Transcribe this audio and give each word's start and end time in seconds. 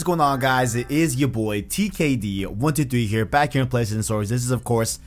Is 0.00 0.04
going 0.04 0.18
on, 0.22 0.40
guys? 0.40 0.74
It 0.76 0.90
is 0.90 1.16
your 1.16 1.28
boy 1.28 1.60
TKD123 1.60 3.06
here, 3.06 3.26
back 3.26 3.52
here 3.52 3.60
in 3.60 3.68
PlayStation 3.68 3.96
and 3.96 4.04
Stories. 4.04 4.30
This 4.30 4.42
is, 4.42 4.50
of 4.50 4.64
course, 4.64 4.98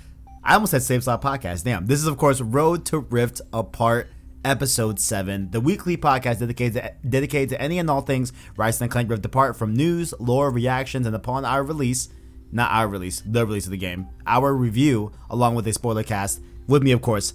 I 0.43 0.53
almost 0.53 0.69
said 0.69 0.83
Save 0.83 1.03
Slot 1.03 1.19
Podcast. 1.19 1.63
Damn. 1.63 1.88
This 1.88 1.99
is, 1.99 2.05
of 2.05 2.17
course, 2.17 2.39
Road 2.41 2.85
to 2.85 2.99
Rift 2.99 3.41
Apart, 3.52 4.11
Episode 4.45 4.99
7, 4.99 5.49
the 5.49 5.59
weekly 5.59 5.97
podcast 5.97 6.41
dedicated 6.41 6.73
to, 6.83 7.09
dedicated 7.09 7.49
to 7.49 7.59
any 7.59 7.79
and 7.79 7.89
all 7.89 8.02
things 8.02 8.33
Ratchet 8.55 8.81
and 8.81 8.91
Clank 8.91 9.09
Rift 9.09 9.25
Apart 9.25 9.57
from 9.57 9.73
news, 9.73 10.13
lore, 10.19 10.52
reactions, 10.52 11.07
and 11.07 11.16
upon 11.16 11.44
our 11.44 11.63
release, 11.63 12.09
not 12.52 12.69
our 12.69 12.88
release, 12.88 13.23
the 13.25 13.47
release 13.47 13.66
of 13.66 13.71
the 13.71 13.77
game, 13.77 14.09
our 14.27 14.53
review, 14.53 15.11
along 15.27 15.55
with 15.55 15.66
a 15.66 15.73
spoiler 15.73 16.03
cast. 16.03 16.39
With 16.67 16.83
me, 16.83 16.91
of 16.91 17.02
course, 17.02 17.33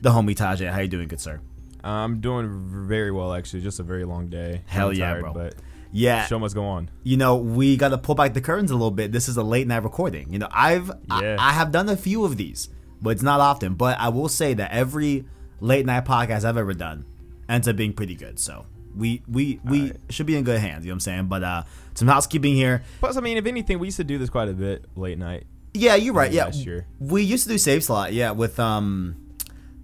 the 0.00 0.10
homie 0.10 0.36
Tajay. 0.36 0.70
How 0.70 0.78
you 0.78 0.86
doing, 0.86 1.08
good 1.08 1.20
sir? 1.20 1.40
I'm 1.82 2.20
doing 2.20 2.86
very 2.86 3.10
well, 3.10 3.32
actually. 3.32 3.62
Just 3.62 3.80
a 3.80 3.82
very 3.82 4.04
long 4.04 4.28
day. 4.28 4.62
Hell 4.66 4.90
I'm 4.90 4.94
yeah, 4.94 5.10
tired, 5.10 5.22
bro. 5.22 5.32
But 5.32 5.54
Yeah. 5.92 6.26
show 6.26 6.38
must 6.38 6.54
go 6.54 6.64
on. 6.64 6.90
you 7.02 7.16
know, 7.16 7.36
we 7.36 7.76
got 7.76 7.88
to 7.88 7.98
pull 7.98 8.14
back 8.14 8.34
the 8.34 8.40
curtains 8.40 8.70
a 8.70 8.74
little 8.74 8.90
bit. 8.90 9.12
This 9.12 9.28
is 9.28 9.36
a 9.36 9.42
late 9.42 9.66
night 9.66 9.82
recording. 9.82 10.32
You 10.32 10.38
know, 10.38 10.48
I've 10.50 10.88
Yeah. 11.20 11.36
I, 11.38 11.50
I 11.50 11.52
have 11.52 11.72
done 11.72 11.88
a 11.88 11.96
few 11.96 12.24
of 12.24 12.36
these, 12.36 12.68
but 13.02 13.10
it's 13.10 13.22
not 13.22 13.40
often. 13.40 13.74
But 13.74 13.98
I 13.98 14.08
will 14.08 14.28
say 14.28 14.54
that 14.54 14.70
every 14.72 15.24
late 15.60 15.84
night 15.86 16.04
podcast 16.04 16.44
I've 16.44 16.56
ever 16.56 16.74
done 16.74 17.04
ends 17.48 17.66
up 17.68 17.76
being 17.76 17.92
pretty 17.92 18.14
good. 18.14 18.38
So 18.38 18.66
we 18.96 19.22
we 19.28 19.60
we 19.64 19.80
Alright. 19.82 19.96
should 20.10 20.26
be 20.26 20.36
in 20.36 20.44
good 20.44 20.60
hands. 20.60 20.84
You 20.84 20.90
know 20.90 20.94
what 20.94 20.96
I'm 20.96 21.00
saying? 21.00 21.26
But 21.26 21.42
uh, 21.42 21.62
some 21.94 22.08
housekeeping 22.08 22.54
here. 22.54 22.82
Plus, 23.00 23.16
I 23.16 23.20
mean, 23.20 23.36
if 23.36 23.46
anything, 23.46 23.78
we 23.78 23.88
used 23.88 23.96
to 23.98 24.04
do 24.04 24.18
this 24.18 24.30
quite 24.30 24.48
a 24.48 24.52
bit 24.52 24.84
late 24.96 25.18
night. 25.18 25.44
Yeah, 25.74 25.94
you're 25.96 26.14
right. 26.14 26.32
Yeah, 26.32 26.46
Last 26.46 26.64
year. 26.66 26.86
we 26.98 27.22
used 27.22 27.44
to 27.44 27.50
do 27.50 27.58
save 27.58 27.84
slot. 27.84 28.12
Yeah, 28.12 28.30
with 28.32 28.58
um 28.60 29.16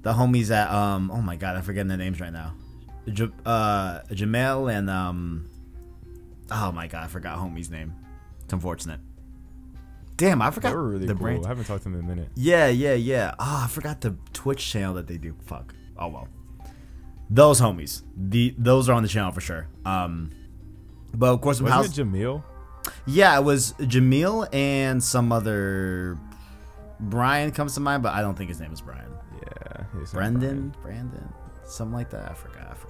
the 0.03 0.13
homies 0.13 0.51
at 0.51 0.71
um 0.71 1.11
oh 1.13 1.21
my 1.21 1.37
god, 1.37 1.57
I'm 1.57 1.63
forgetting 1.63 1.89
their 1.89 1.99
names 1.99 2.21
right 2.21 2.33
now. 2.33 2.55
J- 3.09 3.31
uh, 3.45 4.01
Jamel 4.11 4.73
and 4.73 4.91
um 4.91 5.49
oh 6.51 6.73
my 6.73 6.87
god, 6.87 7.05
I 7.05 7.09
forgot 7.09 7.39
homie's 7.39 7.71
name. 7.71 7.95
It's 8.45 8.53
unfortunate. 8.53 9.01
Damn, 10.17 10.41
I 10.41 10.51
forgot 10.51 10.71
They 10.71 10.77
were 10.77 10.89
really 10.89 11.07
the 11.07 11.13
cool. 11.15 11.23
brain. 11.23 11.45
I 11.45 11.49
haven't 11.49 11.65
talked 11.65 11.83
to 11.83 11.91
them 11.91 11.99
in 11.99 12.05
a 12.05 12.09
minute. 12.09 12.29
Yeah, 12.35 12.69
yeah, 12.69 12.95
yeah. 12.95 13.35
Ah, 13.39 13.65
I 13.65 13.69
forgot 13.69 14.01
the 14.01 14.17
Twitch 14.33 14.67
channel 14.67 14.95
that 14.95 15.07
they 15.07 15.19
do. 15.19 15.35
Fuck. 15.45 15.75
Oh 15.99 16.09
well. 16.09 16.29
Those 17.29 17.61
homies. 17.61 18.03
The 18.17 18.55
those 18.57 18.89
are 18.89 18.95
on 18.95 19.03
the 19.03 19.09
channel 19.09 19.33
for 19.33 19.41
sure. 19.41 19.69
Um 19.85 20.31
but 21.13 21.33
of 21.33 21.41
course 21.41 21.61
Wasn't 21.61 21.71
house 21.71 21.99
it 21.99 22.03
Jamil? 22.05 22.43
Yeah, 23.05 23.37
it 23.39 23.43
was 23.43 23.73
Jamil 23.75 24.49
and 24.55 25.03
some 25.03 25.33
other 25.33 26.19
Brian 27.01 27.51
comes 27.51 27.75
to 27.75 27.81
mind, 27.81 28.03
but 28.03 28.15
I 28.15 28.21
don't 28.23 28.37
think 28.37 28.49
his 28.49 28.61
name 28.61 28.73
is 28.73 28.81
Brian. 28.81 29.11
Yeah. 29.43 29.85
Brendan, 30.13 30.75
Brandon, 30.83 31.29
something 31.65 31.95
like 31.95 32.11
that. 32.11 32.31
I 32.31 32.35
forgot. 32.35 32.69
I 32.71 32.75
forgot. 32.75 32.86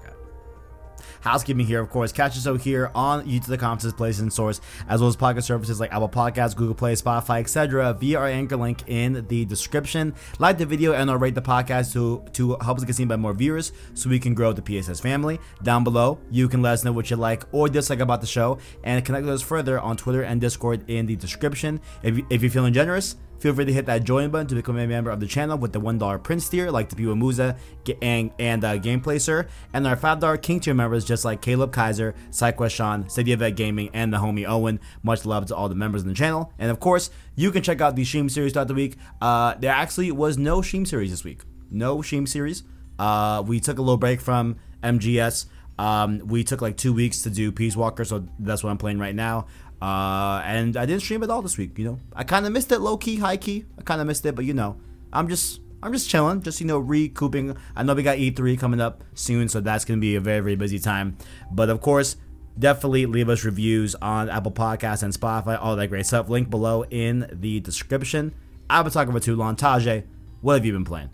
Housekeeping 1.27 1.67
here, 1.67 1.81
of 1.81 1.91
course. 1.91 2.13
Catch 2.13 2.37
us 2.37 2.47
out 2.47 2.61
here 2.61 2.93
on 2.95 3.27
YouTube, 3.27 3.47
the 3.47 3.59
conferences, 3.59 3.93
place 3.93 4.21
and 4.21 4.33
source, 4.33 4.61
as 4.89 5.01
well 5.01 5.09
as 5.09 5.17
podcast 5.17 5.43
services 5.43 5.81
like 5.81 5.93
Apple 5.93 6.09
Podcasts, 6.09 6.55
Google 6.55 6.77
Play, 6.77 6.93
Spotify, 6.95 7.41
etc. 7.41 7.93
Via 7.95 8.21
our 8.21 8.29
anchor 8.29 8.57
link 8.57 8.85
in 8.87 9.27
the 9.27 9.45
description. 9.45 10.15
Like 10.39 10.57
the 10.57 10.67
video 10.67 10.93
and 10.93 11.11
or 11.11 11.19
rate 11.19 11.35
the 11.35 11.43
podcast 11.43 11.93
to 11.95 12.23
to 12.35 12.57
help 12.63 12.79
us 12.79 12.85
get 12.85 12.95
seen 12.95 13.09
by 13.09 13.17
more 13.17 13.35
viewers, 13.35 13.73
so 13.95 14.09
we 14.09 14.21
can 14.21 14.35
grow 14.35 14.53
the 14.53 14.63
PSS 14.63 15.01
family. 15.01 15.41
Down 15.65 15.83
below, 15.83 16.21
you 16.31 16.49
can 16.49 16.63
let 16.63 16.75
us 16.75 16.85
know 16.85 16.93
what 16.93 17.11
you 17.11 17.17
like 17.17 17.43
or 17.51 17.69
dislike 17.69 17.99
about 17.99 18.21
the 18.21 18.29
show, 18.29 18.59
and 18.85 19.05
connect 19.05 19.25
with 19.25 19.35
us 19.35 19.43
further 19.43 19.81
on 19.81 19.97
Twitter 19.97 20.23
and 20.23 20.41
Discord 20.41 20.89
in 20.89 21.07
the 21.07 21.17
description. 21.17 21.81
If, 22.05 22.21
if 22.31 22.41
you're 22.41 22.53
feeling 22.53 22.73
generous, 22.73 23.17
Feel 23.39 23.55
free 23.55 23.65
to 23.65 23.73
hit 23.73 23.87
that 23.87 24.05
join 24.05 24.31
button 24.31 24.47
to 24.49 24.55
become 24.55 24.79
a 24.79 24.87
member 24.87 25.11
of 25.11 25.21
the 25.21 25.27
channel 25.27 25.59
with 25.59 25.73
the 25.73 25.81
$1 25.81 26.23
Prince 26.23 26.49
tier, 26.49 26.71
like 26.71 26.89
the 26.89 27.55
Ga- 27.85 27.99
and, 28.03 28.31
and 28.39 28.65
uh, 28.65 28.79
Gameplay 28.79 29.21
Sir, 29.21 29.47
and 29.73 29.87
our 29.87 29.97
$5 29.97 30.43
King 30.43 30.61
tier 30.61 30.75
members, 30.75 31.05
just 31.05 31.25
like 31.25 31.43
Caleb 31.43 31.73
Kaiser, 31.73 32.15
SideQuest 32.31 32.71
Sean, 32.71 33.55
Gaming, 33.55 33.91
and 33.93 34.13
the 34.13 34.19
homie 34.19 34.49
Owen. 34.49 34.81
Much 35.03 35.25
love 35.25 35.47
to 35.47 35.57
all 35.57 35.69
the 35.69 35.75
members 35.75 36.03
in 36.03 36.09
the 36.09 36.15
channel. 36.15 36.53
And 36.59 36.71
of 36.71 36.81
course, 36.81 37.11
you 37.35 37.51
can 37.51 37.63
check 37.63 37.81
out 37.81 37.97
the 37.97 38.05
Stream 38.05 38.29
series 38.29 38.53
throughout 38.53 38.69
the 38.69 38.75
week. 38.75 38.97
Uh, 39.21 39.55
there 39.55 39.73
actually 39.73 40.11
was 40.13 40.39
no 40.39 40.63
Stream 40.63 40.87
series 40.87 41.11
this 41.11 41.25
week. 41.25 41.43
No 41.71 42.03
Stream 42.03 42.27
series. 42.27 42.63
Uh, 42.99 43.43
we 43.47 43.61
took 43.61 43.79
a 43.79 43.83
little 43.83 43.99
break 43.99 44.21
from 44.21 44.57
MGS. 44.83 45.47
Um, 45.79 46.21
we 46.27 46.43
took 46.43 46.63
like 46.63 46.77
two 46.77 46.93
weeks 46.93 47.23
to 47.23 47.31
do 47.31 47.53
Peace 47.53 47.77
Walker, 47.77 48.05
so 48.05 48.27
that's 48.39 48.65
what 48.65 48.71
I'm 48.71 48.79
playing 48.79 48.99
right 48.99 49.15
now. 49.15 49.47
Uh, 49.81 50.41
and 50.45 50.77
I 50.77 50.87
didn't 50.87 51.03
stream 51.03 51.23
at 51.23 51.31
all 51.31 51.43
this 51.43 51.59
week. 51.59 51.79
You 51.79 51.85
know, 51.85 51.99
I 52.15 52.25
kind 52.25 52.47
of 52.47 52.53
missed 52.53 52.73
it, 52.73 52.79
low 52.81 52.97
key, 52.97 53.17
high 53.17 53.37
key. 53.37 53.65
I 53.79 53.83
kind 53.83 54.01
of 54.01 54.07
missed 54.07 54.25
it, 54.25 54.35
but 54.35 54.45
you 54.45 54.55
know, 54.55 54.77
I'm 55.13 55.29
just 55.29 55.61
I'm 55.83 55.93
just 55.93 56.09
chilling, 56.09 56.41
just 56.43 56.61
you 56.61 56.67
know, 56.67 56.79
recouping. 56.79 57.57
I 57.77 57.83
know 57.83 57.95
we 57.95 58.03
got 58.03 58.17
E3 58.19 58.59
coming 58.59 58.81
up 58.81 59.05
soon, 59.15 59.49
so 59.49 59.61
that's 59.61 59.85
gonna 59.85 60.01
be 60.01 60.17
a 60.17 60.21
very 60.21 60.41
very 60.41 60.57
busy 60.57 60.79
time. 60.79 61.17
But 61.53 61.69
of 61.69 61.81
course, 61.83 62.17
definitely 62.59 63.05
leave 63.07 63.29
us 63.29 63.45
reviews 63.45 63.95
on 63.97 64.31
Apple 64.31 64.53
Podcasts 64.53 65.03
and 65.03 65.13
Spotify, 65.13 65.59
all 65.61 65.77
that 65.77 65.89
great 65.89 66.07
stuff. 66.07 66.29
Link 66.31 66.49
below 66.49 66.85
in 66.85 67.29
the 67.33 67.61
description. 67.61 68.35
I've 68.71 68.85
been 68.85 68.93
talking 68.93 69.13
for 69.13 69.21
too 69.21 69.37
long. 69.37 69.57
Tajay, 69.57 70.05
what 70.41 70.55
have 70.55 70.65
you 70.65 70.73
been 70.73 70.85
playing? 70.85 71.11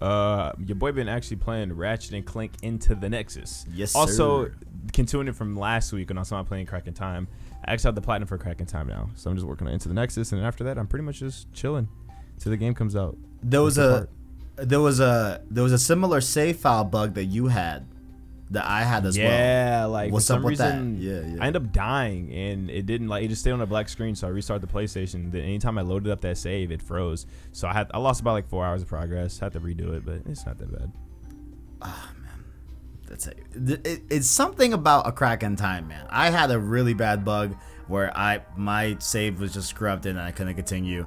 Uh, 0.00 0.52
your 0.64 0.76
boy 0.76 0.92
been 0.92 1.08
actually 1.08 1.38
playing 1.38 1.72
Ratchet 1.72 2.12
and 2.12 2.24
Clank 2.24 2.52
into 2.62 2.94
the 2.94 3.08
Nexus. 3.08 3.66
Yes, 3.74 3.96
Also, 3.96 4.44
sir. 4.44 4.54
continuing 4.92 5.32
from 5.32 5.56
last 5.56 5.92
week 5.92 6.08
when 6.08 6.18
I 6.18 6.22
saw 6.22 6.42
playing 6.44 6.66
Crack 6.66 6.86
in 6.86 6.94
Time. 6.94 7.26
I 7.68 7.72
actually 7.72 7.88
have 7.88 7.94
the 7.96 8.00
platinum 8.00 8.26
for 8.26 8.38
Crack 8.38 8.60
in 8.60 8.66
Time 8.66 8.88
now, 8.88 9.10
so 9.14 9.28
I'm 9.30 9.36
just 9.36 9.46
working 9.46 9.66
on 9.66 9.74
Into 9.74 9.88
the 9.88 9.94
Nexus, 9.94 10.32
and 10.32 10.42
after 10.42 10.64
that, 10.64 10.78
I'm 10.78 10.86
pretty 10.86 11.04
much 11.04 11.18
just 11.20 11.52
chilling 11.52 11.86
till 12.38 12.50
the 12.50 12.56
game 12.56 12.74
comes 12.74 12.96
out. 12.96 13.16
There 13.42 13.62
was 13.62 13.76
a 13.78 14.08
there 14.56 14.80
was 14.80 15.00
a 15.00 15.42
there 15.50 15.62
was 15.62 15.72
a 15.72 15.78
similar 15.78 16.20
save 16.20 16.56
file 16.56 16.84
bug 16.84 17.14
that 17.14 17.26
you 17.26 17.48
had 17.48 17.86
that 18.50 18.64
I 18.64 18.82
had 18.84 19.04
as 19.04 19.18
well. 19.18 19.26
yeah, 19.26 19.84
like 19.84 20.10
What's 20.10 20.24
for 20.26 20.32
some 20.32 20.38
up 20.40 20.44
with 20.46 20.58
that? 20.58 20.72
reason, 20.72 20.96
Yeah, 21.02 21.34
yeah. 21.36 21.42
I 21.42 21.46
ended 21.48 21.62
up 21.62 21.72
dying, 21.72 22.32
and 22.32 22.70
it 22.70 22.86
didn't 22.86 23.08
like 23.08 23.22
it 23.24 23.28
just 23.28 23.42
stayed 23.42 23.50
on 23.52 23.60
a 23.60 23.66
black 23.66 23.90
screen. 23.90 24.14
So 24.14 24.26
I 24.26 24.30
restarted 24.30 24.66
the 24.66 24.72
PlayStation. 24.72 25.30
Then 25.30 25.42
anytime 25.42 25.76
I 25.76 25.82
loaded 25.82 26.10
up 26.10 26.22
that 26.22 26.38
save, 26.38 26.72
it 26.72 26.80
froze. 26.80 27.26
So 27.52 27.68
I 27.68 27.74
had 27.74 27.90
I 27.92 27.98
lost 27.98 28.22
about 28.22 28.32
like 28.32 28.48
four 28.48 28.64
hours 28.64 28.80
of 28.80 28.88
progress. 28.88 29.38
Had 29.38 29.52
to 29.52 29.60
redo 29.60 29.94
it, 29.94 30.06
but 30.06 30.22
it's 30.26 30.46
not 30.46 30.56
that 30.58 30.72
bad. 30.72 30.92
Ah, 31.82 32.10
That's 33.08 33.26
it. 33.26 33.38
It- 33.54 34.02
It's 34.10 34.28
something 34.28 34.72
about 34.72 35.06
a 35.06 35.12
crack 35.12 35.42
in 35.42 35.56
time, 35.56 35.88
man. 35.88 36.06
I 36.10 36.30
had 36.30 36.50
a 36.50 36.58
really 36.58 36.94
bad 36.94 37.24
bug 37.24 37.56
where 37.86 38.16
I 38.16 38.42
my 38.56 38.96
save 39.00 39.40
was 39.40 39.54
just 39.54 39.74
corrupted 39.74 40.10
and 40.16 40.20
I 40.20 40.30
couldn't 40.30 40.54
continue. 40.54 41.06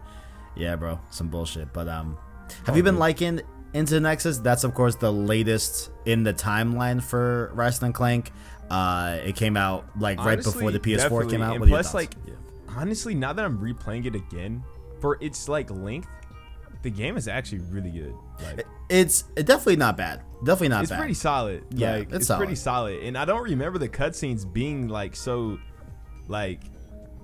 Yeah, 0.56 0.76
bro, 0.76 1.00
some 1.12 1.28
bullshit. 1.30 1.72
But 1.74 1.88
um, 1.88 2.18
have 2.66 2.76
you 2.76 2.84
been 2.84 2.98
liking 3.00 3.42
Into 3.74 3.94
the 3.94 4.00
Nexus? 4.02 4.40
That's 4.40 4.64
of 4.64 4.74
course 4.74 4.96
the 4.96 5.14
latest 5.14 5.92
in 6.06 6.24
the 6.24 6.34
timeline 6.34 7.02
for 7.02 7.52
Ratchet 7.54 7.84
and 7.84 7.94
Clank. 7.94 8.32
Uh, 8.70 9.20
it 9.24 9.36
came 9.36 9.56
out 9.58 9.86
like 10.00 10.18
right 10.20 10.42
before 10.42 10.72
the 10.72 10.80
PS4 10.80 10.98
definitely. 10.98 11.28
came 11.32 11.42
out. 11.42 11.52
And 11.52 11.60
What 11.62 11.68
are 11.68 11.70
your 11.70 11.78
plus, 11.80 11.94
like, 11.94 12.16
Yeah. 12.26 12.34
honestly, 12.76 13.14
now 13.14 13.32
that 13.34 13.44
I'm 13.46 13.58
replaying 13.60 14.06
it 14.06 14.16
again, 14.16 14.64
for 15.02 15.18
its 15.22 15.48
like 15.50 15.70
length, 15.70 16.08
the 16.82 16.90
game 16.90 17.18
is 17.18 17.28
actually 17.28 17.60
really 17.70 17.92
good. 17.92 18.14
Like, 18.44 18.66
it's 18.90 19.24
definitely 19.36 19.76
not 19.78 19.98
bad. 19.98 20.22
Definitely 20.44 20.70
not 20.70 20.76
bad. 20.78 20.82
it's 20.84 20.90
bad. 20.92 20.98
pretty 21.00 21.14
solid. 21.14 21.64
Yeah, 21.72 21.94
like, 21.94 22.08
it's 22.08 22.14
it's, 22.16 22.28
solid. 22.28 22.40
pretty 22.40 22.56
solid. 22.56 23.04
And 23.04 23.18
I 23.18 23.26
don't 23.26 23.44
remember 23.44 23.78
the 23.80 23.90
cutscenes 23.90 24.52
being 24.52 24.88
like 24.88 25.16
so, 25.16 25.58
like. 26.28 26.62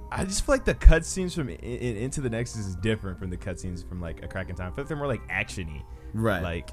I 0.10 0.24
just 0.24 0.46
feel 0.46 0.56
like 0.56 0.64
the 0.64 0.74
cutscenes 0.74 1.36
from 1.36 1.50
in, 1.50 1.58
in, 1.58 1.98
Into 1.98 2.22
the 2.22 2.30
Nexus 2.30 2.66
is 2.66 2.76
different 2.78 3.20
from 3.20 3.30
the 3.30 3.36
cutscenes 3.36 3.88
from 3.88 4.00
like 4.00 4.24
a 4.24 4.28
Crack 4.28 4.50
in 4.50 4.56
Time. 4.56 4.72
I 4.72 4.76
feel 4.76 4.84
like 4.84 4.88
they're 4.88 4.98
more 4.98 5.08
like 5.08 5.28
actiony. 5.28 5.84
right. 6.14 6.42
Like, 6.42 6.70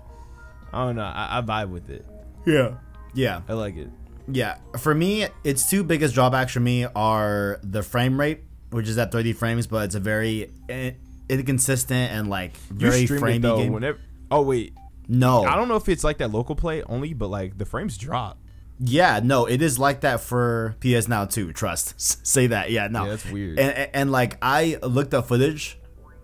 I 0.72 0.84
don't 0.84 0.94
know. 0.96 1.02
I, 1.02 1.38
I 1.38 1.42
vibe 1.42 1.70
with 1.70 1.90
it. 1.90 2.06
yeah. 2.46 2.74
Yeah. 3.12 3.40
I 3.48 3.54
like 3.54 3.76
it. 3.76 3.88
Yeah, 4.26 4.56
for 4.78 4.94
me, 4.94 5.26
its 5.42 5.68
two 5.68 5.84
biggest 5.84 6.14
drawbacks 6.14 6.52
for 6.52 6.60
me 6.60 6.86
are 6.96 7.60
the 7.62 7.82
frame 7.82 8.18
rate, 8.18 8.40
which 8.70 8.88
is 8.88 8.96
at 8.98 9.12
30 9.12 9.34
frames, 9.34 9.66
but 9.66 9.84
it's 9.84 9.94
a 9.94 10.00
very 10.00 10.50
in- 10.68 10.96
inconsistent 11.28 12.12
and 12.12 12.28
like 12.28 12.56
very 12.56 13.06
framey 13.06 13.40
though. 13.40 13.58
game. 13.58 13.72
Whenever. 13.72 13.98
Oh 14.30 14.42
wait, 14.42 14.74
no, 15.08 15.44
I 15.44 15.56
don't 15.56 15.68
know 15.68 15.76
if 15.76 15.88
it's 15.88 16.04
like 16.04 16.18
that 16.18 16.30
local 16.30 16.54
play 16.54 16.82
only, 16.84 17.14
but 17.14 17.28
like 17.28 17.58
the 17.58 17.64
frames 17.64 17.96
drop. 17.96 18.38
yeah, 18.78 19.20
no, 19.22 19.46
it 19.46 19.62
is 19.62 19.78
like 19.78 20.00
that 20.00 20.20
for 20.20 20.76
PS 20.80 21.08
Now 21.08 21.24
too. 21.24 21.52
Trust, 21.52 22.00
say 22.26 22.46
that. 22.48 22.70
Yeah, 22.70 22.88
no, 22.88 23.04
Yeah, 23.04 23.10
that's 23.10 23.30
weird. 23.30 23.58
And, 23.58 23.72
and, 23.72 23.90
and, 23.94 24.12
like 24.12 24.38
I 24.42 24.78
looked 24.82 25.14
up 25.14 25.28
footage 25.28 25.78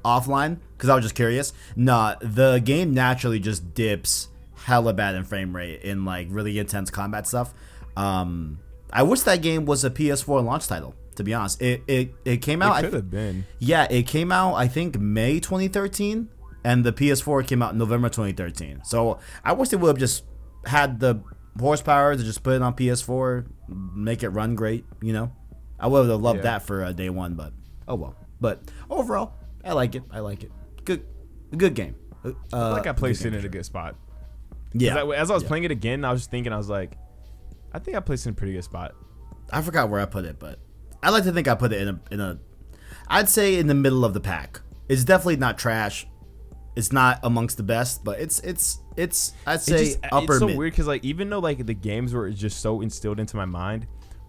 offline 0.05 0.59
because 0.77 0.89
I 0.89 0.95
was 0.95 1.05
just 1.05 1.15
curious. 1.15 1.53
Nah, 1.77 2.17
the 2.21 2.61
game 2.65 2.95
naturally 2.95 3.39
just 3.39 3.75
dips 3.75 4.29
hella 4.65 4.93
bad 4.93 5.15
in 5.15 5.25
frame 5.25 5.55
rate 5.55 5.83
in 5.83 6.05
like 6.05 6.29
really 6.31 6.59
intense 6.59 6.91
combat 6.91 7.27
stuff. 7.27 7.53
Um, 7.97 8.61
I 8.93 9.03
wish 9.03 9.21
that 9.23 9.43
game 9.43 9.67
was 9.67 9.85
a 9.85 9.91
PS4 9.91 10.45
launch 10.45 10.67
title. 10.67 10.95
To 11.17 11.25
be 11.25 11.35
honest, 11.35 11.61
it 11.61 11.83
it, 11.87 12.15
it 12.25 12.37
came 12.39 12.63
out. 12.63 12.79
It 12.79 12.87
could 12.89 12.95
have 12.95 13.11
been. 13.11 13.45
Yeah, 13.59 13.87
it 13.91 14.07
came 14.07 14.33
out 14.33 14.55
I 14.55 14.69
think 14.69 14.99
May 14.99 15.41
2013, 15.41 16.29
and 16.65 16.85
the 16.85 16.93
PS4 16.93 17.47
came 17.47 17.63
out 17.63 17.75
November 17.77 18.09
2013. 18.09 18.83
So 18.85 19.19
I 19.45 19.53
wish 19.53 19.69
they 19.71 19.77
would 19.77 19.89
have 19.89 19.99
just 19.99 20.25
had 20.65 21.01
the 21.01 21.23
horsepower 21.59 22.17
to 22.17 22.23
just 22.23 22.43
put 22.43 22.55
it 22.55 22.63
on 22.63 22.75
PS4, 22.75 23.47
make 23.69 24.23
it 24.23 24.29
run 24.31 24.55
great. 24.55 24.85
You 25.03 25.13
know, 25.13 25.33
I 25.79 25.89
would 25.89 26.09
have 26.09 26.21
loved 26.21 26.39
Yeah. 26.39 26.43
that 26.45 26.63
for 26.63 26.85
uh, 26.85 26.93
day 26.93 27.11
one, 27.11 27.35
but 27.35 27.53
oh 27.89 27.97
well. 27.97 28.17
But 28.41 28.71
overall, 28.89 29.35
I 29.65 29.73
like 29.73 29.95
it. 29.95 30.05
I 30.11 30.21
like 30.21 30.43
it. 30.45 30.53
Good, 30.85 31.05
good 31.55 31.75
game. 31.75 31.97
Uh, 32.25 32.31
I 32.53 32.59
feel 32.59 32.71
like 32.71 32.87
I 32.87 32.93
placed 32.93 33.25
it 33.27 33.35
in 33.35 33.45
a 33.45 33.49
good 33.49 33.67
spot. 33.67 33.97
Yeah, 34.73 35.03
I- 35.03 35.17
as 35.17 35.31
I 35.31 35.35
was 35.35 35.43
yeah. 35.43 35.49
playing 35.49 35.65
it 35.65 35.71
again, 35.71 36.05
I 36.05 36.13
was 36.13 36.21
just 36.23 36.31
thinking, 36.31 36.53
I 36.53 36.57
was 36.57 36.69
like, 36.71 36.97
I 37.73 37.79
think 37.81 37.97
I 37.97 38.01
placed 38.01 38.25
it 38.25 38.31
in 38.31 38.35
a 38.35 38.37
pretty 38.37 38.53
good 38.55 38.65
spot. 38.65 38.95
I 39.53 39.61
forgot 39.61 39.91
where 39.91 40.01
I 40.01 40.07
put 40.07 40.25
it, 40.25 40.39
but 40.39 40.59
I 41.03 41.11
like 41.11 41.25
to 41.25 41.33
think 41.33 41.49
I 41.49 41.55
put 41.55 41.73
it 41.73 41.81
in 41.83 41.89
a 41.89 42.01
in 42.11 42.21
a 42.21 42.39
I'd 43.09 43.29
say 43.29 43.57
in 43.59 43.67
the 43.67 43.75
middle 43.75 44.05
of 44.05 44.15
the 44.15 44.21
pack. 44.21 44.61
It's 44.89 45.05
definitely 45.05 45.37
not 45.37 45.59
trash. 45.59 46.07
It's 46.77 46.93
not 46.93 47.21
amongst 47.25 47.57
the 47.57 47.63
best, 47.63 48.05
but 48.05 48.21
it's 48.21 48.39
it's 48.41 48.81
it's 48.97 49.33
I'd 49.47 49.61
say 49.61 49.85
just- 49.87 49.99
upper 50.13 50.33
it's 50.35 50.39
so 50.39 50.47
mid. 50.47 50.57
weird 50.59 50.73
because 50.73 50.87
like 50.87 51.05
even 51.05 51.29
though 51.31 51.39
like 51.41 51.65
the 51.67 51.75
games 51.75 52.13
were 52.15 52.31
just 52.31 52.61
so 52.61 52.81
instilled 52.81 53.19
into 53.19 53.37
my 53.37 53.45
mind, 53.45 53.87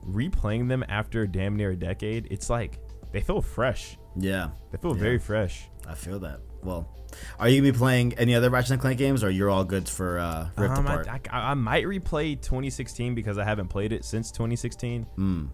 replaying 0.08 0.68
them 0.68 0.84
after 0.90 1.28
damn 1.28 1.56
near 1.56 1.72
a 1.72 1.76
decade, 1.76 2.28
it's 2.32 2.50
like 2.50 2.80
they 3.12 3.22
feel 3.22 3.42
fresh. 3.42 3.98
Yeah, 4.18 4.50
They 4.72 4.78
feel 4.78 4.94
very 4.94 5.20
fresh. 5.20 5.70
I 5.88 5.94
feel 5.96 6.20
that. 6.20 6.42
Well, 6.64 6.90
are 7.40 7.50
you 7.50 7.62
gonna 7.62 7.72
be 7.72 7.78
playing 7.78 8.14
any 8.14 8.36
other 8.36 8.50
Ratchet 8.50 8.72
and 8.72 8.82
Clank 8.82 8.98
games, 8.98 9.24
or 9.24 9.30
you're 9.30 9.50
all 9.50 9.64
good 9.64 9.88
for 9.90 10.20
uh, 10.20 10.50
Rift 10.58 10.78
Um, 10.78 10.86
Apart? 10.86 11.08
I, 11.10 11.52
I 11.52 11.54
might 11.54 11.86
replay 11.86 12.40
2016 12.42 13.16
because 13.16 13.38
I 13.38 13.44
haven't 13.44 13.68
played 13.70 13.92
it 13.94 14.06
since 14.06 14.32
2016. 14.32 15.06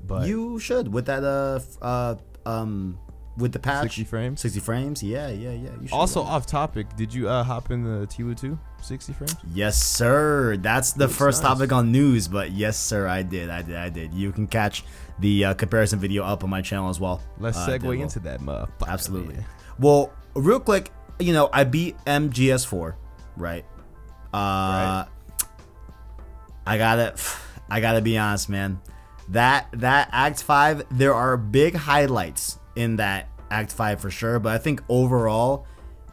But 0.06 0.20
Hmm. 0.22 0.26
you 0.26 0.60
should 0.60 0.92
with 0.94 1.06
that 1.08 1.24
uh 1.24 1.60
uh 1.84 2.16
um 2.46 2.98
with 3.38 3.52
the 3.52 3.60
patch 3.60 3.84
60 3.84 4.04
frames. 4.06 4.42
60 4.42 4.60
frames. 4.62 5.04
Yeah, 5.04 5.28
yeah, 5.30 5.52
yeah. 5.52 5.70
You 5.80 5.88
should 5.88 5.94
Also 5.94 6.22
off 6.24 6.48
topic, 6.48 6.96
did 6.96 7.14
you 7.14 7.30
uh, 7.30 7.44
hop 7.44 7.70
in 7.70 7.84
the 7.84 8.08
Tilo 8.08 8.36
2 8.36 8.58
60 8.82 9.14
frames? 9.14 9.36
Yes, 9.54 9.78
sir. 9.78 10.58
That's 10.58 10.94
the 10.94 11.06
Looks 11.06 11.16
first 11.18 11.44
nice. 11.44 11.52
topic 11.52 11.72
on 11.72 11.92
news, 11.92 12.28
but 12.28 12.50
yes, 12.50 12.80
sir, 12.80 13.08
I 13.08 13.22
did. 13.22 13.52
I 13.52 13.62
did. 13.62 13.76
I 13.76 13.90
did. 13.90 14.12
You 14.14 14.32
can 14.32 14.48
catch 14.48 14.84
the 15.20 15.46
uh, 15.46 15.54
comparison 15.54 16.00
video 16.00 16.24
up 16.24 16.44
on 16.44 16.50
my 16.50 16.64
channel 16.64 16.90
as 16.90 17.00
well. 17.00 17.22
Let's 17.40 17.58
Uh, 17.60 17.62
I 17.74 17.78
segue 17.78 18.02
into 18.02 18.20
that. 18.22 18.40
Absolutely. 18.88 19.36
man. 19.36 19.46
Well, 19.78 20.12
real 20.34 20.60
quick, 20.60 20.92
you 21.20 21.34
know, 21.34 21.50
I 21.52 21.64
beat 21.64 21.98
MGS4, 22.06 22.96
right? 23.36 23.66
Uh 24.34 25.06
I 26.66 26.78
gotta 26.78 27.16
I 27.70 27.80
gotta 27.80 28.02
be 28.02 28.18
honest, 28.18 28.50
man. 28.50 28.80
That 29.30 29.68
that 29.74 30.10
Act 30.12 30.44
5, 30.44 30.86
there 30.92 31.14
are 31.14 31.38
big 31.38 31.76
highlights 31.76 32.60
in 32.76 32.98
that 32.98 33.30
Act 33.50 33.72
5 33.72 34.02
for 34.02 34.10
sure, 34.10 34.40
but 34.40 34.54
I 34.54 34.58
think 34.58 34.82
overall 34.90 35.66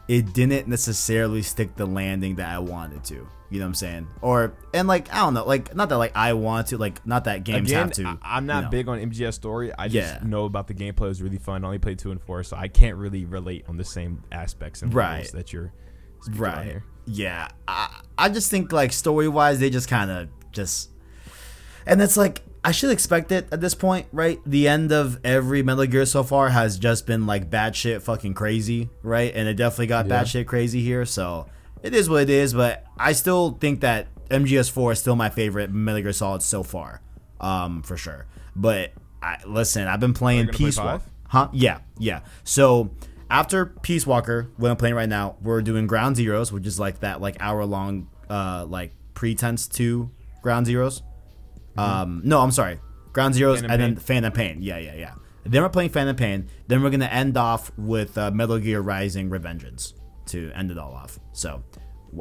it 0.07 0.33
didn't 0.33 0.67
necessarily 0.67 1.41
stick 1.41 1.75
the 1.75 1.85
landing 1.85 2.35
that 2.35 2.49
I 2.49 2.59
wanted 2.59 3.03
to. 3.05 3.27
You 3.55 3.61
know 3.61 3.65
what 3.65 3.69
I'm 3.69 3.73
saying? 3.75 4.07
Or 4.21 4.53
and 4.73 4.87
like 4.87 5.11
I 5.13 5.19
don't 5.19 5.33
know, 5.33 5.45
like 5.45 5.73
not 5.75 5.89
that 5.89 5.97
like 5.97 6.11
I 6.15 6.33
want 6.33 6.67
to, 6.67 6.77
like 6.77 7.05
not 7.07 7.23
that 7.23 7.43
games 7.43 7.69
Again, 7.71 7.81
have 7.87 7.91
to. 7.93 8.17
I, 8.21 8.37
am 8.37 8.45
not 8.45 8.55
you 8.57 8.61
know. 8.63 8.69
big 8.69 8.87
on 8.87 8.99
MGS 8.99 9.33
story. 9.33 9.71
I 9.77 9.87
just 9.87 10.21
Yeah. 10.21 10.27
know 10.27 10.45
about 10.45 10.67
the 10.67 10.73
gameplay 10.73 11.05
it 11.05 11.07
was 11.09 11.21
really 11.21 11.37
fun. 11.37 11.63
I 11.63 11.67
only 11.67 11.79
played 11.79 11.99
two 11.99 12.11
and 12.11 12.21
four, 12.21 12.43
so 12.43 12.55
I 12.57 12.67
can't 12.67 12.97
really 12.97 13.25
relate 13.25 13.65
on 13.67 13.77
the 13.77 13.83
same 13.83 14.23
aspects 14.31 14.81
and 14.81 14.93
Right. 14.93 15.31
that 15.31 15.51
you're 15.53 15.71
right 16.37 16.65
here. 16.65 16.83
yeah 17.05 17.47
I, 17.67 18.01
I 18.17 18.29
just 18.29 18.49
think 18.49 18.71
like 18.71 18.91
story 18.93 19.27
wise 19.27 19.59
they 19.59 19.69
just 19.69 19.87
kind 19.87 20.09
of 20.09 20.27
just 20.51 20.89
and 21.85 22.01
it's 22.01 22.17
like 22.17 22.41
i 22.63 22.71
should 22.71 22.89
expect 22.89 23.31
it 23.31 23.47
at 23.51 23.61
this 23.61 23.75
point 23.75 24.07
right 24.11 24.39
the 24.43 24.67
end 24.67 24.91
of 24.91 25.19
every 25.23 25.61
metal 25.61 25.85
gear 25.85 26.05
so 26.07 26.23
far 26.23 26.49
has 26.49 26.79
just 26.79 27.05
been 27.05 27.27
like 27.27 27.47
bad 27.51 27.75
shit 27.75 28.01
fucking 28.01 28.33
crazy 28.33 28.89
right 29.03 29.33
and 29.35 29.47
it 29.47 29.53
definitely 29.53 29.85
got 29.85 30.05
Yeah. 30.05 30.09
bad 30.21 30.27
shit 30.27 30.47
crazy 30.47 30.81
here 30.81 31.05
so 31.05 31.45
it 31.85 31.93
is 31.93 32.09
what 32.09 32.23
it 32.23 32.29
is 32.29 32.53
but 32.53 32.85
i 32.97 33.11
still 33.11 33.51
think 33.59 33.81
that 33.81 34.07
mgs4 34.29 34.93
is 34.93 34.99
still 34.99 35.15
my 35.15 35.29
favorite 35.29 35.71
metal 35.71 36.01
gear 36.01 36.13
solid 36.13 36.41
so 36.41 36.63
far 36.63 37.01
um 37.39 37.83
for 37.83 37.95
sure 37.97 38.25
but 38.55 38.91
I, 39.21 39.37
listen 39.45 39.87
i've 39.87 39.99
been 39.99 40.13
playing 40.13 40.47
gonna 40.47 40.57
play 40.57 40.65
peace 40.67 40.77
Walker. 40.77 41.03
Huh? 41.27 41.49
Yeah, 41.51 41.79
yeah. 41.97 42.21
So 42.43 42.91
after 43.29 43.65
Peace 43.65 44.05
Walker, 44.05 44.49
what 44.57 44.71
I'm 44.71 44.77
playing 44.77 44.95
right 44.95 45.09
now, 45.09 45.35
we're 45.41 45.61
doing 45.61 45.87
Ground 45.87 46.15
Zeroes, 46.15 46.51
which 46.51 46.65
is 46.67 46.79
like 46.79 46.99
that 46.99 47.21
like 47.21 47.37
hour 47.39 47.65
long 47.65 48.07
uh 48.29 48.65
like 48.67 48.91
pretense 49.13 49.67
to 49.69 50.09
Ground 50.41 50.67
Zeroes. 50.67 51.01
Um 51.77 52.21
no, 52.23 52.39
I'm 52.39 52.51
sorry. 52.51 52.79
Ground 53.13 53.33
Zeroes 53.33 53.55
Phantom 53.55 53.71
and 53.71 53.81
then 53.81 53.95
Pain? 53.95 54.03
Phantom 54.03 54.31
Pain. 54.31 54.61
Yeah, 54.61 54.77
yeah, 54.77 54.95
yeah. 54.95 55.13
Then 55.43 55.61
we're 55.61 55.69
playing 55.69 55.89
Phantom 55.89 56.15
Pain. 56.15 56.47
Then 56.67 56.81
we're 56.81 56.89
gonna 56.89 57.05
end 57.05 57.37
off 57.37 57.71
with 57.77 58.17
uh, 58.17 58.31
Metal 58.31 58.59
Gear 58.59 58.81
Rising 58.81 59.29
Revengeance 59.29 59.93
to 60.27 60.51
end 60.53 60.71
it 60.71 60.77
all 60.77 60.93
off. 60.93 61.19
So 61.33 61.63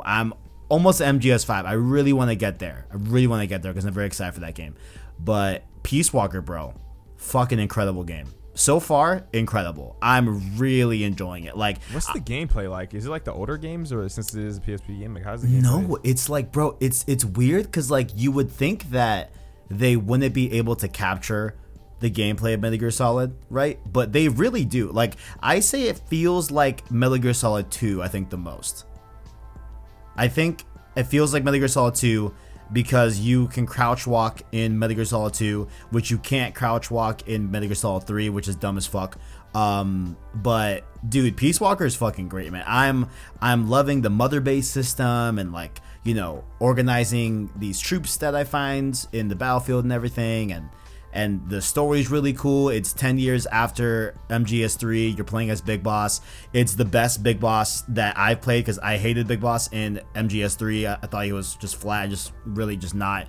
I'm 0.05 0.35
almost 0.69 1.01
at 1.01 1.15
MGS5. 1.15 1.65
I 1.65 1.73
really 1.73 2.13
want 2.13 2.31
to 2.31 2.37
get 2.37 2.59
there. 2.59 2.87
I 2.91 2.97
really 2.97 3.27
want 3.27 3.43
to 3.43 3.47
get 3.47 3.63
there 3.63 3.73
because 3.73 3.85
I'm 3.85 3.95
very 3.95 4.07
excited 4.07 4.35
for 4.35 4.41
that 4.41 4.55
game. 4.55 4.75
But 5.19 5.65
Peace 5.83 6.13
Walker, 6.13 6.41
bro, 6.41 6.75
fucking 7.17 7.59
incredible 7.59 8.05
game. 8.05 8.27
So 8.57 8.79
far, 8.79 9.27
incredible. 9.33 9.97
I'm 10.01 10.57
really 10.57 11.03
enjoying 11.03 11.45
it. 11.45 11.57
Like, 11.57 11.83
What's 11.91 12.13
the 12.13 12.21
gameplay 12.21 12.71
like? 12.71 12.95
Is 12.95 13.07
it 13.07 13.11
like 13.11 13.25
the 13.25 13.33
older 13.33 13.57
games, 13.57 13.93
or 13.93 14.09
since 14.09 14.33
it 14.33 14.45
is 14.45 14.59
a 14.59 14.61
PSP 14.61 15.01
game, 15.01 15.13
like 15.15 15.25
how's 15.25 15.43
the 15.43 15.49
gameplay? 15.49 15.89
no, 15.89 15.99
it's 16.05 16.29
like, 16.29 16.53
bro, 16.53 16.77
it's 16.79 17.05
it's 17.09 17.25
weird 17.25 17.65
because 17.65 17.91
like 17.91 18.11
you 18.15 18.31
would 18.31 18.51
think 18.51 18.91
that 18.91 19.33
they 19.71 19.97
wouldn't 19.97 20.35
be 20.35 20.53
able 20.53 20.77
to 20.77 20.87
capture 20.89 21.57
the 22.05 22.11
gameplay 22.11 22.53
of 22.53 22.61
Metal 22.61 22.79
Gear 22.79 22.91
Solid, 22.91 23.35
right? 23.49 23.81
But 23.91 24.13
they 24.13 24.29
really 24.29 24.67
do. 24.67 24.93
Like, 24.93 25.15
I 25.43 25.61
say 25.61 25.85
it 25.85 25.99
feels 26.01 26.51
like 26.51 26.91
Metal 26.91 27.17
Gear 27.17 27.33
Solid 27.33 27.71
2. 27.71 28.03
I 28.03 28.09
think 28.09 28.29
the 28.29 28.37
most. 28.37 28.85
I 30.15 30.29
think 30.29 30.65
it 30.97 31.05
feels 31.05 31.33
like 31.33 31.45
Metal 31.45 31.59
Gear 31.59 31.69
Solid 31.69 31.95
2 31.95 32.35
because 32.75 33.21
you 33.21 33.49
can 33.49 33.65
crouch 33.65 34.07
walk 34.07 34.43
in 34.53 34.79
Metal 34.79 34.97
Gear 34.97 35.07
Solid 35.07 35.33
2, 35.33 35.67
which 35.93 36.11
you 36.11 36.19
can't 36.19 36.55
crouch 36.55 36.91
walk 36.91 37.27
in 37.27 37.51
Metal 37.51 37.69
Gear 37.69 37.75
Solid 37.75 38.07
3, 38.07 38.29
which 38.29 38.49
is 38.49 38.57
dumb 38.57 38.77
as 38.77 38.87
fuck. 38.87 39.19
Um, 39.55 40.19
but 40.35 40.85
dude, 41.09 41.39
Peace 41.39 41.59
Walker 41.59 41.87
is 41.87 41.97
fucking 41.97 42.29
great, 42.29 42.53
man. 42.53 42.65
I'm 42.67 43.09
I'm 43.41 43.71
loving 43.71 44.03
the 44.03 44.11
mother 44.11 44.43
base 44.43 44.69
system 44.69 45.39
and 45.39 45.53
like 45.53 45.81
you 46.03 46.13
know 46.13 46.45
organizing 46.59 47.51
these 47.57 47.81
troops 47.81 48.19
that 48.19 48.35
I 48.35 48.45
find 48.45 49.07
in 49.13 49.29
the 49.29 49.37
battlefield 49.37 49.85
and 49.85 49.93
everything, 49.93 50.53
and 50.53 50.69
and 51.15 51.49
the 51.49 51.63
story's 51.63 52.11
really 52.11 52.33
cool. 52.33 52.69
It's 52.69 52.93
10 52.93 53.19
years 53.19 53.47
after 53.47 54.15
MGS3. 54.29 55.17
You're 55.17 55.25
playing 55.25 55.51
as 55.51 55.61
Big 55.61 55.83
Boss. 55.83 56.21
It's 56.53 56.75
the 56.75 56.85
best 56.85 57.23
Big 57.23 57.39
Boss 57.39 57.83
that 57.83 58.19
I've 58.19 58.43
played 58.43 58.65
because 58.65 58.81
I 58.81 58.97
hated 58.97 59.29
Big 59.29 59.41
Boss 59.41 59.73
in 59.73 60.01
MGS3. 60.15 60.91
I, 60.91 60.99
I 61.01 61.07
thought 61.07 61.25
he 61.25 61.33
was 61.33 61.55
just 61.55 61.77
flat, 61.77 62.11
just 62.11 62.33
really 62.45 62.77
just 62.77 62.97
not 62.97 63.29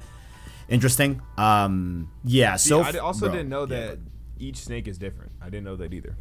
interesting. 0.67 1.21
Um, 1.37 2.11
yeah. 2.23 2.55
See, 2.55 2.69
so 2.69 2.81
I 2.81 2.91
also 2.97 3.27
bro, 3.27 3.35
didn't 3.35 3.49
know 3.49 3.61
yeah, 3.61 3.67
that 3.67 3.99
each 4.39 4.57
snake 4.57 4.87
is 4.87 4.97
different. 4.97 5.31
I 5.39 5.45
didn't 5.45 5.65
know 5.65 5.75
that 5.75 5.93
either. 5.93 6.17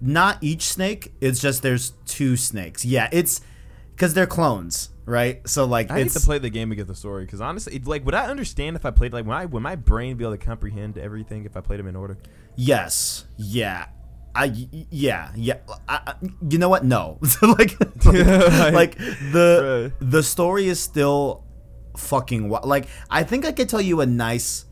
not 0.00 0.38
each 0.40 0.62
snake. 0.62 1.12
It's 1.20 1.40
just 1.40 1.62
there's 1.62 1.90
two 2.06 2.36
snakes. 2.36 2.84
Yeah, 2.84 3.08
it's 3.10 3.40
because 3.90 4.14
they're 4.14 4.26
clones, 4.26 4.90
right? 5.08 5.48
So 5.48 5.64
like 5.64 5.90
I 5.90 5.96
need 5.96 6.06
it's 6.06 6.14
to 6.14 6.20
play 6.20 6.38
the 6.38 6.50
game 6.50 6.70
to 6.70 6.76
get 6.76 6.86
the 6.86 6.94
story 6.94 7.24
because 7.24 7.40
honestly, 7.40 7.76
it, 7.76 7.86
like, 7.86 8.04
would 8.04 8.14
I 8.14 8.26
understand 8.26 8.76
if 8.76 8.84
I 8.84 8.90
played 8.90 9.12
like 9.12 9.26
when 9.26 9.36
I 9.36 9.46
would 9.46 9.62
my 9.62 9.76
brain 9.76 10.16
be 10.16 10.24
able 10.24 10.36
to 10.36 10.44
comprehend 10.44 10.98
everything 10.98 11.44
if 11.44 11.56
I 11.56 11.60
played 11.60 11.80
them 11.80 11.86
in 11.86 11.96
order? 11.96 12.18
Yes. 12.56 13.24
Yeah. 13.36 13.86
I 14.34 14.52
yeah 14.90 15.32
yeah. 15.34 15.56
I, 15.88 16.14
you 16.48 16.58
know 16.58 16.68
what? 16.68 16.84
No. 16.84 17.18
like 17.42 17.80
like, 18.04 18.04
like, 18.72 18.98
the 18.98 19.92
the 20.00 20.22
story 20.22 20.68
is 20.68 20.78
still 20.78 21.44
fucking 21.96 22.42
wi- 22.42 22.66
like 22.66 22.86
I 23.10 23.24
think 23.24 23.44
I 23.44 23.52
could 23.52 23.68
tell 23.68 23.80
you 23.80 24.00
a 24.00 24.06
nice 24.06 24.66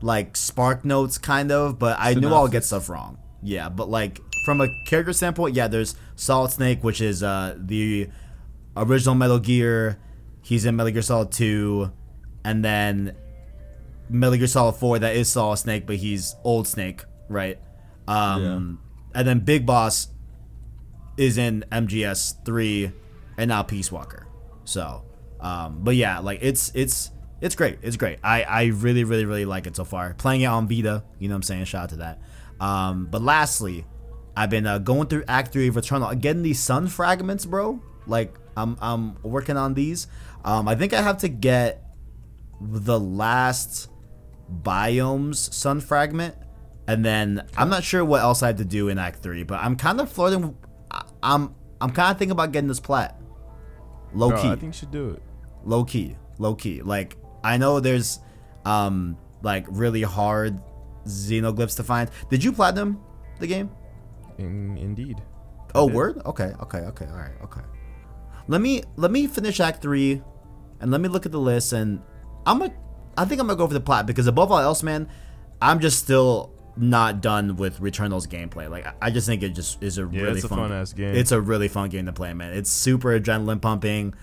like 0.00 0.36
spark 0.36 0.84
notes 0.84 1.18
kind 1.18 1.52
of, 1.52 1.78
but 1.78 1.96
I 1.98 2.14
knew 2.14 2.28
I'll 2.28 2.48
get 2.48 2.64
stuff 2.64 2.88
wrong. 2.88 3.18
Yeah, 3.42 3.68
but 3.68 3.90
like 3.90 4.20
from 4.44 4.60
a 4.60 4.68
character 4.86 5.12
standpoint, 5.12 5.54
yeah, 5.54 5.68
there's 5.68 5.96
Solid 6.14 6.52
Snake, 6.52 6.82
which 6.84 7.00
is 7.00 7.22
uh 7.22 7.56
the 7.58 8.08
original 8.76 9.14
Metal 9.14 9.38
Gear. 9.38 9.98
He's 10.42 10.64
in 10.64 10.76
Metal 10.76 10.92
Gear 10.92 11.02
Solid 11.02 11.32
2, 11.32 11.92
and 12.44 12.64
then 12.64 13.16
Metal 14.08 14.36
Gear 14.36 14.46
Solid 14.46 14.74
4 14.74 14.98
that 15.00 15.16
is 15.16 15.28
Solid 15.28 15.56
Snake, 15.56 15.86
but 15.86 15.96
he's 15.96 16.34
old 16.44 16.66
Snake, 16.66 17.04
right? 17.28 17.58
Um 18.08 18.80
and 19.14 19.26
then 19.26 19.40
Big 19.40 19.66
Boss 19.66 20.08
is 21.16 21.38
in 21.38 21.64
MGS 21.70 22.44
3 22.44 22.92
and 23.38 23.48
now 23.48 23.62
Peace 23.62 23.92
Walker. 23.92 24.26
So, 24.64 25.04
um 25.40 25.80
but 25.82 25.94
yeah, 25.96 26.18
like 26.18 26.40
it's 26.42 26.72
it's 26.74 27.10
it's 27.40 27.54
great. 27.54 27.78
It's 27.82 27.96
great. 27.96 28.18
I 28.22 28.42
I 28.42 28.64
really 28.66 29.04
really 29.04 29.24
really 29.24 29.44
like 29.44 29.66
it 29.66 29.76
so 29.76 29.84
far. 29.84 30.14
Playing 30.14 30.42
it 30.42 30.46
on 30.46 30.68
Vita, 30.68 31.04
you 31.18 31.28
know 31.28 31.34
what 31.34 31.36
I'm 31.36 31.42
saying? 31.44 31.64
Shout 31.66 31.84
out 31.84 31.88
to 31.90 31.96
that. 31.96 32.20
Um 32.60 33.06
but 33.10 33.22
lastly, 33.22 33.86
I've 34.36 34.50
been 34.50 34.66
uh, 34.66 34.78
going 34.78 35.08
through 35.08 35.24
Act 35.28 35.52
3 35.52 35.68
of 35.68 35.74
Returnal, 35.74 36.18
getting 36.20 36.42
these 36.42 36.60
sun 36.60 36.86
fragments, 36.88 37.44
bro. 37.44 37.80
Like 38.06 38.34
I'm 38.56 38.76
I'm 38.80 39.22
working 39.22 39.56
on 39.56 39.74
these. 39.74 40.06
Um 40.44 40.68
I 40.68 40.74
think 40.74 40.92
I 40.92 41.02
have 41.02 41.18
to 41.18 41.28
get 41.28 41.82
the 42.60 42.98
last 43.00 43.88
biomes 44.62 45.52
sun 45.52 45.80
fragment 45.80 46.34
and 46.88 47.04
then 47.04 47.46
i'm 47.56 47.70
not 47.70 47.84
sure 47.84 48.04
what 48.04 48.20
else 48.20 48.42
i 48.42 48.48
have 48.48 48.56
to 48.56 48.64
do 48.64 48.88
in 48.88 48.98
act 48.98 49.22
3 49.22 49.44
but 49.44 49.60
i'm 49.62 49.76
kind 49.76 50.00
of 50.00 50.10
flirting 50.10 50.56
i'm 51.22 51.54
i'm 51.80 51.90
kind 51.90 52.10
of 52.10 52.18
thinking 52.18 52.32
about 52.32 52.50
getting 52.50 52.66
this 52.66 52.80
plat 52.80 53.20
low 54.12 54.30
Bro, 54.30 54.42
key 54.42 54.48
I 54.48 54.56
think 54.56 54.62
you 54.62 54.72
should 54.72 54.90
do 54.90 55.10
it. 55.10 55.22
low 55.64 55.84
key 55.84 56.16
low 56.38 56.56
key 56.56 56.82
like 56.82 57.16
i 57.44 57.56
know 57.56 57.78
there's 57.78 58.18
um 58.64 59.16
like 59.42 59.66
really 59.68 60.02
hard 60.02 60.60
xenoglyphs 61.06 61.76
to 61.76 61.84
find 61.84 62.10
did 62.28 62.42
you 62.42 62.52
platinum 62.52 63.00
the 63.38 63.46
game 63.46 63.70
In, 64.38 64.76
indeed. 64.76 65.22
Oh, 65.74 65.86
word? 65.86 66.20
Okay, 66.26 66.52
okay, 66.60 66.78
okay. 66.78 67.06
All 67.06 67.16
right, 67.16 67.40
okay. 67.44 67.60
Let 68.50 68.60
me 68.60 68.82
let 68.96 69.12
me 69.12 69.28
finish 69.28 69.60
Act 69.60 69.80
Three, 69.80 70.20
and 70.80 70.90
let 70.90 71.00
me 71.00 71.08
look 71.08 71.24
at 71.24 71.30
the 71.30 71.38
list. 71.38 71.72
And 71.72 72.02
I'm 72.44 72.58
gonna, 72.58 72.74
I 73.16 73.24
think 73.24 73.40
I'm 73.40 73.46
gonna 73.46 73.56
go 73.56 73.68
for 73.68 73.74
the 73.74 73.80
plat 73.80 74.06
because 74.06 74.26
above 74.26 74.50
all 74.50 74.58
else, 74.58 74.82
man, 74.82 75.08
I'm 75.62 75.78
just 75.78 76.00
still 76.00 76.52
not 76.76 77.20
done 77.20 77.54
with 77.54 77.78
Returnal's 77.78 78.26
gameplay. 78.26 78.68
Like 78.68 78.88
I- 79.00 79.10
just 79.10 79.28
think 79.28 79.44
it 79.44 79.50
just 79.50 79.80
is 79.80 79.98
a 79.98 80.02
Yeah, 80.10 80.22
really 80.22 80.36
it's 80.38 80.44
a 80.44 80.48
fun, 80.48 80.58
fun-ass 80.58 80.94
game. 80.94 81.14
It's 81.14 81.30
a 81.30 81.40
really 81.40 81.68
fun 81.68 81.90
game 81.90 82.06
to 82.06 82.12
play, 82.12 82.34
man. 82.34 82.52
It's 82.52 82.70
super 82.70 83.18
adrenaline 83.20 83.60
pumping, 83.60 84.14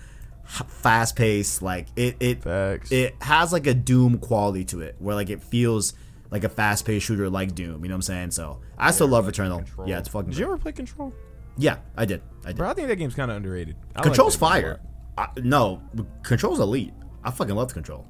fast 0.44 1.16
paced. 1.16 1.62
Like 1.62 1.86
it 1.96 2.18
it 2.20 2.42
Facts. 2.42 2.92
it 2.92 3.14
has 3.22 3.50
like 3.50 3.66
a 3.66 3.72
Doom 3.72 4.18
quality 4.18 4.64
to 4.66 4.82
it, 4.82 4.96
where 4.98 5.14
like 5.14 5.30
it 5.30 5.42
feels 5.42 5.94
like 6.30 6.44
a 6.44 6.50
fast 6.50 6.84
paced 6.84 7.06
shooter 7.06 7.30
like 7.30 7.54
Doom. 7.54 7.82
You 7.82 7.88
know 7.88 7.94
what 7.94 7.96
I'm 7.96 8.02
saying? 8.02 8.32
So 8.32 8.60
I 8.76 8.90
still 8.90 9.08
love 9.08 9.26
Returnal. 9.26 9.64
Control. 9.64 9.88
Yeah, 9.88 10.00
it's 10.00 10.10
fucking. 10.10 10.32
Did 10.32 10.38
you 10.38 10.44
ever 10.44 10.58
play 10.58 10.72
Control? 10.72 11.14
Yeah, 11.58 11.78
I 11.96 12.04
did. 12.04 12.22
I 12.44 12.48
did. 12.48 12.56
Bro, 12.56 12.70
I 12.70 12.74
think 12.74 12.88
that 12.88 12.96
game's 12.96 13.14
kind 13.14 13.30
of 13.30 13.36
underrated. 13.36 13.76
I 13.96 14.02
Control's 14.02 14.36
a 14.36 14.38
fire. 14.38 14.80
I, 15.16 15.28
no, 15.38 15.82
Control's 16.22 16.60
elite. 16.60 16.94
I 17.24 17.30
fucking 17.30 17.54
loved 17.54 17.74
Control. 17.74 18.06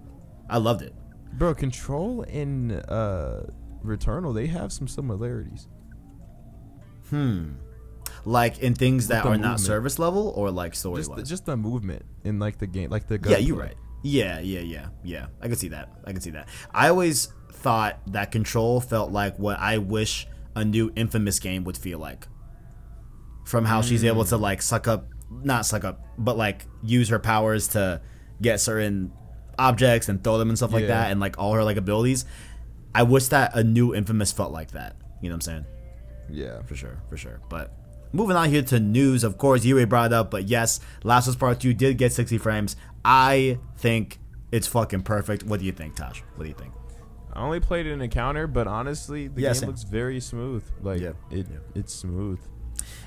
I 0.50 0.59
loved 0.59 0.83
it. 0.83 0.95
Bro, 1.33 1.55
Control 1.55 2.23
and 2.23 2.73
uh, 2.88 3.40
Returnal, 3.85 4.35
they 4.35 4.47
have 4.47 4.73
some 4.73 4.87
similarities. 4.87 5.69
Hmm. 7.09 7.52
Like 8.25 8.59
in 8.59 8.75
things 8.75 9.09
that 9.09 9.25
are 9.25 9.38
not 9.38 9.61
service 9.61 9.99
level 9.99 10.33
or 10.37 10.50
like 10.50 10.75
story 10.75 10.99
Just, 11.00 11.17
the, 11.17 11.23
just 11.23 11.47
the 11.47 11.57
movement 11.57 12.05
in 12.25 12.38
like 12.38 12.59
the 12.59 12.67
game, 12.67 12.90
like 12.90 13.07
the 13.07 13.19
Yeah, 13.25 13.38
you're 13.38 13.57
right. 13.57 13.76
Yeah, 14.02 14.40
yeah, 14.40 14.61
yeah, 14.61 14.88
yeah. 15.02 15.26
I 15.40 15.49
can 15.49 15.57
see 15.57 15.69
that. 15.69 15.88
I 16.05 16.12
can 16.12 16.21
see 16.21 16.31
that. 16.31 16.49
I 16.73 16.88
always 16.88 17.28
thought 17.52 18.00
that 18.09 18.31
Control 18.31 18.81
felt 18.81 19.11
like 19.11 19.38
what 19.38 19.59
I 19.59 19.78
wish 19.78 20.26
a 20.55 20.64
new 20.64 20.93
Infamous 20.95 21.38
game 21.38 21.64
would 21.64 21.76
feel 21.76 21.99
like. 21.99 22.26
From 23.49 23.64
how 23.64 23.81
she's 23.81 24.05
able 24.05 24.25
mm. 24.25 24.28
to 24.28 24.37
like 24.37 24.61
suck 24.61 24.87
up, 24.87 25.09
not 25.31 25.64
suck 25.64 25.83
up, 25.85 26.05
but 26.19 26.37
like 26.37 26.67
use 26.83 27.09
her 27.09 27.19
powers 27.19 27.69
to 27.69 28.02
get 28.43 28.61
certain 28.61 29.11
objects 29.59 30.11
and 30.11 30.23
throw 30.23 30.37
them 30.37 30.50
and 30.50 30.59
stuff 30.59 30.73
like 30.73 30.83
Yeah. 30.83 30.88
that, 30.88 31.11
and 31.11 31.19
like 31.19 31.38
all 31.38 31.55
her 31.55 31.64
like 31.64 31.78
abilities. 31.78 32.26
I 32.95 33.05
wish 33.05 33.28
that 33.28 33.57
a 33.57 33.64
new 33.64 33.95
Infamous 33.95 34.33
felt 34.33 34.52
like 34.52 34.73
that. 34.73 34.97
You 35.23 35.31
know 35.31 35.35
what 35.35 35.49
I'm 35.49 35.64
saying? 35.64 35.64
Yeah. 36.31 36.62
for 36.62 36.76
sure, 36.76 36.99
for 37.09 37.17
sure. 37.17 37.40
But 37.49 37.73
moving 38.12 38.37
on 38.37 38.50
here 38.50 38.62
to 38.62 38.78
news, 38.81 39.25
of 39.25 39.38
course, 39.38 39.64
you 39.64 39.75
already 39.76 39.88
brought 39.88 40.12
it 40.12 40.12
up, 40.12 40.31
but 40.31 40.45
yes, 40.45 40.81
Last 41.02 41.26
of 41.26 41.35
Us 41.35 41.38
Part 41.38 41.61
2 41.61 41.73
did 41.73 41.97
get 41.97 42.12
60 42.12 42.37
frames. 42.38 42.76
I 43.05 43.59
think 43.78 44.19
it's 44.52 44.67
fucking 44.67 45.02
perfect. 45.02 45.43
What 45.45 45.61
do 45.61 45.67
you 45.67 45.73
think, 45.73 45.97
Tosh? 45.97 46.23
What 46.37 46.45
do 46.45 46.49
you 46.50 46.55
think? 46.55 46.75
I 47.33 47.40
only 47.40 47.61
played 47.61 47.87
it 47.87 47.93
in 47.93 48.02
encounter, 48.02 48.47
but 48.47 48.67
honestly, 48.67 49.28
the 49.28 49.40
Yeah, 49.40 49.49
game 49.49 49.55
same. 49.55 49.69
looks 49.71 49.85
very 49.85 50.21
smooth. 50.21 50.64
Like 50.83 51.00
Yeah, 51.00 51.12
it, 51.31 51.47
yeah. 51.50 51.57
it's 51.75 51.95
smooth. 51.95 52.40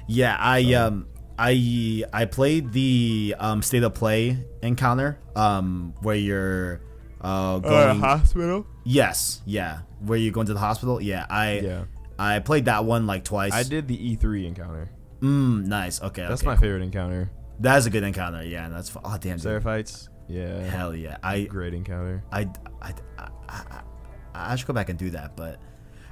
Yeah, 0.07 0.35
I 0.39 0.73
um 0.73 1.07
I 1.37 2.03
I 2.13 2.25
played 2.25 2.71
the 2.71 3.35
um 3.39 3.61
state 3.61 3.83
of 3.83 3.93
play 3.93 4.37
encounter 4.61 5.19
um 5.35 5.93
where 6.01 6.15
you're 6.15 6.81
uh 7.21 7.59
going 7.59 7.99
to 7.99 8.05
hospital. 8.05 8.67
Yes, 8.83 9.41
yeah, 9.45 9.79
where 9.99 10.17
you're 10.17 10.33
going 10.33 10.47
to 10.47 10.53
the 10.53 10.59
hospital. 10.59 11.01
Yeah, 11.01 11.25
I 11.29 11.59
Yeah. 11.59 11.83
I 12.19 12.39
played 12.39 12.65
that 12.65 12.85
one 12.85 13.07
like 13.07 13.23
twice. 13.23 13.53
I 13.53 13.63
did 13.63 13.87
the 13.87 13.97
E3 13.97 14.47
encounter. 14.47 14.89
Mm, 15.21 15.65
nice. 15.65 16.01
Okay, 16.01 16.25
That's 16.27 16.41
okay. 16.41 16.47
my 16.47 16.55
favorite 16.55 16.83
encounter. 16.83 17.31
That's 17.59 17.85
a 17.85 17.89
good 17.89 18.03
encounter. 18.03 18.43
Yeah, 18.43 18.69
that's 18.69 18.95
oh 18.95 19.17
damn. 19.19 19.37
Dude. 19.37 19.63
Seraphites. 19.63 20.09
Yeah. 20.27 20.63
Hell 20.63 20.95
yeah. 20.95 21.17
I 21.21 21.43
Great 21.43 21.73
encounter. 21.73 22.23
I, 22.31 22.47
I, 22.81 22.93
I, 23.17 23.29
I, 23.49 23.81
I 24.33 24.55
should 24.55 24.67
go 24.67 24.73
back 24.73 24.89
and 24.89 24.97
do 24.97 25.09
that, 25.11 25.35
but 25.35 25.59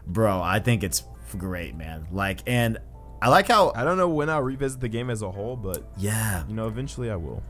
bro, 0.08 0.42
I 0.42 0.60
think 0.60 0.84
it's 0.84 1.04
great, 1.38 1.76
man. 1.76 2.08
Like, 2.12 2.42
and 2.46 2.80
I 3.22 3.30
like 3.30 3.48
how, 3.48 3.72
I 3.76 3.84
don't 3.84 3.98
know 3.98 4.10
when 4.10 4.30
I'll 4.30 4.42
revisit 4.42 4.80
the 4.80 4.88
game 4.88 5.10
as 5.10 5.22
a 5.22 5.32
whole, 5.32 5.56
but 5.56 5.84
yeah. 5.98 6.48
you 6.48 6.54
know, 6.54 6.68
eventually 6.68 7.12
I 7.12 7.16
will. 7.16 7.44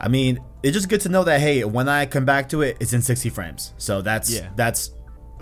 I 0.00 0.08
mean, 0.08 0.40
it's 0.62 0.74
just 0.74 0.88
good 0.88 1.00
to 1.02 1.08
know 1.08 1.22
that 1.24 1.40
hey, 1.40 1.64
when 1.64 1.88
I 1.88 2.06
come 2.06 2.24
back 2.24 2.48
to 2.50 2.62
it, 2.62 2.76
it's 2.80 2.92
in 2.92 3.02
60 3.02 3.28
frames. 3.30 3.74
So 3.76 4.02
that's 4.02 4.30
Yeah. 4.30 4.48
that's 4.56 4.90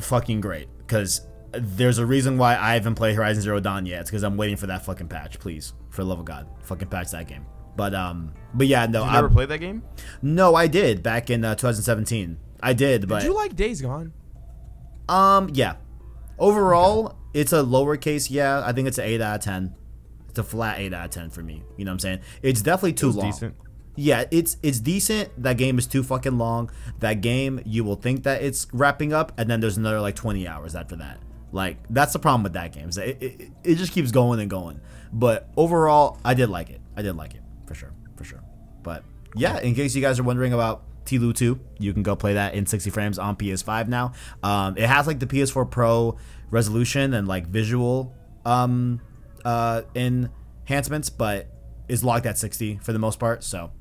fucking 0.01 0.41
great 0.41 0.69
because 0.79 1.27
there's 1.53 1.99
a 1.99 2.07
reason 2.07 2.39
why 2.39 2.57
I 2.57 2.75
haven't 2.75 2.95
played 2.95 3.17
Horizon 3.17 3.43
Zero 3.43 3.61
Dawn 3.61 3.87
yet. 3.87 4.03
It's 4.03 4.11
because 4.11 4.23
I'm 4.23 4.37
waiting 4.37 4.57
for 4.57 4.67
that 4.67 4.85
fucking 4.85 5.09
patch. 5.09 5.39
Please, 5.39 5.73
for 5.91 6.03
the 6.03 6.09
love 6.09 6.19
of 6.19 6.25
God, 6.25 6.47
fucking 6.63 6.89
patch 6.89 7.11
that 7.13 7.29
game. 7.29 7.47
But 7.77 7.95
um, 7.95 8.35
but 8.55 8.67
yeah, 8.67 8.87
no, 8.87 9.05
I, 9.05 9.15
never 9.15 9.31
played 9.31 9.49
that 9.49 9.59
game? 9.59 9.83
no, 10.23 10.55
I 10.55 10.67
did 10.67 11.03
back 11.03 11.31
in 11.31 11.45
uh, 11.45 11.55
2017. 11.55 12.39
I 12.63 12.73
did, 12.73 13.09
but 13.09 13.21
Did 13.21 13.29
you 13.29 13.35
like 13.35 13.57
Days 13.57 13.81
Gone? 13.81 14.13
Um, 15.09 15.51
yeah. 15.55 15.77
Overall, 16.39 17.17
it's 17.35 17.53
a 17.53 17.63
lowercase. 17.63 18.31
Yeah, 18.31 18.63
I 18.65 18.73
think 18.73 18.89
it's 18.89 18.99
an 18.99 19.05
eight 19.05 19.21
out 19.21 19.37
of 19.37 19.45
ten. 19.45 19.75
It's 20.29 20.39
a 20.39 20.45
flat 20.45 20.79
eight 20.79 20.95
out 20.95 21.07
of 21.07 21.11
ten 21.11 21.31
for 21.31 21.43
me. 21.43 21.63
You 21.77 21.85
know 21.85 21.91
what 21.91 21.95
I'm 21.95 21.99
saying? 22.01 22.21
It's 22.43 22.63
definitely 22.63 22.95
too 22.95 23.09
was 23.09 23.17
long. 23.17 23.31
decent. 23.31 23.55
Yeah, 23.97 24.25
it's 24.31 24.57
it's 24.63 24.81
decent. 24.81 25.31
That 25.43 25.59
game 25.59 25.79
is 25.79 25.87
too 25.87 26.03
fucking 26.03 26.39
long. 26.39 26.71
That 27.01 27.21
game, 27.21 27.61
you 27.65 27.85
will 27.85 27.97
think 27.97 28.23
that 28.23 28.43
it's 28.43 28.67
wrapping 28.73 29.13
up, 29.13 29.33
and 29.39 29.51
then 29.51 29.61
there's 29.61 29.77
another 29.77 30.01
like 30.01 30.17
20 30.17 30.47
hours 30.47 30.75
after 30.75 30.97
that. 30.97 31.19
Like 31.53 31.79
that's 31.91 32.13
the 32.13 32.19
problem 32.19 32.43
with 32.43 32.53
that 32.53 32.73
game. 32.73 32.89
Is 32.89 32.95
that 32.95 33.09
it, 33.09 33.23
it, 33.23 33.51
it 33.65 33.75
just 33.77 33.93
keeps 33.93 34.11
going 34.11 34.41
and 34.41 34.49
going. 34.49 34.81
But 35.13 35.49
overall, 35.57 36.19
I 36.25 36.35
did 36.35 36.49
like 36.49 36.71
it. 36.71 36.81
I 36.97 37.03
did 37.03 37.15
like 37.17 37.35
it 37.35 37.43
for 37.67 37.75
sure, 37.75 37.93
for 38.17 38.25
sure. 38.25 38.43
But 38.83 39.05
yeah, 39.35 39.59
in 39.61 39.75
case 39.75 39.95
you 39.95 40.01
guys 40.01 40.19
are 40.19 40.23
wondering 40.23 40.53
about 40.53 40.85
Tlu 41.05 41.35
2, 41.35 41.59
you 41.79 41.93
can 41.93 42.03
go 42.03 42.15
play 42.15 42.35
that 42.35 42.55
in 42.55 42.67
60 42.67 42.91
frames 42.91 43.19
on 43.19 43.37
PS5 43.37 43.89
now. 43.89 44.13
Um, 44.43 44.77
it 44.77 44.87
has 44.87 45.07
like 45.07 45.19
the 45.19 45.27
PS4 45.27 45.71
Pro 45.71 46.17
resolution 46.51 47.15
and 47.15 47.27
like 47.29 47.47
visual 47.47 48.15
um, 48.45 49.01
uh, 49.45 49.83
enhancements, 49.95 51.11
but 51.11 51.49
is 51.89 52.05
locked 52.05 52.27
at 52.27 52.39
60 52.39 52.81
for 52.83 52.93
the 52.93 52.99
most 52.99 53.19
part. 53.19 53.43
So 53.43 53.73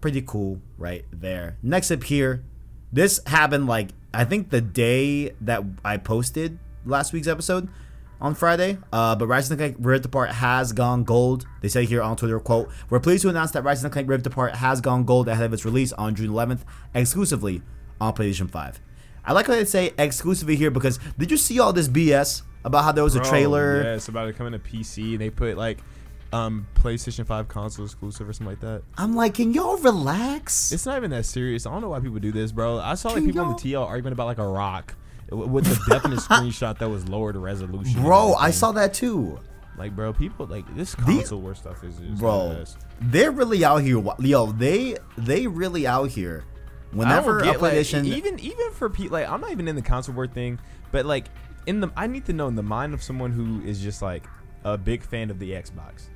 pretty 0.00 0.22
cool 0.22 0.60
right 0.78 1.04
there. 1.12 1.58
Next 1.62 1.90
up 1.90 2.04
here, 2.04 2.44
this 2.92 3.20
happened 3.26 3.66
like 3.66 3.90
I 4.14 4.24
think 4.24 4.50
the 4.50 4.60
day 4.60 5.32
that 5.40 5.62
I 5.84 5.96
posted 5.96 6.58
last 6.84 7.12
week's 7.12 7.26
episode 7.26 7.68
on 8.20 8.34
Friday. 8.34 8.78
Uh, 8.92 9.14
but 9.14 9.26
the 9.26 9.56
Clank 9.56 9.76
Rift 9.78 10.06
Apart 10.06 10.30
has 10.30 10.72
gone 10.72 11.04
gold. 11.04 11.46
They 11.60 11.68
say 11.68 11.84
here 11.84 12.02
on 12.02 12.16
Twitter, 12.16 12.40
quote, 12.40 12.70
We're 12.88 13.00
pleased 13.00 13.22
to 13.22 13.28
announce 13.28 13.50
that 13.52 13.64
the 13.64 13.90
Clank 13.90 14.08
Rift 14.08 14.26
Apart 14.26 14.56
has 14.56 14.80
gone 14.80 15.04
gold 15.04 15.28
ahead 15.28 15.46
of 15.46 15.52
its 15.52 15.64
release 15.64 15.92
on 15.94 16.14
June 16.14 16.30
11th, 16.30 16.60
exclusively 16.94 17.62
on 18.00 18.14
PlayStation 18.14 18.50
5. 18.50 18.80
I 19.26 19.32
like 19.32 19.46
how 19.46 19.54
they 19.54 19.64
say 19.64 19.92
exclusively 19.98 20.56
here 20.56 20.70
because 20.70 20.98
did 21.18 21.30
you 21.30 21.36
see 21.36 21.58
all 21.58 21.72
this 21.72 21.88
BS 21.88 22.42
about 22.64 22.84
how 22.84 22.92
there 22.92 23.04
was 23.04 23.16
a 23.16 23.20
trailer? 23.20 23.82
Yeah, 23.82 23.94
it's 23.94 24.08
about 24.08 24.26
to 24.26 24.32
come 24.32 24.46
into 24.46 24.58
PC, 24.58 25.12
and 25.12 25.20
they 25.20 25.30
put 25.30 25.56
like 25.56 25.78
um 26.32 26.66
PlayStation 26.74 27.26
5 27.26 27.48
console 27.48 27.84
exclusive 27.84 28.28
or 28.28 28.32
something 28.32 28.52
like 28.52 28.60
that. 28.60 28.82
I'm 28.96 29.14
like, 29.14 29.34
can 29.34 29.52
y'all 29.52 29.78
relax? 29.78 30.72
It's 30.72 30.86
not 30.86 30.96
even 30.96 31.10
that 31.10 31.26
serious. 31.26 31.66
I 31.66 31.72
don't 31.72 31.82
know 31.82 31.88
why 31.88 32.00
people 32.00 32.18
do 32.18 32.32
this, 32.32 32.52
bro. 32.52 32.78
I 32.78 32.94
saw 32.94 33.08
like 33.08 33.18
Can 33.18 33.26
people 33.26 33.42
on 33.42 33.52
the 33.52 33.58
TL 33.58 33.84
arguing 33.84 34.12
about 34.12 34.26
like 34.26 34.38
a 34.38 34.46
rock 34.46 34.94
with 35.30 35.64
the 35.64 35.92
definite 35.92 36.18
screenshot 36.20 36.78
that 36.78 36.88
was 36.88 37.08
lowered 37.08 37.36
resolution. 37.36 38.02
Bro, 38.02 38.34
I 38.34 38.50
saw 38.50 38.72
that 38.72 38.94
too. 38.94 39.40
Like, 39.76 39.94
bro, 39.94 40.12
people 40.12 40.46
like 40.46 40.74
this 40.74 40.94
console 40.94 41.40
war 41.40 41.54
stuff 41.54 41.84
is, 41.84 42.00
is 42.00 42.18
bro 42.18 42.64
they're 43.00 43.30
really 43.30 43.62
out 43.62 43.78
here 43.82 44.02
yo 44.20 44.46
they 44.52 44.96
they 45.18 45.46
really 45.46 45.86
out 45.86 46.08
here 46.08 46.44
whenever 46.96 47.40
I 47.40 47.44
don't 47.44 47.48
a 47.48 47.52
get, 47.52 47.62
like, 47.62 48.04
even 48.04 48.38
even 48.40 48.72
for 48.72 48.88
people 48.90 49.18
like 49.18 49.28
I'm 49.28 49.40
not 49.40 49.50
even 49.50 49.68
in 49.68 49.76
the 49.76 49.82
console 49.82 50.14
war 50.14 50.26
thing, 50.26 50.58
but 50.92 51.06
like 51.06 51.26
in 51.66 51.80
the 51.80 51.90
I 51.96 52.06
need 52.06 52.24
to 52.26 52.32
know 52.32 52.48
in 52.48 52.54
the 52.54 52.62
mind 52.62 52.94
of 52.94 53.02
someone 53.02 53.32
who 53.32 53.60
is 53.66 53.80
just 53.80 54.02
like 54.02 54.26
a 54.64 54.76
big 54.76 55.02
fan 55.02 55.30
of 55.30 55.38
the 55.38 55.50
Xbox. 55.52 56.08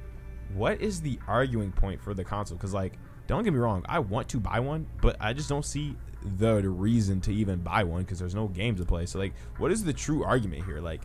What 0.54 0.80
is 0.80 1.00
the 1.00 1.18
arguing 1.28 1.72
point 1.72 2.00
for 2.02 2.14
the 2.14 2.24
console? 2.24 2.56
Because 2.56 2.74
like, 2.74 2.98
don't 3.26 3.44
get 3.44 3.52
me 3.52 3.58
wrong, 3.58 3.84
I 3.88 4.00
want 4.00 4.28
to 4.30 4.40
buy 4.40 4.58
one, 4.60 4.86
but 5.00 5.16
I 5.20 5.32
just 5.32 5.48
don't 5.48 5.64
see 5.64 5.96
the 6.38 6.68
reason 6.68 7.20
to 7.22 7.32
even 7.32 7.60
buy 7.60 7.84
one 7.84 8.02
because 8.02 8.18
there's 8.18 8.34
no 8.34 8.48
games 8.48 8.80
to 8.80 8.86
play. 8.86 9.06
So 9.06 9.18
like, 9.18 9.34
what 9.58 9.70
is 9.70 9.84
the 9.84 9.92
true 9.92 10.24
argument 10.24 10.64
here? 10.64 10.80
Like, 10.80 11.02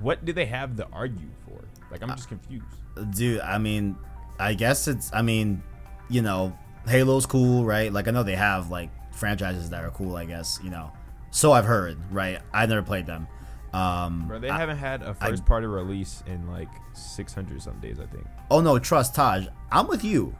what 0.00 0.24
do 0.24 0.32
they 0.32 0.46
have 0.46 0.76
to 0.76 0.86
argue 0.92 1.28
for? 1.44 1.64
Like, 1.90 2.02
I'm 2.02 2.10
uh, 2.10 2.16
just 2.16 2.28
confused. 2.28 2.66
dude 3.10 3.40
i 3.40 3.58
mean 3.58 3.96
i 4.38 4.54
guess 4.54 4.88
it's 4.88 5.12
i 5.12 5.22
mean 5.22 5.62
you 6.08 6.22
know 6.22 6.56
halo's 6.86 7.26
cool 7.26 7.64
right 7.64 7.92
like 7.92 8.08
i 8.08 8.10
know 8.10 8.22
they 8.22 8.36
have 8.36 8.70
like 8.70 8.90
franchises 9.18 9.68
that 9.70 9.84
are 9.84 9.90
cool 9.90 10.16
i 10.16 10.24
guess 10.24 10.58
you 10.62 10.70
know 10.70 10.90
so 11.30 11.52
i've 11.52 11.64
heard 11.66 11.98
right 12.12 12.38
i 12.54 12.64
never 12.66 12.82
played 12.82 13.06
them 13.06 13.26
um 13.74 14.26
Bro, 14.28 14.38
they 14.40 14.48
I- 14.48 14.58
haven't 14.58 14.78
had 14.78 15.02
a 15.02 15.12
first 15.14 15.44
party 15.44 15.66
release 15.66 16.22
in 16.26 16.46
like 16.50 16.68
600 16.94 17.60
some 17.62 17.78
days, 17.80 17.98
I 18.00 18.06
think. 18.06 18.26
oh 18.50 18.60
no 18.60 18.78
trust 18.78 19.14
taj 19.14 19.46
i'm 19.70 19.86
with 19.88 20.04
you 20.04 20.34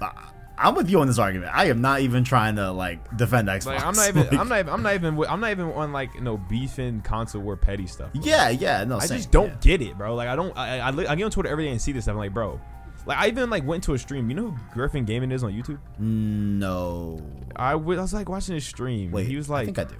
I- 0.00 0.30
i'm 0.56 0.74
with 0.74 0.88
you 0.88 1.00
on 1.00 1.06
this 1.08 1.18
argument 1.18 1.50
i 1.54 1.66
am 1.66 1.80
not 1.82 2.00
even 2.00 2.24
trying 2.24 2.56
to 2.56 2.70
like 2.72 3.16
defend 3.16 3.48
xbox 3.48 3.66
Like 3.66 3.84
I'm 3.84 3.94
not 3.94 4.08
even 4.08 4.22
Like, 4.26 4.38
I'm 4.40 4.48
not 4.48 4.58
even 4.60 4.72
I'm 4.72 4.82
not 4.82 4.94
even 4.94 5.18
I'm 5.28 5.40
not 5.40 5.50
even 5.50 5.66
on 5.72 5.92
like 5.92 6.14
you 6.14 6.20
know 6.22 6.36
beefing 6.38 7.00
console 7.02 7.42
war 7.42 7.56
petty 7.56 7.86
stuff. 7.86 8.12
bro. 8.12 8.22
yeah 8.24 8.48
yeah 8.50 8.84
no 8.84 8.96
I 8.98 9.06
same, 9.06 9.18
just 9.18 9.30
don't 9.30 9.48
yeah. 9.48 9.56
get 9.60 9.82
it, 9.82 9.98
bro. 9.98 10.14
Like 10.14 10.28
I 10.28 10.36
don't 10.36 10.56
I 10.56 10.78
I, 10.78 10.88
I 10.88 11.14
get 11.16 11.24
on 11.24 11.30
Twitter 11.32 11.48
every 11.50 11.64
day 11.64 11.70
and 11.72 11.80
see 11.82 11.90
this 11.92 12.04
stuff. 12.04 12.12
I'm 12.12 12.18
like, 12.18 12.32
bro. 12.32 12.60
Like 13.06 13.18
I 13.18 13.28
even 13.28 13.50
like 13.50 13.64
went 13.66 13.84
to 13.84 13.94
a 13.94 13.98
stream. 13.98 14.30
You 14.30 14.36
know 14.36 14.50
who 14.50 14.58
Griffin 14.72 15.04
Gaming 15.04 15.30
is 15.30 15.44
on 15.44 15.52
YouTube? 15.52 15.78
no 15.98 17.20
I 17.56 17.72
w- 17.72 17.98
I 17.98 18.02
was 18.02 18.14
like 18.14 18.28
watching 18.28 18.54
his 18.54 18.66
stream. 18.66 19.10
wait 19.10 19.26
he 19.26 19.36
was 19.36 19.48
like, 19.50 19.62
i 19.62 19.64
think 19.66 19.78
i 19.78 19.84
do 19.84 19.96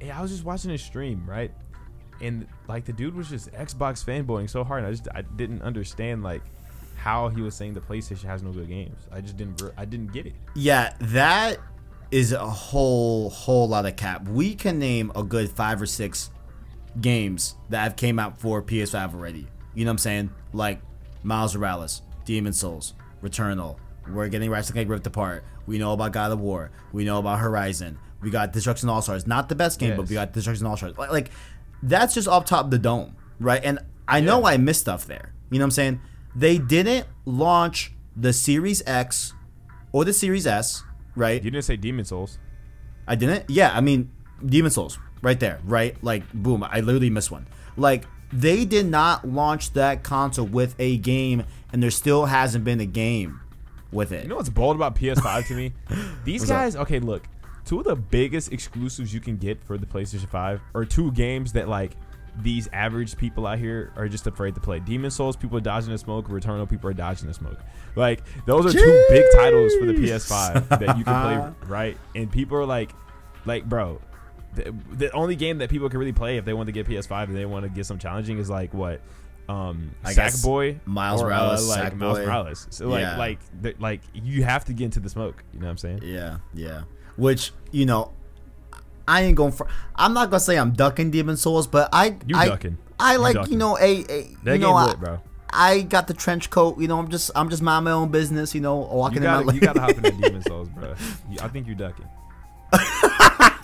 yeah, 0.00 0.18
I 0.18 0.22
was 0.22 0.30
just 0.30 0.44
watching 0.44 0.70
his 0.70 0.82
stream, 0.82 1.24
right? 1.26 1.50
And 2.20 2.46
like 2.68 2.84
the 2.84 2.92
dude 2.92 3.14
was 3.14 3.28
just 3.28 3.50
Xbox 3.52 4.04
fanboying 4.04 4.48
so 4.48 4.64
hard. 4.64 4.84
And 4.84 4.88
I 4.88 4.90
just 4.90 5.08
I 5.14 5.22
didn't 5.22 5.62
understand 5.62 6.22
like 6.22 6.42
how 6.96 7.28
he 7.28 7.42
was 7.42 7.54
saying 7.54 7.74
the 7.74 7.80
PlayStation 7.80 8.24
has 8.24 8.42
no 8.42 8.52
good 8.52 8.68
games. 8.68 8.98
I 9.12 9.20
just 9.20 9.36
didn't 9.36 9.60
re- 9.62 9.70
I 9.76 9.84
didn't 9.84 10.12
get 10.12 10.26
it. 10.26 10.34
Yeah, 10.54 10.94
that 11.00 11.58
is 12.10 12.32
a 12.32 12.46
whole 12.46 13.30
whole 13.30 13.68
lot 13.68 13.86
of 13.86 13.96
cap. 13.96 14.26
We 14.28 14.54
can 14.54 14.78
name 14.78 15.12
a 15.14 15.22
good 15.22 15.50
five 15.50 15.80
or 15.80 15.86
six 15.86 16.30
games 17.00 17.56
that 17.70 17.82
have 17.82 17.96
came 17.96 18.18
out 18.18 18.40
for 18.40 18.62
PS5 18.62 19.14
already. 19.14 19.46
You 19.74 19.84
know 19.84 19.90
what 19.90 19.92
I'm 19.92 19.98
saying? 19.98 20.30
Like 20.52 20.80
Miles 21.22 21.56
Morales, 21.56 22.02
Demon 22.26 22.52
Souls, 22.52 22.92
Returnal. 23.22 23.78
We're 24.06 24.28
getting 24.28 24.50
Ratchet 24.50 24.76
and 24.76 24.90
Rift 24.90 25.06
Apart. 25.06 25.44
We 25.66 25.78
know 25.78 25.92
about 25.94 26.12
God 26.12 26.30
of 26.30 26.40
War. 26.40 26.70
We 26.92 27.04
know 27.04 27.18
about 27.18 27.38
Horizon. 27.38 27.98
We 28.20 28.30
got 28.30 28.52
Destruction 28.52 28.88
All 28.90 29.00
Stars. 29.00 29.26
Not 29.26 29.48
the 29.48 29.54
best 29.54 29.78
game, 29.80 29.96
but 29.96 30.08
we 30.08 30.14
got 30.14 30.32
Destruction 30.32 30.66
All 30.66 30.76
Stars. 30.76 30.96
Like, 30.98 31.10
like 31.10 31.30
that's 31.82 32.12
just 32.14 32.28
off 32.28 32.44
top 32.44 32.66
of 32.66 32.70
the 32.70 32.78
dome, 32.78 33.16
right? 33.40 33.60
And 33.64 33.78
I 34.06 34.20
know 34.20 34.40
Yeah. 34.40 34.46
I 34.48 34.56
missed 34.58 34.80
stuff 34.82 35.06
there. 35.06 35.32
You 35.50 35.58
know 35.58 35.64
what 35.64 35.66
I'm 35.68 35.70
saying? 35.72 36.00
They 36.34 36.58
didn't 36.58 37.06
launch 37.24 37.92
the 38.14 38.32
Series 38.32 38.82
X 38.86 39.32
or 39.92 40.04
the 40.04 40.12
Series 40.12 40.46
S, 40.46 40.82
right? 41.14 41.42
You 41.42 41.50
didn't 41.50 41.64
say 41.64 41.76
Demon 41.76 42.04
Souls. 42.04 42.38
I 43.08 43.14
didn't. 43.14 43.48
Yeah, 43.48 43.70
I 43.74 43.80
mean, 43.80 44.10
Demon 44.44 44.70
Souls, 44.70 44.98
right 45.22 45.38
there, 45.38 45.60
right? 45.64 45.96
Like, 46.02 46.30
boom, 46.32 46.64
I 46.64 46.80
literally 46.80 47.10
missed 47.10 47.30
one. 47.30 47.46
Like, 47.76 48.06
they 48.32 48.64
did 48.64 48.86
not 48.86 49.26
launch 49.26 49.72
that 49.74 50.02
console 50.02 50.46
with 50.46 50.74
a 50.78 50.96
game, 50.98 51.44
and 51.76 51.82
there 51.82 51.90
still 51.90 52.24
hasn't 52.24 52.64
been 52.64 52.80
a 52.80 52.86
game 52.86 53.38
with 53.92 54.10
it. 54.10 54.22
You 54.22 54.30
know 54.30 54.36
what's 54.36 54.48
bold 54.48 54.76
about 54.76 54.96
PS5 54.96 55.48
to 55.48 55.54
me? 55.54 55.74
These 56.24 56.40
What's 56.40 56.50
up? 56.50 56.56
guys, 56.56 56.76
okay, 56.76 57.00
look, 57.00 57.24
two 57.66 57.78
of 57.78 57.84
the 57.84 57.94
biggest 57.94 58.50
exclusives 58.50 59.12
you 59.12 59.20
can 59.20 59.36
get 59.36 59.62
for 59.62 59.76
the 59.76 59.84
PlayStation 59.84 60.26
5 60.26 60.62
are 60.74 60.86
two 60.86 61.12
games 61.12 61.52
that 61.52 61.68
like 61.68 61.92
these 62.40 62.66
average 62.72 63.14
people 63.18 63.46
out 63.46 63.58
here 63.58 63.92
are 63.94 64.08
just 64.08 64.26
afraid 64.26 64.54
to 64.54 64.60
play. 64.62 64.80
Demon 64.80 65.10
Souls, 65.10 65.36
people 65.36 65.58
are 65.58 65.60
dodging 65.60 65.90
the 65.90 65.98
smoke. 65.98 66.28
Returnal, 66.28 66.66
people 66.66 66.88
are 66.88 66.94
dodging 66.94 67.28
the 67.28 67.34
smoke. 67.34 67.58
Like 67.94 68.22
those 68.46 68.64
are 68.64 68.72
two 68.72 69.06
big 69.10 69.26
titles 69.34 69.74
for 69.78 69.84
the 69.84 69.92
PS5 69.92 70.68
that 70.80 70.96
you 70.96 71.04
can 71.04 71.22
play, 71.22 71.34
uh-huh. 71.34 71.52
right? 71.66 71.98
And 72.14 72.32
people 72.32 72.56
are 72.56 72.64
like, 72.64 72.92
like, 73.44 73.66
bro, 73.66 74.00
the, 74.54 74.74
the 74.92 75.10
only 75.10 75.36
game 75.36 75.58
that 75.58 75.68
people 75.68 75.90
can 75.90 75.98
really 75.98 76.14
play 76.14 76.38
if 76.38 76.46
they 76.46 76.54
want 76.54 76.68
to 76.68 76.72
get 76.72 76.86
PS5 76.86 77.24
and 77.24 77.36
they 77.36 77.44
want 77.44 77.64
to 77.64 77.68
get 77.68 77.84
some 77.84 77.98
challenging 77.98 78.38
is 78.38 78.48
like 78.48 78.72
what. 78.72 79.02
Um, 79.48 79.92
I 80.04 80.12
guess 80.14 80.44
Sackboy, 80.44 80.78
Miles 80.86 81.22
or, 81.22 81.32
uh, 81.32 81.36
Morales, 81.38 81.68
like 81.68 81.96
Miles 81.96 82.18
Sackboy. 82.18 82.26
Morales. 82.26 82.66
So 82.70 82.88
like, 82.88 83.00
Yeah. 83.02 83.16
like, 83.16 83.38
th- 83.62 83.76
like 83.78 84.00
you 84.12 84.42
have 84.44 84.64
to 84.64 84.72
get 84.72 84.86
into 84.86 85.00
the 85.00 85.08
smoke. 85.08 85.44
You 85.52 85.60
know 85.60 85.66
what 85.66 85.70
I'm 85.72 85.78
saying? 85.78 86.00
Yeah, 86.02 86.38
yeah. 86.54 86.82
Which 87.16 87.52
you 87.70 87.86
know, 87.86 88.12
I 89.06 89.22
ain't 89.22 89.36
going 89.36 89.52
for. 89.52 89.68
I'm 89.94 90.12
not 90.14 90.30
gonna 90.30 90.40
say 90.40 90.58
I'm 90.58 90.72
ducking 90.72 91.10
Demon 91.12 91.36
Souls, 91.36 91.66
but 91.68 91.88
I, 91.92 92.16
You 92.26 92.36
I, 92.36 92.48
ducking. 92.48 92.78
I 92.98 93.16
like 93.16 93.34
ducking. 93.36 93.52
you 93.52 93.58
know 93.58 93.78
a, 93.78 93.82
a 93.82 94.04
That 94.04 94.18
you 94.18 94.34
game 94.44 94.60
know 94.62 94.74
I, 94.74 94.86
lit, 94.86 94.98
bro. 94.98 95.20
I 95.50 95.82
got 95.82 96.08
the 96.08 96.14
trench 96.14 96.50
coat. 96.50 96.78
You 96.80 96.88
know, 96.88 96.98
I'm 96.98 97.08
just 97.08 97.30
I'm 97.36 97.48
just 97.48 97.62
minding 97.62 97.84
my 97.84 97.92
own 97.92 98.10
business. 98.10 98.52
You 98.54 98.60
know, 98.62 98.76
walking 98.76 99.18
You 99.18 99.22
gotta, 99.22 99.46
lane. 99.46 99.54
you 99.54 99.60
gotta 99.60 99.80
hop 99.80 99.90
in 99.90 100.02
the 100.02 100.10
Demon 100.22 100.42
Souls, 100.42 100.68
bro. 100.70 100.94
I 101.40 101.46
think 101.48 101.66
you're 101.68 101.76
ducking. 101.76 102.08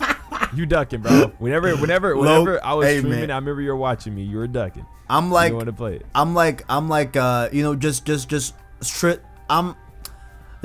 you 0.55 0.65
ducking, 0.65 1.01
bro. 1.01 1.31
Whenever, 1.39 1.75
whenever, 1.75 2.15
whenever 2.15 2.63
I 2.63 2.73
was 2.73 2.87
hey, 2.87 2.99
streaming, 2.99 3.19
man. 3.19 3.31
I 3.31 3.35
remember 3.35 3.61
you 3.61 3.69
were 3.69 3.75
watching 3.75 4.15
me. 4.15 4.23
You 4.23 4.37
were 4.37 4.47
ducking. 4.47 4.85
I'm 5.09 5.27
you 5.27 5.33
like 5.33 5.53
want 5.53 5.65
to 5.65 5.73
play 5.73 5.95
it. 5.95 6.05
I'm 6.15 6.33
like 6.33 6.63
I'm 6.69 6.89
like 6.89 7.15
uh 7.15 7.49
you 7.51 7.63
know 7.63 7.75
just 7.75 8.05
just 8.05 8.29
just 8.29 8.55
straight 8.81 9.19
I'm 9.49 9.75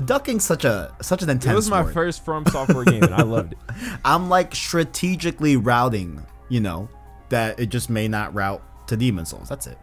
ducking 0.05 0.41
such 0.41 0.65
a 0.65 0.95
such 1.03 1.23
an 1.23 1.31
intense 1.31 1.53
It 1.53 1.57
was 1.57 1.71
my 1.71 1.83
word. 1.83 1.93
first 1.93 2.25
From 2.25 2.47
Software 2.47 2.85
game, 2.85 3.03
and 3.03 3.15
I 3.15 3.23
loved 3.25 3.53
it. 3.53 3.59
I'm 4.05 4.29
like 4.29 4.55
strategically 4.55 5.57
routing 5.57 6.25
you 6.49 6.61
know 6.61 6.89
that 7.31 7.59
it 7.61 7.67
just 7.67 7.91
may 7.91 8.09
not 8.09 8.35
route 8.35 8.63
to 8.89 8.97
Demon 8.97 9.27
Souls 9.27 9.49
that's 9.49 9.67
it 9.67 9.79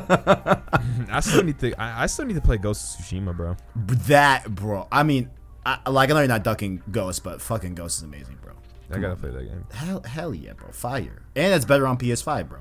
I 1.09 1.21
still 1.21 1.43
need 1.43 1.57
to. 1.59 1.73
I, 1.81 2.03
I 2.03 2.05
still 2.07 2.25
need 2.25 2.33
to 2.33 2.41
play 2.41 2.57
Ghost 2.57 2.99
of 2.99 3.05
Tsushima, 3.05 3.35
bro. 3.35 3.55
that 3.75 4.53
bro 4.53 4.85
I 4.91 5.03
mean 5.03 5.29
I, 5.65 5.89
like 5.89 6.09
I 6.09 6.13
know 6.13 6.19
you're 6.19 6.27
not 6.27 6.43
ducking 6.43 6.83
Ghost 6.91 7.23
but 7.23 7.41
fucking 7.41 7.73
Ghost 7.73 7.99
is 7.99 8.03
amazing 8.03 8.37
bro 8.43 8.54
I 8.91 8.99
gotta 8.99 9.15
play 9.15 9.31
that 9.31 9.43
game. 9.43 9.65
hell 9.71 10.01
hell 10.03 10.33
yeah 10.33 10.53
bro. 10.53 10.69
Fire. 10.71 11.23
And 11.35 11.53
it's 11.53 11.65
better 11.65 11.87
on 11.87 11.97
PS5 11.97 12.47
bro. 12.49 12.59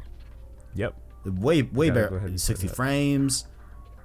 Yep. 0.74 0.94
way 1.24 1.62
way 1.62 1.90
better. 1.90 2.32
60 2.37 2.68
frames. 2.68 3.46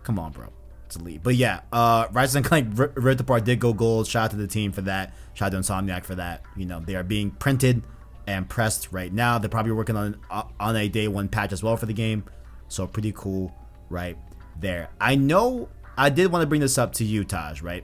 Come 0.03 0.19
on 0.19 0.32
bro. 0.32 0.47
It's 0.86 0.95
elite 0.95 1.21
but 1.21 1.36
yeah 1.36 1.62
uh 1.71 2.08
Ratchet 2.12 2.36
and 2.38 2.45
Clank 2.45 2.79
R- 2.79 2.91
Rift 2.95 3.21
Apart 3.21 3.45
did 3.45 3.60
go 3.60 3.73
gold. 3.73 4.08
Shout 4.08 4.25
out 4.25 4.32
to 4.32 4.38
the 4.38 4.47
team 4.47 4.71
for 4.71 4.82
that. 4.82 5.13
Shout 5.34 5.53
out 5.53 5.63
to 5.63 5.71
Insomniac 5.71 6.03
for 6.03 6.15
that. 6.15 6.43
You 6.55 6.65
know 6.65 6.79
they 6.79 6.95
are 6.95 7.03
being 7.03 7.32
printed 7.32 7.84
and 8.27 8.47
pressed 8.49 8.91
right 8.91 9.12
now. 9.13 9.38
They're 9.39 9.49
probably 9.49 9.71
working 9.71 9.95
on 9.95 10.19
uh, 10.29 10.43
on 10.60 10.75
a 10.75 10.88
day 10.88 11.08
one 11.08 11.29
patch 11.29 11.51
as 11.53 11.63
well 11.63 11.77
for 11.77 11.86
the 11.86 11.93
game. 11.93 12.23
So 12.67 12.86
pretty 12.86 13.12
cool 13.15 13.55
right 13.89 14.17
there. 14.60 14.89
I 14.99 15.15
know 15.15 15.69
I 15.97 16.10
did 16.10 16.32
want 16.32 16.43
to 16.43 16.47
bring 16.47 16.62
this 16.62 16.77
up 16.77 16.93
to 16.93 17.03
you 17.03 17.23
Taj 17.23 17.62
right 17.62 17.84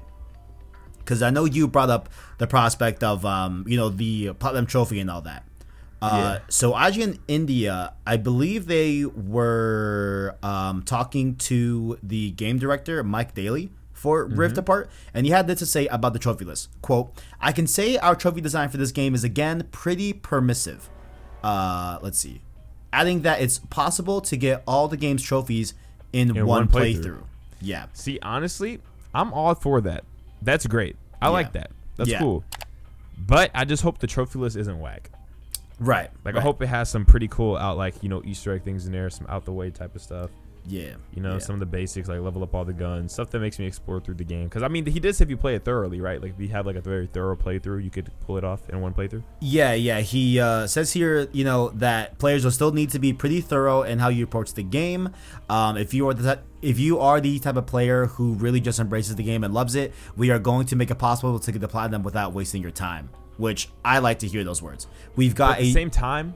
because 1.06 1.22
I 1.22 1.30
know 1.30 1.46
you 1.46 1.68
brought 1.68 1.90
up 1.90 2.10
the 2.40 2.48
prospect 2.48 3.04
of 3.04 3.26
um 3.26 3.64
you 3.68 3.78
know 3.78 3.90
the 3.90 4.34
platinum 4.34 4.66
trophy 4.66 5.00
and 5.00 5.10
all 5.10 5.22
that 5.22 5.44
uh, 6.02 6.10
Yeah. 6.12 6.40
So 6.50 6.74
IGN 6.74 7.20
India, 7.28 7.94
I 8.06 8.18
believe 8.18 8.68
they 8.68 9.06
were 9.06 10.36
um, 10.44 10.84
talking 10.84 11.36
to 11.50 11.98
the 12.04 12.32
game 12.32 12.58
director 12.60 13.02
Mike 13.04 13.34
Daly 13.34 13.72
for 13.94 14.26
Rift 14.26 14.58
Apart, 14.58 14.90
and 15.14 15.26
he 15.26 15.32
had 15.32 15.48
this 15.48 15.60
to 15.60 15.66
say 15.66 15.88
about 15.88 16.14
the 16.14 16.20
trophy 16.20 16.46
list. 16.46 16.70
"Quote: 16.82 17.12
I 17.40 17.52
can 17.54 17.66
say 17.66 17.98
our 17.98 18.16
trophy 18.16 18.42
design 18.42 18.70
for 18.70 18.78
this 18.78 18.92
game 18.92 19.16
is 19.16 19.24
again 19.24 19.68
pretty 19.72 20.12
permissive. 20.14 20.90
Uh, 21.44 21.98
let's 22.02 22.20
see, 22.20 22.42
adding 22.92 23.22
that 23.22 23.42
it's 23.42 23.60
possible 23.60 24.20
to 24.22 24.36
get 24.36 24.64
all 24.68 24.88
the 24.88 24.98
game's 24.98 25.24
trophies 25.24 25.74
in, 26.12 26.36
In 26.36 26.46
one, 26.46 26.66
one 26.66 26.68
playthrough. 26.68 27.04
playthrough. 27.04 27.24
Yeah, 27.62 27.86
See, 27.94 28.20
honestly, 28.22 28.80
I'm 29.14 29.34
all 29.34 29.56
for 29.56 29.80
that. 29.82 30.04
That's 30.46 30.66
great. 30.66 30.96
I 31.22 31.30
like 31.30 31.52
that. 31.54 31.72
That's 31.98 32.10
Yeah. 32.10 32.20
cool. 32.20 32.44
But 33.18 33.52
I 33.54 33.66
just 33.66 33.84
hope 33.84 33.98
the 34.00 34.08
trophy 34.08 34.40
list 34.40 34.56
isn't 34.56 34.80
whack. 34.80 35.10
right. 35.80 36.10
Like 36.24 36.36
right. 36.36 36.40
I 36.40 36.42
hope 36.42 36.62
it 36.62 36.68
has 36.68 36.90
some 36.90 37.06
pretty 37.06 37.28
cool 37.28 37.58
out 37.58 37.78
like 37.78 38.02
you 38.02 38.08
know 38.10 38.22
Easter 38.24 38.54
egg 38.54 38.64
things 38.64 38.86
in 38.86 38.92
there, 38.94 39.10
some 39.10 39.26
out 39.28 39.44
the 39.46 39.52
way 39.52 39.70
type 39.72 39.96
of 39.96 40.02
stuff. 40.02 40.30
Yeah, 40.68 40.96
You 41.14 41.22
know, 41.22 41.34
yeah. 41.34 41.40
some 41.40 41.54
of 41.56 41.60
the 41.60 41.66
basics 41.66 42.08
like 42.08 42.20
level 42.20 42.42
up 42.44 42.56
all 42.56 42.66
the 42.66 42.74
guns, 42.74 43.14
stuff 43.14 43.30
that 43.32 43.40
makes 43.40 43.60
me 43.60 43.66
explore 43.66 44.00
through 44.00 44.16
the 44.16 44.24
game. 44.24 44.46
Because 44.46 44.64
I 44.64 44.68
mean, 44.68 44.86
he 44.86 45.00
did 45.00 45.16
say 45.16 45.24
if 45.24 45.30
you 45.30 45.38
play 45.38 45.56
it 45.56 45.64
thoroughly, 45.64 46.02
right? 46.02 46.22
Like 46.22 46.34
if 46.34 46.40
you 46.40 46.48
have 46.50 46.66
like 46.66 46.76
a 46.76 46.82
very 46.82 47.08
thorough 47.08 47.36
playthrough, 47.36 47.84
you 47.84 47.90
could 47.90 48.10
pull 48.22 48.38
it 48.38 48.44
off 48.44 48.68
in 48.70 48.82
one 48.82 48.94
playthrough. 48.94 49.24
Yeah, 49.42 49.74
yeah. 49.74 50.00
He 50.02 50.40
uh, 50.40 50.66
says 50.68 50.92
here, 50.94 51.28
you 51.32 51.44
know, 51.44 51.70
that 51.76 52.18
players 52.18 52.44
will 52.44 52.52
still 52.52 52.72
need 52.72 52.90
to 52.92 53.00
be 53.00 53.14
pretty 53.14 53.42
thorough 53.42 53.84
in 53.84 54.00
how 54.00 54.10
you 54.10 54.24
approach 54.24 54.54
the 54.54 54.64
game. 54.64 55.10
Um, 55.50 55.78
if 55.78 55.94
you 55.94 56.08
are 56.10 56.14
the 56.14 56.40
if 56.62 56.80
you 56.80 57.00
are 57.00 57.22
the 57.22 57.38
type 57.38 57.58
of 57.58 57.68
player 57.68 58.08
who 58.08 58.34
really 58.34 58.60
just 58.60 58.80
embraces 58.80 59.16
the 59.16 59.24
game 59.24 59.44
and 59.44 59.54
loves 59.54 59.76
it, 59.76 59.94
we 60.16 60.32
are 60.32 60.40
going 60.40 60.66
to 60.68 60.76
make 60.76 60.90
it 60.90 60.96
possible 60.96 61.38
to 61.40 61.52
get 61.52 61.62
the 61.62 61.68
platinum 61.68 62.02
without 62.02 62.34
wasting 62.34 62.62
your 62.62 62.72
time. 62.72 63.10
Which 63.38 63.70
I 63.84 64.00
like 64.00 64.20
to 64.20 64.28
hear 64.28 64.44
those 64.46 64.62
words. 64.64 64.88
We've 65.16 65.34
But 65.34 65.38
got 65.38 65.52
at 65.58 65.62
the 65.62 65.70
a 65.70 65.74
same 65.74 65.90
time, 65.92 66.36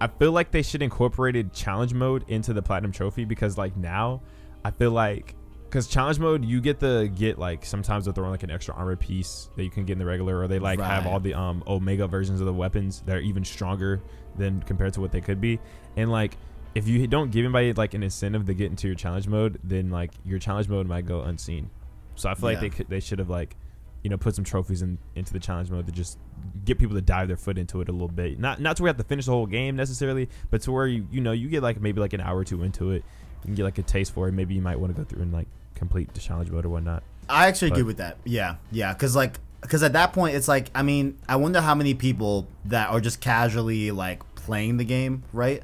I 0.00 0.06
feel 0.06 0.32
like 0.32 0.50
they 0.50 0.62
should 0.62 0.82
incorporated 0.82 1.52
challenge 1.52 1.92
mode 1.92 2.24
into 2.28 2.52
the 2.52 2.62
platinum 2.62 2.92
trophy 2.92 3.24
because 3.24 3.58
like 3.58 3.76
now, 3.76 4.22
I 4.64 4.70
feel 4.70 4.92
like 4.92 5.34
because 5.64 5.86
challenge 5.86 6.18
mode 6.18 6.44
you 6.44 6.60
get 6.60 6.80
the 6.80 7.10
get 7.14 7.38
like 7.38 7.64
sometimes 7.64 8.04
they're 8.04 8.14
throwing 8.14 8.32
like 8.32 8.42
an 8.42 8.50
extra 8.50 8.74
armor 8.74 8.96
piece 8.96 9.50
that 9.56 9.62
you 9.62 9.70
can 9.70 9.84
get 9.84 9.92
in 9.92 9.98
the 9.98 10.04
regular 10.04 10.40
or 10.40 10.48
they 10.48 10.58
like 10.58 10.80
have 10.80 11.06
all 11.06 11.20
the 11.20 11.32
um 11.32 11.62
omega 11.66 12.08
versions 12.08 12.40
of 12.40 12.46
the 12.46 12.52
weapons 12.52 13.02
that 13.06 13.16
are 13.16 13.20
even 13.20 13.44
stronger 13.44 14.00
than 14.36 14.60
compared 14.62 14.92
to 14.94 15.00
what 15.00 15.12
they 15.12 15.20
could 15.20 15.40
be. 15.40 15.60
And 15.96 16.10
like 16.10 16.36
if 16.74 16.88
you 16.88 17.06
don't 17.06 17.30
give 17.30 17.44
anybody 17.44 17.72
like 17.72 17.94
an 17.94 18.02
incentive 18.02 18.46
to 18.46 18.54
get 18.54 18.70
into 18.70 18.86
your 18.86 18.96
challenge 18.96 19.28
mode 19.28 19.60
then 19.62 19.90
like 19.90 20.12
your 20.24 20.38
challenge 20.38 20.68
mode 20.68 20.86
might 20.86 21.06
go 21.06 21.20
unseen. 21.20 21.70
So 22.14 22.28
i 22.28 22.34
feel 22.34 22.50
like 22.50 22.60
they 22.60 22.70
could 22.70 22.88
they 22.88 23.00
should 23.00 23.18
have 23.18 23.30
like 23.30 23.56
you 24.02 24.10
know 24.10 24.16
put 24.16 24.34
some 24.34 24.44
trophies 24.44 24.82
in 24.82 24.98
into 25.14 25.32
the 25.32 25.40
challenge 25.40 25.70
mode 25.70 25.86
to 25.86 25.92
just 25.92 26.18
get 26.64 26.78
people 26.78 26.94
to 26.94 27.00
dive 27.02 27.28
their 27.28 27.36
foot 27.36 27.56
into 27.58 27.80
it 27.80 27.88
a 27.88 27.92
little 27.92 28.08
bit 28.08 28.38
not 28.38 28.60
not 28.60 28.76
to 28.76 28.82
where 28.82 28.88
you 28.88 28.90
have 28.90 28.96
to 28.98 29.04
finish 29.04 29.26
the 29.26 29.32
whole 29.32 29.46
game 29.46 29.76
necessarily 29.76 30.28
but 30.50 30.60
to 30.62 30.70
where 30.72 30.86
you 30.86 31.06
you 31.10 31.20
know 31.20 31.32
you 31.32 31.48
get 31.48 31.62
like 31.62 31.80
maybe 31.80 32.00
like 32.00 32.12
an 32.12 32.20
hour 32.20 32.38
or 32.38 32.44
two 32.44 32.62
into 32.62 32.90
it 32.90 33.02
you 33.42 33.46
can 33.46 33.54
get 33.54 33.64
like 33.64 33.78
a 33.78 33.82
taste 33.82 34.12
for 34.12 34.28
it 34.28 34.32
maybe 34.32 34.54
you 34.54 34.60
might 34.60 34.78
want 34.78 34.94
to 34.94 35.00
go 35.00 35.04
through 35.04 35.22
and 35.22 35.32
like 35.32 35.46
complete 35.74 36.12
the 36.14 36.20
challenge 36.20 36.50
mode 36.50 36.64
or 36.64 36.68
whatnot 36.68 37.02
I 37.28 37.46
actually 37.46 37.70
agree 37.70 37.84
with 37.84 37.98
that. 37.98 38.16
Yeah, 38.24 38.56
yeah, 38.72 38.92
because 38.92 39.14
like, 39.14 39.38
because 39.60 39.84
at 39.84 39.92
that 39.92 40.12
point, 40.12 40.34
it's 40.34 40.48
like, 40.48 40.68
I 40.74 40.82
mean, 40.82 41.16
I 41.28 41.36
wonder 41.36 41.60
how 41.60 41.76
many 41.76 41.94
people 41.94 42.48
that 42.64 42.90
are 42.90 43.00
just 43.00 43.20
casually 43.20 43.92
like 43.92 44.22
playing 44.34 44.78
the 44.78 44.84
game, 44.84 45.22
right? 45.32 45.62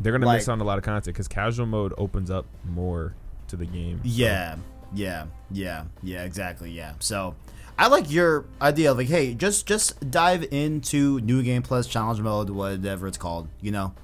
they're 0.00 0.12
gonna 0.12 0.32
miss 0.32 0.46
Like- 0.46 0.52
on 0.52 0.60
a 0.60 0.64
lot 0.64 0.78
of 0.78 0.84
content 0.84 1.06
because 1.06 1.26
casual 1.26 1.66
mode 1.66 1.92
opens 1.98 2.30
up 2.30 2.46
more 2.64 3.14
to 3.48 3.56
the 3.56 3.66
game 3.66 3.98
so- 3.98 4.02
Yeah, 4.04 4.58
yeah, 4.94 5.26
yeah, 5.50 5.84
yeah, 6.04 6.22
exactly. 6.22 6.70
Yeah. 6.70 6.92
So, 7.00 7.34
I 7.78 7.86
like 7.86 8.10
your 8.10 8.44
idea 8.60 8.90
of 8.90 8.98
like, 8.98 9.06
hey, 9.08 9.34
just 9.34 9.66
just 9.66 10.10
dive 10.10 10.44
into 10.50 11.20
new 11.20 11.42
game 11.42 11.62
plus 11.62 11.86
challenge 11.86 12.20
mode, 12.20 12.50
whatever 12.50 13.06
it's 13.06 13.18
called. 13.18 13.48
You 13.60 13.70
know, 13.70 13.94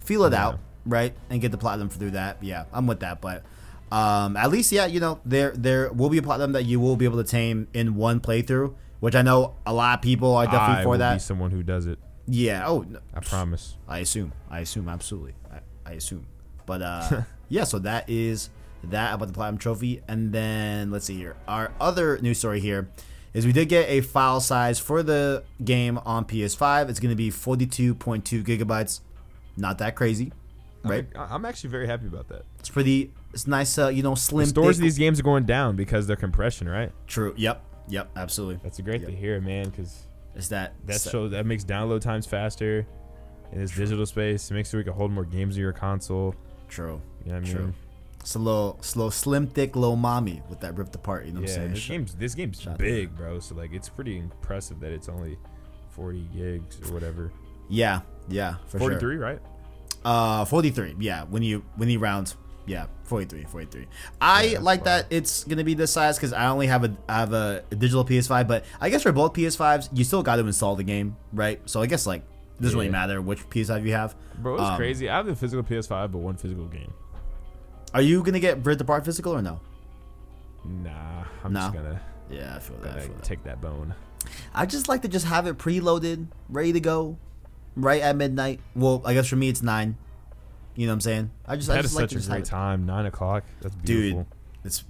feel 0.00 0.24
it 0.24 0.32
Yeah. 0.32 0.46
out, 0.46 0.58
right, 0.84 1.12
and 1.28 1.40
get 1.40 1.50
the 1.50 1.58
platinum 1.58 1.88
through 1.88 2.12
that. 2.12 2.38
Yeah, 2.42 2.64
I'm 2.72 2.86
with 2.86 3.00
that. 3.00 3.20
But 3.20 3.42
um, 3.90 4.36
at 4.36 4.50
least, 4.50 4.70
yeah, 4.72 4.86
you 4.86 5.00
know, 5.00 5.20
there 5.24 5.50
there 5.56 5.92
will 5.92 6.08
be 6.08 6.18
a 6.18 6.22
platinum 6.22 6.52
that 6.52 6.64
you 6.66 6.78
will 6.78 6.96
be 6.96 7.04
able 7.04 7.18
to 7.22 7.28
tame 7.28 7.66
in 7.74 7.96
one 7.96 8.20
playthrough, 8.20 8.74
which 9.00 9.14
I 9.16 9.22
know 9.22 9.56
a 9.66 9.72
lot 9.72 9.98
of 9.98 10.02
people 10.02 10.36
are 10.36 10.44
definitely 10.46 10.76
I 10.76 10.82
for 10.84 10.88
will 10.90 10.98
that. 10.98 11.14
be 11.14 11.18
someone 11.20 11.50
who 11.50 11.62
does 11.62 11.86
it 11.86 11.98
yeah. 12.28 12.66
Oh, 12.66 12.84
no, 12.88 12.98
i 13.14 13.20
promise 13.20 13.76
I 13.86 13.98
assume. 14.00 14.32
I 14.50 14.58
assume 14.60 14.88
absolutely. 14.88 15.34
I, 15.52 15.60
I 15.88 15.92
assume. 15.94 16.26
But 16.64 16.82
uh 16.82 17.22
yeah, 17.48 17.62
so 17.64 17.78
that 17.80 18.08
is 18.10 18.50
that 18.82 19.14
about 19.14 19.28
the 19.28 19.34
platinum 19.34 19.58
trophy. 19.58 20.02
And 20.08 20.32
then 20.32 20.90
let's 20.90 21.04
see 21.06 21.16
here. 21.16 21.36
Our 21.46 21.70
other 21.80 22.18
news 22.18 22.38
story 22.38 22.58
here 22.60 22.88
is 23.36 23.44
we 23.46 23.52
did 23.52 23.68
get 23.68 23.88
a 23.88 24.00
file 24.00 24.40
size 24.40 24.78
for 24.78 25.02
the 25.02 25.44
game 25.64 25.98
on 26.06 26.24
PS5. 26.24 26.88
It's 26.88 26.98
going 27.00 27.10
to 27.10 27.16
be 27.16 27.30
42.2 27.30 28.42
gigabytes. 28.42 29.00
not 29.56 29.78
that 29.78 29.94
crazy, 29.94 30.32
right? 30.84 31.06
I'm, 31.14 31.44
actually 31.44 31.70
very 31.70 31.86
happy 31.86 32.06
about 32.06 32.28
that. 32.28 32.42
It's 32.58 32.68
pretty. 32.70 33.12
It's 33.32 33.46
nice, 33.46 33.76
uh, 33.78 33.88
you 33.88 34.02
know, 34.02 34.14
The 34.14 34.20
slim. 34.20 34.46
stores 34.46 34.76
thick- 34.76 34.82
of 34.82 34.82
these 34.84 34.98
games 34.98 35.20
are 35.20 35.22
going 35.22 35.44
down 35.44 35.76
because 35.76 36.06
they're 36.06 36.16
compression, 36.16 36.68
right? 36.68 36.90
True. 37.06 37.34
Yep. 37.36 37.62
Yep. 37.88 38.10
Absolutely. 38.16 38.60
That's 38.62 38.78
a 38.78 38.82
great 38.82 39.02
Yep. 39.02 39.10
to 39.10 39.16
hear, 39.16 39.40
man. 39.40 39.68
Because 39.68 40.04
It's 40.34 40.48
that. 40.48 40.72
that 40.86 40.96
it's- 40.96 41.10
shows 41.10 41.30
that 41.32 41.44
makes 41.46 41.64
download 41.64 42.00
times 42.00 42.26
faster. 42.26 42.86
In 43.52 43.60
this 43.60 43.70
digital 43.72 44.04
space, 44.06 44.50
it 44.50 44.54
makes 44.54 44.70
sure 44.70 44.80
we 44.80 44.84
can 44.84 44.92
hold 44.94 45.12
more 45.12 45.24
games 45.24 45.54
on 45.56 45.60
your 45.60 45.72
console. 45.72 46.34
True. 46.68 47.00
You 47.24 47.32
know 47.32 47.38
what 47.40 47.48
I 47.48 47.52
True. 47.52 47.74
Mean? 48.26 48.30
It's 48.30 48.34
a 48.34 48.38
little, 48.40 48.78
slow, 48.82 49.10
slim, 49.10 49.46
thick, 49.46 49.76
little 49.76 49.96
mommy 49.96 50.42
with 50.48 50.60
that 50.60 50.76
ripped 50.76 50.94
apart. 50.94 51.26
You 51.26 51.32
know 51.32 51.40
what 51.40 51.50
I'm 51.50 51.54
saying? 51.54 51.72
this 51.74 51.86
game's 51.86 52.14
this 52.14 52.34
game's 52.34 52.60
Shout 52.60 52.72
out. 52.74 52.78
big, 52.78 53.16
bro. 53.16 53.38
So 53.40 53.54
like, 53.54 53.72
it's 53.72 53.88
pretty 53.88 54.18
impressive 54.18 54.80
that 54.80 54.92
it's 54.92 55.08
only 55.08 55.38
40 55.90 56.28
gigs 56.34 56.80
or 56.88 56.92
whatever. 56.94 57.32
Yeah. 57.68 58.00
Yeah. 58.28 58.56
For 58.66 58.78
sure. 58.78 58.90
43, 58.90 59.16
right? 59.16 59.38
Uh, 60.04 60.44
43. 60.44 60.96
Yeah, 61.00 61.24
when 61.24 61.42
you 61.42 61.64
when 61.76 61.88
you 61.88 61.98
round, 61.98 62.34
yeah, 62.66 62.86
43, 63.04 63.44
43. 63.44 63.86
I 64.20 64.42
Yeah, 64.44 64.58
like 64.60 64.80
fine. 64.80 64.84
that 64.84 65.06
it's 65.10 65.42
gonna 65.44 65.64
be 65.64 65.74
this 65.74 65.92
size 65.92 66.16
because 66.16 66.32
I 66.32 66.46
only 66.46 66.66
have 66.68 66.84
a 66.84 66.96
I 67.08 67.14
have 67.18 67.32
a, 67.32 67.64
digital 67.70 68.04
PS5, 68.04 68.46
but 68.46 68.64
I 68.80 68.88
guess 68.90 69.02
for 69.02 69.10
both 69.12 69.32
PS5s, 69.32 69.88
you 69.92 70.04
still 70.04 70.22
got 70.22 70.36
to 70.36 70.46
install 70.46 70.76
the 70.76 70.84
game, 70.84 71.16
right? 71.32 71.60
So 71.68 71.82
I 71.82 71.86
guess 71.86 72.06
like 72.06 72.22
it 72.22 72.62
doesn't 72.62 72.78
really 72.78 72.90
matter 72.90 73.20
which 73.20 73.48
PS5 73.50 73.84
you 73.84 73.92
have. 73.92 74.14
Bro, 74.40 74.54
it's 74.54 74.62
Um, 74.62 74.76
crazy. 74.76 75.08
I 75.08 75.16
have 75.16 75.26
the 75.26 75.34
physical 75.34 75.64
PS5, 75.64 76.12
but 76.12 76.18
one 76.18 76.36
physical 76.36 76.66
game. 76.66 76.92
Are 77.96 78.02
you 78.02 78.22
gonna 78.22 78.38
get 78.40 78.62
Ripped 78.64 78.82
Apart 78.82 79.06
physical 79.06 79.32
or 79.32 79.40
no? 79.40 79.58
Nah, 80.66 81.24
I'm 81.42 81.52
Nah. 81.54 81.60
just 81.62 81.72
gonna, 81.74 82.00
Yeah, 82.30 82.54
I 82.56 82.58
feel 82.58 82.76
that. 82.82 82.98
I, 82.98 83.00
feel 83.00 83.14
that. 83.14 83.22
take 83.24 83.42
that 83.44 83.60
bone. 83.62 83.94
I 84.54 84.66
just 84.66 84.86
like 84.86 85.00
to 85.02 85.08
just 85.08 85.24
have 85.24 85.46
it 85.46 85.56
preloaded, 85.56 86.26
ready 86.50 86.74
to 86.74 86.80
go, 86.80 87.16
right 87.74 88.02
at 88.02 88.14
midnight. 88.16 88.60
Well, 88.74 89.00
I 89.06 89.14
guess 89.14 89.28
for 89.28 89.36
me 89.36 89.48
it's 89.48 89.62
nine. 89.62 89.96
You 90.74 90.86
know 90.86 90.92
what 90.92 90.96
I'm 90.96 91.00
saying? 91.00 91.30
I 91.46 91.56
just 91.56 91.70
I 91.70 91.76
just 91.80 91.86
is 91.92 91.94
like 91.96 92.02
such 92.02 92.10
to 92.10 92.16
a 92.16 92.18
just 92.18 92.28
have 92.28 92.36
great 92.38 92.44
time. 92.44 92.84
Nine 92.84 93.06
o'clock. 93.06 93.44
That's 93.62 93.74
beautiful. 93.76 94.24
dude 94.24 94.26
it's 94.66 94.84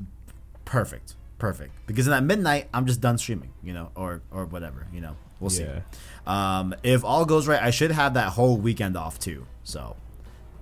perfect 0.64 1.14
perfect 1.38 1.70
because 1.86 2.06
in 2.06 2.10
that 2.12 2.22
midnight 2.24 2.66
i'm 2.72 2.86
just 2.86 2.98
done 3.02 3.18
streaming 3.18 3.50
you 3.62 3.74
know 3.74 3.90
or 3.94 4.22
or 4.30 4.46
whatever 4.46 4.86
you 4.90 5.02
know 5.02 5.14
we'll 5.38 5.52
Yeah. 5.52 5.58
see 5.58 5.98
um 6.26 6.74
if 6.82 7.04
all 7.04 7.26
goes 7.26 7.46
right 7.46 7.62
i 7.62 7.70
should 7.70 7.90
have 7.90 8.14
that 8.14 8.30
whole 8.32 8.56
weekend 8.56 8.96
off 8.96 9.18
too 9.18 9.46
so 9.64 9.94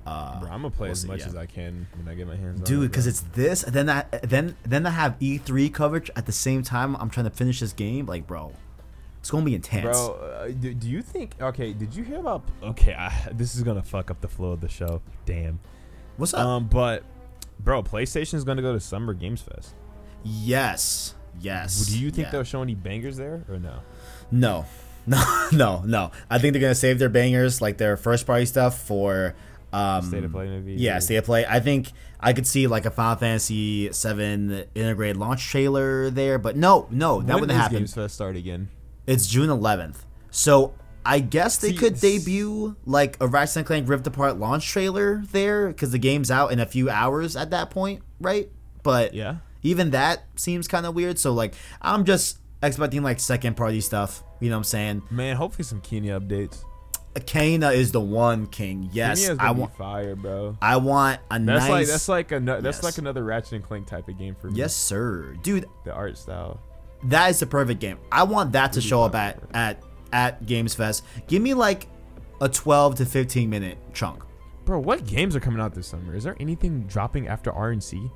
uh 0.07 0.41
Bro, 0.41 0.51
I'm 0.51 0.63
gonna 0.63 0.71
play 0.71 0.87
we'll 0.89 0.93
as 0.93 1.01
see, 1.03 1.09
much 1.09 1.21
yeah. 1.21 1.27
as 1.27 1.37
I 1.37 1.47
can 1.47 1.87
when 1.97 2.09
I 2.09 2.15
get 2.15 2.27
my 2.27 2.37
hands 2.37 2.61
on 2.61 2.65
dude 2.67 2.85
it. 2.85 2.89
because 2.89 3.05
bro. 3.05 3.11
it's 3.11 3.21
this 3.35 3.63
then 3.63 3.89
i 3.89 4.05
then 4.23 4.57
then 4.65 4.85
i 4.87 4.91
have 4.91 5.19
e3 5.19 5.73
coverage 5.73 6.11
at 6.15 6.27
the 6.27 6.33
same 6.33 6.63
time 6.63 6.95
i'm 6.97 7.09
trying 7.09 7.25
to 7.25 7.31
finish 7.31 7.61
this 7.61 7.73
game 7.73 8.05
like 8.07 8.27
bro 8.27 8.53
it's 9.21 9.31
gonna 9.31 9.45
be 9.47 9.55
intense 9.55 9.85
Bro, 9.97 10.13
uh, 10.17 10.49
do, 10.49 10.75
do 10.75 10.87
you 10.87 11.01
think? 11.01 11.33
Okay, 11.41 11.73
did 11.73 11.95
you 11.97 12.05
hear 12.05 12.19
about? 12.19 12.43
Okay, 12.63 12.93
I, 12.93 13.11
this 13.33 13.55
is 13.57 13.63
gonna 13.63 13.83
fuck 13.83 14.11
up 14.11 14.21
the 14.21 14.29
flow 14.29 14.53
of 14.53 14.61
the 14.61 14.69
show. 14.69 15.01
Damn. 15.25 15.61
what's 16.19 16.35
up 16.35 16.41
Um, 16.47 16.67
but 16.69 17.05
bro, 17.59 17.83
PlayStation 17.83 18.35
is 18.35 18.45
gonna 18.45 18.61
go 18.61 18.75
to 18.75 18.81
Summer 18.81 19.15
Games 19.15 19.41
Fest. 19.41 19.75
yes 20.23 21.15
yes 21.41 21.87
Do 21.87 21.99
you 21.99 22.11
think 22.11 22.27
yeah. 22.27 22.33
they'll 22.33 22.45
show 22.45 22.61
any 22.61 22.75
bangers 22.75 23.17
there 23.17 23.45
or 23.49 23.59
no? 23.59 23.79
No, 24.31 24.67
no, 25.07 25.49
no, 25.53 25.83
no. 25.87 26.11
I 26.29 26.39
think 26.39 26.53
they're 26.53 26.61
gonna 26.61 26.75
save 26.75 26.99
their 26.99 27.09
bangers, 27.09 27.63
like 27.63 27.79
their 27.79 27.97
first 27.97 28.27
party 28.27 28.45
stuff, 28.45 28.79
for 28.79 29.35
um, 29.75 30.03
State 30.03 30.25
of 30.25 30.33
Play 30.33 30.49
maybe. 30.49 30.75
Yeah, 30.75 30.99
state 31.01 31.17
of 31.17 31.25
play. 31.25 31.45
I 31.47 31.61
think 31.61 31.91
I 32.21 32.33
could 32.33 32.47
see 32.47 32.67
like 32.67 32.87
a 32.87 32.91
Final 32.91 33.17
Fantasy 33.17 33.93
Seven 33.93 34.65
integrated 34.75 35.17
launch 35.17 35.45
trailer 35.49 36.11
there, 36.11 36.39
but 36.39 36.57
no, 36.57 36.87
no, 36.91 37.21
that 37.23 37.33
When 37.35 37.41
wouldn't 37.41 37.59
happen. 37.59 37.79
Games 37.79 37.95
Fest 37.95 38.15
start 38.15 38.37
again? 38.37 38.69
It's 39.07 39.27
June 39.27 39.49
11th, 39.51 39.97
so 40.31 40.75
I 41.05 41.19
guess 41.21 41.59
they 41.59 41.71
See, 41.71 41.77
could 41.77 42.01
debut 42.01 42.77
like 42.87 43.17
a 43.21 43.27
Ratchet 43.27 43.57
and 43.59 43.67
Clank 43.67 43.89
Rift 43.89 44.07
Apart 44.07 44.39
launch 44.39 44.67
trailer 44.67 45.23
there 45.33 45.69
because 45.69 45.91
the 45.93 45.99
game's 45.99 46.31
out 46.31 46.53
in 46.53 46.61
a 46.61 46.67
few 46.67 46.89
hours 46.89 47.37
at 47.37 47.51
that 47.51 47.69
point, 47.71 48.01
right? 48.21 48.49
But 48.83 49.13
Yeah. 49.13 49.37
even 49.63 49.91
that 49.91 50.25
seems 50.37 50.67
kind 50.69 50.87
of 50.87 50.95
weird. 50.95 51.19
So 51.19 51.33
like, 51.35 51.55
I'm 51.83 52.05
just 52.07 52.39
expecting 52.63 53.03
like 53.03 53.21
second 53.21 53.57
party 53.57 53.83
stuff. 53.83 54.23
You 54.41 54.49
know 54.49 54.57
what 54.57 54.61
I'm 54.61 54.65
saying? 54.65 55.03
Man, 55.11 55.37
hopefully 55.37 55.65
some 55.65 55.83
Kena 55.83 56.19
updates. 56.21 56.65
Kena 57.15 57.73
is 57.75 57.93
the 57.93 58.01
one 58.01 58.47
king. 58.47 58.91
Yes, 58.93 59.29
I 59.39 59.51
want. 59.53 59.75
fire, 59.77 60.17
bro. 60.17 60.57
I 60.61 60.77
want 60.77 61.21
a 61.31 61.39
That's 61.39 61.45
nice. 61.45 61.69
like 61.71 61.87
that's 61.87 62.09
like 62.09 62.33
a 62.33 62.41
that's 62.41 62.65
Yes. 62.65 62.83
like 62.83 62.99
another 62.99 63.23
Ratchet 63.25 63.53
and 63.55 63.65
Clank 63.65 63.87
type 63.87 64.09
of 64.09 64.19
game 64.19 64.35
for 64.35 64.51
me. 64.51 64.59
yes, 64.59 64.75
sir, 64.75 65.35
dude. 65.43 65.67
the 65.85 65.93
art 65.93 66.19
style. 66.19 66.61
That 67.05 67.31
is 67.31 67.39
the 67.41 67.47
perfect 67.47 67.81
game. 67.81 67.99
I 68.11 68.23
want 68.25 68.53
that 68.53 68.73
to 68.75 68.81
show 68.81 69.03
up 69.03 69.15
at 69.15 69.39
at 69.53 69.83
at 70.13 70.45
Games 70.47 70.75
Fest. 70.75 71.05
Give 71.29 71.41
me 71.43 71.55
like 71.55 71.87
a 72.41 72.49
12 72.49 72.97
to 72.97 73.07
15 73.07 73.49
minute 73.49 73.79
chunk. 73.93 74.23
Bro, 74.65 74.81
what 74.81 75.07
games 75.07 75.37
are 75.37 75.41
coming 75.41 75.61
out 75.61 75.75
this 75.75 75.87
summer? 75.87 76.15
Is 76.15 76.25
there 76.25 76.37
anything 76.41 76.85
dropping 76.87 77.29
after 77.29 77.53
RNC? 77.53 78.11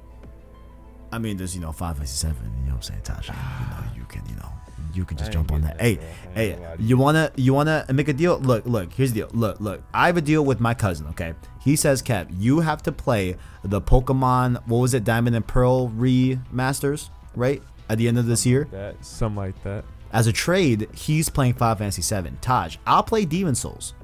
I 1.12 1.18
mean, 1.18 1.36
there's 1.36 1.54
you 1.54 1.60
know 1.60 1.72
Fantasy 1.72 2.06
Seven. 2.06 2.52
You 2.60 2.68
know 2.70 2.76
what 2.76 2.90
I'm 2.90 3.02
saying, 3.02 3.02
Tasha? 3.02 3.28
You 3.60 3.66
know 3.70 3.92
you 4.00 4.04
can 4.06 4.22
you 4.28 4.36
know 4.36 4.50
you 4.94 5.04
can 5.04 5.16
just 5.16 5.32
jump 5.32 5.52
on 5.52 5.60
that. 5.62 5.80
Hey, 5.80 5.94
that, 5.96 6.00
bro. 6.00 6.32
I 6.32 6.34
hey, 6.34 6.50
ain't 6.50 6.56
gonna 6.58 6.70
lie 6.70 6.76
to 6.76 6.82
you. 6.82 6.96
wanna 6.96 7.32
you 7.36 7.54
wanna 7.54 7.86
make 7.92 8.08
a 8.08 8.12
deal? 8.12 8.38
Look, 8.38 8.66
look. 8.66 8.92
Here's 8.92 9.12
the 9.12 9.20
deal. 9.20 9.30
Look, 9.32 9.60
look. 9.60 9.82
I 9.94 10.06
have 10.06 10.16
a 10.16 10.20
deal 10.22 10.44
with 10.44 10.60
my 10.60 10.74
cousin. 10.74 11.06
Okay, 11.08 11.34
he 11.62 11.76
says, 11.76 12.02
Kev, 12.02 12.28
you 12.38 12.60
have 12.60 12.82
to 12.84 12.92
play 12.92 13.36
the 13.64 13.80
Pokemon. 13.80 14.66
What 14.66 14.78
was 14.78 14.94
it, 14.94 15.04
Diamond 15.04 15.36
and 15.36 15.46
Pearl 15.46 15.88
remasters, 15.90 17.10
right? 17.34 17.62
At 17.88 17.98
the 17.98 18.06
end 18.08 18.18
of 18.18 18.26
this 18.26 18.44
year, 18.44 18.68
That 18.70 19.04
something 19.04 19.36
like 19.36 19.62
that. 19.64 19.84
as 20.12 20.26
a 20.26 20.32
trade, 20.32 20.88
he's 20.94 21.28
playing 21.30 21.54
Final 21.54 21.76
Fantasy 21.76 22.02
Seven. 22.02 22.38
Taj, 22.40 22.76
I'll 22.86 23.02
play 23.02 23.24
Demon 23.24 23.54
Souls. 23.54 23.94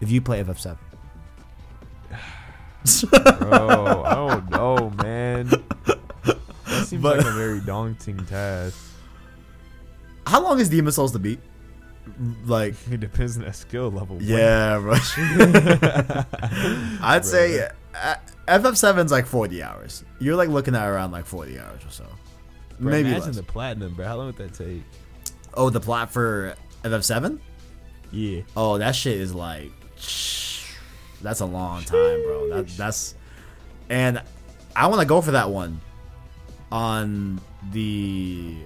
If 0.00 0.10
you 0.10 0.20
play 0.22 0.42
FF7. 0.42 0.78
Bro, 3.38 4.02
I 4.06 4.14
don't 4.14 4.50
know, 4.50 4.90
man. 5.02 5.50
That 6.64 6.86
seems 6.86 7.02
But- 7.02 7.18
like 7.18 7.26
a 7.26 7.32
very 7.32 7.60
daunting 7.60 8.24
task. 8.26 8.78
How 10.26 10.42
long 10.42 10.60
is 10.60 10.68
Demon 10.68 10.92
Souls 10.92 11.12
to 11.12 11.18
beat? 11.18 11.40
Like, 12.44 12.74
It 12.90 13.00
depends 13.00 13.36
on 13.36 13.44
that 13.44 13.56
skill 13.56 13.90
level. 13.90 14.18
yeah, 14.20 14.78
bro. 14.78 14.92
I'd 17.02 17.24
say 17.24 17.68
uh, 17.94 18.14
FF7's 18.48 19.10
like 19.12 19.26
40 19.26 19.62
hours. 19.62 20.04
You're 20.18 20.36
like 20.36 20.48
looking 20.48 20.74
at 20.74 20.86
around 20.86 21.12
like 21.12 21.26
40 21.26 21.58
hours 21.58 21.84
or 21.84 21.90
so. 21.90 22.06
Bro, 22.78 22.90
Maybe 22.92 23.08
imagine 23.10 23.26
less. 23.28 23.36
the 23.36 23.42
platinum, 23.42 23.94
bro. 23.94 24.06
How 24.06 24.16
long 24.16 24.26
would 24.26 24.36
that 24.38 24.54
take? 24.54 24.82
Oh, 25.54 25.70
the 25.70 25.80
plot 25.80 26.12
for 26.12 26.54
FF7? 26.84 27.38
Yeah. 28.10 28.42
Oh, 28.56 28.78
that 28.78 28.94
shit 28.96 29.18
is 29.20 29.34
like 29.34 29.70
that's 31.22 31.40
a 31.40 31.44
long 31.46 31.82
time, 31.84 32.22
bro. 32.24 32.48
That 32.50 32.68
that's 32.68 33.14
and 33.90 34.22
I 34.74 34.86
want 34.86 35.00
to 35.00 35.06
go 35.06 35.20
for 35.20 35.32
that 35.32 35.50
one 35.50 35.80
on 36.72 37.40
the 37.72 38.56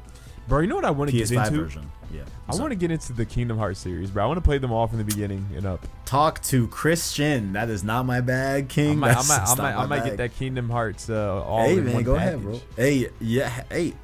Bro, 0.48 0.60
you 0.60 0.66
know 0.66 0.76
what 0.76 0.84
I 0.84 0.90
want 0.90 1.10
to 1.10 1.16
get 1.16 1.28
PS5 1.28 1.46
into? 1.48 1.62
version. 1.62 1.90
Yeah. 2.12 2.22
I 2.48 2.54
want 2.56 2.70
to 2.70 2.76
get 2.76 2.90
into 2.90 3.12
the 3.12 3.24
Kingdom 3.24 3.56
Hearts 3.58 3.80
series, 3.80 4.10
bro. 4.10 4.22
I 4.22 4.26
want 4.26 4.36
to 4.36 4.42
play 4.42 4.58
them 4.58 4.70
all 4.70 4.86
from 4.86 4.98
the 4.98 5.04
beginning 5.04 5.48
and 5.56 5.64
up. 5.66 5.84
talk 6.04 6.40
to 6.44 6.68
Christian. 6.68 7.54
That 7.54 7.68
is 7.70 7.82
not 7.82 8.04
my 8.06 8.20
bag, 8.20 8.64
I 8.64 8.66
King. 8.66 8.98
might, 8.98 9.16
I 9.16 9.22
might, 9.26 9.40
I 9.48 9.54
might, 9.56 9.74
I 9.74 9.86
might 9.86 10.04
get 10.04 10.16
that 10.18 10.34
Kingdom 10.36 10.68
Hearts 10.70 11.08
uh, 11.10 11.42
all 11.42 11.64
hey 11.64 11.78
in 11.78 11.84
man, 11.86 11.94
one 11.94 12.02
go 12.04 12.14
package. 12.16 12.28
ahead, 12.34 12.42
bro. 12.42 12.60
Hey, 12.76 13.08
yeah, 13.20 13.48
hey. 13.70 13.94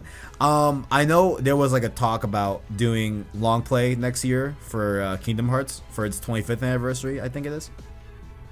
Um, 0.40 0.87
I 0.90 1.05
know 1.05 1.37
there 1.38 1.55
was 1.57 1.70
like 1.72 1.85
a 1.85 1.88
talk 1.90 2.24
about 2.24 2.62
doing 2.74 3.26
long 3.35 3.62
play 3.62 3.94
next 3.94 4.24
year 4.24 4.57
for 4.61 5.03
uh, 5.03 5.16
Kingdom 5.18 5.48
Hearts 5.50 5.83
for 5.90 6.07
its 6.07 6.18
25th 6.18 6.62
anniversary. 6.62 7.20
I 7.20 7.29
think 7.29 7.44
it 7.46 7.53
is 7.53 7.70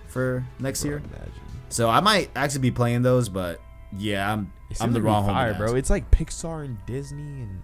for 0.06 0.44
next 0.60 0.82
Bro, 0.82 0.90
year. 0.90 0.98
imagine. 0.98 1.32
So 1.70 1.88
I 1.88 2.00
might 2.00 2.30
actually 2.36 2.60
be 2.60 2.70
playing 2.70 3.02
those, 3.02 3.28
but 3.30 3.60
yeah, 3.96 4.30
I'm 4.30 4.52
I'm 4.80 4.92
the 4.92 5.00
wrong 5.02 5.26
fire, 5.26 5.54
bro. 5.54 5.74
It's 5.74 5.90
like 5.90 6.10
Pixar 6.10 6.64
and 6.64 6.76
Disney 6.86 7.42
and 7.42 7.62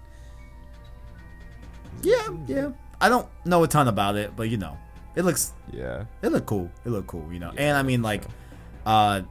Yeah, 2.04 2.28
yeah. 2.46 2.70
I 3.00 3.08
don't 3.08 3.26
know 3.44 3.62
a 3.64 3.68
ton 3.68 3.88
about 3.88 4.16
it, 4.16 4.36
but 4.36 4.48
you 4.48 4.56
know, 4.56 4.76
it 5.16 5.24
looks 5.24 5.52
yeah. 5.72 6.04
it 6.22 6.30
looked 6.32 6.46
cool. 6.46 6.70
It 6.84 6.90
looked 6.90 7.08
cool, 7.08 7.26
you 7.32 7.38
know. 7.38 7.52
Yeah, 7.54 7.62
and 7.62 7.76
I 7.76 7.82
mean, 7.82 8.02
like, 8.02 8.22
sure. 8.22 8.32
uh, 8.86 9.22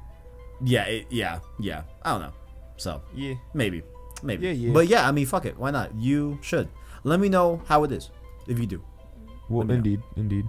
yeah, 0.63 0.83
it, 0.85 1.07
yeah, 1.09 1.39
yeah. 1.59 1.83
I 2.03 2.11
don't 2.11 2.21
know. 2.21 2.33
So 2.77 3.01
Yeah. 3.13 3.35
maybe, 3.53 3.83
maybe. 4.21 4.47
Yeah, 4.47 4.53
yeah. 4.53 4.73
But 4.73 4.87
yeah, 4.87 5.07
I 5.07 5.11
mean, 5.11 5.25
fuck 5.25 5.45
it. 5.45 5.57
Why 5.57 5.71
not? 5.71 5.93
You 5.95 6.39
should. 6.41 6.67
Let 7.03 7.19
me 7.19 7.29
know 7.29 7.61
how 7.67 7.83
it 7.83 7.91
is 7.91 8.09
if 8.47 8.59
you 8.59 8.65
do. 8.65 8.81
Well, 9.49 9.65
me 9.65 9.73
know. 9.73 9.77
indeed, 9.77 10.01
indeed. 10.15 10.45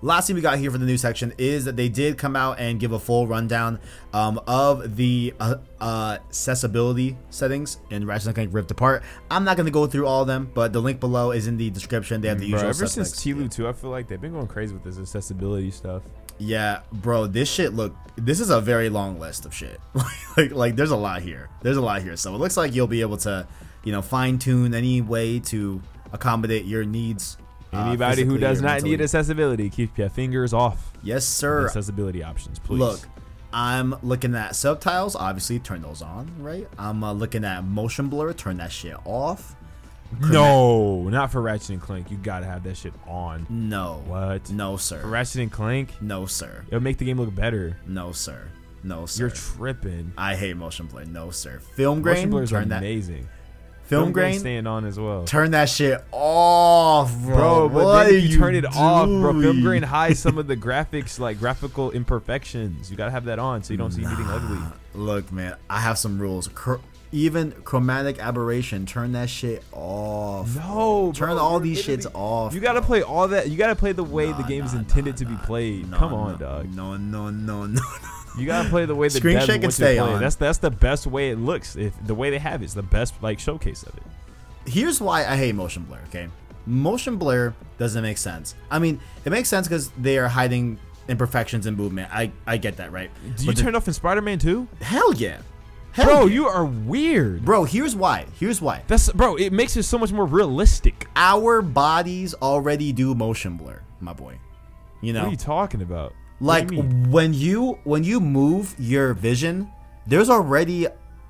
Last 0.00 0.28
thing 0.28 0.36
we 0.36 0.42
got 0.42 0.58
here 0.58 0.70
for 0.70 0.78
the 0.78 0.86
news 0.86 1.00
section 1.00 1.34
is 1.38 1.64
that 1.64 1.76
they 1.76 1.88
did 1.88 2.18
come 2.18 2.36
out 2.36 2.60
and 2.60 2.78
give 2.78 2.92
a 2.92 3.00
full 3.00 3.26
rundown 3.26 3.80
um, 4.12 4.40
of 4.46 4.96
the 4.96 5.34
uh, 5.40 5.56
uh, 5.80 6.18
accessibility 6.28 7.16
settings 7.30 7.78
in 7.90 8.06
Ratchet 8.06 8.28
and 8.28 8.34
Clank 8.36 8.54
Rift 8.54 8.70
Apart. 8.70 9.02
I'm 9.28 9.42
not 9.44 9.56
going 9.56 9.66
to 9.66 9.72
go 9.72 9.86
through 9.88 10.06
all 10.06 10.22
of 10.22 10.28
them, 10.28 10.50
but 10.54 10.72
the 10.72 10.80
link 10.80 11.00
below 11.00 11.32
is 11.32 11.48
in 11.48 11.56
the 11.56 11.70
description. 11.70 12.20
They 12.20 12.28
have 12.28 12.38
the 12.38 12.50
Bro, 12.50 12.60
usual 12.60 12.70
ever 12.70 12.86
suspects. 12.86 13.20
since 13.20 13.36
Tlu 13.36 13.52
2, 13.52 13.66
I 13.66 13.72
feel 13.72 13.90
like 13.90 14.06
they've 14.06 14.20
been 14.20 14.32
going 14.32 14.46
crazy 14.46 14.72
with 14.72 14.84
this 14.84 14.98
accessibility 14.98 15.72
stuff. 15.72 16.04
Yeah, 16.38 16.82
bro, 16.92 17.26
this 17.26 17.50
shit 17.50 17.74
look. 17.74 17.96
This 18.14 18.38
is 18.38 18.50
a 18.50 18.60
very 18.60 18.88
long 18.90 19.18
list 19.18 19.44
of 19.44 19.52
shit. 19.52 19.80
like, 20.36 20.52
like, 20.52 20.76
there's 20.76 20.92
a 20.92 20.96
lot 20.96 21.22
here. 21.22 21.48
There's 21.62 21.76
a 21.76 21.80
lot 21.80 22.02
here. 22.02 22.16
So 22.16 22.32
it 22.32 22.38
looks 22.38 22.56
like 22.56 22.72
you'll 22.72 22.86
be 22.86 23.00
able 23.00 23.16
to, 23.18 23.48
you 23.82 23.90
know, 23.90 24.02
fine 24.02 24.38
tune 24.38 24.72
any 24.72 25.00
way 25.00 25.40
to 25.40 25.82
accommodate 26.12 26.64
your 26.64 26.84
needs 26.84 27.36
uh, 27.72 27.84
Anybody 27.86 28.24
who 28.24 28.38
does 28.38 28.60
not 28.62 28.68
mentally. 28.74 28.90
need 28.92 29.00
accessibility, 29.02 29.68
keep 29.70 29.96
your 29.98 30.08
fingers 30.08 30.52
off 30.52 30.92
Yes, 31.02 31.24
sir. 31.26 31.66
accessibility 31.66 32.22
options, 32.22 32.58
please. 32.58 32.78
Look, 32.78 33.00
I'm 33.52 33.94
looking 34.02 34.34
at 34.34 34.54
subtitles. 34.56 35.14
Obviously, 35.16 35.58
turn 35.58 35.82
those 35.82 36.02
on, 36.02 36.30
right? 36.38 36.66
I'm 36.78 37.02
uh, 37.04 37.12
looking 37.12 37.44
at 37.44 37.64
motion 37.64 38.08
blur. 38.08 38.32
Turn 38.32 38.56
that 38.58 38.72
shit 38.72 38.96
off. 39.04 39.54
no, 40.20 41.08
not 41.10 41.30
for 41.30 41.40
Ratchet 41.42 41.70
and 41.70 41.80
Clank. 41.82 42.10
You 42.10 42.16
gotta 42.16 42.46
have 42.46 42.62
that 42.64 42.76
shit 42.76 42.94
on. 43.06 43.46
No. 43.48 44.02
What? 44.06 44.50
No, 44.50 44.76
For 44.76 44.82
sir. 44.82 45.02
Ratchet 45.06 45.42
and 45.42 45.52
Clank, 45.52 46.00
No, 46.00 46.26
sir. 46.26 46.64
it'll 46.68 46.80
make 46.80 46.98
the 46.98 47.04
game 47.04 47.18
look 47.20 47.34
better. 47.34 47.76
No, 47.86 48.12
sir. 48.12 48.48
No, 48.82 49.06
sir. 49.06 49.24
You're 49.24 49.30
tripping. 49.30 50.12
I 50.16 50.34
hate 50.36 50.56
motion 50.56 50.86
blur. 50.86 51.04
No, 51.04 51.30
sir. 51.30 51.60
Film 51.74 52.00
grain. 52.00 52.30
Motion 52.30 52.30
blur 52.30 52.42
is 52.42 52.52
amazing. 52.52 53.22
that. 53.24 53.30
Film 53.88 54.12
grain. 54.12 54.38
staying 54.38 54.66
on 54.66 54.84
as 54.84 54.98
well. 55.00 55.24
Turn 55.24 55.52
that 55.52 55.68
shit 55.70 56.04
off, 56.12 57.10
bro. 57.22 57.36
Bro, 57.36 57.68
but 57.70 57.84
what 57.84 58.04
then 58.04 58.14
are 58.14 58.18
you, 58.18 58.36
turn 58.36 58.54
it 58.54 58.66
off, 58.66 59.06
bro, 59.06 59.40
film 59.40 59.62
grain 59.62 59.82
hides 59.82 60.18
some 60.20 60.36
of 60.36 60.46
the 60.46 60.56
graphics, 60.56 61.18
like 61.18 61.38
graphical 61.38 61.90
imperfections. 61.92 62.90
You 62.90 62.98
gotta 62.98 63.10
have 63.10 63.24
that 63.24 63.38
on 63.38 63.62
so 63.62 63.72
you 63.72 63.78
don't 63.78 63.90
see 63.90 64.04
anything 64.04 64.26
ugly. 64.26 64.58
Look, 64.94 65.32
man, 65.32 65.56
I 65.70 65.80
have 65.80 65.96
some 65.96 66.18
rules. 66.20 66.48
Chr- 66.48 66.76
even 67.12 67.52
chromatic 67.64 68.18
aberration, 68.18 68.84
turn 68.84 69.12
that 69.12 69.30
shit 69.30 69.64
off. 69.72 70.54
No, 70.54 71.10
turn 71.14 71.30
bro, 71.30 71.38
all 71.38 71.58
these 71.58 71.82
shits 71.82 72.06
off. 72.12 72.52
You 72.52 72.60
gotta 72.60 72.82
play 72.82 73.02
all 73.02 73.28
that. 73.28 73.48
You 73.48 73.56
gotta 73.56 73.76
play 73.76 73.92
the 73.92 74.04
way 74.04 74.26
the 74.26 74.40
Nah, 74.40 74.46
game 74.48 74.64
is 74.64 74.74
intended 74.74 75.14
nah, 75.14 75.18
to 75.18 75.24
be 75.24 75.36
played. 75.46 75.90
Come 75.92 76.12
on, 76.12 76.32
no, 76.32 76.38
dog. 76.38 76.74
No, 76.74 76.96
no, 76.98 77.30
no, 77.30 77.64
no. 77.66 77.80
You 78.36 78.46
gotta 78.46 78.68
play 78.68 78.84
the 78.84 78.94
way 78.94 79.08
the 79.08 79.18
Screen 79.18 79.40
shake 79.40 79.62
and 79.64 79.72
stay 79.72 79.98
on. 79.98 80.20
That's 80.20 80.36
that's 80.36 80.58
the 80.58 80.70
best 80.70 81.06
way 81.06 81.30
it 81.30 81.38
looks. 81.38 81.76
If 81.76 81.92
the 82.06 82.14
way 82.14 82.30
they 82.30 82.38
have 82.38 82.62
it 82.62 82.66
is 82.66 82.74
the 82.74 82.82
best 82.82 83.14
like 83.22 83.38
showcase 83.38 83.82
of 83.82 83.96
it. 83.96 84.02
Here's 84.66 85.00
why 85.00 85.20
I 85.26 85.36
hate 85.36 85.54
motion 85.54 85.84
blur. 85.84 86.00
Okay, 86.08 86.28
motion 86.66 87.16
blur 87.16 87.54
doesn't 87.78 88.02
make 88.02 88.18
sense. 88.18 88.54
I 88.70 88.78
mean, 88.78 89.00
it 89.24 89.30
makes 89.30 89.48
sense 89.48 89.66
because 89.66 89.90
they 89.98 90.18
are 90.18 90.28
hiding 90.28 90.78
imperfections 91.08 91.66
in 91.66 91.74
movement. 91.76 92.10
I 92.12 92.30
I 92.46 92.58
get 92.58 92.76
that, 92.76 92.92
right? 92.92 93.10
Do 93.36 93.44
you 93.44 93.52
But 93.52 93.56
turn 93.56 93.74
off 93.74 93.88
in 93.88 93.94
Spider-Man 93.94 94.38
2? 94.38 94.68
Hell 94.82 95.14
yeah, 95.14 95.38
Hell 95.92 96.04
Bro, 96.06 96.26
yeah. 96.26 96.34
you 96.34 96.46
are 96.46 96.64
weird. 96.64 97.44
bro. 97.44 97.64
Here's 97.64 97.96
why. 97.96 98.26
Here's 98.38 98.60
why. 98.60 98.82
That's 98.88 99.10
bro. 99.12 99.36
It 99.36 99.52
makes 99.52 99.76
it 99.76 99.84
so 99.84 99.96
much 99.98 100.12
more 100.12 100.26
realistic. 100.26 101.06
Our 101.16 101.62
bodies 101.62 102.34
already 102.34 102.92
do 102.92 103.14
motion 103.14 103.56
blur, 103.56 103.80
my 104.00 104.12
boy. 104.12 104.38
You 105.00 105.12
know, 105.12 105.20
What 105.22 105.28
are 105.28 105.30
you 105.30 105.36
talking 105.36 105.80
about? 105.82 106.12
Like 106.40 106.70
you 106.70 106.82
when 106.82 107.34
you 107.34 107.78
when 107.84 108.04
you 108.04 108.20
move 108.20 108.74
your 108.78 109.14
vision 109.14 109.70
there's 110.06 110.30
already 110.30 110.86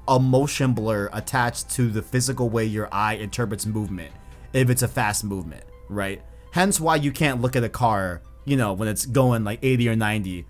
a 0.07 0.19
motion 0.21 0.73
blur 0.73 1.09
attached 1.13 1.71
to 1.71 1.91
the 1.91 2.03
physical 2.03 2.49
way 2.49 2.65
your 2.65 2.89
eye 2.93 3.15
interprets 3.15 3.67
movement 3.67 4.13
if 4.53 4.71
it's 4.71 4.83
a 4.83 4.89
fast 4.89 5.25
movement 5.25 5.65
right? 5.89 6.23
Hence 6.53 6.79
why 6.81 6.97
you 6.97 7.11
can't 7.13 7.41
look 7.41 7.57
at 7.57 7.65
a 7.65 7.69
car 7.69 8.23
you 8.45 8.57
know 8.57 8.73
when 8.75 8.89
it's 8.89 9.07
going 9.07 9.45
like 9.45 9.59
80 9.63 9.89
or 9.91 9.97
90 9.97 10.47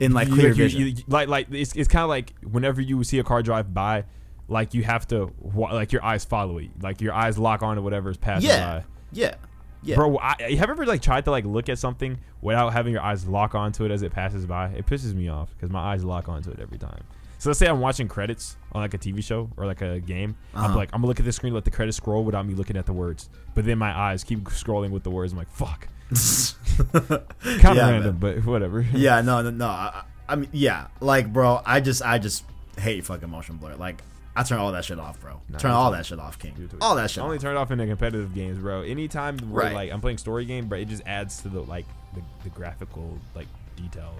in 0.00 0.12
like 0.12 0.28
clear 0.28 0.48
like, 0.48 0.56
you- 0.56 0.64
vision. 0.64 0.80
you- 0.80 0.94
like 1.08 1.28
like 1.28 1.46
it's, 1.52 1.74
it's 1.76 1.88
kind 1.88 2.02
of 2.02 2.08
like 2.08 2.32
whenever 2.42 2.80
you 2.80 3.04
see 3.04 3.18
a 3.18 3.24
car 3.24 3.42
drive 3.42 3.72
by, 3.74 4.04
like 4.48 4.72
you 4.74 4.82
have 4.82 5.06
to 5.08 5.30
like 5.72 5.92
your 5.92 6.02
eyes 6.02 6.24
follow 6.24 6.58
it, 6.58 6.70
like 6.80 7.00
your 7.00 7.12
eyes 7.12 7.38
lock 7.38 7.62
on 7.62 7.76
to 7.76 7.82
whatever's 7.82 8.16
passing 8.16 8.48
yeah. 8.48 8.78
by. 8.78 8.84
yeah 9.12 9.34
yeah 9.82 9.96
Bro, 9.96 10.18
I, 10.18 10.36
have 10.40 10.50
you 10.50 10.58
ever 10.60 10.86
like 10.86 11.02
tried 11.02 11.24
to 11.24 11.30
like 11.30 11.44
look 11.44 11.68
at 11.68 11.78
something 11.78 12.18
without 12.42 12.72
having 12.72 12.92
your 12.92 13.02
eyes 13.02 13.26
lock 13.26 13.54
onto 13.54 13.84
it 13.84 13.90
as 13.90 14.02
it 14.02 14.12
passes 14.12 14.46
by? 14.46 14.68
It 14.70 14.86
pisses 14.86 15.14
me 15.14 15.28
off 15.28 15.50
because 15.54 15.70
my 15.70 15.80
eyes 15.80 16.04
lock 16.04 16.28
onto 16.28 16.50
it 16.50 16.58
every 16.60 16.78
time. 16.78 17.02
So 17.38 17.48
let's 17.48 17.58
say 17.58 17.66
I'm 17.68 17.80
watching 17.80 18.06
credits 18.06 18.56
on 18.72 18.82
like 18.82 18.92
a 18.92 18.98
TV 18.98 19.24
show 19.24 19.48
or 19.56 19.64
like 19.64 19.80
a 19.80 19.98
game. 19.98 20.36
I'm 20.54 20.64
Uh-huh. 20.66 20.76
like, 20.76 20.90
I'm 20.92 21.00
gonna 21.00 21.08
look 21.08 21.20
at 21.20 21.24
the 21.24 21.32
screen, 21.32 21.54
let 21.54 21.64
the 21.64 21.70
credits 21.70 21.96
scroll 21.96 22.22
without 22.24 22.44
me 22.46 22.52
looking 22.54 22.76
at 22.76 22.84
the 22.84 22.92
words. 22.92 23.30
But 23.54 23.64
then 23.64 23.78
my 23.78 23.98
eyes 23.98 24.22
keep 24.24 24.40
scrolling 24.50 24.90
with 24.90 25.02
the 25.04 25.10
words. 25.10 25.32
I'm 25.32 25.38
like, 25.38 25.50
fuck. 25.50 25.88
Kind 26.92 26.98
of 27.42 27.76
Yeah, 27.76 27.90
random, 27.90 28.16
but 28.18 28.44
whatever. 28.44 28.80
yeah 28.92 29.20
no 29.22 29.42
no 29.42 29.50
no 29.50 29.66
I, 29.68 30.02
I 30.28 30.36
mean 30.36 30.48
yeah 30.52 30.88
like 31.00 31.32
bro 31.32 31.60
i 31.64 31.80
just 31.80 32.02
i 32.02 32.18
just 32.18 32.44
hate 32.78 33.04
fucking 33.04 33.28
motion 33.30 33.56
blur 33.56 33.74
like 33.76 34.02
i 34.36 34.42
turn 34.42 34.58
all 34.58 34.72
that 34.72 34.84
shit 34.84 34.98
off 34.98 35.20
bro 35.20 35.40
Nah, 35.48 35.58
turn 35.58 35.70
all 35.72 35.90
that 35.90 36.06
shit 36.06 36.18
off 36.20 36.38
king 36.38 36.54
all 36.80 36.94
that 36.94 37.10
shit 37.10 37.22
I 37.22 37.24
only 37.24 37.36
off. 37.36 37.42
turn 37.42 37.56
it 37.56 37.58
off 37.58 37.70
in 37.70 37.78
the 37.78 37.86
competitive 37.86 38.34
games, 38.34 38.58
bro. 38.58 38.82
Anytime 38.82 39.36
where 39.50 39.66
Right. 39.66 39.74
like 39.74 39.92
I'm 39.92 40.00
playing 40.00 40.18
story 40.18 40.44
game, 40.44 40.66
but 40.68 40.78
it 40.80 40.88
just 40.88 41.02
adds 41.06 41.42
to 41.42 41.48
the 41.48 41.60
like 41.62 41.86
the, 42.14 42.22
the 42.44 42.50
graphical 42.50 43.18
like 43.34 43.48
detail 43.76 44.14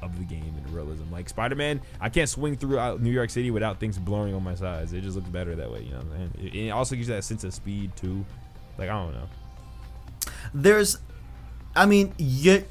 of 0.00 0.18
the 0.18 0.24
game 0.24 0.52
and 0.56 0.70
realism. 0.74 1.04
Like 1.12 1.28
Spider 1.28 1.54
Man, 1.54 1.80
I 2.00 2.08
can't 2.08 2.28
swing 2.28 2.56
through 2.56 2.98
New 2.98 3.10
York 3.10 3.30
City 3.30 3.50
without 3.50 3.78
things 3.78 3.98
blurring 3.98 4.34
on 4.34 4.42
my 4.42 4.54
sides. 4.54 4.92
It 4.94 5.02
just 5.02 5.16
looks 5.16 5.28
better 5.28 5.54
that 5.54 5.70
way, 5.70 5.82
you 5.82 5.90
know 5.90 5.98
what 5.98 6.06
I'm 6.18 6.32
saying? 6.34 6.48
It, 6.52 6.54
it 6.66 6.70
also 6.70 6.96
gives 6.96 7.08
you 7.08 7.14
that 7.14 7.22
sense 7.22 7.44
of 7.44 7.52
speed 7.54 7.94
too. 7.94 8.24
Like 8.78 8.88
I 8.88 8.94
don't 8.94 9.12
know. 9.12 9.28
there's 10.54 10.98
i 11.76 11.86
mean 11.86 12.12
you 12.18 12.64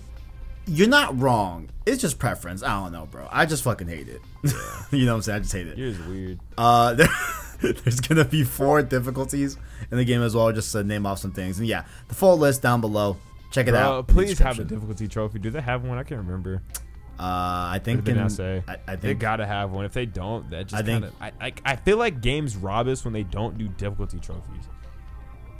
you're 0.72 0.88
not 0.88 1.20
wrong 1.20 1.70
it's 1.86 2.02
just 2.02 2.18
preference 2.20 2.64
i 2.64 2.82
don't 2.82 2.92
know 2.92 3.06
bro 3.06 3.28
i 3.32 3.46
just 3.46 3.64
fucking 3.64 3.88
hate 3.88 4.08
it 4.08 4.22
you 4.92 5.06
know 5.06 5.12
what 5.14 5.18
i'm 5.18 5.22
saying 5.22 5.36
i 5.36 5.40
just 5.40 5.54
hate 5.54 5.68
it 5.68 5.78
You're 5.78 5.92
just 5.92 6.06
weird. 6.08 6.40
uh 6.58 6.94
there, 7.62 7.74
there's 7.74 8.00
gonna 8.00 8.26
be 8.26 8.44
four 8.44 8.82
difficulties 8.82 9.58
in 9.92 9.98
the 9.98 10.06
game 10.06 10.22
as 10.22 10.36
well 10.36 10.52
just 10.52 10.72
to 10.72 10.84
name 10.84 11.06
off 11.06 11.20
some 11.20 11.32
things 11.32 11.60
and 11.60 11.68
yeah 11.68 11.84
the 12.08 12.16
full 12.16 12.38
list 12.38 12.62
down 12.62 12.80
below 12.82 13.18
check 13.52 13.68
it 13.68 13.72
Bro, 13.72 13.80
out 13.80 14.08
please 14.08 14.40
have 14.40 14.60
a 14.60 14.64
difficulty 14.64 15.08
trophy. 15.08 15.40
Do 15.40 15.50
they 15.50 15.60
have 15.62 15.84
one? 15.84 15.98
I 15.98 16.04
can't 16.04 16.22
remember. 16.26 16.62
uh 17.20 17.76
i 17.76 17.80
think 17.84 18.06
they 18.06 18.14
in, 18.14 18.30
say? 18.30 18.64
I, 18.68 18.78
I 18.88 18.96
they 18.96 19.14
gotta 19.14 19.46
have 19.46 19.72
one. 19.72 19.84
If 19.84 19.92
they 19.94 20.06
don't, 20.06 20.50
that 20.52 20.68
just 20.68 20.82
I 20.82 20.86
think- 20.86 21.04
kind 21.04 21.14
of. 21.32 21.36
I, 21.42 21.48
I 21.48 21.54
I 21.66 21.76
feel 21.76 21.98
like 21.98 22.22
games 22.22 22.56
rob 22.56 22.88
us 22.88 23.04
when 23.04 23.14
they 23.14 23.24
don't 23.24 23.58
do 23.58 23.68
difficulty 23.68 24.20
trophies. 24.20 24.64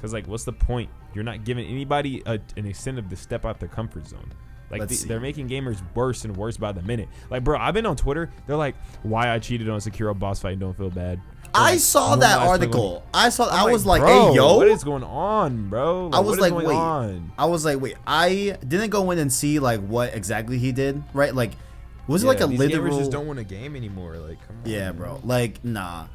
Cause 0.02 0.14
like, 0.14 0.26
what's 0.28 0.46
the 0.46 0.54
point? 0.54 0.90
You're 1.14 1.24
not 1.26 1.44
giving 1.44 1.68
anybody 1.68 2.24
a, 2.26 2.40
an 2.56 2.66
incentive 2.66 3.10
to 3.10 3.16
step 3.18 3.46
out 3.46 3.60
their 3.60 3.70
comfort 3.70 4.08
zone. 4.08 4.32
Like 4.72 4.88
the- 4.88 5.06
they're 5.08 5.20
making 5.20 5.50
gamers 5.50 5.82
worse 5.94 6.26
and 6.26 6.36
worse 6.36 6.58
by 6.58 6.72
the 6.72 6.82
minute. 6.82 7.10
Like, 7.30 7.44
bro, 7.44 7.58
I've 7.60 7.74
been 7.74 7.86
on 7.86 7.96
Twitter. 7.96 8.30
They're 8.48 8.56
like, 8.56 8.76
"Why 9.04 9.30
I 9.30 9.40
cheated 9.40 9.70
on 9.70 9.76
a 9.76 9.80
Sekiro 9.80 10.18
boss 10.18 10.40
fight 10.40 10.52
and 10.54 10.62
don't 10.62 10.78
feel 10.78 10.90
bad." 10.90 11.20
Or, 11.54 11.60
i 11.60 11.76
saw 11.76 12.16
that 12.16 12.40
"Normalize 12.40 12.40
playing 12.40 12.50
article 12.50 13.04
i 13.14 13.28
saw 13.28 13.50
i 13.50 13.70
was 13.70 13.86
like 13.86 14.02
bro, 14.02 14.30
hey 14.30 14.36
yo 14.38 14.56
what 14.56 14.70
is 14.70 14.86
going 14.86 15.04
on, 15.04 15.68
bro? 15.68 16.10
I 16.14 16.22
was 16.22 16.40
like, 16.40 16.54
wait. 16.54 16.66
on? 16.68 17.34
I 17.38 17.44
was 17.44 17.66
like, 17.66 17.82
wait, 17.82 17.98
I 18.08 18.58
didn't 18.66 18.90
go 18.90 19.12
in 19.12 19.20
and 19.20 19.34
see 19.34 19.60
like 19.60 19.82
what 19.82 20.16
exactly 20.16 20.58
he 20.58 20.72
did, 20.72 21.04
right? 21.14 21.36
Like, 21.36 21.52
was 22.08 22.24
it 22.24 22.28
like 22.28 22.40
a 22.40 22.48
these 22.48 22.58
literal? 22.58 22.94
gamers 22.94 23.00
just 23.00 23.12
don't 23.12 23.28
want 23.28 23.40
a 23.40 23.44
game 23.44 23.76
anymore. 23.76 24.16
Like, 24.16 24.46
come 24.48 24.58
on. 24.64 24.70
Yeah, 24.72 24.92
bro. 24.94 25.20
Like, 25.24 25.64
nah. 25.66 26.08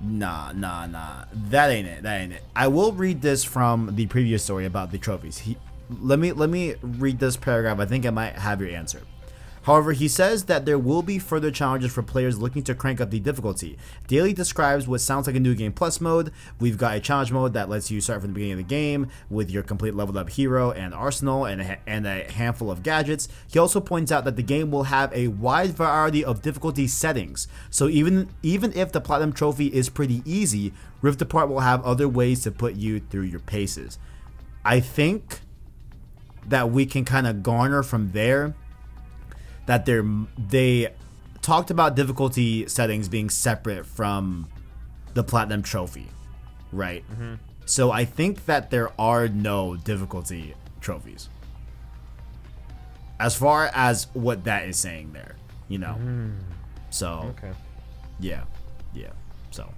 Nah, 0.00 0.52
nah, 0.52 0.86
nah. 0.86 1.24
That 1.32 1.70
ain't 1.70 1.88
it. 1.88 2.02
That 2.02 2.20
ain't 2.20 2.32
it. 2.32 2.42
I 2.54 2.68
will 2.68 2.92
read 2.92 3.22
this 3.22 3.44
from 3.44 3.94
the 3.94 4.06
previous 4.06 4.42
story 4.42 4.66
about 4.66 4.90
the 4.90 4.98
trophies. 4.98 5.38
He 5.38 5.56
let 5.88 6.18
me 6.18 6.32
let 6.32 6.50
me 6.50 6.74
read 6.82 7.18
this 7.18 7.36
paragraph. 7.36 7.78
I 7.78 7.86
think 7.86 8.06
I 8.06 8.10
might 8.10 8.36
have 8.36 8.60
your 8.60 8.70
answer. 8.70 9.02
However, 9.64 9.92
he 9.92 10.08
says 10.08 10.44
that 10.44 10.66
there 10.66 10.78
will 10.78 11.00
be 11.00 11.18
further 11.18 11.50
challenges 11.50 11.90
for 11.90 12.02
players 12.02 12.38
looking 12.38 12.62
to 12.64 12.74
crank 12.74 13.00
up 13.00 13.10
the 13.10 13.18
difficulty. 13.18 13.78
Daly 14.06 14.34
describes 14.34 14.86
what 14.86 15.00
sounds 15.00 15.26
like 15.26 15.36
a 15.36 15.40
new 15.40 15.54
game 15.54 15.72
plus 15.72 16.02
mode. 16.02 16.32
We've 16.60 16.76
got 16.76 16.96
a 16.96 17.00
challenge 17.00 17.32
mode 17.32 17.54
that 17.54 17.70
lets 17.70 17.90
you 17.90 18.02
start 18.02 18.20
from 18.20 18.30
the 18.30 18.34
beginning 18.34 18.52
of 18.52 18.58
the 18.58 18.64
game 18.64 19.08
with 19.30 19.50
your 19.50 19.62
complete 19.62 19.94
leveled 19.94 20.18
up 20.18 20.28
hero 20.28 20.70
and 20.72 20.92
arsenal 20.92 21.46
and 21.46 21.62
a, 21.62 21.78
and 21.86 22.06
a 22.06 22.30
handful 22.30 22.70
of 22.70 22.82
gadgets. 22.82 23.26
He 23.50 23.58
also 23.58 23.80
points 23.80 24.12
out 24.12 24.26
that 24.26 24.36
the 24.36 24.42
game 24.42 24.70
will 24.70 24.84
have 24.84 25.10
a 25.14 25.28
wide 25.28 25.70
variety 25.70 26.22
of 26.22 26.42
difficulty 26.42 26.86
settings. 26.86 27.48
So 27.70 27.88
even 27.88 28.28
even 28.42 28.70
if 28.74 28.92
the 28.92 29.00
platinum 29.00 29.32
trophy 29.32 29.68
is 29.68 29.88
pretty 29.88 30.20
easy, 30.26 30.74
Rift 31.00 31.22
Apart 31.22 31.48
will 31.48 31.60
have 31.60 31.82
other 31.84 32.06
ways 32.06 32.42
to 32.42 32.50
put 32.50 32.74
you 32.74 33.00
through 33.00 33.22
your 33.22 33.40
paces. 33.40 33.98
I 34.62 34.80
think 34.80 35.40
that 36.48 36.70
we 36.70 36.86
can 36.86 37.04
kind 37.04 37.26
of 37.26 37.42
garner 37.42 37.82
from 37.82 38.12
there 38.12 38.54
that 39.66 39.86
they're 39.86 40.04
they 40.36 40.92
talked 41.42 41.70
about 41.70 41.94
difficulty 41.94 42.66
settings 42.68 43.08
being 43.08 43.30
separate 43.30 43.84
from 43.86 44.48
the 45.14 45.22
platinum 45.22 45.62
trophy, 45.62 46.08
right? 46.72 47.04
Mm-hmm. 47.12 47.34
So 47.66 47.90
I 47.90 48.04
think 48.04 48.46
that 48.46 48.70
there 48.70 48.90
are 49.00 49.28
no 49.28 49.76
difficulty 49.76 50.54
trophies. 50.80 51.28
As 53.20 53.34
far 53.36 53.70
as 53.74 54.08
what 54.12 54.44
that 54.44 54.68
is 54.68 54.76
saying 54.76 55.12
there, 55.12 55.36
you 55.68 55.78
know. 55.78 55.96
Mm. 55.98 56.34
So 56.90 57.34
Okay. 57.38 57.52
yeah, 58.20 58.42
yeah. 58.92 59.10
So 59.50 59.72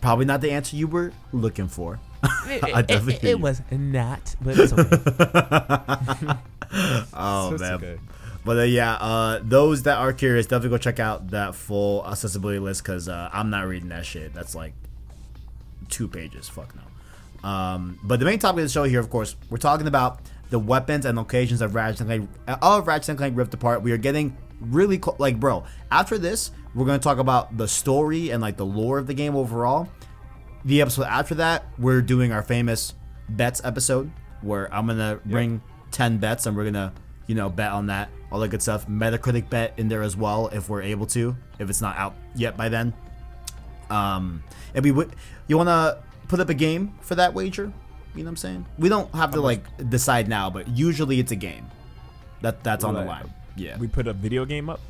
probably 0.00 0.24
not 0.26 0.40
the 0.40 0.50
answer 0.50 0.76
you 0.76 0.88
were 0.88 1.12
looking 1.32 1.68
for. 1.68 1.98
I 2.46 2.80
it, 2.80 2.86
definitely 2.88 3.14
it, 3.14 3.20
hear 3.22 3.30
it 3.32 3.40
was 3.40 3.62
not, 3.70 4.34
but 4.40 4.58
it's 4.58 4.72
okay. 4.72 6.34
Oh 7.14 7.50
It's 7.52 7.60
man. 7.62 7.74
okay. 7.74 7.98
But 8.44 8.58
uh, 8.58 8.62
yeah, 8.62 8.94
uh, 8.94 9.40
those 9.42 9.82
that 9.84 9.98
are 9.98 10.12
curious, 10.12 10.46
definitely 10.46 10.70
go 10.70 10.78
check 10.78 11.00
out 11.00 11.30
that 11.30 11.54
full 11.54 12.06
accessibility 12.06 12.58
list 12.60 12.82
because 12.82 13.08
uh, 13.08 13.28
I'm 13.32 13.50
not 13.50 13.66
reading 13.66 13.88
that 13.88 14.06
shit. 14.06 14.32
That's 14.34 14.54
like 14.54 14.72
two 15.88 16.06
pages. 16.08 16.48
Fuck 16.48 16.74
no. 16.76 17.48
Um, 17.48 17.98
but 18.02 18.18
the 18.20 18.24
main 18.24 18.38
topic 18.38 18.58
of 18.58 18.64
the 18.66 18.68
show 18.72 18.84
here, 18.84 19.00
of 19.00 19.10
course, 19.10 19.36
we're 19.50 19.58
talking 19.58 19.86
about 19.86 20.20
the 20.50 20.58
weapons 20.60 21.04
and 21.06 21.16
locations 21.18 21.60
of 21.60 21.74
Ratchet 21.74 22.00
and 22.02 22.08
Clank, 22.08 22.30
uh, 22.46 22.56
of 22.62 22.86
Ratchet 22.86 23.10
and 23.10 23.18
Clank 23.18 23.36
Rift 23.36 23.52
Apart. 23.54 23.82
We 23.82 23.90
are 23.92 23.96
getting 23.96 24.36
really 24.60 24.98
clo- 24.98 25.16
like, 25.18 25.40
bro. 25.40 25.64
After 25.90 26.16
this, 26.18 26.50
we're 26.74 26.86
gonna 26.86 26.98
talk 27.00 27.18
about 27.18 27.56
the 27.56 27.66
story 27.66 28.30
and 28.30 28.40
like 28.40 28.56
the 28.56 28.66
lore 28.66 28.98
of 28.98 29.06
the 29.08 29.14
game 29.14 29.34
overall. 29.34 29.88
The 30.66 30.82
episode 30.82 31.04
after 31.04 31.36
that, 31.36 31.64
we're 31.78 32.02
doing 32.02 32.32
our 32.32 32.42
famous 32.42 32.92
bets 33.28 33.60
episode 33.62 34.10
where 34.40 34.72
I'm 34.74 34.88
gonna 34.88 35.20
bring 35.24 35.62
ten 35.92 36.18
bets 36.18 36.44
and 36.46 36.56
we're 36.56 36.64
gonna, 36.64 36.92
you 37.28 37.36
know, 37.36 37.48
bet 37.48 37.70
on 37.70 37.86
that, 37.86 38.08
all 38.32 38.40
that 38.40 38.48
good 38.48 38.60
stuff. 38.60 38.88
Metacritic 38.88 39.48
bet 39.48 39.74
in 39.76 39.86
there 39.86 40.02
as 40.02 40.16
well 40.16 40.48
if 40.48 40.68
we're 40.68 40.82
able 40.82 41.06
to, 41.06 41.36
if 41.60 41.70
it's 41.70 41.80
not 41.80 41.96
out 41.96 42.16
yet 42.34 42.56
by 42.56 42.68
then. 42.68 42.92
Um, 43.90 44.42
and 44.74 44.84
we 44.84 44.90
would, 44.90 45.14
you 45.46 45.56
wanna 45.56 46.02
put 46.26 46.40
up 46.40 46.48
a 46.48 46.54
game 46.54 46.94
for 47.00 47.14
that 47.14 47.32
wager? 47.32 47.72
You 48.16 48.24
know 48.24 48.24
what 48.24 48.30
I'm 48.30 48.36
saying? 48.36 48.66
We 48.76 48.88
don't 48.88 49.14
have 49.14 49.30
to 49.34 49.40
like 49.40 49.88
decide 49.88 50.26
now, 50.26 50.50
but 50.50 50.66
usually 50.66 51.20
it's 51.20 51.30
a 51.30 51.36
game. 51.36 51.70
That 52.40 52.64
that's 52.64 52.82
on 52.82 52.94
the 52.94 53.04
line. 53.04 53.32
Yeah. 53.54 53.78
We 53.78 53.86
put 53.86 54.08
a 54.08 54.12
video 54.12 54.44
game 54.44 54.68
up. 54.68 54.80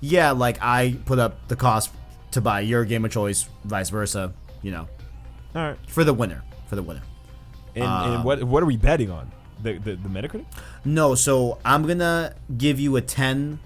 Yeah, 0.00 0.32
like 0.32 0.58
I 0.60 0.96
put 1.04 1.20
up 1.20 1.46
the 1.46 1.54
cost 1.54 1.92
to 2.32 2.40
buy 2.40 2.62
your 2.62 2.84
game 2.84 3.04
of 3.04 3.12
choice, 3.12 3.48
vice 3.64 3.90
versa. 3.90 4.32
You 4.62 4.72
know, 4.72 4.88
All 5.54 5.62
right. 5.62 5.78
for 5.88 6.04
the 6.04 6.14
winner, 6.14 6.42
for 6.68 6.76
the 6.76 6.82
winner. 6.82 7.02
And, 7.74 7.84
Uh, 7.84 8.14
and 8.14 8.24
what 8.24 8.42
what 8.44 8.62
are 8.62 8.66
we 8.66 8.76
betting 8.76 9.10
on? 9.10 9.30
The 9.62 9.74
the, 9.78 9.96
the 9.96 10.08
Metacritic? 10.08 10.44
No, 10.84 11.14
so 11.14 11.58
I'm 11.64 11.86
gonna 11.86 12.34
give 12.56 12.80
you 12.80 12.96
a 12.96 13.00
ten. 13.00 13.60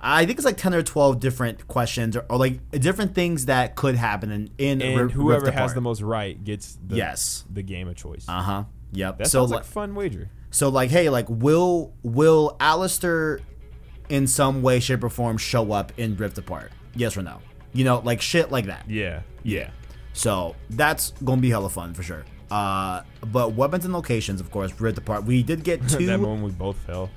I 0.00 0.26
think 0.26 0.38
it's 0.38 0.44
like 0.44 0.56
ten 0.58 0.74
or 0.74 0.82
twelve 0.82 1.18
different 1.18 1.66
questions, 1.66 2.14
or, 2.16 2.26
or 2.28 2.36
like 2.36 2.60
different 2.72 3.14
things 3.14 3.46
that 3.46 3.74
could 3.74 3.94
happen 3.96 4.30
in 4.30 4.50
in 4.58 4.82
And 4.82 5.00
Rift 5.00 5.14
whoever 5.14 5.50
has 5.50 5.72
the 5.74 5.80
most 5.80 6.02
right 6.02 6.42
gets 6.44 6.76
the 6.86 6.96
Yes. 6.96 7.44
the 7.50 7.62
game 7.62 7.88
of 7.88 7.96
choice. 7.96 8.26
Uh 8.28 8.42
huh. 8.42 8.64
Yep. 8.92 9.18
that 9.18 9.26
so 9.28 9.40
sounds 9.40 9.50
like, 9.50 9.60
like 9.60 9.66
fun 9.66 9.94
wager. 9.94 10.28
so 10.50 10.68
like, 10.68 10.90
hey, 10.90 11.08
like, 11.08 11.26
will 11.28 11.94
will 12.02 12.56
Alister 12.60 13.40
in 14.10 14.26
some 14.26 14.60
way, 14.62 14.78
shape, 14.78 15.02
or 15.02 15.08
form 15.08 15.38
show 15.38 15.72
up 15.72 15.90
in 15.96 16.16
Rift 16.16 16.36
Apart? 16.38 16.70
Yes 16.94 17.16
or 17.16 17.22
no? 17.22 17.38
You 17.72 17.84
know, 17.84 18.00
like 18.04 18.20
shit 18.20 18.52
like 18.52 18.66
that. 18.66 18.84
Yeah. 18.88 19.22
Yeah. 19.42 19.70
So 20.14 20.56
that's 20.70 21.10
gonna 21.22 21.42
be 21.42 21.50
hella 21.50 21.68
fun 21.68 21.92
for 21.92 22.02
sure. 22.02 22.24
Uh, 22.50 23.02
but 23.26 23.52
weapons 23.52 23.84
and 23.84 23.92
locations, 23.92 24.40
of 24.40 24.50
course, 24.50 24.72
Rift 24.80 24.96
Apart. 24.96 25.24
We 25.24 25.42
did 25.42 25.64
get 25.64 25.86
two. 25.88 26.06
that 26.06 26.18
moment 26.18 26.44
we 26.44 26.52
both 26.52 26.76
fell. 26.78 27.10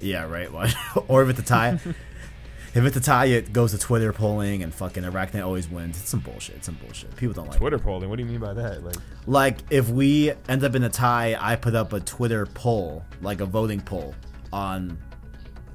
Yeah, 0.00 0.24
right. 0.24 0.48
Or 1.08 1.22
if 1.22 1.28
it's 1.28 1.38
a 1.38 1.44
tie. 1.44 1.78
if 2.74 2.76
it's 2.76 2.96
a 2.96 3.00
tie, 3.00 3.26
it 3.26 3.52
goes 3.52 3.72
to 3.72 3.78
Twitter 3.78 4.12
polling 4.12 4.62
and 4.62 4.74
fucking 4.74 5.04
Arachne 5.04 5.40
always 5.40 5.68
wins. 5.68 6.00
It's 6.00 6.08
some 6.08 6.20
bullshit. 6.20 6.56
It's 6.56 6.66
some 6.66 6.76
bullshit. 6.76 7.14
People 7.16 7.34
don't 7.34 7.48
like 7.48 7.58
Twitter 7.58 7.78
polling. 7.78 8.08
What 8.08 8.16
do 8.16 8.24
you 8.24 8.28
mean 8.30 8.40
by 8.40 8.54
that? 8.54 8.82
Like. 8.82 8.96
Like, 9.26 9.58
if 9.70 9.88
we 9.90 10.32
end 10.48 10.64
up 10.64 10.74
in 10.74 10.82
a 10.82 10.88
tie, 10.88 11.36
I 11.38 11.54
put 11.54 11.74
up 11.74 11.92
a 11.92 12.00
Twitter 12.00 12.46
poll, 12.46 13.04
like 13.20 13.40
a 13.40 13.46
voting 13.46 13.80
poll 13.80 14.14
on 14.52 14.98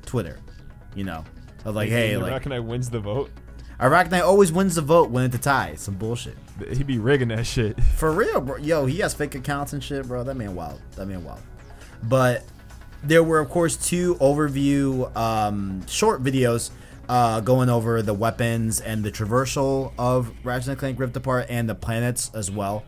Twitter. 0.06 0.40
You 0.96 1.04
know, 1.04 1.24
of 1.66 1.76
like, 1.76 1.90
hey, 1.90 2.18
like 2.18 2.48
I 2.48 2.60
wins 2.60 2.90
the 2.90 3.00
vote? 3.00 3.30
Arachne 3.80 4.22
always 4.22 4.52
wins 4.52 4.76
the 4.76 4.82
vote 4.82 5.12
when 5.12 5.26
it's 5.26 5.36
a 5.36 5.40
tie. 5.40 5.76
Some 5.76 5.96
bullshit. 5.96 6.36
He'd 6.72 6.88
be 6.88 6.98
rigging 6.98 7.28
that 7.28 7.46
shit. 7.46 7.80
For 7.82 8.12
real, 8.12 8.42
bro. 8.42 8.58
Yo, 8.58 8.86
he 8.86 9.00
has 9.00 9.14
fake 9.14 9.36
accounts 9.36 9.74
and 9.74 9.84
shit, 9.84 10.08
bro. 10.08 10.24
That 10.24 10.36
man 10.36 10.56
wild. 10.56 10.82
That 10.96 11.06
man 11.06 11.24
wild. 11.24 11.42
But 12.04 12.44
there 13.04 13.24
were, 13.24 13.40
of 13.40 13.50
course, 13.50 13.78
two 13.78 14.16
overview 14.16 15.16
um, 15.16 15.86
short 15.88 16.24
videos 16.24 16.72
uh, 17.08 17.40
going 17.42 17.70
over 17.70 18.02
the 18.02 18.14
weapons 18.14 18.82
and 18.82 19.04
the 19.04 19.12
traversal 19.12 19.94
of 19.98 20.32
Ratchet 20.44 20.70
and 20.70 20.80
Clank 20.80 21.00
Rift 21.00 21.16
Apart 21.16 21.46
and 21.50 21.70
the 21.70 21.76
planets 21.76 22.32
as 22.34 22.50
well. 22.50 22.84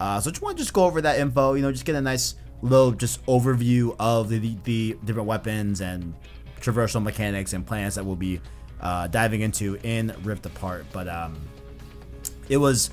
Uh, 0.00 0.20
so 0.20 0.30
just 0.30 0.42
want 0.42 0.56
to 0.56 0.62
just 0.62 0.74
go 0.74 0.84
over 0.84 1.00
that 1.00 1.20
info. 1.20 1.54
You 1.54 1.62
know, 1.62 1.70
just 1.70 1.84
get 1.84 1.94
a 1.94 2.00
nice 2.00 2.34
little 2.62 2.90
just 2.90 3.24
overview 3.26 3.94
of 4.00 4.28
the, 4.28 4.38
the, 4.38 4.56
the 4.64 4.98
different 5.04 5.28
weapons 5.28 5.80
and 5.80 6.14
traversal 6.60 7.02
mechanics 7.02 7.52
and 7.52 7.66
planets 7.66 7.96
that 7.96 8.04
we'll 8.04 8.16
be 8.16 8.40
uh, 8.82 9.06
diving 9.06 9.40
into 9.40 9.76
in 9.82 10.14
Rift 10.22 10.44
Apart. 10.46 10.86
But 10.92 11.08
um, 11.08 11.36
it 12.48 12.56
was 12.56 12.90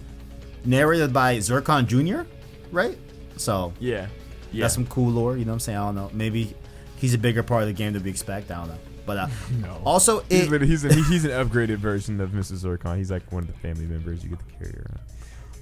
narrated 0.66 1.12
by 1.14 1.38
Zurkon 1.38 1.88
Jr., 1.88 2.28
right? 2.72 2.98
So 3.38 3.74
Yeah. 3.80 4.08
Yeah. 4.52 4.64
that's 4.64 4.74
some 4.74 4.86
cool 4.88 5.10
lore. 5.12 5.38
You 5.38 5.46
know 5.46 5.52
what 5.52 5.56
I'm 5.56 5.60
saying? 5.60 5.78
I 5.78 5.86
don't 5.86 5.96
know. 5.96 6.10
Maybe 6.14 6.56
he's 6.98 7.14
a 7.14 7.18
bigger 7.18 7.44
part 7.44 7.62
of 7.64 7.68
the 7.68 7.74
game 7.74 7.94
than 7.94 8.04
we 8.04 8.10
expect. 8.10 8.52
I 8.52 8.56
don't 8.58 8.68
know. 8.70 8.78
But 9.06 9.18
uh, 9.18 9.28
No. 9.62 9.82
also, 9.86 10.20
He's, 10.30 10.52
it, 10.52 10.62
he's, 10.62 10.86
a, 10.86 10.94
he's 10.94 11.26
an 11.26 11.32
upgraded 11.50 11.78
version 11.78 12.20
of 12.22 12.32
Mrs. 12.32 12.64
Zurkon. 12.66 12.98
He's 12.98 13.10
like 13.12 13.32
one 13.32 13.44
of 13.44 13.48
the 13.48 13.54
family 13.60 13.86
members 13.86 14.24
you 14.24 14.30
get 14.30 14.40
to 14.40 14.46
carry 14.64 14.76
around. 14.76 15.00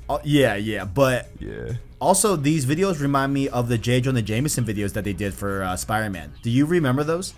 uh, 0.10 0.20
yeah, 0.24 0.56
yeah. 0.56 0.84
But 0.86 1.30
Yeah. 1.40 1.74
also, 2.00 2.36
these 2.36 2.66
videos 2.66 3.00
remind 3.00 3.34
me 3.34 3.48
of 3.50 3.70
the 3.70 3.78
J. 3.78 4.02
Jonah 4.02 4.22
Jameson 4.22 4.66
videos 4.66 4.94
that 4.94 5.04
they 5.04 5.14
did 5.14 5.34
for 5.34 5.64
uh, 5.64 5.76
Spider-Man. 5.78 6.34
Do 6.42 6.50
you 6.50 6.66
remember 6.66 7.04
those? 7.04 7.34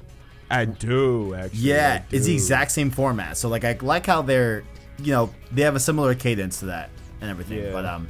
I 0.50 0.66
do 0.66 1.36
actually. 1.36 1.60
Yeah, 1.60 2.02
I 2.02 2.16
it's 2.16 2.26
the 2.26 2.34
exact 2.34 2.72
same 2.72 2.90
format. 2.90 3.38
So 3.38 3.50
like 3.50 3.64
I 3.64 3.78
like 3.82 4.06
how 4.06 4.22
they're, 4.22 4.64
you 4.98 5.12
know, 5.12 5.34
they 5.52 5.62
have 5.62 5.76
a 5.76 5.80
similar 5.80 6.16
cadence 6.16 6.60
to 6.60 6.66
that 6.68 6.90
and 7.22 7.30
everything. 7.30 7.64
Yeah. 7.64 7.72
But 7.72 7.86
um, 7.86 8.10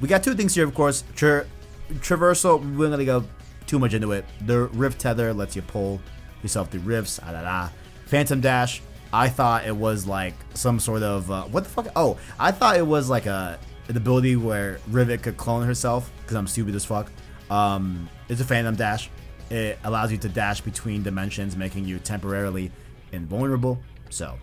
we 0.00 0.08
got 0.08 0.22
two 0.22 0.34
things 0.34 0.54
here, 0.54 0.64
of 0.64 0.74
course. 0.74 1.04
Tra- 1.14 1.46
traversal. 1.94 2.60
We're 2.76 2.88
not 2.88 2.96
gonna 2.96 3.04
go 3.04 3.24
too 3.66 3.78
much 3.78 3.94
into 3.94 4.12
it. 4.12 4.24
The 4.46 4.66
rift 4.68 5.00
tether 5.00 5.32
lets 5.32 5.56
you 5.56 5.62
pull 5.62 6.00
yourself 6.42 6.70
through 6.70 6.80
rifts. 6.80 7.18
Ah, 7.22 7.32
da, 7.32 7.42
da. 7.42 7.68
Phantom 8.06 8.40
dash. 8.40 8.82
I 9.12 9.28
thought 9.28 9.66
it 9.66 9.74
was 9.74 10.06
like 10.06 10.34
some 10.54 10.78
sort 10.78 11.02
of 11.02 11.30
uh, 11.30 11.44
what 11.44 11.64
the 11.64 11.70
fuck? 11.70 11.88
Oh, 11.96 12.18
I 12.38 12.52
thought 12.52 12.76
it 12.76 12.86
was 12.86 13.08
like 13.08 13.26
a 13.26 13.58
an 13.88 13.96
ability 13.96 14.36
where 14.36 14.80
Rivet 14.88 15.22
could 15.22 15.36
clone 15.36 15.66
herself 15.66 16.10
because 16.20 16.36
I'm 16.36 16.46
stupid 16.46 16.74
as 16.74 16.84
fuck. 16.84 17.10
Um, 17.50 18.08
it's 18.28 18.40
a 18.40 18.44
phantom 18.44 18.76
dash. 18.76 19.10
It 19.50 19.78
allows 19.84 20.12
you 20.12 20.18
to 20.18 20.28
dash 20.28 20.60
between 20.60 21.02
dimensions, 21.02 21.56
making 21.56 21.86
you 21.86 21.98
temporarily 21.98 22.70
invulnerable. 23.12 23.78
So, 24.10 24.36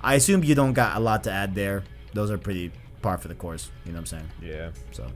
I 0.00 0.14
assume 0.14 0.44
you 0.44 0.54
don't 0.54 0.72
got 0.74 0.96
a 0.96 1.00
lot 1.00 1.24
to 1.24 1.30
add 1.32 1.54
there. 1.54 1.82
Those 2.14 2.30
are 2.30 2.38
pretty 2.38 2.70
par 3.02 3.18
for 3.18 3.28
the 3.28 3.34
course. 3.34 3.70
You 3.84 3.92
know 3.92 3.96
what 3.96 4.00
I'm 4.00 4.06
saying? 4.06 4.28
Yeah. 4.42 4.70
So, 4.92 5.06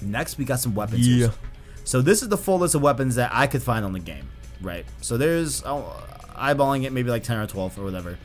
next 0.00 0.38
we 0.38 0.44
got 0.44 0.60
some 0.60 0.74
weapons. 0.74 1.06
Yeah. 1.06 1.16
here. 1.16 1.32
So 1.84 2.00
this 2.00 2.22
is 2.22 2.28
the 2.28 2.38
full 2.38 2.58
list 2.58 2.74
of 2.74 2.82
weapons 2.82 3.16
that 3.16 3.30
I 3.34 3.46
could 3.46 3.62
find 3.62 3.84
on 3.84 3.92
the 3.92 4.00
game, 4.00 4.26
right? 4.62 4.86
So 5.02 5.18
there's 5.18 5.62
oh, 5.66 5.92
eyeballing 6.34 6.84
it 6.84 6.92
maybe 6.92 7.10
like 7.10 7.22
10 7.24 7.36
or 7.38 7.46
12 7.46 7.78
or 7.78 7.84
whatever. 7.84 8.18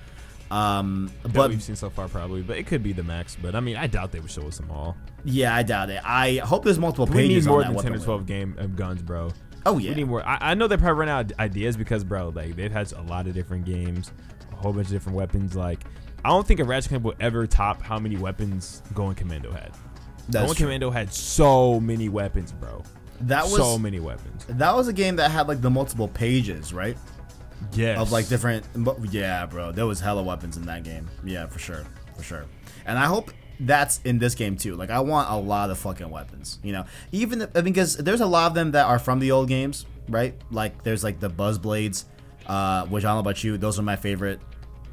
Um, 0.49 1.11
That 1.23 1.33
but 1.33 1.49
we've 1.49 1.61
seen 1.61 1.75
so 1.75 1.89
far 1.89 2.07
probably, 2.07 2.41
but 2.41 2.57
it 2.57 2.65
could 2.67 2.81
be 2.81 2.93
the 2.93 3.03
max. 3.03 3.35
But 3.39 3.55
I 3.55 3.59
mean, 3.59 3.75
I 3.75 3.87
doubt 3.87 4.11
they 4.13 4.19
would 4.21 4.31
show 4.31 4.47
us 4.47 4.57
them 4.57 4.71
all. 4.71 4.95
yeah, 5.25 5.53
I 5.53 5.63
doubt 5.63 5.89
it. 5.89 6.01
I 6.03 6.37
hope 6.37 6.63
there's 6.63 6.79
multiple 6.79 7.05
We 7.05 7.13
pages 7.13 7.45
need 7.45 7.49
more 7.51 7.63
on 7.63 7.73
that 7.73 7.83
than 7.83 7.91
ten 7.91 8.01
or 8.01 8.03
twelve 8.03 8.21
list. 8.21 8.27
game 8.27 8.55
uh, 8.57 8.65
guns, 8.67 9.01
bro. 9.01 9.31
Oh 9.69 9.77
yeah. 9.77 9.89
We 9.89 9.95
need 9.95 10.03
more. 10.05 10.25
I, 10.25 10.51
I 10.51 10.53
know 10.53 10.67
they 10.67 10.77
probably 10.77 10.99
run 10.99 11.09
out 11.09 11.31
of 11.31 11.39
ideas 11.39 11.77
because, 11.77 12.03
bro, 12.03 12.29
like 12.29 12.55
they've 12.55 12.71
had 12.71 12.91
a 12.93 13.01
lot 13.03 13.27
of 13.27 13.33
different 13.33 13.65
games, 13.65 14.11
a 14.51 14.55
whole 14.55 14.73
bunch 14.73 14.87
of 14.87 14.93
different 14.93 15.17
weapons. 15.17 15.55
Like, 15.55 15.79
I 16.25 16.29
don't 16.29 16.45
think 16.45 16.59
a 16.59 16.63
Ratchet 16.63 16.89
Clank 16.89 17.03
will 17.03 17.15
ever 17.19 17.47
top 17.47 17.81
how 17.81 17.99
many 17.99 18.17
weapons 18.17 18.81
Going 18.93 19.15
Commando 19.15 19.51
had. 19.51 19.71
That's 20.29 20.45
Going 20.45 20.55
true. 20.55 20.65
Commando 20.67 20.89
had 20.91 21.13
so 21.13 21.79
many 21.79 22.09
weapons, 22.09 22.51
bro. 22.51 22.83
That 23.21 23.43
was 23.43 23.57
so 23.57 23.77
many 23.77 23.99
weapons. 23.99 24.45
that 24.47 24.75
was 24.75 24.87
a 24.87 24.93
game 24.93 25.15
that 25.17 25.31
had 25.31 25.47
like 25.47 25.61
the 25.61 25.69
multiple 25.69 26.07
pages, 26.07 26.73
right? 26.73 26.97
Yes. 27.73 27.99
Of 27.99 28.11
like 28.11 28.27
different. 28.29 28.65
Yeah, 29.11 29.45
bro. 29.45 29.71
There 29.71 29.85
was 29.85 29.99
hella 29.99 30.23
weapons 30.23 30.57
in 30.57 30.65
that 30.67 30.83
game. 30.83 31.07
Yeah, 31.23 31.45
for 31.47 31.59
sure, 31.59 31.83
for 32.15 32.23
sure. 32.23 32.45
And 32.85 32.97
I 32.97 33.05
hope 33.05 33.31
that's 33.59 33.99
in 34.05 34.19
this 34.19 34.35
game 34.35 34.55
too. 34.57 34.75
Like 34.75 34.89
I 34.89 34.99
want 35.01 35.29
a 35.29 35.35
lot 35.35 35.69
of 35.69 35.77
fucking 35.77 36.09
weapons. 36.09 36.59
You 36.63 36.73
know, 36.73 36.85
even 37.11 37.41
if, 37.41 37.53
because 37.53 37.97
there's 37.97 38.21
a 38.21 38.25
lot 38.25 38.47
of 38.47 38.53
them 38.53 38.71
that 38.71 38.85
are 38.85 38.99
from 38.99 39.19
the 39.19 39.31
old 39.31 39.47
games, 39.49 39.85
right? 40.07 40.33
Like 40.51 40.83
there's 40.83 41.03
like 41.03 41.19
the 41.19 41.29
Buzz 41.29 41.57
Blades, 41.57 42.05
uh, 42.47 42.85
which 42.85 43.03
I 43.03 43.09
don't 43.09 43.15
know 43.17 43.19
about 43.21 43.43
you. 43.43 43.57
Those 43.57 43.77
are 43.79 43.83
my 43.83 43.95
favorite. 43.95 44.39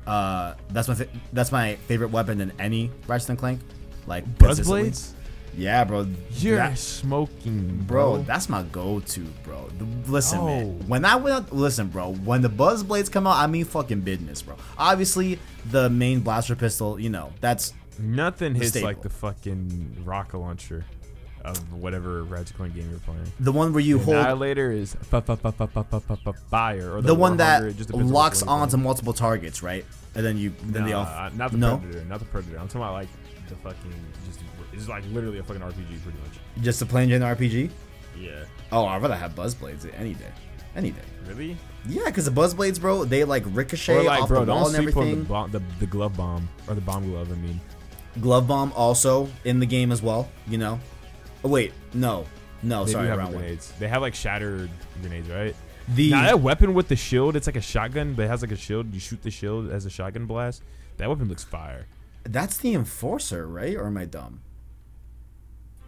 Uh, 0.06 0.54
that's 0.70 0.88
my 0.88 0.94
fa- 0.94 1.08
that's 1.32 1.50
my 1.52 1.74
favorite 1.88 2.10
weapon 2.10 2.40
in 2.40 2.52
any 2.58 2.90
Ratchet 3.08 3.30
and 3.30 3.38
Clank. 3.38 3.60
Like 4.06 4.38
Buzz 4.38 4.60
blades. 4.60 5.12
Yeah, 5.56 5.84
bro. 5.84 6.06
You're 6.32 6.58
That- 6.58 6.76
smoking, 6.78 7.84
Bro, 7.86 8.14
bro. 8.16 8.22
that's 8.24 8.48
my 8.50 8.62
go-to, 8.64 9.22
bro. 9.42 9.70
Listen, 10.06 10.38
Oh. 10.40 10.46
man. 10.46 10.84
When 10.86 11.04
I 11.06 11.16
went, 11.16 11.34
out, 11.34 11.52
listen, 11.56 11.88
bro. 11.88 12.12
When 12.12 12.42
the 12.42 12.50
Buzz 12.50 12.82
Blades 12.82 13.08
come 13.08 13.26
out, 13.26 13.36
I 13.36 13.46
mean 13.46 13.64
fucking 13.64 14.02
business, 14.02 14.42
bro. 14.42 14.56
Obviously, 14.76 15.38
the 15.70 15.88
main 15.88 16.20
blaster 16.20 16.54
pistol, 16.54 17.00
you 17.00 17.08
know, 17.08 17.32
that's 17.40 17.72
Nothing 17.98 18.52
the 18.52 18.60
hits 18.60 18.70
staple. 18.70 18.88
like 18.88 19.02
the 19.02 19.10
fucking 19.10 20.02
rocket 20.04 20.38
launcher 20.38 20.84
of 21.44 21.72
whatever 21.72 22.24
Ratchet 22.24 22.56
coin 22.56 22.72
game 22.72 22.90
you're 22.90 22.98
playing. 23.00 23.24
The 23.40 23.52
one 23.52 23.72
where 23.72 23.80
you 23.80 23.98
the 23.98 24.04
hold. 24.04 24.16
Annihilator 24.16 24.72
is 24.72 24.94
fire. 26.50 26.96
Or 26.96 27.00
the, 27.00 27.08
the 27.08 27.14
one 27.14 27.36
that 27.38 27.76
just 27.76 27.92
locks 27.92 28.42
onto 28.42 28.76
multiple 28.76 29.12
targets, 29.12 29.62
right? 29.62 29.84
And 30.14 30.24
then 30.24 30.36
you, 30.36 30.52
then 30.64 30.82
nah, 30.82 30.88
they 30.88 30.92
all. 30.94 31.30
Not 31.32 31.52
the 31.52 31.58
no? 31.58 31.78
Predator, 31.78 32.04
not 32.06 32.18
the 32.18 32.24
Predator. 32.26 32.58
I'm 32.58 32.68
talking 32.68 32.80
about 32.80 32.94
like 32.94 33.08
the 33.48 33.54
fucking, 33.56 33.94
just 34.26 34.40
it's 34.72 34.88
like 34.88 35.04
literally 35.12 35.38
a 35.38 35.42
fucking 35.42 35.62
RPG, 35.62 36.02
pretty 36.02 36.18
much. 36.18 36.38
Just 36.62 36.82
a 36.82 36.86
plain 36.86 37.08
jane 37.08 37.20
RPG. 37.20 37.70
Yeah. 38.18 38.44
Oh, 38.72 38.86
I'd 38.86 39.00
rather 39.00 39.14
have 39.14 39.36
buzz 39.36 39.54
blades 39.54 39.86
any 39.96 40.14
day, 40.14 40.30
any 40.74 40.90
day. 40.90 41.02
Really? 41.26 41.56
Yeah, 41.88 42.06
because 42.06 42.24
the 42.24 42.30
buzz 42.30 42.54
blades, 42.54 42.78
bro, 42.78 43.04
they 43.04 43.24
like 43.24 43.44
ricochet 43.46 43.96
or 43.96 44.02
like, 44.02 44.22
off 44.22 44.28
bro, 44.28 44.44
the 44.44 44.52
wall 44.52 44.66
and 44.66 44.76
everything. 44.76 45.20
The, 45.20 45.24
bomb, 45.24 45.50
the, 45.50 45.62
the 45.78 45.86
glove 45.86 46.16
bomb 46.16 46.48
or 46.66 46.74
the 46.74 46.80
bomb 46.80 47.08
glove, 47.08 47.30
I 47.30 47.36
mean. 47.36 47.60
Glove 48.20 48.48
bomb 48.48 48.72
also 48.74 49.28
in 49.44 49.60
the 49.60 49.66
game 49.66 49.92
as 49.92 50.02
well. 50.02 50.28
You 50.48 50.58
know. 50.58 50.80
Oh 51.44 51.48
wait, 51.48 51.72
no, 51.94 52.26
no, 52.62 52.84
they 52.84 52.92
sorry, 52.92 53.04
do 53.04 53.10
have 53.10 53.18
wrong 53.18 53.32
one. 53.32 53.38
grenades. 53.42 53.72
They 53.78 53.88
have 53.88 54.02
like 54.02 54.14
shattered 54.14 54.70
grenades, 55.00 55.28
right? 55.28 55.54
The 55.94 56.10
Now 56.10 56.22
that 56.22 56.40
weapon 56.40 56.74
with 56.74 56.88
the 56.88 56.96
shield, 56.96 57.36
it's 57.36 57.46
like 57.46 57.56
a 57.56 57.60
shotgun, 57.60 58.14
but 58.14 58.24
it 58.24 58.28
has 58.28 58.42
like 58.42 58.50
a 58.52 58.56
shield. 58.56 58.92
You 58.92 58.98
shoot 59.00 59.22
the 59.22 59.30
shield 59.30 59.70
as 59.70 59.86
a 59.86 59.90
shotgun 59.90 60.26
blast. 60.26 60.62
That 60.96 61.08
weapon 61.08 61.28
looks 61.28 61.44
fire. 61.44 61.86
That's 62.24 62.56
the 62.56 62.74
enforcer, 62.74 63.46
right? 63.46 63.76
Or 63.76 63.86
am 63.86 63.96
I 63.96 64.04
dumb? 64.06 64.40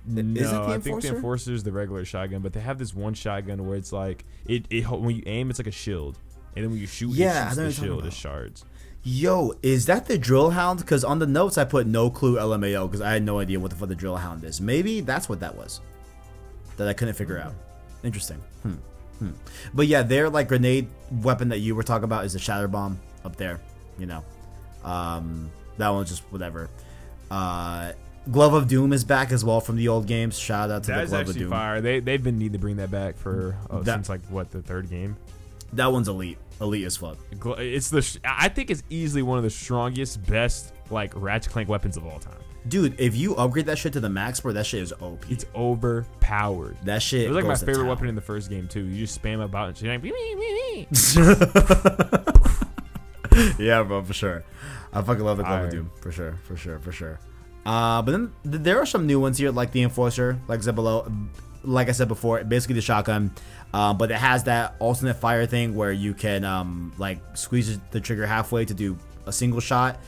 No, 0.07 0.21
Is 0.41 0.49
it 0.49 0.55
the 0.55 0.61
I 0.63 0.79
think 0.79 1.03
the 1.03 1.09
Enforcer? 1.09 1.53
is 1.53 1.65
the 1.65 1.73
regular 1.73 2.05
shotgun, 2.05 2.41
but 2.41 2.53
they 2.53 2.61
have 2.61 2.79
this 2.79 2.95
one 2.95 3.13
shotgun 3.15 3.67
where 3.67 3.77
it's 3.77 3.93
like 3.93 4.25
it, 4.47 4.65
it 4.71 4.89
when 4.89 5.15
you 5.17 5.23
aim, 5.27 5.51
it's 5.51 5.59
like 5.59 5.67
a 5.67 5.73
shield, 5.73 6.17
and 6.57 6.65
then 6.65 6.71
when 6.71 6.81
you 6.81 6.87
shoot, 6.87 7.11
Yeah, 7.11 7.47
it 7.51 7.55
shoots 7.57 7.57
the 7.57 7.73
shield 7.85 8.07
as 8.07 8.15
shards. 8.15 8.65
Yo, 9.11 9.55
is 9.63 9.87
that 9.87 10.05
the 10.05 10.19
drill 10.19 10.51
hound? 10.51 10.81
Because 10.81 11.03
on 11.03 11.19
the 11.19 11.27
notes 11.27 11.57
I 11.57 11.65
put 11.65 11.87
no 11.87 12.11
clue 12.11 12.37
LMAO 12.37 12.87
because 12.87 13.01
I 13.01 13.11
had 13.15 13.23
no 13.23 13.39
idea 13.39 13.59
what 13.59 13.71
the 13.71 13.77
fuck 13.77 13.89
the 13.89 13.95
drill 13.95 14.17
hound 14.17 14.45
is. 14.45 14.61
Maybe 14.61 15.01
that's 15.01 15.31
what 15.31 15.41
that 15.41 15.55
was. 15.57 15.81
That 16.77 16.89
I 16.89 16.93
couldn't 16.93 17.15
figure 17.15 17.39
out. 17.39 17.55
Interesting. 18.05 18.37
Hmm. 18.63 18.75
Hmm. 19.19 19.31
But 19.73 19.87
yeah, 19.87 20.03
their 20.03 20.29
like 20.29 20.49
grenade 20.49 20.89
weapon 21.11 21.49
that 21.49 21.61
you 21.61 21.75
were 21.75 21.83
talking 21.83 22.05
about 22.05 22.27
is 22.27 22.35
the 22.35 22.39
shatter 22.39 22.69
bomb 22.69 22.99
up 23.25 23.37
there. 23.37 23.61
You 23.99 24.05
know, 24.07 24.23
um, 24.85 25.51
that 25.79 25.89
one's 25.89 26.11
just 26.11 26.23
whatever. 26.31 26.69
Uh, 27.31 27.93
Glove 28.31 28.53
of 28.53 28.69
Doom 28.69 28.93
is 28.93 29.05
back 29.05 29.33
as 29.33 29.43
well 29.43 29.61
from 29.63 29.77
the 29.77 29.89
old 29.89 30.07
games. 30.07 30.39
Shout 30.39 30.71
out 30.71 30.85
to 30.85 30.89
That 30.91 31.01
the 31.01 31.07
Glove 31.07 31.21
of 31.23 31.29
actually 31.29 31.41
Doom. 31.45 31.51
fire. 31.51 31.81
They 31.81 32.01
they've 32.01 32.23
been 32.23 32.37
needing 32.39 32.53
to 32.53 32.59
bring 32.59 32.77
that 32.77 32.91
back 32.91 33.17
for 33.17 33.57
uh, 33.71 33.81
That- 33.81 33.95
since 33.95 34.11
like 34.11 34.21
what 34.29 34.51
the 34.51 34.61
third 34.61 34.91
game. 34.91 35.17
That 35.75 35.93
one's 35.93 36.09
elite. 36.09 36.39
Elite 36.61 36.85
as 36.87 36.97
fuck. 36.97 37.19
It's 37.59 37.91
the 37.91 38.03
sh- 38.03 38.17
I 38.25 38.49
think 38.49 38.71
it's 38.71 38.83
easily 38.91 39.23
one 39.23 39.39
of 39.39 39.45
the 39.45 39.51
strongest, 39.51 40.27
best 40.27 40.73
like 40.91 41.13
Ratchet 41.15 41.53
Clank 41.53 41.69
weapons 41.69 41.97
of 41.97 42.05
all 42.07 42.19
time. 42.19 42.35
Dude, 42.67 42.99
if 43.01 43.15
you 43.17 43.37
upgrade 43.37 43.67
that 43.67 43.79
shit 43.79 43.93
to 43.95 44.01
the 44.01 44.09
max, 44.11 44.41
bro, 44.41 44.53
that 44.53 44.67
shit 44.67 44.83
is 44.83 44.93
OP. 45.01 45.25
It's 45.31 45.47
overpowered. 45.55 46.77
that 46.85 47.01
shit. 47.03 47.23
It 47.23 47.29
was 47.29 47.37
like 47.37 47.47
my 47.47 47.55
favorite 47.55 47.77
town. 47.77 47.87
weapon 47.89 48.09
in 48.09 48.15
the 48.15 48.21
first 48.21 48.51
game 48.51 48.67
too. 48.69 48.85
You 48.85 49.07
just 49.07 49.23
spam 49.23 49.43
about 49.43 49.69
and 49.69 49.77
she's 49.77 49.87
like, 49.89 50.03
"Wee, 50.03 50.13
wee, 50.13 50.35
wee, 50.35 50.87
wee." 50.89 50.89
yeah, 53.65 53.83
bro, 53.83 54.03
for 54.03 54.13
sure. 54.13 54.45
I 54.93 55.03
fucking 55.03 55.25
love 55.25 55.37
the 55.37 55.45
Glove 55.45 55.65
of 55.67 55.71
Doom, 55.71 55.91
for 56.01 56.11
sure, 56.11 56.37
for 56.45 56.57
sure, 56.57 56.79
for 56.79 56.93
sure. 56.93 57.21
Uh, 57.65 58.03
but 58.03 58.13
then 58.13 58.33
th- 58.45 58.63
there 58.63 58.79
are 58.81 58.87
some 58.87 59.07
new 59.07 59.21
ones 59.21 59.39
here, 59.39 59.51
like 59.51 59.73
the 59.73 59.83
Enforcer, 59.83 60.39
like 60.49 60.67
I 60.67 60.71
below. 60.73 61.11
Like 61.65 61.89
I 61.89 61.93
said 61.93 62.09
before, 62.09 62.43
basically 62.45 62.77
the 62.77 62.81
shotgun, 62.81 63.33
uh, 63.75 63.93
but 63.93 64.11
it 64.11 64.17
has 64.17 64.45
that 64.45 64.77
alternate 64.79 65.15
fire 65.15 65.45
thing 65.47 65.75
where 65.75 65.93
you 65.93 66.15
can 66.15 66.45
um, 66.45 66.93
like 66.99 67.19
squeeze 67.35 67.79
the 67.91 68.01
trigger 68.01 68.27
halfway 68.27 68.65
to 68.65 68.75
do 68.75 68.97
a 69.27 69.33
single 69.33 69.61
shot, 69.61 69.99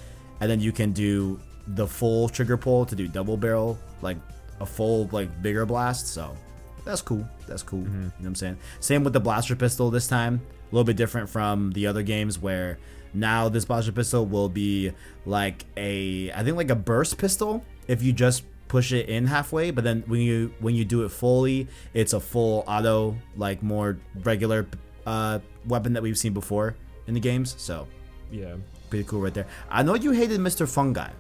and 0.40 0.51
then 0.51 0.61
you 0.61 0.72
can 0.72 0.92
do 0.92 1.40
the 1.66 1.86
full 1.86 2.28
trigger 2.28 2.57
pull 2.57 2.86
to 2.86 2.94
do 2.94 3.09
double 3.09 3.36
barrel, 3.36 3.78
like 4.01 4.16
a 4.61 4.66
full 4.66 5.09
like 5.12 5.42
bigger 5.42 5.66
blast. 5.66 6.07
So 6.07 6.36
that's 6.84 7.03
cool. 7.03 7.26
That's 7.46 7.62
cool. 7.62 7.80
You 7.80 7.86
know 7.86 8.12
what 8.18 8.26
I'm 8.26 8.34
saying? 8.34 8.59
Same 8.80 9.05
with 9.05 9.12
the 9.12 9.20
blaster 9.20 9.57
pistol 9.57 9.90
this 9.90 10.07
time. 10.07 10.40
A 10.70 10.74
little 10.74 10.84
bit 10.84 10.96
different 10.96 11.28
from 11.28 11.72
the 11.72 11.86
other 11.86 12.03
games 12.03 12.38
where 12.38 12.78
now 13.12 13.48
this 13.48 13.64
blaster 13.64 13.92
pistol 13.92 14.24
will 14.24 14.48
be 14.48 14.92
like 15.26 15.64
a 15.76 16.30
I 16.32 16.44
think 16.44 16.57
like 16.57 16.70
a 16.70 16.76
burst 16.76 17.18
pistol 17.18 17.64
if 17.88 18.03
you 18.03 18.12
just 18.12 18.44
push 18.71 18.93
it 18.93 19.09
in 19.09 19.27
halfway, 19.27 19.73
but 19.73 19.83
then 19.83 20.05
when 20.07 20.21
you 20.21 20.55
when 20.61 20.75
you 20.77 20.85
do 20.85 21.03
it 21.05 21.11
fully, 21.11 21.66
it's 21.93 22.12
a 22.14 22.21
full 22.21 22.62
auto 22.68 23.16
like 23.37 23.62
more 23.62 23.99
regular 24.23 24.66
uh 25.07 25.41
weapon 25.66 25.93
that 25.95 26.03
we've 26.03 26.16
seen 26.16 26.33
before 26.33 26.77
in 27.09 27.14
the 27.14 27.21
games. 27.21 27.55
So 27.59 27.89
yeah. 28.31 28.55
pretty 28.89 29.05
cool 29.05 29.21
right 29.21 29.35
there. 29.35 29.47
I 29.68 29.83
know 29.83 29.97
you 29.97 30.12
hated 30.12 30.39
Mr. 30.41 30.68
Fungi. 30.68 31.11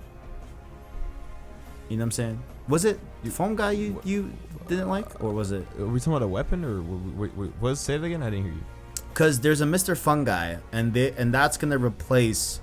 You 1.88 1.96
know 1.96 2.02
what 2.02 2.04
I'm 2.04 2.10
saying? 2.12 2.42
Was 2.68 2.84
it 2.84 3.00
Fungi 3.28 3.72
you 3.72 4.00
you 4.04 4.32
didn't 4.68 4.88
like 4.88 5.22
or 5.22 5.32
was 5.32 5.50
it 5.50 5.66
Are 5.80 5.86
we 5.86 5.98
talking 5.98 6.12
about 6.14 6.22
a 6.22 6.28
weapon 6.28 6.64
or 6.64 6.82
wait, 7.20 7.36
wait, 7.36 7.50
what? 7.58 7.74
Say 7.76 7.96
it 7.96 8.04
again. 8.04 8.22
I 8.22 8.30
didn't 8.30 8.44
hear 8.44 8.54
you. 8.54 8.64
because 9.12 9.40
there's 9.40 9.60
a 9.60 9.64
Mr. 9.66 9.96
Fungi, 9.96 10.56
and 10.70 10.94
they 10.94 11.10
and 11.18 11.34
that's 11.34 11.56
gonna 11.56 11.78
replace 11.78 12.60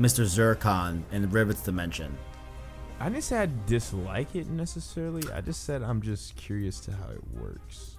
Mr. 0.00 0.24
Zurkon 0.26 1.02
in 1.12 1.30
Rivet's 1.30 1.62
Dimension. 1.62 2.18
I 3.04 3.08
didn't 3.10 3.24
say 3.24 3.36
I 3.38 3.48
dislike 3.66 4.34
it 4.34 4.48
necessarily. 4.48 5.22
I 5.32 5.40
just 5.42 5.64
said 5.64 5.82
I'm 5.82 6.00
just 6.00 6.36
curious 6.36 6.80
to 6.80 6.92
how 6.92 7.10
it 7.10 7.20
works. 7.38 7.96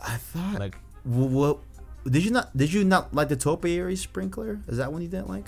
I 0.00 0.16
thought, 0.16 0.60
Like, 0.60 0.76
what? 1.02 1.58
Did 2.06 2.24
you 2.24 2.30
not? 2.30 2.56
Did 2.56 2.72
you 2.72 2.84
not 2.84 3.12
like 3.14 3.28
the 3.28 3.36
topiary 3.36 3.96
sprinkler? 3.96 4.60
Is 4.68 4.76
that 4.78 4.92
one 4.92 5.02
you 5.02 5.08
didn't 5.08 5.28
like? 5.28 5.46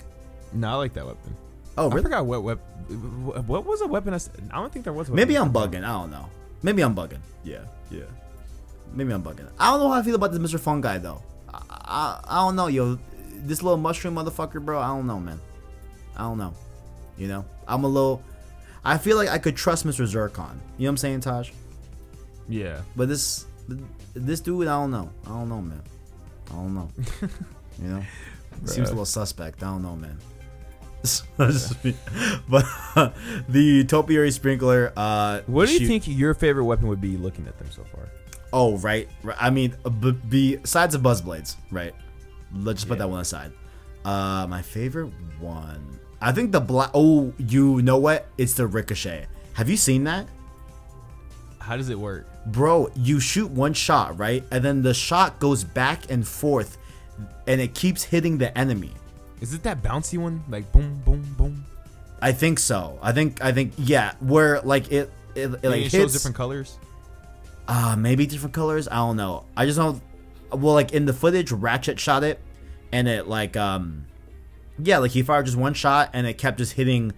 no, 0.53 0.69
I 0.69 0.73
like 0.75 0.93
that 0.93 1.05
weapon. 1.05 1.35
Oh, 1.77 1.85
I 1.85 1.93
really? 1.93 2.01
forgot 2.03 2.25
what 2.25 2.41
wep- 2.43 3.47
What 3.47 3.63
was 3.65 3.81
a 3.81 3.87
weapon? 3.87 4.13
I 4.13 4.19
don't 4.55 4.73
think 4.73 4.83
there 4.83 4.93
was. 4.93 5.09
A 5.09 5.13
Maybe 5.13 5.37
I'm 5.37 5.53
weapon. 5.53 5.71
bugging. 5.71 5.83
I 5.85 5.91
don't 6.01 6.11
know. 6.11 6.27
Maybe 6.63 6.81
I'm 6.83 6.95
bugging. 6.95 7.19
Yeah, 7.43 7.61
yeah. 7.91 8.03
Maybe 8.93 9.13
I'm 9.13 9.21
bugging. 9.23 9.47
I 9.59 9.71
don't 9.71 9.79
know 9.81 9.89
how 9.91 9.99
I 9.99 10.03
feel 10.03 10.15
about 10.15 10.31
this 10.33 10.41
Mr. 10.41 10.59
Fungi 10.59 10.97
though. 10.97 11.21
I, 11.53 11.61
I, 11.69 12.19
I 12.27 12.35
don't 12.37 12.55
know, 12.55 12.67
yo. 12.67 12.97
This 13.45 13.61
little 13.61 13.77
mushroom 13.77 14.15
motherfucker, 14.15 14.59
bro. 14.63 14.79
I 14.81 14.87
don't 14.87 15.05
know, 15.07 15.19
man. 15.19 15.39
I 16.17 16.23
don't 16.23 16.37
know. 16.39 16.53
You 17.17 17.27
know, 17.29 17.45
I'm 17.67 17.83
a 17.83 17.87
little. 17.87 18.23
I 18.87 18.97
feel 18.97 19.17
like 19.17 19.29
I 19.29 19.37
could 19.37 19.55
trust 19.55 19.85
Mr. 19.85 20.05
Zurkon. 20.07 20.37
You 20.37 20.45
know 20.47 20.55
what 20.77 20.87
I'm 20.89 20.97
saying, 20.97 21.19
Taj? 21.21 21.51
Yeah. 22.47 22.81
But 22.95 23.09
this 23.09 23.45
this 24.13 24.39
dude, 24.39 24.67
I 24.67 24.79
don't 24.81 24.91
know. 24.91 25.09
I 25.25 25.29
don't 25.29 25.49
know, 25.49 25.61
man. 25.61 25.81
I 26.49 26.53
don't 26.53 26.73
know. 26.73 26.89
you 27.81 27.87
know, 27.89 28.03
seems 28.65 28.87
a 28.87 28.91
little 28.91 29.05
suspect. 29.05 29.61
I 29.61 29.67
don't 29.67 29.83
know, 29.83 29.95
man. 29.95 30.17
but 32.49 32.65
the 33.49 33.85
topiary 33.87 34.31
sprinkler. 34.31 34.93
Uh, 34.95 35.41
What 35.47 35.67
do 35.67 35.73
you 35.73 35.79
shoot- 35.79 35.87
think 35.87 36.07
your 36.07 36.33
favorite 36.33 36.65
weapon 36.65 36.87
would 36.87 37.01
be? 37.01 37.17
Looking 37.17 37.47
at 37.47 37.57
them 37.59 37.69
so 37.71 37.83
far. 37.83 38.07
Oh, 38.53 38.77
right. 38.77 39.09
I 39.37 39.49
mean, 39.49 39.75
uh, 39.85 39.89
b- 39.89 40.17
besides 40.29 40.93
the 40.97 40.99
buzzblades, 40.99 41.57
right? 41.71 41.93
Let's 42.55 42.79
just 42.79 42.87
put 42.87 42.97
that 42.99 43.09
one 43.09 43.19
aside. 43.19 43.51
Uh, 44.05 44.47
my 44.49 44.61
favorite 44.61 45.11
one. 45.39 45.96
I 46.21 46.31
think 46.31 46.51
the 46.51 46.59
black. 46.59 46.91
Oh, 46.93 47.33
you 47.37 47.81
know 47.81 47.97
what? 47.97 48.27
It's 48.37 48.53
the 48.53 48.67
ricochet. 48.67 49.27
Have 49.53 49.69
you 49.69 49.77
seen 49.77 50.03
that? 50.05 50.27
How 51.59 51.77
does 51.77 51.89
it 51.89 51.99
work? 51.99 52.27
Bro, 52.47 52.91
you 52.95 53.19
shoot 53.19 53.51
one 53.51 53.73
shot, 53.73 54.17
right? 54.17 54.43
And 54.51 54.63
then 54.63 54.81
the 54.81 54.93
shot 54.93 55.39
goes 55.39 55.63
back 55.63 56.09
and 56.09 56.25
forth 56.25 56.77
and 57.45 57.59
it 57.61 57.73
keeps 57.73 58.03
hitting 58.03 58.37
the 58.37 58.55
enemy. 58.57 58.91
Is 59.41 59.53
it 59.53 59.63
that 59.63 59.81
bouncy 59.83 60.17
one? 60.17 60.43
Like 60.49 60.71
boom, 60.71 61.01
boom, 61.05 61.23
boom. 61.37 61.65
I 62.21 62.31
think 62.31 62.59
so. 62.59 62.97
I 63.01 63.11
think 63.11 63.43
I 63.43 63.51
think 63.51 63.73
yeah, 63.77 64.13
where 64.19 64.61
like 64.61 64.91
it 64.91 65.11
it, 65.35 65.53
it 65.61 65.63
like 65.63 65.81
it 65.85 65.91
shows 65.91 66.01
hits 66.01 66.13
different 66.13 66.35
colors. 66.35 66.77
uh 67.67 67.95
maybe 67.97 68.25
different 68.25 68.53
colors. 68.55 68.87
I 68.87 68.95
don't 68.95 69.17
know. 69.17 69.43
I 69.55 69.65
just 69.65 69.77
don't. 69.77 70.01
well 70.51 70.73
like 70.73 70.93
in 70.93 71.05
the 71.05 71.13
footage 71.13 71.51
Ratchet 71.51 71.99
shot 71.99 72.23
it 72.23 72.39
and 72.91 73.07
it 73.07 73.27
like 73.27 73.55
um 73.57 74.05
yeah, 74.79 74.99
like 74.99 75.11
he 75.11 75.23
fired 75.23 75.45
just 75.45 75.57
one 75.57 75.73
shot 75.73 76.11
and 76.13 76.27
it 76.27 76.37
kept 76.37 76.57
just 76.57 76.73
hitting 76.73 77.13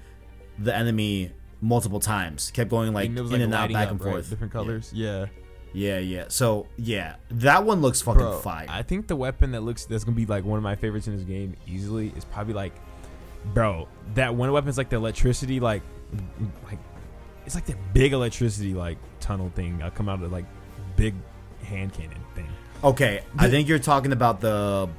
the 0.58 0.76
enemy 0.76 1.32
multiple 1.62 2.00
times. 2.00 2.52
Kept 2.52 2.70
going 2.70 2.94
like 2.94 3.14
was, 3.16 3.32
in 3.32 3.42
and 3.42 3.54
out 3.54 3.72
back 3.72 3.88
up, 3.88 3.92
and 3.92 4.02
right? 4.02 4.12
forth. 4.14 4.30
Different 4.30 4.54
colors. 4.54 4.92
Yeah. 4.94 5.28
Yeah, 5.72 6.00
yeah. 6.00 6.26
So, 6.30 6.68
yeah. 6.78 7.16
That 7.30 7.64
one 7.64 7.82
looks 7.82 8.02
fucking 8.02 8.22
Bro, 8.22 8.40
fire. 8.40 8.66
I 8.68 8.82
think 8.82 9.08
the 9.08 9.16
weapon 9.16 9.52
that 9.52 9.62
looks 9.62 9.86
that's 9.86 10.04
gonna 10.04 10.16
be 10.16 10.26
like 10.26 10.44
one 10.44 10.58
of 10.58 10.64
my 10.64 10.76
favorites 10.76 11.08
in 11.08 11.16
this 11.16 11.26
game 11.26 11.56
easily 11.68 12.12
is 12.16 12.26
probably 12.26 12.54
like, 12.54 12.74
bro, 13.54 13.88
that 14.16 14.34
one 14.34 14.52
weapon 14.52 14.70
is 14.70 14.78
like 14.78 14.90
the 14.90 14.96
electricity, 14.96 15.60
like, 15.60 15.84
like 16.66 16.80
it's 17.46 17.56
like 17.56 17.66
that 17.68 17.94
big 17.94 18.14
electricity 18.14 18.74
like 18.74 18.98
tunnel 19.20 19.52
thing. 19.56 19.82
I 19.84 19.90
come 19.90 20.10
out 20.10 20.24
of 20.24 20.32
like 20.32 20.46
big 20.96 21.14
hand 21.64 21.94
cannon 21.94 22.18
thing. 22.36 22.50
Okay, 22.84 23.22
I 23.38 23.50
think 23.50 23.68
you're 23.68 23.80
talking 23.80 24.12
about 24.12 24.40
the. 24.40 24.90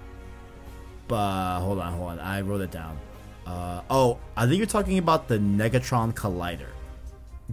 Uh, 1.12 1.60
hold 1.60 1.78
on, 1.78 1.92
hold 1.94 2.10
on. 2.12 2.18
I 2.20 2.40
wrote 2.40 2.60
it 2.60 2.70
down. 2.70 2.98
Uh, 3.46 3.82
oh, 3.90 4.18
I 4.36 4.46
think 4.46 4.58
you're 4.58 4.66
talking 4.66 4.98
about 4.98 5.26
the 5.28 5.38
Negatron 5.38 6.14
Collider. 6.14 6.68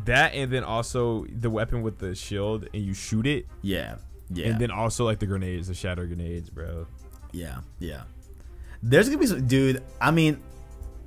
That 0.05 0.35
and 0.35 0.51
then 0.51 0.63
also 0.63 1.25
the 1.25 1.49
weapon 1.49 1.81
with 1.81 1.97
the 1.97 2.13
shield 2.13 2.67
and 2.73 2.83
you 2.83 2.93
shoot 2.93 3.25
it, 3.25 3.47
Yeah, 3.63 3.95
yeah, 4.29 4.49
and 4.49 4.59
then 4.61 4.69
also 4.69 5.05
like 5.05 5.17
the 5.17 5.25
grenades, 5.25 5.69
the 5.69 5.73
shatter 5.73 6.05
grenades, 6.05 6.51
bro. 6.51 6.85
yeah, 7.31 7.61
yeah. 7.79 8.03
There's 8.83 9.07
gonna 9.09 9.17
be 9.17 9.25
some, 9.25 9.47
dude. 9.47 9.81
I 9.99 10.11
mean, 10.11 10.39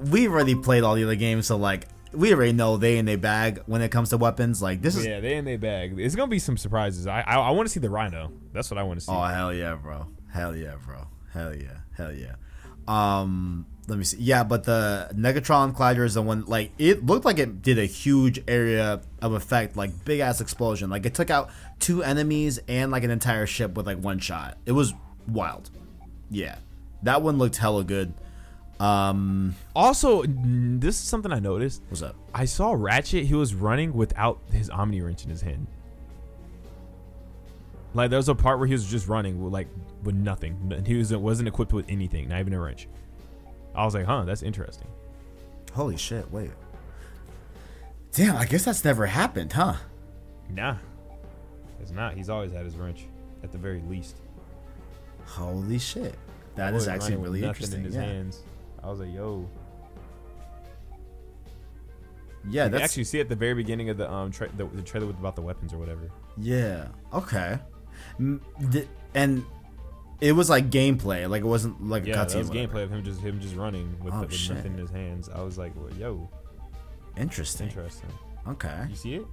we 0.01 0.27
already 0.27 0.57
played 0.57 0.83
all 0.83 0.97
the 0.97 1.05
other 1.05 1.15
games, 1.15 1.47
so 1.47 1.57
like, 1.57 1.87
we 2.13 2.35
already 2.35 2.53
know 2.53 2.77
they 2.79 2.99
in 2.99 3.05
their 3.05 3.17
bag 3.17 3.63
when 3.67 3.81
it 3.81 3.91
comes 3.93 4.09
to 4.09 4.17
weapons. 4.17 4.61
Like, 4.61 4.83
this 4.83 4.97
is. 4.97 5.07
Yeah, 5.07 5.21
they 5.21 5.37
in 5.37 5.45
their 5.45 5.57
bag. 5.59 5.97
It's 6.01 6.17
gonna 6.17 6.27
be 6.29 6.41
some 6.41 6.57
surprises. 6.57 7.07
I 7.07 7.21
I, 7.21 7.35
I 7.37 7.51
want 7.51 7.69
to 7.69 7.73
see 7.73 7.79
the 7.79 7.91
rhino. 7.91 8.33
That's 8.53 8.69
what 8.73 8.79
I 8.79 8.83
want 8.83 8.99
to 8.99 9.07
see. 9.07 9.13
Oh 9.13 9.23
hell 9.23 9.55
yeah, 9.55 9.77
bro! 9.77 10.07
Hell 10.33 10.57
yeah, 10.57 10.75
bro! 10.85 11.07
Hell 11.33 11.55
yeah! 11.55 11.77
Hell 12.01 12.13
yeah! 12.15 12.35
Um, 12.89 13.67
let 13.89 13.99
me 13.99 14.05
see. 14.05 14.17
Yeah, 14.19 14.43
but 14.45 14.65
the 14.65 15.11
Negatron 15.15 15.75
Collider 15.77 16.05
is 16.05 16.15
the 16.15 16.23
one. 16.23 16.45
Like, 16.47 16.73
it 16.79 17.05
looked 17.05 17.25
like 17.25 17.39
it 17.39 17.63
did 17.63 17.79
a 17.79 17.85
huge 17.85 18.43
area 18.49 19.01
of 19.21 19.33
effect, 19.33 19.77
like 19.77 20.05
big 20.05 20.21
ass 20.21 20.41
explosion. 20.41 20.91
Like, 20.91 21.05
it 21.07 21.15
took 21.15 21.31
out 21.31 21.51
two 21.79 22.03
enemies 22.03 22.59
and 22.69 22.91
like 22.91 23.05
an 23.05 23.11
entire 23.11 23.47
ship 23.47 23.75
with 23.75 23.87
like 23.87 23.99
one 23.99 24.19
shot. 24.19 24.59
It 24.67 24.73
was 24.73 24.95
wild. 25.29 25.71
Yeah, 26.31 26.57
that 27.03 27.23
one 27.23 27.39
looked 27.39 27.57
hella 27.57 27.85
good. 27.85 28.15
Um, 28.79 29.55
Also, 29.77 30.23
this 30.27 30.95
is 30.97 31.03
something 31.07 31.31
I 31.33 31.39
noticed. 31.39 31.83
what's 31.91 32.01
up? 32.03 32.17
I 32.35 32.47
saw 32.47 32.73
Ratchet. 32.73 33.27
He 33.27 33.35
was 33.35 33.55
running 33.55 33.93
without 33.93 34.41
his 34.53 34.71
Omni 34.71 35.03
wrench 35.03 35.25
in 35.25 35.31
his 35.31 35.43
hand. 35.43 35.67
Like 37.93 38.11
there 38.11 38.19
was 38.19 38.29
a 38.29 38.35
part 38.35 38.59
where 38.59 38.67
he 38.69 38.73
was 38.73 38.87
just 38.87 39.09
running 39.09 39.43
with 39.43 39.53
like 39.53 39.69
with 40.05 40.15
nothing. 40.15 40.83
He 40.87 40.95
was 40.97 41.13
wasn't 41.15 41.49
equipped 41.49 41.73
with 41.73 41.87
anything, 41.89 42.29
not 42.29 42.41
even 42.41 42.53
a 42.53 42.61
wrench. 42.61 42.89
I 43.75 43.85
was 43.85 43.95
like, 43.95 44.07
huh, 44.07 44.25
that's 44.25 44.43
interesting. 44.43 44.89
Holy 45.75 45.97
shit! 45.97 46.31
Wait. 46.31 46.51
Damn, 48.13 48.37
I 48.37 48.45
guess 48.45 48.65
that's 48.65 48.85
never 48.85 49.07
happened, 49.07 49.53
huh? 49.53 49.75
Nah, 50.49 50.77
it's 51.81 51.93
not. 51.93 52.15
He's 52.15 52.29
always 52.29 52.53
had 52.53 52.65
his 52.65 52.77
wrench, 52.77 53.07
at 53.45 53.53
the 53.53 53.59
very 53.59 53.81
least. 53.89 54.17
Holy 55.27 55.79
shit. 55.79 56.17
That 56.57 56.75
is 56.75 56.89
actually 56.89 57.17
really 57.17 57.45
interesting. 57.45 57.81
In 57.81 57.85
his 57.87 57.95
Yeah, 57.95 58.03
hands. 58.03 58.43
I 58.83 58.91
was 58.91 58.99
like, 58.99 59.13
yo. 59.15 59.49
yeah 62.49 62.65
you 62.65 62.71
that's 62.71 62.85
actually 62.85 63.05
see 63.05 63.21
at 63.21 63.29
the 63.29 63.37
very 63.37 63.55
beginning 63.55 63.91
of 63.91 63.97
the 63.99 64.11
um 64.11 64.31
tra- 64.31 64.49
the, 64.57 64.65
the 64.67 64.83
trailer 64.83 65.07
with 65.07 65.19
about 65.19 65.37
the 65.37 65.43
weapons 65.43 65.73
or 65.73 65.79
whatever. 65.79 66.11
yeah. 66.39 66.89
Okay. 67.13 67.59
And 68.19 69.45
it 70.21 70.33
was 70.33 70.51
like 70.51 70.71
gameplay, 70.71 71.29
like 71.29 71.43
it 71.43 71.47
wasn't 71.47 71.89
like 71.89 72.05
a 72.05 72.09
Yeah, 72.09 72.17
that 72.25 72.29
cutscene. 72.29 72.39
was 72.41 72.51
gameplay 72.51 72.83
of 72.85 72.91
him 72.91 73.03
just 73.03 73.21
him 73.21 73.41
just 73.41 73.57
running 73.57 73.97
with, 74.03 74.13
Oh, 74.15 74.21
the, 74.21 74.27
with 74.27 74.51
nothing 74.51 74.73
in 74.75 74.79
his 74.79 74.91
hands. 74.91 75.29
I 75.29 75.43
was 75.43 75.57
like, 75.59 75.73
well, 75.77 75.91
yo, 75.95 76.29
Interesting. 77.17 77.69
interesting. 77.69 78.11
Okay. 78.47 78.87
You 78.89 78.97
see 78.97 79.15
it? 79.17 79.27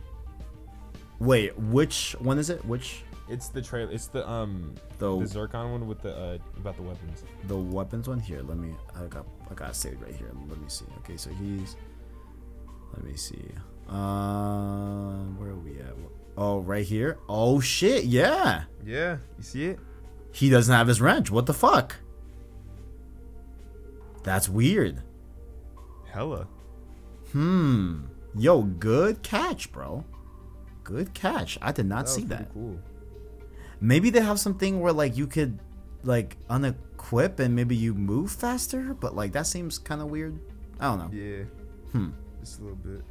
Wait, 1.19 1.57
which 1.59 2.15
one 2.19 2.37
is 2.39 2.49
it? 2.49 2.63
Which 2.65 3.03
It's 3.29 3.49
the 3.49 3.61
trailer. 3.61 3.91
It's 3.91 4.07
the 4.07 4.27
um 4.29 4.73
the 4.99 5.17
the 5.19 5.25
Zurkon 5.25 5.71
one 5.71 5.87
with 5.87 6.01
the 6.01 6.15
uh 6.15 6.37
about 6.57 6.75
the 6.77 6.83
weapons. 6.83 7.23
the 7.47 7.57
weapons 7.57 8.07
one 8.07 8.19
here? 8.19 8.41
Let 8.41 8.57
me. 8.57 8.73
I 8.95 9.05
got 9.07 9.25
I 9.51 9.53
got 9.53 9.75
saved 9.75 10.01
right 10.01 10.15
here. 10.15 10.31
Let 10.47 10.59
me 10.61 10.69
see. 10.69 10.85
Okay, 10.99 11.17
so 11.17 11.29
he's. 11.31 11.75
Let 12.93 13.03
me 13.03 13.15
see. 13.17 13.45
Um, 13.89 15.37
where 15.39 15.49
are 15.49 15.55
we 15.55 15.79
at? 15.79 15.93
Oh, 16.37 16.59
right 16.59 16.85
here. 16.85 17.17
Oh 17.27 17.59
shit! 17.59 18.03
Yeah, 18.05 18.63
Yeah, 18.85 19.17
you 19.37 19.43
see 19.43 19.65
it? 19.65 19.79
he 20.31 20.49
doesn't 20.51 20.73
have 20.73 20.87
his 20.87 21.01
wrench. 21.01 21.31
What 21.31 21.47
the 21.47 21.53
fuck? 21.53 21.95
That's 24.23 24.47
weird. 24.49 25.01
Hella. 26.11 26.47
Hmm. 27.31 28.01
Yo, 28.37 28.61
good 28.63 29.23
catch, 29.23 29.71
bro. 29.71 30.03
Good 30.83 31.13
catch. 31.13 31.57
I 31.61 31.71
did 31.71 31.85
not 31.85 32.03
was 32.03 32.15
see 32.15 32.23
that. 32.25 32.53
Cool. 32.53 32.79
Maybe 33.81 34.09
they 34.09 34.21
have 34.21 34.39
something 34.39 34.79
where 34.79 34.93
like 34.93 35.17
you 35.17 35.27
could 35.27 35.59
like 36.03 36.37
unequip 36.49 37.39
and 37.39 37.55
maybe 37.55 37.75
you 37.75 37.93
move 37.93 38.31
faster, 38.31 38.93
but 38.93 39.15
like 39.15 39.31
that 39.33 39.47
seems 39.47 39.77
kind 39.77 40.01
of 40.01 40.07
weird. 40.09 40.39
I 40.79 40.85
don't 40.95 40.99
know. 40.99 41.17
Yeah. 41.17 41.43
Hmm. 41.91 42.09
Just 42.41 42.59
a 42.59 42.61
little 42.61 42.77
bit. 42.77 43.01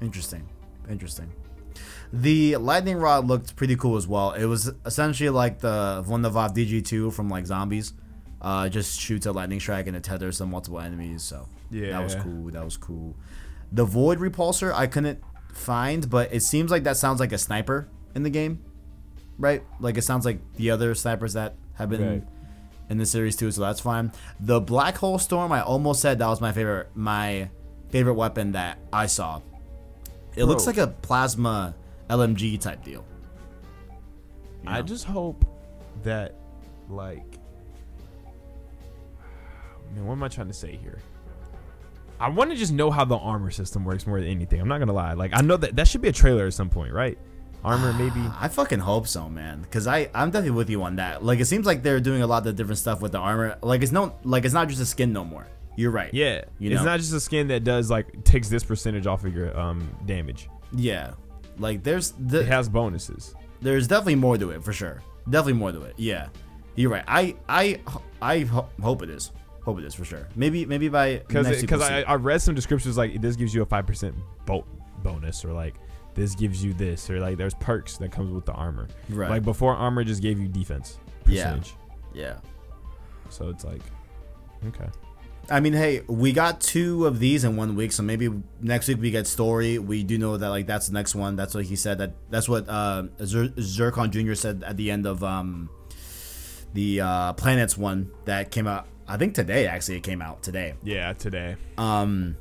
Interesting. 0.00 0.46
Interesting. 0.88 1.32
The 2.12 2.56
lightning 2.56 2.96
rod 2.96 3.26
looked 3.26 3.54
pretty 3.56 3.76
cool 3.76 3.96
as 3.96 4.06
well. 4.06 4.32
It 4.32 4.46
was 4.46 4.72
essentially 4.86 5.28
like 5.30 5.58
the 5.60 6.04
Wunderwaffe 6.08 6.54
DG2 6.54 7.12
from 7.12 7.28
like 7.28 7.46
zombies. 7.46 7.92
Uh, 8.40 8.64
it 8.66 8.70
just 8.70 8.98
shoots 9.00 9.26
a 9.26 9.32
lightning 9.32 9.60
strike 9.60 9.86
and 9.88 9.96
it 9.96 10.02
tethers 10.04 10.36
some 10.38 10.50
multiple 10.50 10.80
enemies. 10.80 11.22
So 11.22 11.48
Yeah. 11.70 11.90
that 11.92 12.02
was 12.04 12.14
cool. 12.14 12.50
That 12.52 12.64
was 12.64 12.76
cool. 12.76 13.14
The 13.72 13.84
void 13.84 14.18
repulsor 14.20 14.72
I 14.72 14.86
couldn't 14.86 15.20
find, 15.52 16.08
but 16.08 16.32
it 16.32 16.42
seems 16.42 16.70
like 16.70 16.84
that 16.84 16.96
sounds 16.96 17.20
like 17.20 17.32
a 17.32 17.38
sniper 17.38 17.88
in 18.14 18.22
the 18.22 18.30
game, 18.30 18.60
right? 19.38 19.62
Like 19.80 19.98
it 19.98 20.02
sounds 20.02 20.24
like 20.24 20.38
the 20.56 20.70
other 20.70 20.94
snipers 20.94 21.34
that 21.34 21.56
have 21.74 21.90
been 21.90 22.06
Right. 22.08 22.24
in 22.88 22.96
the 22.96 23.04
series 23.06 23.36
too. 23.36 23.50
So 23.50 23.60
that's 23.60 23.80
fine. 23.80 24.12
The 24.40 24.60
black 24.60 24.96
hole 24.96 25.18
storm 25.18 25.52
I 25.52 25.60
almost 25.60 26.00
said 26.00 26.18
that 26.20 26.28
was 26.28 26.40
my 26.40 26.52
favorite 26.52 26.88
my 26.94 27.50
favorite 27.90 28.14
weapon 28.14 28.52
that 28.52 28.78
I 28.92 29.06
saw. 29.06 29.40
It 30.38 30.44
looks 30.44 30.66
like 30.66 30.78
a 30.78 30.86
plasma 30.86 31.74
LMG 32.08 32.60
type 32.60 32.84
deal. 32.84 33.04
You 34.62 34.70
I 34.70 34.82
just 34.82 35.04
hope 35.04 35.44
that 36.04 36.34
like 36.88 37.24
man, 39.94 40.06
what 40.06 40.12
am 40.12 40.22
I 40.22 40.28
trying 40.28 40.46
to 40.48 40.54
say 40.54 40.76
here? 40.76 41.00
I 42.20 42.28
want 42.28 42.50
to 42.50 42.56
just 42.56 42.72
know 42.72 42.90
how 42.90 43.04
the 43.04 43.16
armor 43.16 43.50
system 43.50 43.84
works 43.84 44.06
more 44.06 44.20
than 44.20 44.28
anything. 44.28 44.60
I'm 44.60 44.68
not 44.68 44.78
gonna 44.78 44.92
lie. 44.92 45.12
Like 45.14 45.32
I 45.34 45.40
know 45.40 45.56
that 45.56 45.76
that 45.76 45.88
should 45.88 46.02
be 46.02 46.08
a 46.08 46.12
trailer 46.12 46.46
at 46.46 46.54
some 46.54 46.70
point, 46.70 46.92
right? 46.92 47.18
Armor 47.64 47.92
maybe. 47.98 48.22
I 48.38 48.46
fucking 48.46 48.78
hope 48.78 49.08
so, 49.08 49.28
man. 49.28 49.66
Cause 49.72 49.88
I 49.88 50.08
I'm 50.14 50.30
definitely 50.30 50.56
with 50.56 50.70
you 50.70 50.82
on 50.84 50.96
that. 50.96 51.24
Like 51.24 51.40
it 51.40 51.46
seems 51.46 51.66
like 51.66 51.82
they're 51.82 52.00
doing 52.00 52.22
a 52.22 52.26
lot 52.26 52.46
of 52.46 52.54
different 52.54 52.78
stuff 52.78 53.00
with 53.00 53.12
the 53.12 53.18
armor. 53.18 53.58
Like 53.62 53.82
it's 53.82 53.92
no 53.92 54.14
like 54.22 54.44
it's 54.44 54.54
not 54.54 54.68
just 54.68 54.80
a 54.80 54.86
skin 54.86 55.12
no 55.12 55.24
more. 55.24 55.46
You're 55.78 55.92
right. 55.92 56.12
Yeah, 56.12 56.42
You 56.58 56.72
it's 56.72 56.80
know? 56.80 56.86
not 56.90 56.98
just 56.98 57.12
a 57.12 57.20
skin 57.20 57.46
that 57.48 57.62
does 57.62 57.88
like 57.88 58.24
takes 58.24 58.48
this 58.48 58.64
percentage 58.64 59.06
off 59.06 59.24
of 59.24 59.32
your 59.32 59.56
um 59.58 59.88
damage. 60.06 60.48
Yeah. 60.72 61.12
Like 61.56 61.84
there's 61.84 62.14
the, 62.18 62.40
It 62.40 62.46
has 62.46 62.68
bonuses. 62.68 63.34
there's 63.60 63.86
definitely 63.86 64.16
more 64.16 64.36
to 64.38 64.50
it 64.50 64.64
for 64.64 64.72
sure. 64.72 65.00
Definitely 65.30 65.52
more 65.54 65.70
to 65.70 65.82
it. 65.82 65.94
Yeah. 65.96 66.28
You're 66.74 66.90
right. 66.90 67.04
I 67.06 67.36
I 67.48 67.80
I 68.20 68.40
ho- 68.40 68.68
hope 68.82 69.02
it 69.02 69.10
is. 69.10 69.30
Hope 69.64 69.78
it 69.78 69.84
is 69.84 69.94
for 69.94 70.04
sure. 70.04 70.26
Maybe 70.34 70.66
maybe 70.66 70.88
by 70.88 71.18
Because 71.18 71.46
next 71.46 71.60
because 71.60 71.80
we'll 71.80 71.90
I. 71.90 72.02
I 72.02 72.14
read 72.16 72.42
some 72.42 72.56
descriptions 72.56 72.96
like 72.98 73.20
this 73.20 73.36
gives 73.36 73.54
you 73.54 73.62
a 73.62 73.66
five 73.66 73.86
percent 73.86 74.16
bo- 74.46 74.66
bonus 75.04 75.44
or 75.44 75.52
like 75.52 75.74
this 76.14 76.34
gives 76.34 76.64
you 76.64 76.72
this 76.74 77.08
or 77.08 77.20
like 77.20 77.36
there's 77.36 77.54
perks 77.54 77.98
that 77.98 78.10
comes 78.10 78.32
with 78.32 78.44
the 78.46 78.52
armor. 78.52 78.88
right. 79.10 79.30
Like 79.30 79.44
before, 79.44 79.76
armor 79.76 80.02
just 80.02 80.22
gave 80.22 80.40
you 80.40 80.48
defense 80.48 80.98
Yeah. 81.26 81.44
percentage. 81.52 81.76
yeah. 82.14 82.38
So 83.28 83.48
it's 83.50 83.62
like, 83.64 83.82
okay. 84.66 84.88
I 85.50 85.60
mean, 85.60 85.72
hey, 85.72 86.02
we 86.06 86.32
got 86.32 86.60
two 86.60 87.06
of 87.06 87.20
these 87.20 87.42
in 87.44 87.56
one 87.56 87.74
week, 87.74 87.92
so 87.92 88.02
maybe 88.02 88.28
next 88.60 88.86
week 88.88 89.00
we 89.00 89.10
get 89.10 89.26
story. 89.26 89.78
We 89.78 90.02
do 90.04 90.18
know 90.18 90.36
that 90.36 90.48
like 90.50 90.66
that's 90.66 90.88
the 90.88 90.92
next 90.94 91.14
one. 91.14 91.36
That's 91.36 91.54
what 91.54 91.64
he 91.64 91.74
said. 91.76 91.98
That 91.98 92.12
that's 92.28 92.48
what 92.48 92.68
uh, 92.68 93.04
Zer- 93.24 93.48
Zurkon 93.56 94.10
Jr. 94.10 94.34
said 94.34 94.62
at 94.66 94.76
the 94.76 94.90
end 94.90 95.06
of 95.06 95.24
um, 95.24 95.70
the 96.74 97.00
uh, 97.00 97.32
planets 97.32 97.78
one 97.78 98.10
that 98.26 98.50
came 98.50 98.66
out. 98.66 98.86
I 99.06 99.16
think 99.16 99.34
today 99.34 99.66
actually 99.66 99.96
it 99.96 100.02
came 100.02 100.20
out 100.20 100.42
today. 100.42 100.74
Yeah, 100.82 101.14
today. 101.14 101.56
Um, 101.78 102.36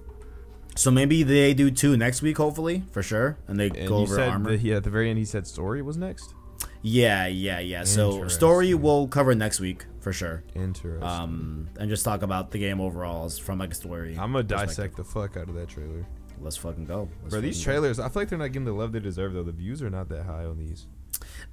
so 0.76 0.92
maybe 0.92 1.24
they 1.24 1.54
do 1.54 1.72
two 1.72 1.96
next 1.96 2.22
week, 2.22 2.38
hopefully 2.38 2.84
for 2.92 3.02
sure, 3.02 3.38
and 3.48 3.58
they 3.58 3.68
And 3.70 3.88
go 3.88 3.98
over 4.00 4.16
said 4.16 4.30
armor. 4.30 4.52
that 4.52 4.60
he, 4.60 4.74
at 4.74 4.84
the 4.84 4.90
very 4.90 5.10
end 5.10 5.18
he 5.18 5.26
said 5.26 5.48
story 5.48 5.82
was 5.82 5.96
next. 5.96 6.34
Yeah, 6.82 7.28
yeah, 7.28 7.60
yeah. 7.60 7.84
So 7.84 8.28
story 8.28 8.74
we'll 8.74 9.08
cover 9.08 9.36
next 9.36 9.60
week 9.60 9.86
for 10.00 10.14
sure. 10.14 10.44
Interesting. 10.56 11.04
Um, 11.04 11.70
and 11.80 11.90
just 11.90 12.06
talk 12.06 12.22
about 12.22 12.52
the 12.52 12.60
game 12.60 12.80
overall 12.80 13.26
as 13.26 13.38
from 13.38 13.60
like 13.60 13.72
a 13.72 13.76
story. 13.76 14.18
I'm 14.18 14.32
gonna 14.32 14.44
dissect 14.44 14.98
the 14.98 15.04
fuck 15.04 15.38
out 15.38 15.50
of 15.50 15.56
that 15.56 15.70
trailer. 15.70 16.06
Let's 16.40 16.58
fucking 16.58 16.86
go. 16.86 17.10
Let's 17.24 17.32
Bro, 17.32 17.42
these 17.42 17.58
fucking 17.58 17.74
go. 17.74 17.80
trailers, 17.82 18.00
I 18.00 18.10
feel 18.10 18.22
like 18.22 18.30
they're 18.30 18.38
not 18.40 18.52
getting 18.52 18.66
the 18.66 18.72
love 18.74 18.92
they 18.92 19.00
deserve 19.00 19.34
though. 19.34 19.44
The 19.44 19.52
views 19.52 19.82
are 19.82 19.90
not 19.90 20.10
that 20.10 20.26
high 20.26 20.46
on 20.46 20.58
these. 20.58 20.88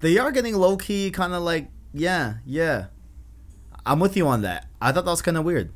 They 0.00 0.18
are 0.18 0.30
getting 0.30 0.54
low 0.54 0.76
key, 0.76 1.10
kind 1.10 1.32
of 1.32 1.42
like, 1.42 1.68
yeah, 1.92 2.34
yeah. 2.44 2.86
I'm 3.86 4.00
with 4.00 4.16
you 4.16 4.26
on 4.28 4.42
that. 4.42 4.66
I 4.80 4.92
thought 4.92 5.04
that 5.04 5.10
was 5.10 5.22
kind 5.22 5.36
of 5.36 5.44
weird. 5.44 5.72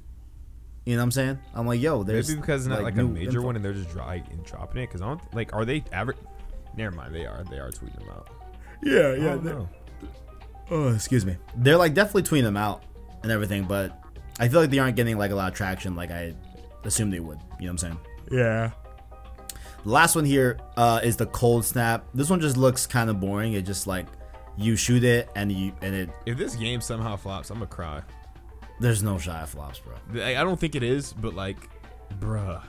You 0.85 0.95
know 0.95 1.01
what 1.01 1.05
I'm 1.05 1.11
saying? 1.13 1.39
I'm 1.55 1.67
like, 1.67 1.81
yo, 1.81 2.03
there's 2.03 2.29
Maybe 2.29 2.41
because 2.41 2.67
it's 2.67 2.71
not 2.75 2.83
like, 2.83 2.97
a 2.97 3.03
major 3.05 3.31
info. 3.31 3.43
one 3.43 3.57
and 3.57 3.65
they're 3.65 3.75
just 3.75 3.91
dry 3.91 4.23
and 4.31 4.43
dropping 4.45 4.83
it. 4.83 4.87
Because 4.87 5.03
I 5.03 5.07
don't 5.09 5.35
like, 5.35 5.55
are 5.55 5.65
they 5.67 5.85
average? 5.93 6.17
Never 6.77 6.95
mind, 6.97 7.15
they 7.15 7.27
are. 7.27 7.45
They 7.51 7.59
are 7.59 7.71
tweeting 7.71 7.99
them 7.99 8.09
out. 8.11 8.29
Yeah, 8.83 8.99
I 8.99 9.15
yeah. 9.15 9.25
don't 9.25 9.45
know. 9.45 9.69
Oh, 10.71 10.89
excuse 10.95 11.25
me. 11.25 11.37
They're 11.57 11.77
like 11.77 11.95
definitely 11.95 12.23
tweeting 12.23 12.45
them 12.45 12.57
out 12.57 12.85
and 13.23 13.33
everything, 13.33 13.65
but 13.65 13.99
I 14.39 14.49
feel 14.49 14.61
like 14.61 14.71
they 14.71 14.79
aren't 14.79 14.97
getting 14.97 15.17
like 15.19 15.31
a 15.31 15.35
lot 15.35 15.51
of 15.51 15.57
traction 15.57 15.97
like 15.97 16.11
I 16.11 16.35
assumed 16.85 17.13
they 17.13 17.21
would. 17.21 17.39
You 17.59 17.67
know 17.67 17.73
what 17.73 17.83
I'm 17.85 17.97
saying? 17.97 17.99
Yeah. 18.31 18.71
The 19.85 19.91
last 19.91 20.15
one 20.15 20.25
here 20.25 20.59
uh, 20.77 21.01
is 21.03 21.17
the 21.17 21.27
cold 21.27 21.65
snap. 21.65 22.05
This 22.15 22.29
one 22.29 22.41
just 22.41 22.57
looks 22.57 22.87
kind 22.87 23.09
of 23.09 23.21
boring. 23.21 23.55
It 23.55 23.63
just 23.63 23.87
like 23.87 24.07
you 24.57 24.77
shoot 24.77 25.05
it 25.05 25.31
and 25.37 25.51
you 25.51 25.73
and 25.83 25.95
it. 25.95 26.11
If 26.27 26.37
this 26.37 26.55
game 26.57 26.81
somehow 26.81 27.17
flops, 27.17 27.51
I'm 27.51 27.57
gonna 27.59 27.67
cry. 27.67 28.03
There's 28.81 29.03
no 29.03 29.19
shot 29.19 29.37
at 29.43 29.49
flops, 29.49 29.81
bro. 29.81 29.95
I 30.23 30.37
I 30.37 30.45
don't 30.45 30.59
think 30.59 30.75
it 30.75 30.83
is, 30.83 31.13
but 31.13 31.35
like, 31.35 31.57
bruh, 32.21 32.63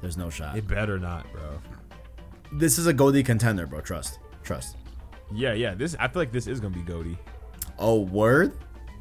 There's 0.00 0.16
no 0.16 0.28
shot. 0.30 0.56
it 0.58 0.66
better 0.66 0.98
not, 0.98 1.30
bro. 1.32 1.60
This 2.52 2.78
is 2.78 2.86
a 2.86 2.92
Goldie 2.92 3.22
contender, 3.22 3.66
bro. 3.66 3.80
Trust, 3.80 4.18
trust. 4.42 4.76
Yeah, 5.34 5.52
yeah. 5.54 5.74
This 5.74 5.96
I 5.98 6.08
feel 6.08 6.22
like 6.22 6.32
this 6.32 6.46
is 6.46 6.60
gonna 6.60 6.74
be 6.74 6.82
Goaty. 6.82 7.18
Oh, 7.78 8.00
word. 8.00 8.56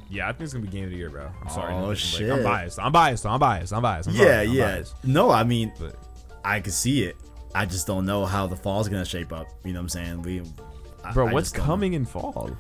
Yeah, 0.10 0.28
I 0.28 0.32
think 0.32 0.42
it's 0.42 0.54
gonna 0.54 0.66
be 0.66 0.72
game 0.72 0.86
of 0.86 0.92
the 0.92 0.98
year, 0.98 1.10
bro. 1.10 1.30
I'm 1.42 1.50
sorry. 1.50 1.74
Oh, 1.74 1.82
no, 1.82 1.88
like, 1.90 1.98
shit. 1.98 2.32
I'm 2.32 2.44
biased. 2.44 2.80
I'm 2.80 2.92
biased. 2.92 3.26
I'm 3.26 3.40
biased. 3.40 3.74
I'm 3.74 3.82
biased. 3.82 4.10
I'm 4.10 4.16
yeah, 4.16 4.42
I'm 4.42 4.52
yeah. 4.52 4.66
biased. 4.76 5.04
No, 5.04 5.30
I 5.32 5.44
mean, 5.44 5.72
But 5.80 5.96
I 6.44 6.60
can 6.60 6.72
see 6.72 7.04
it. 7.04 7.16
I 7.56 7.66
just 7.66 7.86
don't 7.88 8.06
know 8.06 8.26
how 8.26 8.48
the 8.48 8.56
fall's 8.56 8.90
gonna 8.90 9.06
shape 9.06 9.32
up. 9.32 9.48
You 9.64 9.74
know 9.74 9.80
what 9.80 9.84
I'm 9.84 9.90
saying? 9.90 10.22
We, 10.24 10.42
I- 11.04 11.14
bro, 11.14 11.28
I 11.28 11.34
what's 11.34 11.52
coming 11.52 11.94
in 11.94 12.06
fall? 12.06 12.52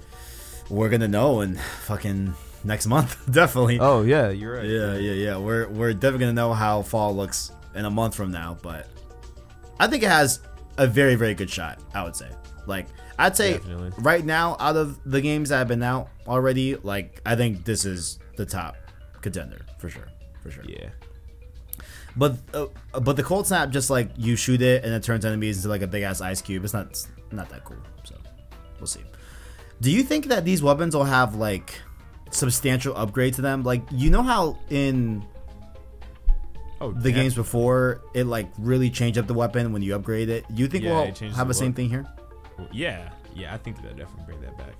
We're 0.69 0.89
gonna 0.89 1.07
know 1.07 1.41
in 1.41 1.55
fucking 1.85 2.33
next 2.63 2.87
month, 2.87 3.19
definitely. 3.31 3.79
Oh 3.79 4.03
yeah, 4.03 4.29
you're 4.29 4.55
right. 4.55 4.65
Yeah, 4.65 4.95
yeah, 4.95 5.13
yeah. 5.13 5.37
We're 5.37 5.67
we're 5.67 5.93
definitely 5.93 6.19
gonna 6.27 6.33
know 6.33 6.53
how 6.53 6.83
fall 6.83 7.15
looks 7.15 7.51
in 7.75 7.85
a 7.85 7.89
month 7.91 8.15
from 8.15 8.31
now, 8.31 8.57
but 8.61 8.87
I 9.79 9.87
think 9.87 10.03
it 10.03 10.09
has 10.09 10.39
a 10.77 10.87
very 10.87 11.15
very 11.15 11.33
good 11.33 11.49
shot. 11.49 11.79
I 11.93 12.03
would 12.03 12.15
say, 12.15 12.29
like, 12.67 12.87
I'd 13.19 13.35
say 13.37 13.53
Definitely. 13.53 13.91
right 13.99 14.25
now 14.25 14.55
out 14.59 14.75
of 14.75 14.99
the 15.09 15.21
games 15.21 15.49
that 15.49 15.57
have 15.59 15.67
been 15.67 15.83
out 15.83 16.09
already, 16.27 16.75
like, 16.75 17.21
I 17.25 17.35
think 17.35 17.63
this 17.63 17.85
is 17.85 18.19
the 18.37 18.45
top 18.45 18.75
contender 19.21 19.65
for 19.77 19.89
sure, 19.89 20.07
for 20.41 20.49
sure. 20.51 20.63
Yeah. 20.67 20.89
But 22.15 22.37
uh, 22.53 22.67
but 22.99 23.15
the 23.15 23.23
cold 23.23 23.47
snap 23.47 23.69
just 23.71 23.89
like 23.89 24.09
you 24.17 24.35
shoot 24.35 24.61
it 24.61 24.83
and 24.83 24.93
it 24.93 25.01
turns 25.03 25.25
enemies 25.25 25.57
into 25.57 25.69
like 25.69 25.81
a 25.81 25.87
big 25.87 26.03
ass 26.03 26.21
ice 26.21 26.41
cube. 26.41 26.63
It's 26.63 26.73
not 26.73 26.87
it's 26.87 27.07
not 27.31 27.49
that 27.49 27.63
cool. 27.65 27.77
So 28.03 28.15
we'll 28.79 28.85
see. 28.87 29.01
Do 29.81 29.89
you 29.91 30.03
think 30.03 30.27
that 30.27 30.45
these 30.45 30.61
weapons 30.61 30.95
will 30.95 31.05
have 31.05 31.35
like 31.35 31.73
substantial 32.29 32.95
upgrade 32.95 33.33
to 33.35 33.41
them? 33.41 33.63
Like 33.63 33.81
you 33.91 34.11
know 34.11 34.21
how 34.21 34.59
in 34.69 35.25
Oh, 36.81 36.91
the 36.91 37.09
yeah. 37.09 37.15
games 37.15 37.33
before 37.33 38.01
it 38.13 38.25
like 38.25 38.47
really 38.59 38.89
changed 38.89 39.17
up 39.17 39.25
the 39.25 39.33
weapon 39.33 39.71
when 39.73 39.81
you 39.81 39.95
upgrade 39.95 40.29
it. 40.29 40.45
You 40.53 40.67
think 40.67 40.83
Yeah, 40.83 40.91
we'll 41.19 41.31
have 41.31 41.47
the 41.47 41.53
the 41.53 41.53
same 41.55 41.73
thing 41.73 41.89
here? 41.89 42.05
Yeah, 42.71 43.09
yeah, 43.35 43.53
I 43.53 43.57
think 43.57 43.81
they'll 43.81 43.93
definitely 43.95 44.25
bring 44.25 44.41
that 44.41 44.57
back. 44.57 44.73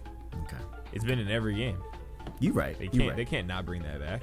Okay. 0.45 0.63
It's 0.93 1.03
been 1.05 1.19
in 1.19 1.29
every 1.29 1.55
game. 1.55 1.77
You 2.39 2.53
right. 2.53 2.77
They 2.77 2.87
can't. 2.87 3.07
right. 3.09 3.15
They 3.15 3.25
can't 3.25 3.47
not 3.47 3.65
bring 3.65 3.83
that 3.83 3.99
back. 3.99 4.21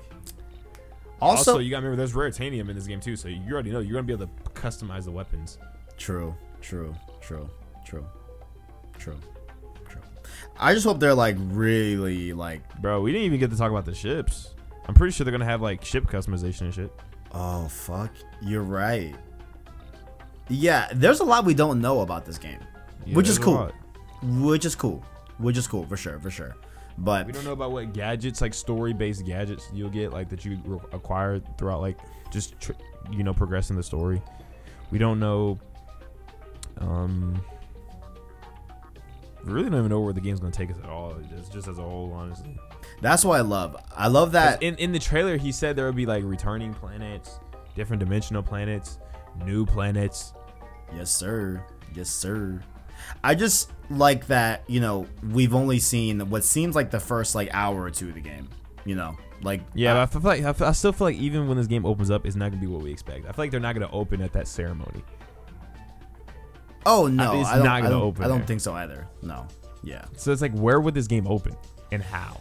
also, 1.20 1.52
Also, 1.52 1.58
you 1.58 1.70
gotta 1.70 1.82
remember 1.86 1.96
there's 1.96 2.12
raritanium 2.14 2.68
in 2.68 2.74
this 2.76 2.86
game 2.86 3.00
too, 3.00 3.16
so 3.16 3.28
you 3.28 3.52
already 3.52 3.70
know 3.70 3.80
you're 3.80 3.94
gonna 3.94 4.04
be 4.04 4.12
able 4.12 4.26
to 4.26 4.50
customize 4.52 5.04
the 5.04 5.10
weapons. 5.10 5.58
True, 5.98 6.34
true, 6.60 6.94
true, 7.20 7.48
true, 7.84 8.06
true, 8.98 9.16
true. 9.88 10.00
I 10.58 10.72
just 10.74 10.86
hope 10.86 10.98
they're 11.00 11.14
like 11.14 11.36
really 11.38 12.32
like, 12.32 12.62
Bro, 12.80 13.02
we 13.02 13.12
didn't 13.12 13.26
even 13.26 13.38
get 13.40 13.50
to 13.50 13.56
talk 13.56 13.70
about 13.70 13.84
the 13.84 13.94
ships. 13.94 14.54
I'm 14.86 14.94
pretty 14.94 15.12
sure 15.12 15.24
they're 15.24 15.32
gonna 15.32 15.44
have 15.44 15.60
like 15.62 15.84
ship 15.84 16.06
customization 16.06 16.62
and 16.62 16.74
shit. 16.74 16.92
oh 17.32 17.68
fuck, 17.68 18.12
you're 18.40 18.62
right. 18.62 19.14
Yeah, 20.48 20.88
there's 20.94 21.20
a 21.20 21.24
lot 21.24 21.44
we 21.44 21.54
don't 21.54 21.80
know 21.80 22.00
about 22.00 22.24
this 22.24 22.38
game, 22.38 22.58
Yeah, 23.06 23.14
which 23.14 23.28
is 23.28 23.38
cool. 23.38 23.70
Which 24.22 24.64
is 24.64 24.74
cool. 24.74 25.04
Which 25.38 25.56
is 25.56 25.66
cool 25.66 25.86
for 25.86 25.96
sure, 25.96 26.18
for 26.20 26.30
sure. 26.30 26.56
But 26.98 27.26
We 27.26 27.32
don't 27.32 27.44
know 27.44 27.52
about 27.52 27.72
what 27.72 27.92
gadgets, 27.94 28.40
like 28.42 28.52
story-based 28.52 29.24
gadgets, 29.24 29.68
you'll 29.72 29.88
get, 29.88 30.12
like 30.12 30.28
that 30.28 30.44
you 30.44 30.60
re- 30.66 30.78
acquire 30.92 31.40
throughout, 31.56 31.80
like 31.80 31.98
just 32.30 32.60
tr- 32.60 32.72
you 33.10 33.22
know 33.22 33.32
progressing 33.32 33.76
the 33.76 33.82
story. 33.82 34.20
We 34.90 34.98
don't 34.98 35.18
know. 35.18 35.58
Um, 36.78 37.42
we 39.44 39.52
really 39.52 39.70
don't 39.70 39.78
even 39.78 39.90
know 39.90 40.00
where 40.00 40.12
the 40.12 40.20
game's 40.20 40.40
gonna 40.40 40.52
take 40.52 40.70
us 40.70 40.76
at 40.82 40.90
all. 40.90 41.14
It's 41.38 41.48
just 41.48 41.68
as 41.68 41.78
a 41.78 41.82
whole, 41.82 42.12
honestly. 42.12 42.58
that's 43.00 43.24
what 43.24 43.38
I 43.38 43.42
love. 43.42 43.76
I 43.96 44.08
love 44.08 44.32
that. 44.32 44.62
In 44.62 44.74
in 44.76 44.92
the 44.92 44.98
trailer, 44.98 45.36
he 45.38 45.52
said 45.52 45.76
there 45.76 45.86
would 45.86 45.96
be 45.96 46.06
like 46.06 46.22
returning 46.24 46.74
planets, 46.74 47.40
different 47.74 48.00
dimensional 48.00 48.42
planets, 48.42 48.98
new 49.46 49.64
planets. 49.64 50.34
Yes, 50.94 51.10
sir. 51.10 51.64
Yes, 51.94 52.10
sir. 52.10 52.60
I 53.24 53.34
just 53.34 53.70
like 53.90 54.26
that, 54.28 54.62
you 54.68 54.80
know, 54.80 55.06
we've 55.32 55.54
only 55.54 55.78
seen 55.78 56.20
what 56.30 56.44
seems 56.44 56.74
like 56.76 56.90
the 56.90 57.00
first 57.00 57.34
like 57.34 57.48
hour 57.52 57.82
or 57.82 57.90
two 57.90 58.08
of 58.08 58.14
the 58.14 58.20
game. 58.20 58.48
You 58.84 58.94
know, 58.94 59.16
like 59.42 59.60
Yeah, 59.74 59.92
I- 59.92 59.94
but 59.94 60.00
I 60.02 60.06
feel 60.06 60.20
like 60.22 60.44
I, 60.44 60.52
feel- 60.52 60.66
I 60.68 60.72
still 60.72 60.92
feel 60.92 61.06
like 61.08 61.16
even 61.16 61.48
when 61.48 61.56
this 61.56 61.66
game 61.66 61.84
opens 61.84 62.10
up, 62.10 62.24
it's 62.26 62.36
not 62.36 62.50
gonna 62.50 62.60
be 62.60 62.66
what 62.66 62.82
we 62.82 62.90
expect. 62.90 63.26
I 63.26 63.32
feel 63.32 63.44
like 63.44 63.50
they're 63.50 63.60
not 63.60 63.74
gonna 63.74 63.90
open 63.92 64.22
at 64.22 64.32
that 64.32 64.46
ceremony. 64.48 65.02
oh 66.86 67.06
no, 67.06 67.40
it's 67.40 67.48
I 67.48 67.56
don't. 67.56 67.64
gonna 67.66 67.90
don't, 67.90 68.02
open 68.02 68.24
I 68.24 68.28
don't 68.28 68.38
there. 68.38 68.46
think 68.46 68.60
so 68.60 68.72
either. 68.74 69.06
No. 69.22 69.46
Yeah, 69.82 70.04
So 70.16 70.30
it's 70.30 70.42
like, 70.42 70.52
where 70.52 70.78
would 70.78 70.92
this 70.94 71.06
game 71.06 71.26
open 71.26 71.56
and 71.90 72.02
how? 72.02 72.38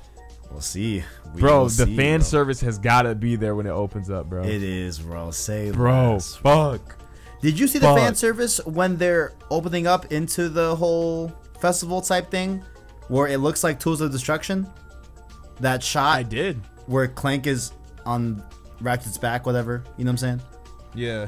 we'll 0.51 0.59
see. 0.61 1.03
We 1.36 1.41
bro, 1.41 1.65
the 1.65 1.86
see, 1.86 1.95
fan 1.95 2.20
bro. 2.20 2.26
service 2.26 2.59
has 2.61 2.78
gotta 2.80 3.13
be 3.15 3.36
there 3.38 3.55
when 3.55 3.65
it 3.65 3.70
opens 3.72 4.09
up, 4.09 4.28
bro. 4.30 4.43
It 4.43 4.63
is, 4.63 4.99
bro. 4.99 5.32
Say 5.32 5.72
bro, 5.72 6.13
less. 6.13 6.36
fuck. 6.36 6.97
Did 7.42 7.58
you 7.58 7.68
see 7.68 7.80
the 7.80 7.94
fan 7.96 8.16
service 8.16 8.60
when 8.66 8.98
they're 8.98 9.34
opening 9.50 9.88
up 9.88 10.12
into 10.12 10.50
the 10.50 10.76
whole 10.76 11.32
festival 11.60 12.02
type 12.02 12.30
thing, 12.30 12.64
where 13.08 13.28
it 13.28 13.38
looks 13.40 13.64
like 13.64 13.80
Tools 13.80 14.02
of 14.02 14.12
Destruction? 14.12 14.68
That 15.60 15.84
shot 15.84 16.18
I 16.18 16.24
did. 16.24 16.62
where 16.88 17.08
Clank 17.08 17.48
is 17.48 17.72
on 18.06 18.44
Ratchet's 18.82 19.18
back, 19.18 19.46
whatever. 19.46 19.84
You 19.98 20.06
know 20.06 20.10
what 20.10 20.14
I'm 20.14 20.18
saying? 20.18 20.42
Yeah, 20.96 21.28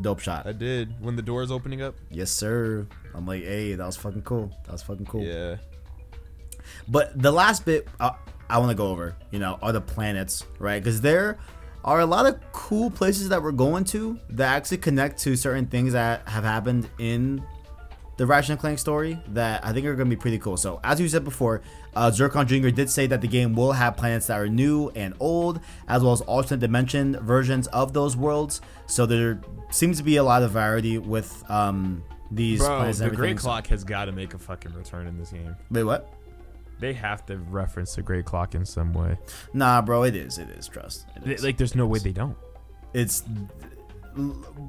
Dope 0.00 0.20
shot. 0.20 0.46
I 0.46 0.52
did. 0.52 0.94
When 1.00 1.16
the 1.16 1.22
door 1.22 1.42
is 1.42 1.50
opening 1.50 1.82
up. 1.82 1.94
Yes, 2.10 2.30
sir. 2.30 2.86
I'm 3.14 3.26
like, 3.26 3.42
hey, 3.42 3.74
that 3.74 3.84
was 3.86 3.96
fucking 3.96 4.22
cool. 4.22 4.52
That 4.64 4.72
was 4.72 4.82
fucking 4.82 5.06
cool. 5.06 5.22
Yeah. 5.24 5.56
But 6.88 7.20
the 7.20 7.32
last 7.32 7.64
bit 7.64 7.88
uh, 8.00 8.10
I 8.50 8.58
want 8.58 8.70
to 8.70 8.76
go 8.76 8.88
over, 8.88 9.16
you 9.30 9.38
know, 9.38 9.58
are 9.62 9.72
the 9.72 9.80
planets, 9.80 10.44
right? 10.58 10.82
Because 10.82 11.00
there 11.00 11.38
are 11.86 12.00
a 12.00 12.06
lot 12.06 12.26
of 12.26 12.38
cool 12.52 12.90
places 12.90 13.28
that 13.28 13.42
we're 13.42 13.52
going 13.52 13.84
to 13.84 14.18
that 14.30 14.56
actually 14.56 14.78
connect 14.78 15.18
to 15.20 15.36
certain 15.36 15.66
things 15.66 15.92
that 15.92 16.28
have 16.28 16.42
happened 16.44 16.90
in 16.98 17.42
the 18.16 18.26
Ratchet 18.26 18.50
and 18.50 18.58
Clank 18.58 18.78
story 18.78 19.18
that 19.28 19.64
I 19.64 19.72
think 19.72 19.86
are 19.86 19.94
going 19.94 20.10
to 20.10 20.16
be 20.16 20.20
pretty 20.20 20.38
cool. 20.38 20.56
So, 20.56 20.80
as 20.82 21.00
you 21.00 21.08
said 21.08 21.22
before, 21.22 21.62
uh, 21.94 22.10
Zurkon 22.10 22.46
Jr. 22.46 22.70
did 22.70 22.90
say 22.90 23.06
that 23.06 23.20
the 23.20 23.28
game 23.28 23.54
will 23.54 23.72
have 23.72 23.96
planets 23.96 24.26
that 24.26 24.40
are 24.40 24.48
new 24.48 24.90
and 24.94 25.14
old, 25.20 25.60
as 25.86 26.02
well 26.02 26.12
as 26.12 26.22
alternate 26.22 26.60
dimension 26.60 27.18
versions 27.20 27.66
of 27.68 27.92
those 27.92 28.16
worlds. 28.16 28.60
So 28.86 29.06
there 29.06 29.40
seems 29.70 29.98
to 29.98 30.02
be 30.02 30.16
a 30.16 30.24
lot 30.24 30.42
of 30.42 30.52
variety 30.52 30.98
with 30.98 31.44
um, 31.50 32.02
these 32.30 32.60
Bro, 32.60 32.78
planets 32.78 32.98
the 32.98 33.10
Great. 33.10 33.36
Clock 33.36 33.66
has 33.68 33.84
got 33.84 34.06
to 34.06 34.12
make 34.12 34.34
a 34.34 34.38
fucking 34.38 34.72
return 34.74 35.06
in 35.06 35.18
this 35.18 35.30
game. 35.30 35.54
Wait, 35.70 35.84
what? 35.84 36.12
They 36.78 36.92
have 36.92 37.24
to 37.26 37.38
reference 37.38 37.94
the 37.94 38.02
Great 38.02 38.24
Clock 38.26 38.54
in 38.54 38.64
some 38.64 38.92
way. 38.92 39.16
Nah, 39.54 39.80
bro, 39.80 40.02
it 40.02 40.14
is. 40.14 40.38
It 40.38 40.50
is. 40.50 40.68
Trust. 40.68 41.06
It 41.16 41.30
is. 41.30 41.44
Like, 41.44 41.56
there's 41.56 41.74
no 41.74 41.86
way 41.86 41.98
they 41.98 42.12
don't. 42.12 42.36
it's 42.92 43.24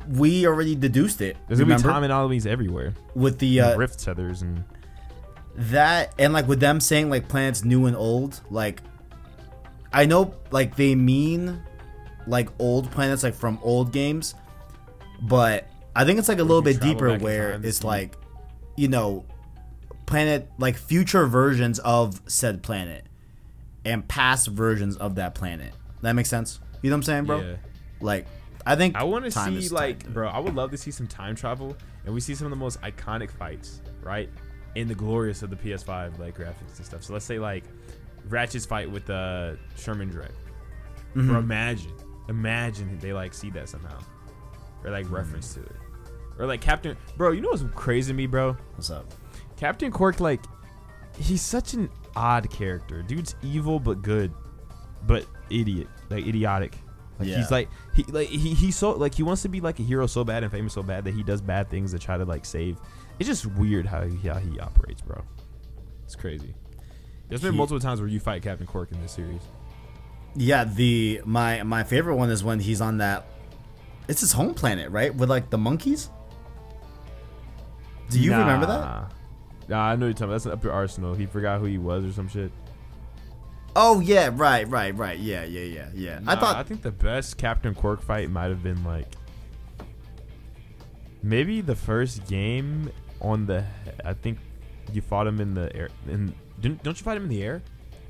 we 0.10 0.46
already 0.46 0.76
deduced 0.76 1.22
it. 1.22 1.38
There's 1.48 1.60
gonna 1.60 1.76
be 1.76 1.82
time 1.82 2.04
anomalies 2.04 2.46
everywhere. 2.46 2.94
with 3.16 3.40
the 3.40 3.62
uh, 3.62 3.78
rift 3.78 4.00
tethers 4.00 4.42
and 4.42 4.64
that 5.56 6.14
and 6.20 6.34
like 6.34 6.48
with 6.48 6.60
them 6.60 6.80
saying 6.80 7.10
like 7.10 7.28
planets 7.28 7.64
new 7.64 7.86
and 7.86 7.96
old. 7.96 8.42
Like 8.50 8.82
I 9.94 10.06
know 10.06 10.34
like 10.52 10.76
they 10.76 10.96
mean 10.96 11.62
like 12.28 12.50
old 12.60 12.92
planets 12.92 13.24
like 13.24 13.34
from 13.34 13.58
old 13.62 13.92
games, 13.92 14.36
but 15.22 15.68
I 15.96 16.06
think 16.06 16.20
it's 16.20 16.28
like 16.28 16.40
a 16.40 16.44
little 16.44 16.62
bit 16.62 16.82
deeper 16.82 17.18
where 17.18 17.60
it's 17.64 17.84
like 17.84 18.16
you 18.76 18.88
know 18.88 19.26
planet 20.08 20.50
like 20.58 20.76
future 20.76 21.28
versions 21.28 21.78
of 21.80 22.20
said 22.26 22.64
planet 22.64 23.06
and 23.86 24.08
past 24.08 24.48
versions 24.48 24.98
of 24.98 25.16
that 25.16 25.36
planet. 25.36 25.74
That 26.02 26.14
makes 26.14 26.30
sense. 26.30 26.60
You 26.82 26.90
know 26.90 26.96
what 26.96 26.98
I'm 27.00 27.04
saying, 27.04 27.26
bro? 27.26 27.42
yeah. 27.42 27.56
Like 28.02 28.26
I 28.66 28.76
think 28.76 28.96
I 28.96 29.04
want 29.04 29.26
to 29.26 29.32
see 29.32 29.70
like, 29.70 30.04
tight. 30.04 30.14
bro. 30.14 30.28
I 30.28 30.40
would 30.40 30.56
love 30.56 30.72
to 30.72 30.78
see 30.78 30.92
some 30.92 31.08
time 31.08 31.36
travel, 31.36 31.76
and 32.06 32.14
we 32.14 32.20
see 32.20 32.34
some 32.36 32.46
of 32.48 32.52
the 32.52 32.58
most 32.58 32.82
iconic 32.82 33.32
fights, 33.32 33.82
right? 34.02 34.30
In 34.76 34.88
the 34.88 34.96
glorious 34.96 35.42
of 35.44 35.50
the 35.50 35.56
PS5 35.56 36.20
like 36.20 36.38
graphics 36.38 36.76
and 36.78 36.86
stuff. 36.86 37.04
So 37.04 37.14
let's 37.14 37.26
say 37.26 37.40
like 37.40 37.64
Ratchet's 38.28 38.66
fight 38.66 38.90
with 38.92 39.10
uh, 39.10 39.54
Chairman 39.78 40.10
Drek. 40.12 40.32
Mm-hmm. 41.16 41.30
Bro, 41.30 41.40
imagine, 41.40 41.94
imagine 42.30 43.00
they 43.00 43.14
like 43.14 43.34
see 43.34 43.50
that 43.52 43.70
somehow, 43.70 44.00
or 44.84 44.90
Mm. 44.90 44.92
like 44.92 45.10
reference 45.12 45.54
to 45.56 45.62
it, 45.62 45.76
or 46.38 46.46
like 46.46 46.62
Captain. 46.62 46.96
Bro, 47.18 47.32
you 47.32 47.42
know 47.42 47.50
what's 47.50 47.64
crazy 47.74 48.12
to 48.12 48.16
me, 48.16 48.28
bro? 48.28 48.56
What's 48.76 48.92
up? 48.92 49.12
Captain 49.58 49.92
Qwark, 49.92 50.20
like, 50.20 50.42
he's 51.20 51.42
such 51.42 51.74
an 51.74 51.90
odd 52.16 52.50
character. 52.50 53.02
Dude's 53.02 53.36
evil 53.42 53.80
but 53.80 54.02
good, 54.02 54.32
but 55.06 55.26
idiot, 55.50 55.88
like 56.10 56.26
idiotic. 56.28 56.78
Like 57.20 57.28
Yeah. 57.30 57.38
he's 57.38 57.50
like 57.50 57.70
he 57.96 58.04
like 58.04 58.28
he 58.28 58.54
he's 58.54 58.76
so 58.76 58.92
like 58.92 59.16
he 59.16 59.24
wants 59.24 59.42
to 59.42 59.50
be 59.50 59.60
like 59.60 59.80
a 59.80 59.82
hero 59.84 60.06
so 60.06 60.24
bad 60.24 60.44
and 60.44 60.52
famous 60.52 60.74
so 60.74 60.84
bad 60.84 61.04
that 61.06 61.16
he 61.16 61.24
does 61.24 61.42
bad 61.42 61.68
things 61.68 61.92
to 61.94 61.98
try 62.00 62.16
to 62.16 62.26
like 62.26 62.46
save. 62.46 62.78
It's 63.18 63.28
just 63.28 63.48
weird 63.48 63.88
how 63.88 64.04
he, 64.04 64.28
how 64.28 64.38
he 64.38 64.60
operates, 64.60 65.02
bro. 65.02 65.24
It's 66.06 66.16
crazy. 66.16 66.54
There's 67.28 67.42
been 67.42 67.54
He- 67.54 67.58
multiple 67.58 67.80
times 67.80 68.00
where 68.00 68.08
you 68.10 68.20
fight 68.20 68.44
Captain 68.44 68.68
Qwark 68.68 68.92
in 68.92 69.02
this 69.02 69.12
series. 69.14 69.42
Yeah, 70.36 70.66
the 70.66 71.22
my 71.26 71.64
my 71.64 71.84
favorite 71.84 72.18
one 72.18 72.30
is 72.30 72.44
when 72.44 72.60
he's 72.60 72.82
on 72.82 73.00
that. 73.00 73.26
It's 74.08 74.22
his 74.22 74.34
home 74.34 74.54
planet, 74.54 74.92
right? 74.92 75.14
With 75.16 75.30
like 75.32 75.50
the 75.50 75.58
monkeys. 75.58 76.10
Do 78.12 78.20
you 78.20 78.32
remember 78.32 78.68
that? 78.68 79.12
Nah. 79.68 79.76
Nah, 79.78 79.92
I 79.92 79.96
know 79.96 80.06
you're 80.06 80.14
talking. 80.14 80.26
About. 80.26 80.44
That's 80.44 80.46
up 80.54 80.64
your 80.64 80.74
arsenal. 80.74 81.14
He 81.14 81.26
forgot 81.26 81.60
who 81.60 81.66
he 81.66 81.78
was 81.78 82.06
or 82.06 82.12
some 82.12 82.28
shit. 82.28 82.52
Oh 83.76 84.00
yeah, 84.00 84.30
right, 84.34 84.68
right, 84.68 84.96
right. 84.96 85.20
Yeah, 85.20 85.44
yeah, 85.44 85.62
yeah, 85.62 85.90
yeah. 85.94 86.20
I 86.26 86.36
thought 86.36 86.56
I 86.56 86.64
think 86.64 86.82
the 86.82 86.92
best 86.92 87.38
Captain 87.38 87.76
Qwark 87.76 88.02
fight 88.02 88.30
might 88.32 88.46
have 88.48 88.64
been 88.64 88.84
like 88.84 89.08
maybe 91.22 91.62
the 91.62 91.76
first 91.76 92.26
game 92.28 92.92
on 93.22 93.46
the. 93.46 93.64
I 94.04 94.14
think 94.14 94.40
you 94.94 95.02
fought 95.02 95.28
him 95.28 95.40
in 95.40 95.54
the 95.54 95.74
air. 95.76 95.90
In 96.08 96.34
didn't, 96.60 96.82
don't 96.84 96.98
you 97.00 97.04
fight 97.04 97.18
him 97.18 97.24
in 97.24 97.30
the 97.30 97.44
air? 97.44 97.62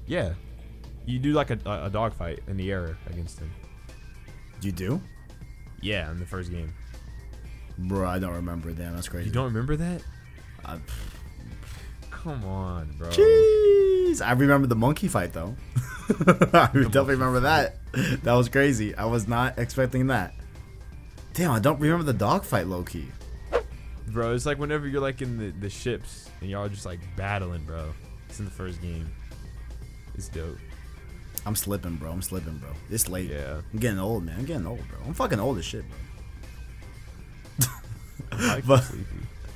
Yeah, 0.05 0.33
you 1.05 1.19
do 1.19 1.33
like 1.33 1.49
a, 1.49 1.59
a, 1.65 1.85
a 1.85 1.89
dog 1.89 2.13
fight 2.13 2.39
in 2.47 2.55
the 2.55 2.71
air 2.71 2.97
against 3.09 3.39
him. 3.39 3.51
you 4.61 4.71
do, 4.71 5.01
Yeah, 5.81 6.09
in 6.11 6.17
the 6.17 6.25
first 6.25 6.49
game. 6.51 6.73
bro. 7.77 8.07
I 8.07 8.19
don't 8.19 8.35
remember. 8.35 8.71
that. 8.71 8.95
that's 8.95 9.09
crazy. 9.09 9.27
You 9.27 9.33
don't 9.33 9.45
remember 9.45 9.75
that? 9.75 10.01
I, 10.63 10.77
Come 12.23 12.43
on, 12.45 12.93
bro. 12.97 13.09
jeez, 13.09 14.21
I 14.25 14.31
remember 14.33 14.67
the 14.67 14.75
monkey 14.75 15.07
fight 15.07 15.33
though. 15.33 15.55
I 16.09 16.67
definitely 16.73 17.15
remember 17.15 17.41
that. 17.41 17.75
That 18.23 18.33
was 18.33 18.49
crazy. 18.49 18.95
I 18.95 19.05
was 19.05 19.27
not 19.27 19.57
expecting 19.59 20.07
that. 20.07 20.33
Damn, 21.33 21.51
I 21.51 21.59
don't 21.59 21.79
remember 21.79 22.03
the 22.03 22.13
dog 22.17 22.43
fight, 22.43 22.67
low 22.67 22.83
key. 22.83 23.07
Bro, 24.07 24.33
it's 24.33 24.45
like 24.45 24.57
whenever 24.57 24.87
you're 24.87 25.01
like 25.01 25.21
in 25.21 25.37
the, 25.37 25.51
the 25.59 25.69
ships 25.69 26.29
and 26.41 26.49
y'all 26.49 26.67
just 26.69 26.85
like 26.85 26.99
battling, 27.15 27.63
bro. 27.65 27.93
It's 28.29 28.39
in 28.39 28.45
the 28.45 28.51
first 28.51 28.81
game. 28.81 29.07
It's 30.15 30.29
dope. 30.29 30.57
I'm 31.45 31.55
slipping, 31.55 31.95
bro. 31.97 32.11
I'm 32.11 32.21
slipping, 32.21 32.57
bro. 32.57 32.69
It's 32.89 33.07
late. 33.07 33.29
Yeah. 33.29 33.61
I'm 33.73 33.79
getting 33.79 33.99
old, 33.99 34.23
man. 34.25 34.39
I'm 34.39 34.45
getting 34.45 34.65
old, 34.65 34.79
bro. 34.87 34.97
I'm 35.05 35.13
fucking 35.13 35.39
old 35.39 35.57
as 35.59 35.65
shit, 35.65 35.83
bro. 37.59 37.67
I'm 38.31 38.61
But- 38.61 38.83
sleepy. 38.83 39.05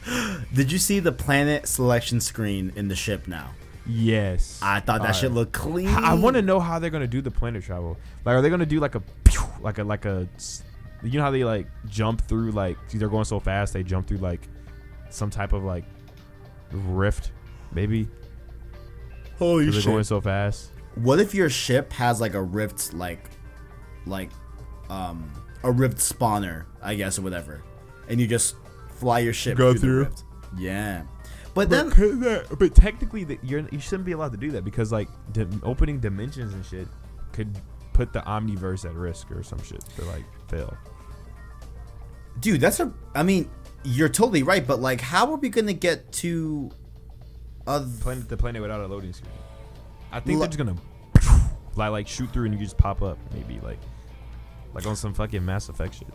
Did 0.54 0.72
you 0.72 0.78
see 0.78 1.00
the 1.00 1.12
planet 1.12 1.68
selection 1.68 2.20
screen 2.20 2.72
in 2.76 2.88
the 2.88 2.96
ship 2.96 3.28
now? 3.28 3.52
Yes. 3.88 4.60
I 4.62 4.80
thought 4.80 5.02
that 5.02 5.12
shit 5.14 5.32
looked 5.32 5.54
clean. 5.54 5.88
I 5.88 6.14
want 6.14 6.36
to 6.36 6.42
know 6.42 6.60
how 6.60 6.80
they're 6.80 6.90
gonna 6.90 7.08
do 7.08 7.22
the 7.22 7.32
planet 7.32 7.64
travel. 7.64 7.98
Like, 8.26 8.36
are 8.36 8.42
they 8.42 8.50
gonna 8.50 8.66
do 8.66 8.80
like 8.80 8.96
a, 8.96 9.02
like 9.60 9.78
a, 9.80 9.84
like 9.84 10.06
a, 10.06 10.28
you 11.04 11.18
know 11.18 11.24
how 11.24 11.32
they 11.32 11.44
like 11.44 11.68
jump 11.88 12.22
through 12.28 12.52
like 12.52 12.78
they're 12.94 13.10
going 13.10 13.26
so 13.26 13.40
fast 13.40 13.74
they 13.74 13.82
jump 13.82 14.08
through 14.08 14.20
like 14.20 14.48
some 15.10 15.32
type 15.32 15.52
of 15.52 15.64
like 15.64 15.84
Rift, 16.72 17.32
maybe. 17.74 18.08
Holy 19.38 19.66
'cause 19.66 19.84
they're 19.84 19.94
going 19.94 20.04
so 20.04 20.22
fast. 20.22 20.72
What 20.96 21.20
if 21.20 21.34
your 21.34 21.50
ship 21.50 21.92
has 21.94 22.22
like 22.22 22.34
a 22.34 22.42
rift, 22.42 22.94
like, 22.94 23.30
like, 24.06 24.30
um, 24.90 25.32
a 25.64 25.72
rift 25.72 25.98
spawner, 25.98 26.66
I 26.82 26.96
guess, 26.96 27.18
or 27.18 27.24
whatever, 27.24 27.64
and 28.08 28.20
you 28.20 28.28
just 28.28 28.56
fly 29.02 29.20
your 29.20 29.34
ship 29.34 29.58
Go 29.58 29.74
through, 29.74 30.06
through. 30.06 30.16
the? 30.56 30.62
Yeah, 30.62 31.04
but 31.54 31.70
then 31.70 31.90
But, 31.90 32.20
that- 32.22 32.60
but 32.60 32.74
technically, 32.76 33.24
that 33.26 33.44
you're 33.44 33.68
you 33.72 33.80
shouldn't 33.80 34.06
be 34.06 34.14
allowed 34.14 34.32
to 34.32 34.38
do 34.38 34.52
that 34.52 34.64
because 34.64 34.92
like 34.92 35.10
dim- 35.34 35.62
opening 35.66 36.00
dimensions 36.00 36.54
and 36.54 36.66
shit 36.66 36.88
could 37.34 37.58
put 37.94 38.14
the 38.14 38.22
omniverse 38.22 38.86
at 38.86 38.94
risk 38.96 39.32
or 39.32 39.44
some 39.44 39.62
shit 39.64 39.82
to 39.98 40.06
like 40.06 40.24
fail. 40.48 40.78
dude, 42.40 42.62
that's 42.62 42.80
a. 42.80 42.92
I 43.16 43.24
mean, 43.24 43.50
you're 43.84 44.10
totally 44.10 44.44
right, 44.44 44.66
but 44.66 44.80
like, 44.80 45.02
how 45.02 45.30
are 45.32 45.38
we 45.38 45.50
gonna 45.50 45.74
get 45.74 46.12
to? 46.14 46.72
A 47.68 47.80
Planet 47.80 48.28
the 48.28 48.38
planet 48.38 48.62
without 48.62 48.82
a 48.82 48.88
loading 48.88 49.14
screen. 49.14 49.32
I 50.12 50.20
think 50.20 50.40
Lo- 50.40 50.48
they're 50.48 50.50
just 50.50 50.58
gonna 50.58 50.76
like 51.76 51.92
like 51.92 52.08
shoot 52.08 52.32
through 52.34 52.46
and 52.46 52.54
you 52.54 52.60
just 52.60 52.78
pop 52.78 53.02
up 53.02 53.18
maybe 53.34 53.60
like 53.62 53.80
like 54.74 54.86
on 54.88 54.96
some 54.96 55.14
fucking 55.14 55.46
Mass 55.46 55.70
Effect 55.70 55.94
shit. 55.96 56.08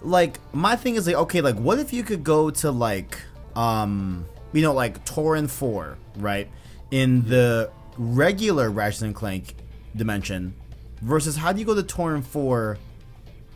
Like 0.00 0.38
my 0.54 0.76
thing 0.76 0.94
is 0.94 1.06
like 1.06 1.16
okay 1.16 1.40
like 1.40 1.56
what 1.56 1.78
if 1.78 1.92
you 1.92 2.02
could 2.02 2.22
go 2.22 2.50
to 2.50 2.70
like 2.70 3.18
um 3.56 4.24
you 4.52 4.62
know 4.62 4.72
like 4.72 5.04
Torren 5.04 5.48
4 5.50 5.96
right? 6.18 6.48
In 6.90 7.28
the 7.28 7.70
regular 7.96 8.70
Ratchet 8.70 9.02
and 9.02 9.14
Clank 9.14 9.54
dimension 9.96 10.54
versus 11.02 11.36
how 11.36 11.52
do 11.52 11.58
you 11.60 11.66
go 11.66 11.74
to 11.74 11.82
Torren 11.82 12.22
4 12.22 12.78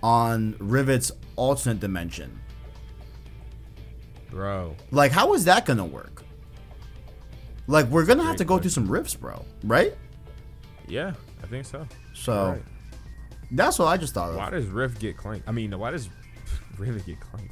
on 0.02 0.56
Rivet's 0.58 1.12
alternate 1.36 1.78
dimension? 1.80 2.40
Bro, 4.30 4.76
like 4.90 5.12
how 5.12 5.34
is 5.34 5.44
that 5.44 5.66
gonna 5.66 5.84
work? 5.84 6.24
Like 7.66 7.86
we're 7.86 8.04
gonna 8.06 8.24
have 8.24 8.36
to 8.36 8.44
go 8.44 8.58
through 8.58 8.70
some 8.70 8.88
rifts 8.90 9.14
bro 9.14 9.44
right? 9.62 9.94
Yeah, 10.88 11.12
I 11.42 11.46
think 11.46 11.66
so. 11.66 11.86
so 12.12 12.50
Right. 12.50 12.62
that's 13.52 13.78
what 13.78 13.86
I 13.86 13.96
just 13.96 14.14
thought 14.14 14.30
of. 14.30 14.36
Why 14.36 14.50
does 14.50 14.66
Rift 14.66 14.98
get 15.00 15.16
clank? 15.16 15.44
I 15.46 15.52
mean, 15.52 15.78
why 15.78 15.90
does 15.92 16.08
Rift 16.78 17.06
get 17.06 17.20
clank? 17.20 17.50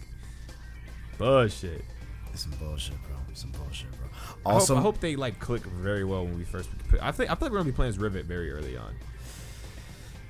Bullshit. 1.19 1.85
It's 2.33 2.43
some 2.43 2.53
bullshit 2.53 2.95
bro 3.03 3.21
some 3.35 3.51
bullshit 3.53 3.91
bro 3.93 4.09
Also, 4.45 4.75
I 4.75 4.77
hope, 4.77 4.81
I 4.81 4.83
hope 4.83 5.01
they 5.01 5.17
like 5.17 5.39
click 5.41 5.63
very 5.63 6.05
well 6.05 6.25
when 6.25 6.37
we 6.37 6.45
first. 6.45 6.69
I 7.01 7.13
think 7.13 7.31
I 7.31 7.35
think 7.35 7.53
we're 7.53 7.59
gonna 7.59 7.71
be 7.71 7.73
playing 7.73 7.91
as 7.91 7.99
Rivet 7.99 8.27
very 8.27 8.51
early 8.53 8.77
on. 8.77 8.95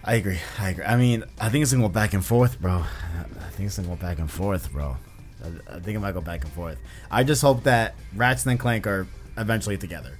I 0.03 0.15
agree. 0.15 0.39
I 0.59 0.71
agree. 0.71 0.85
I 0.85 0.97
mean, 0.97 1.25
I 1.39 1.51
think 1.51 1.63
it's 1.63 1.73
gonna 1.73 1.85
go 1.85 1.89
back 1.91 2.15
and 2.15 2.25
forth, 2.25 2.61
bro. 2.61 2.73
I 2.73 3.51
think 3.51 3.67
it's 3.67 3.77
gonna 3.77 3.89
go 3.89 3.97
back 3.97 4.19
and 4.19 4.31
forth, 4.31 4.73
bro. 4.73 4.97
I, 5.45 5.77
I 5.77 5.81
think 5.81 5.97
it 5.97 6.01
might 6.01 6.13
go 6.13 6.21
back 6.21 6.45
and 6.45 6.53
forth. 6.53 6.79
I 7.11 7.25
just 7.25 7.43
hope 7.43 7.65
that 7.65 7.95
Ratchet 8.15 8.47
and 8.47 8.61
Clank 8.61 8.87
are 8.87 9.07
eventually 9.37 9.77
together. 9.77 10.19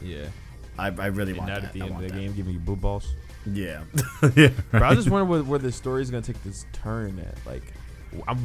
Yeah. 0.00 0.26
I, 0.80 0.86
I 0.98 1.06
really 1.06 1.32
want 1.32 1.48
not 1.48 1.60
that. 1.60 1.68
at 1.68 1.72
the 1.72 1.82
I 1.82 1.84
end 1.84 1.90
of 1.90 1.96
want 2.00 2.08
the 2.08 2.12
that. 2.14 2.20
game 2.20 2.32
giving 2.34 2.54
you 2.54 2.58
boot 2.60 2.80
balls. 2.80 3.14
Yeah. 3.46 3.82
yeah. 4.36 4.50
But 4.72 4.82
I 4.82 4.94
just 4.94 5.08
wonder 5.10 5.24
where, 5.24 5.42
where 5.42 5.58
the 5.58 5.72
story 5.72 6.02
is 6.02 6.10
gonna 6.10 6.22
take 6.22 6.42
this 6.42 6.66
turn 6.72 7.18
at. 7.18 7.36
Like, 7.46 7.62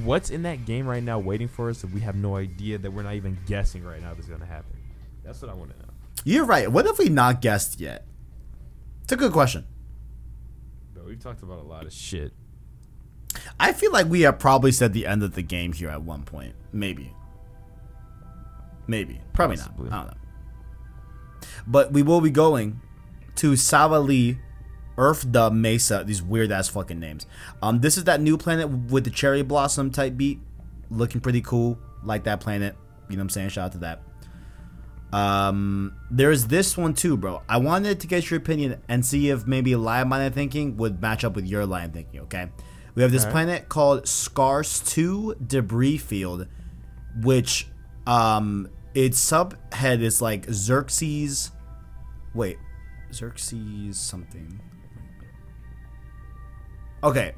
what's 0.04 0.30
in 0.30 0.44
that 0.44 0.66
game 0.66 0.86
right 0.88 1.04
now 1.04 1.20
waiting 1.20 1.48
for 1.48 1.70
us 1.70 1.82
that 1.82 1.92
we 1.92 2.02
have 2.02 2.16
no 2.16 2.36
idea 2.36 2.78
that 2.78 2.92
we're 2.92 3.04
not 3.04 3.16
even 3.16 3.38
guessing 3.46 3.84
right 3.84 4.02
now 4.02 4.14
that's 4.14 4.28
gonna 4.28 4.46
happen. 4.46 4.78
That's 5.24 5.42
what 5.42 5.50
I 5.50 5.54
want 5.56 5.72
to 5.72 5.78
know. 5.80 5.94
You're 6.24 6.46
right. 6.46 6.72
What 6.72 6.86
have 6.86 6.98
we 7.00 7.10
not 7.10 7.42
guessed 7.42 7.80
yet? 7.80 8.06
It's 9.04 9.12
a 9.12 9.16
good 9.16 9.32
question. 9.32 9.66
Bro, 10.94 11.06
we've 11.06 11.20
talked 11.20 11.44
about 11.44 11.60
a 11.60 11.64
lot 11.68 11.86
of 11.86 11.94
shit. 11.94 12.34
I 13.60 13.74
feel 13.74 13.92
like 13.92 14.08
we 14.08 14.22
have 14.22 14.40
probably 14.40 14.72
said 14.72 14.94
the 14.94 15.06
end 15.06 15.22
of 15.24 15.36
the 15.36 15.42
game 15.42 15.74
here 15.74 15.90
at 15.90 16.02
one 16.02 16.24
point. 16.24 16.56
Maybe. 16.72 17.14
Maybe. 18.88 19.20
Probably 19.34 19.58
Possibly. 19.58 19.90
not. 19.90 19.94
I 19.94 19.98
don't 20.00 20.08
know. 20.12 20.18
But 21.68 21.92
we 21.92 22.02
will 22.04 22.22
be 22.22 22.30
going 22.30 22.82
to 23.36 23.54
Savali, 23.54 24.38
Earth 24.98 25.26
the 25.28 25.52
Mesa. 25.52 26.04
These 26.06 26.22
weird 26.22 26.52
ass 26.52 26.70
fucking 26.70 27.00
names. 27.00 27.26
Um, 27.62 27.82
this 27.82 27.98
is 27.98 28.06
that 28.06 28.22
new 28.22 28.38
planet 28.38 28.70
with 28.70 29.04
the 29.04 29.10
cherry 29.10 29.42
blossom 29.42 29.92
type 29.92 30.18
beat, 30.18 30.40
looking 30.90 31.22
pretty 31.22 31.42
cool. 31.42 31.78
Like 32.04 32.24
that 32.26 32.40
planet. 32.40 32.76
You 33.10 33.18
know 33.18 33.22
what 33.22 33.26
I'm 33.26 33.30
saying? 33.30 33.50
Shout 33.50 33.66
out 33.66 33.72
to 33.74 33.78
that. 33.80 34.02
Um, 35.16 35.96
there's 36.12 36.48
this 36.48 36.76
one 36.76 36.94
too, 36.94 37.16
bro. 37.16 37.42
I 37.48 37.58
wanted 37.58 38.02
to 38.02 38.08
get 38.08 38.30
your 38.30 38.38
opinion 38.38 38.82
and 38.90 39.06
see 39.06 39.30
if 39.30 39.48
maybe 39.48 39.74
of 39.74 40.34
thinking 40.34 40.76
would 40.78 41.02
match 41.02 41.24
up 41.24 41.36
with 41.36 41.46
your 41.46 41.66
line 41.66 41.86
of 41.86 41.94
thinking. 41.94 42.22
Okay, 42.22 42.50
we 42.96 43.02
have 43.02 43.12
this 43.12 43.22
Alright. 43.22 43.34
planet 43.34 43.70
called 43.70 44.04
Scarstu 44.04 45.48
Debris 45.48 45.98
Field, 45.98 46.48
which 47.22 47.68
um 48.06 48.70
its 48.96 49.20
subhead 49.20 50.02
is 50.02 50.22
like 50.22 50.48
Zurkie's. 50.48 51.52
Wait, 52.34 52.58
Zurkie's 53.12 54.00
something. 54.00 54.60
Okay. 57.04 57.36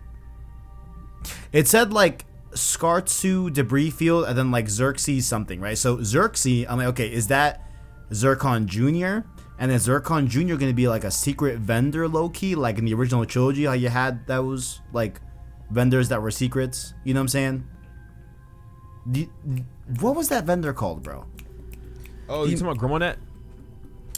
It 1.52 1.68
said 1.68 1.92
like 1.92 2.26
Scarstu 2.52 3.52
debris 3.52 3.90
field 3.90 4.26
and 4.26 4.38
then 4.38 4.52
like 4.52 4.66
Zurkie's 4.66 5.26
something, 5.26 5.60
right? 5.60 5.78
So 5.78 5.98
Zurkie's, 5.98 6.68
I'm 6.70 6.78
like, 6.78 6.88
okay, 6.88 7.12
is 7.12 7.28
that 7.28 7.70
Zurkon 8.12 8.66
Jr.? 8.68 9.28
And 9.60 9.72
then 9.72 9.80
Zurkon 9.80 10.28
Jr. 10.28 10.56
gonna 10.56 10.74
be 10.74 10.88
like 10.88 11.04
a 11.04 11.12
secret 11.12 11.58
vendor 11.58 12.08
low 12.08 12.30
key, 12.30 12.54
like 12.54 12.78
in 12.78 12.86
the 12.86 12.94
original 12.94 13.26
trilogy, 13.26 13.66
how 13.66 13.74
you 13.74 13.90
had 13.90 14.26
those 14.28 14.82
like 14.94 15.20
vendors 15.72 16.10
that 16.10 16.22
were 16.22 16.32
secrets. 16.32 16.94
You 17.04 17.16
know 17.16 17.22
what 17.22 17.36
I'm 17.36 17.64
saying? 19.10 19.28
What 20.00 20.16
was 20.16 20.30
that 20.30 20.44
vendor 20.46 20.74
called, 20.74 21.02
bro? 21.02 21.26
Oh, 22.30 22.46
you 22.46 22.58
talking 22.58 22.68
about 22.68 22.78
Grummelnet? 22.78 23.18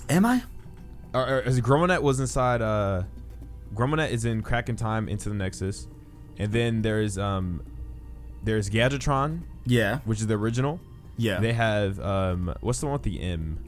Am 0.09 0.25
I? 0.25 0.43
Or, 1.13 1.27
or 1.27 1.39
is 1.41 1.61
was 1.61 2.19
inside? 2.19 2.61
Uh, 2.61 3.03
Grummelnet 3.73 4.09
is 4.11 4.25
in 4.25 4.41
Crack 4.41 4.69
in 4.69 4.75
Time 4.75 5.07
into 5.07 5.29
the 5.29 5.35
Nexus, 5.35 5.87
and 6.37 6.51
then 6.51 6.81
there's 6.81 7.17
um, 7.17 7.61
there's 8.43 8.69
Gadgetron, 8.69 9.41
Yeah. 9.65 9.99
which 10.05 10.19
is 10.21 10.27
the 10.27 10.35
original. 10.35 10.79
Yeah. 11.17 11.39
They 11.39 11.53
have 11.53 11.99
um, 11.99 12.53
what's 12.61 12.79
the 12.79 12.85
one 12.87 12.93
with 12.93 13.03
the 13.03 13.21
M? 13.21 13.59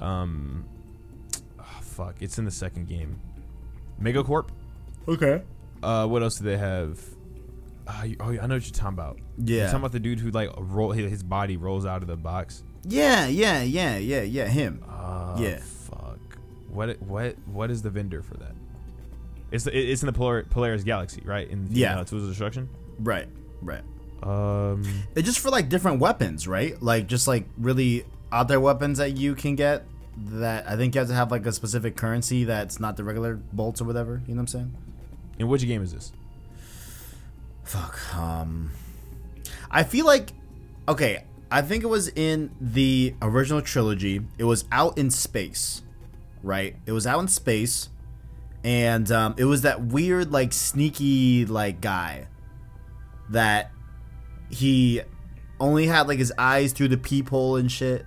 Um, 0.00 0.64
ah, 1.58 1.78
fuck, 1.82 2.16
it's 2.20 2.38
in 2.38 2.44
the 2.44 2.50
second 2.50 2.88
game. 2.88 3.18
Megacorp. 4.00 4.48
okay. 5.08 5.42
Uh, 5.82 6.06
what 6.06 6.22
else 6.22 6.36
do 6.36 6.44
they 6.44 6.58
have? 6.58 7.00
Uh, 7.86 8.02
you- 8.04 8.16
oh, 8.20 8.28
I 8.30 8.46
know 8.46 8.54
what 8.56 8.64
you're 8.66 8.72
talking 8.72 8.88
about. 8.88 9.18
Yeah. 9.38 9.56
You're 9.56 9.66
talking 9.66 9.78
about 9.80 9.92
the 9.92 10.00
dude 10.00 10.20
who 10.20 10.30
like 10.30 10.50
roll 10.58 10.90
his 10.92 11.22
body 11.22 11.56
rolls 11.56 11.86
out 11.86 12.02
of 12.02 12.08
the 12.08 12.16
box. 12.16 12.62
Yeah. 12.84 13.26
Yeah. 13.26 13.62
Yeah. 13.62 13.96
Yeah. 13.98 14.22
Yeah. 14.22 14.46
Him. 14.48 14.84
Uh, 14.88 15.36
Yeah. 15.38 15.58
Fuck. 15.60 16.18
What 16.70 17.00
what 17.02 17.36
what 17.46 17.70
is 17.70 17.82
the 17.82 17.90
vendor 17.90 18.22
for 18.22 18.34
that? 18.38 18.52
It's 19.50 19.66
it's 19.66 20.02
in 20.02 20.06
the 20.06 20.12
Polar, 20.12 20.44
Polaris 20.44 20.84
Galaxy, 20.84 21.22
right? 21.24 21.48
In 21.48 21.68
Yeah. 21.70 21.98
uh, 22.00 22.04
Tools 22.04 22.22
of 22.22 22.28
Destruction. 22.28 22.68
Right. 22.98 23.28
Right. 23.62 23.82
Um. 24.22 24.84
It's 25.14 25.26
just 25.26 25.38
for 25.40 25.50
like 25.50 25.68
different 25.68 25.98
weapons, 26.00 26.46
right? 26.46 26.80
Like 26.82 27.06
just 27.06 27.26
like 27.26 27.46
really 27.58 28.04
out 28.30 28.48
there 28.48 28.60
weapons 28.60 28.98
that 28.98 29.16
you 29.16 29.34
can 29.34 29.56
get. 29.56 29.84
That 30.16 30.68
I 30.68 30.76
think 30.76 30.94
you 30.94 30.98
have 31.00 31.08
to 31.08 31.14
have 31.14 31.30
like 31.30 31.46
a 31.46 31.52
specific 31.52 31.96
currency 31.96 32.44
that's 32.44 32.78
not 32.78 32.96
the 32.96 33.04
regular 33.04 33.36
bolts 33.36 33.80
or 33.80 33.84
whatever. 33.84 34.20
You 34.26 34.34
know 34.34 34.40
what 34.40 34.40
I'm 34.42 34.46
saying? 34.48 34.74
And 35.38 35.48
which 35.48 35.66
game 35.66 35.82
is 35.82 35.92
this? 35.94 36.12
Fuck. 37.64 37.98
Um, 38.16 38.70
I 39.70 39.82
feel 39.84 40.04
like 40.06 40.32
okay. 40.88 41.24
I 41.50 41.62
think 41.62 41.82
it 41.84 41.88
was 41.88 42.08
in 42.08 42.50
the 42.60 43.14
original 43.20 43.60
trilogy. 43.62 44.20
It 44.38 44.44
was 44.44 44.64
out 44.70 44.96
in 44.98 45.10
space, 45.10 45.82
right? 46.42 46.76
It 46.86 46.92
was 46.92 47.06
out 47.06 47.20
in 47.20 47.28
space, 47.28 47.88
and 48.62 49.10
um, 49.10 49.34
it 49.36 49.44
was 49.46 49.62
that 49.62 49.82
weird, 49.82 50.30
like 50.32 50.52
sneaky, 50.52 51.44
like 51.46 51.80
guy 51.80 52.26
that 53.30 53.70
he 54.50 55.00
only 55.58 55.86
had 55.86 56.08
like 56.08 56.18
his 56.18 56.32
eyes 56.38 56.72
through 56.72 56.88
the 56.88 56.96
peephole 56.96 57.56
and 57.56 57.70
shit. 57.70 58.06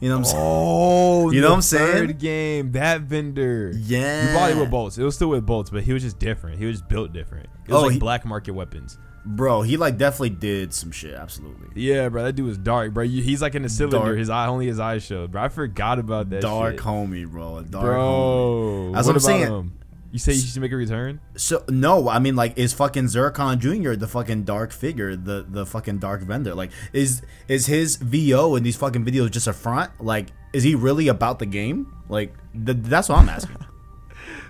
You 0.00 0.08
know 0.08 0.16
what 0.16 0.18
I'm 0.20 0.24
saying? 0.24 0.42
Oh, 0.44 1.30
You 1.30 1.40
know 1.40 1.48
what 1.50 1.56
I'm 1.56 1.62
saying? 1.62 1.92
Third 2.08 2.18
game, 2.18 2.72
that 2.72 3.02
vendor. 3.02 3.72
Yeah. 3.76 4.28
You 4.32 4.34
bought 4.38 4.50
it 4.50 4.56
with 4.56 4.70
bolts. 4.70 4.96
It 4.98 5.04
was 5.04 5.14
still 5.14 5.28
with 5.28 5.44
bolts, 5.44 5.70
but 5.70 5.82
he 5.82 5.92
was 5.92 6.02
just 6.02 6.18
different. 6.18 6.58
He 6.58 6.64
was 6.66 6.78
just 6.78 6.88
built 6.88 7.12
different. 7.12 7.46
It 7.66 7.72
was 7.72 7.82
Oh, 7.82 7.86
like 7.86 7.92
he- 7.94 7.98
black 7.98 8.24
market 8.24 8.52
weapons. 8.54 8.98
Bro, 9.30 9.62
he 9.62 9.76
like 9.76 9.98
definitely 9.98 10.30
did 10.30 10.72
some 10.72 10.90
shit. 10.90 11.12
Absolutely. 11.12 11.82
Yeah, 11.82 12.08
bro, 12.08 12.24
that 12.24 12.32
dude 12.32 12.46
was 12.46 12.56
dark, 12.56 12.94
bro. 12.94 13.04
He's 13.04 13.42
like 13.42 13.54
in 13.54 13.62
a 13.62 13.68
cylinder. 13.68 13.98
Dark. 13.98 14.16
His 14.16 14.30
eye, 14.30 14.46
only 14.46 14.66
his 14.66 14.80
eyes 14.80 15.02
showed, 15.02 15.32
bro. 15.32 15.42
I 15.42 15.50
forgot 15.50 15.98
about 15.98 16.30
that. 16.30 16.40
dark 16.40 16.76
shit. 16.76 16.80
homie, 16.80 17.30
bro. 17.30 17.62
Dark 17.62 17.84
homie. 17.84 18.94
That's 18.94 19.06
what 19.06 19.16
what 19.16 19.16
I'm 19.16 19.20
saying. 19.20 19.46
him? 19.46 19.78
You 20.12 20.18
say 20.18 20.32
he 20.32 20.40
should 20.40 20.62
make 20.62 20.72
a 20.72 20.76
return? 20.76 21.20
So 21.36 21.62
no, 21.68 22.08
I 22.08 22.20
mean 22.20 22.36
like 22.36 22.56
is 22.56 22.72
fucking 22.72 23.04
Zurkon 23.04 23.58
Jr. 23.58 23.92
the 23.92 24.08
fucking 24.08 24.44
dark 24.44 24.72
figure, 24.72 25.14
the 25.14 25.44
the 25.46 25.66
fucking 25.66 25.98
dark 25.98 26.22
vendor? 26.22 26.54
Like 26.54 26.70
is 26.94 27.20
is 27.48 27.66
his 27.66 27.96
VO 27.96 28.56
in 28.56 28.62
these 28.62 28.76
fucking 28.76 29.04
videos 29.04 29.30
just 29.30 29.46
a 29.46 29.52
front? 29.52 29.90
Like 30.02 30.28
is 30.54 30.62
he 30.62 30.74
really 30.74 31.08
about 31.08 31.38
the 31.38 31.44
game? 31.46 31.94
Like 32.08 32.34
th- 32.54 32.78
that's 32.80 33.10
what 33.10 33.18
I'm 33.18 33.28
asking. 33.28 33.58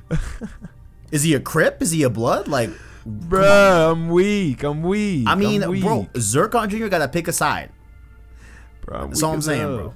is 1.11 1.25
he 1.25 1.35
a 1.35 1.41
crip? 1.41 1.83
Is 1.83 1.91
he 1.91 2.05
a 2.05 2.11
blood? 2.11 2.47
Like 2.47 2.71
Bro, 3.09 3.93
I'm 3.93 4.09
weak. 4.11 4.63
I'm 4.63 4.83
weak. 4.83 5.27
I 5.27 5.35
mean, 5.35 5.69
weak. 5.71 5.83
bro, 5.83 6.07
Zurkon 6.15 6.69
Jr. 6.69 6.89
got 6.89 6.99
to 6.99 7.09
pick 7.09 7.27
a 7.27 7.33
side. 7.33 7.71
Bro, 8.85 9.09
That's 9.09 9.23
all 9.23 9.33
I'm 9.33 9.41
saying, 9.43 9.65
bro. 9.77 9.95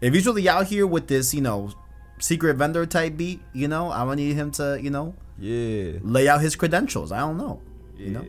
If 0.00 0.12
he's 0.12 0.26
really 0.26 0.46
out 0.48 0.66
here 0.66 0.86
with 0.86 1.06
this, 1.06 1.32
you 1.32 1.40
know, 1.40 1.70
secret 2.18 2.56
vendor 2.56 2.84
type 2.84 3.16
beat, 3.16 3.40
you 3.54 3.66
know, 3.68 3.88
I 3.90 4.02
would 4.02 4.16
need 4.16 4.34
him 4.34 4.50
to, 4.52 4.78
you 4.80 4.90
know, 4.90 5.14
Yeah. 5.38 5.92
lay 6.02 6.28
out 6.28 6.42
his 6.42 6.54
credentials. 6.54 7.12
I 7.12 7.20
don't 7.20 7.38
know. 7.38 7.60
Yeah. 7.96 8.04
You 8.06 8.12
know? 8.12 8.26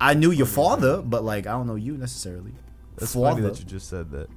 I 0.00 0.14
knew 0.14 0.30
your 0.30 0.46
father, 0.46 1.02
but 1.02 1.24
like 1.24 1.46
I 1.46 1.52
don't 1.52 1.66
know 1.66 1.76
you 1.76 1.96
necessarily. 1.96 2.52
That's 2.96 3.14
father. 3.14 3.30
funny 3.30 3.42
that 3.42 3.58
you 3.58 3.64
just 3.64 3.88
said 3.88 4.10
that. 4.12 4.28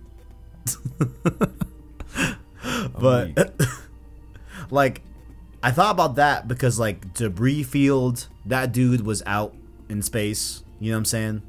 but 3.00 3.60
like 4.72 5.02
I 5.64 5.72
thought 5.72 5.92
about 5.92 6.16
that 6.16 6.48
because 6.48 6.80
like 6.80 7.14
debris 7.14 7.64
field, 7.64 8.28
that 8.46 8.72
dude 8.72 9.06
was 9.06 9.24
out 9.26 9.56
in 9.90 10.02
space. 10.02 10.64
You 10.80 10.92
know 10.92 10.98
what 10.98 11.00
I'm 11.00 11.06
saying? 11.06 11.42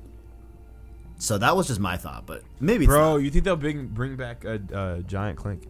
So 1.18 1.36
that 1.38 1.56
was 1.56 1.66
just 1.66 1.80
my 1.80 1.96
thought, 1.96 2.26
but 2.26 2.42
maybe 2.60 2.86
Bro, 2.86 3.16
you 3.16 3.30
think 3.30 3.44
they'll 3.44 3.56
bring 3.56 3.88
bring 3.88 4.16
back 4.16 4.44
a 4.44 4.60
uh, 4.72 4.98
giant 5.00 5.36
Clank? 5.36 5.64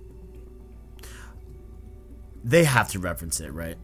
they 2.44 2.64
have 2.64 2.88
to 2.90 2.98
reference 2.98 3.40
it, 3.40 3.52
right? 3.52 3.76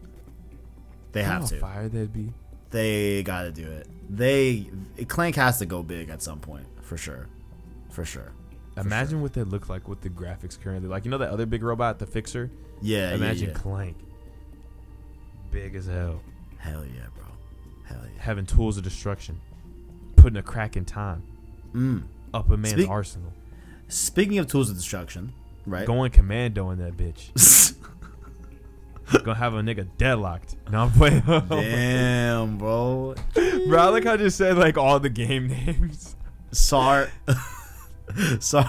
They 1.11 1.23
have 1.23 1.41
how 1.41 1.47
to. 1.47 1.59
Fire 1.59 1.89
that'd 1.89 2.13
be. 2.13 2.33
They 2.71 3.23
got 3.23 3.43
to 3.43 3.51
do 3.51 3.69
it. 3.69 3.87
They 4.09 4.69
Clank 5.07 5.35
has 5.35 5.59
to 5.59 5.65
go 5.65 5.83
big 5.83 6.09
at 6.09 6.21
some 6.21 6.39
point 6.39 6.65
for 6.81 6.97
sure, 6.97 7.27
for 7.89 8.05
sure. 8.05 8.31
For 8.75 8.81
Imagine 8.81 9.21
what 9.21 9.33
they 9.33 9.43
look 9.43 9.69
like 9.69 9.87
with 9.87 10.01
the 10.01 10.09
graphics 10.09 10.59
currently. 10.59 10.89
Like 10.89 11.05
you 11.05 11.11
know 11.11 11.17
that 11.17 11.29
other 11.29 11.45
big 11.45 11.63
robot, 11.63 11.99
the 11.99 12.05
Fixer. 12.05 12.51
Yeah, 12.81 13.13
Imagine 13.13 13.49
yeah, 13.49 13.53
yeah. 13.53 13.59
Clank, 13.59 13.97
big 15.55 15.73
as 15.75 15.85
hell, 15.85 16.19
Hell 16.57 16.83
yeah, 16.85 17.03
bro. 17.15 17.25
Hell 17.85 18.01
yeah. 18.03 18.21
having 18.21 18.45
tools 18.45 18.77
of 18.77 18.83
destruction, 18.83 19.39
putting 20.17 20.35
a 20.37 20.43
crack 20.43 20.75
in 20.75 20.83
time, 20.83 21.23
Mm. 21.73 22.03
up 22.33 22.49
a 22.49 22.57
man's 22.57 22.73
Speak- 22.73 22.89
arsenal, 22.89 23.31
Speaking 23.87 24.37
of 24.39 24.47
tools 24.47 24.69
of 24.69 24.75
destruction, 24.75 25.31
right? 25.65 25.85
going 25.87 26.11
commando 26.11 26.71
in 26.71 26.79
that 26.79 26.97
bitch. 26.97 27.73
Gonna 29.23 29.35
have 29.35 29.53
a 29.53 29.61
nigga 29.61 29.87
deadlocked. 29.97 30.55
No, 30.71 30.79
I'm 30.85 30.91
playing. 30.91 31.21
Damn, 31.21 32.57
bro. 32.57 33.13
Bro, 33.67 33.79
I 33.79 33.89
like 33.89 34.03
how 34.05 34.13
I 34.13 34.17
just 34.17 34.35
said 34.37 34.57
like 34.57 34.77
all 34.77 34.99
the 34.99 35.09
game 35.09 35.47
names. 35.67 36.15
Sar 36.51 37.09
Sar 38.39 38.65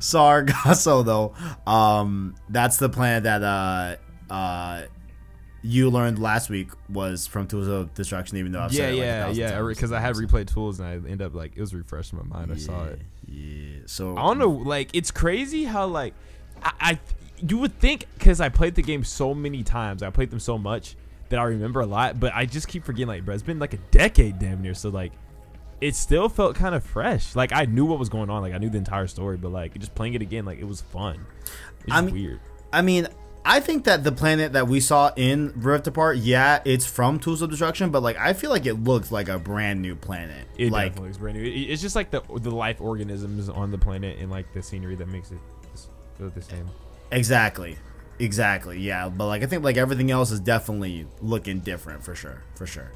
Sargasso 0.00 1.02
though. 1.04 1.34
Um 1.70 2.34
that's 2.48 2.76
the 2.78 2.88
planet 2.88 3.22
that 3.22 3.42
uh 3.42 3.96
uh 4.32 4.82
you 5.62 5.90
learned 5.90 6.18
last 6.18 6.50
week 6.50 6.68
was 6.88 7.26
from 7.26 7.46
Tools 7.46 7.68
of 7.68 7.94
Destruction 7.94 8.36
even 8.38 8.52
though 8.52 8.60
I've 8.60 8.72
yeah, 8.72 8.78
said 8.78 8.94
it 8.94 8.96
like 8.96 9.02
a 9.02 9.06
yeah, 9.06 9.26
thousand 9.26 9.42
yeah. 9.42 9.62
Because 9.62 9.92
I 9.92 10.00
had 10.00 10.14
replayed 10.16 10.52
tools 10.52 10.80
and 10.80 10.88
I 10.88 10.92
ended 10.94 11.22
up 11.22 11.34
like 11.34 11.52
it 11.56 11.60
was 11.60 11.74
refreshing 11.74 12.18
my 12.18 12.38
mind. 12.38 12.52
I 12.52 12.56
saw 12.56 12.84
it. 12.84 13.00
Yeah. 13.28 13.80
So 13.86 14.16
I 14.16 14.22
don't 14.22 14.38
know, 14.38 14.50
like 14.50 14.90
it's 14.92 15.10
crazy 15.10 15.64
how 15.64 15.86
like 15.86 16.14
I, 16.62 16.72
I 16.80 16.98
you 17.48 17.58
would 17.58 17.78
think 17.78 18.06
because 18.18 18.40
I 18.40 18.48
played 18.48 18.74
the 18.74 18.82
game 18.82 19.04
so 19.04 19.34
many 19.34 19.62
times, 19.62 20.02
I 20.02 20.10
played 20.10 20.30
them 20.30 20.40
so 20.40 20.58
much 20.58 20.96
that 21.28 21.38
I 21.38 21.44
remember 21.44 21.80
a 21.80 21.86
lot, 21.86 22.20
but 22.20 22.32
I 22.34 22.44
just 22.44 22.68
keep 22.68 22.84
forgetting. 22.84 23.08
Like, 23.08 23.24
bro, 23.24 23.34
it's 23.34 23.42
been 23.42 23.58
like 23.58 23.74
a 23.74 23.78
decade 23.90 24.38
damn 24.38 24.62
near, 24.62 24.74
so 24.74 24.90
like 24.90 25.12
it 25.80 25.94
still 25.96 26.28
felt 26.28 26.56
kind 26.56 26.74
of 26.74 26.84
fresh. 26.84 27.34
Like 27.34 27.52
I 27.52 27.64
knew 27.64 27.84
what 27.84 27.98
was 27.98 28.08
going 28.08 28.30
on, 28.30 28.42
like 28.42 28.52
I 28.52 28.58
knew 28.58 28.70
the 28.70 28.78
entire 28.78 29.06
story, 29.06 29.36
but 29.36 29.50
like 29.50 29.78
just 29.78 29.94
playing 29.94 30.14
it 30.14 30.22
again, 30.22 30.44
like 30.44 30.58
it 30.58 30.66
was 30.66 30.80
fun. 30.80 31.24
It's 31.84 31.92
I 31.92 32.00
mean- 32.00 32.14
weird. 32.14 32.40
I 32.74 32.80
mean, 32.80 33.06
I 33.44 33.60
think 33.60 33.84
that 33.84 34.04
the 34.04 34.12
planet 34.12 34.52
that 34.52 34.68
we 34.68 34.78
saw 34.78 35.10
in 35.16 35.52
Rift 35.56 35.86
Apart, 35.88 36.18
yeah, 36.18 36.60
it's 36.64 36.86
from 36.86 37.18
Tools 37.18 37.42
of 37.42 37.50
Destruction, 37.50 37.90
but 37.90 38.02
like 38.02 38.16
I 38.16 38.34
feel 38.34 38.50
like 38.50 38.66
it 38.66 38.74
looks 38.74 39.10
like 39.10 39.28
a 39.28 39.38
brand 39.38 39.82
new 39.82 39.96
planet. 39.96 40.46
It 40.56 40.70
like 40.70 40.92
definitely 40.92 41.08
looks 41.08 41.18
brand 41.18 41.38
new. 41.38 41.50
It's 41.68 41.82
just 41.82 41.96
like 41.96 42.10
the 42.10 42.22
the 42.36 42.50
life 42.50 42.80
organisms 42.80 43.48
on 43.48 43.70
the 43.70 43.78
planet 43.78 44.18
and 44.18 44.30
like 44.30 44.52
the 44.52 44.62
scenery 44.62 44.94
that 44.96 45.08
makes 45.08 45.32
it 45.32 45.38
feel 46.16 46.30
the 46.30 46.42
same. 46.42 46.68
Exactly. 47.10 47.76
Exactly. 48.18 48.78
Yeah, 48.78 49.08
but 49.08 49.26
like 49.26 49.42
I 49.42 49.46
think 49.46 49.64
like 49.64 49.76
everything 49.76 50.10
else 50.10 50.30
is 50.30 50.40
definitely 50.40 51.06
looking 51.20 51.60
different 51.60 52.04
for 52.04 52.14
sure. 52.14 52.42
For 52.54 52.66
sure. 52.66 52.92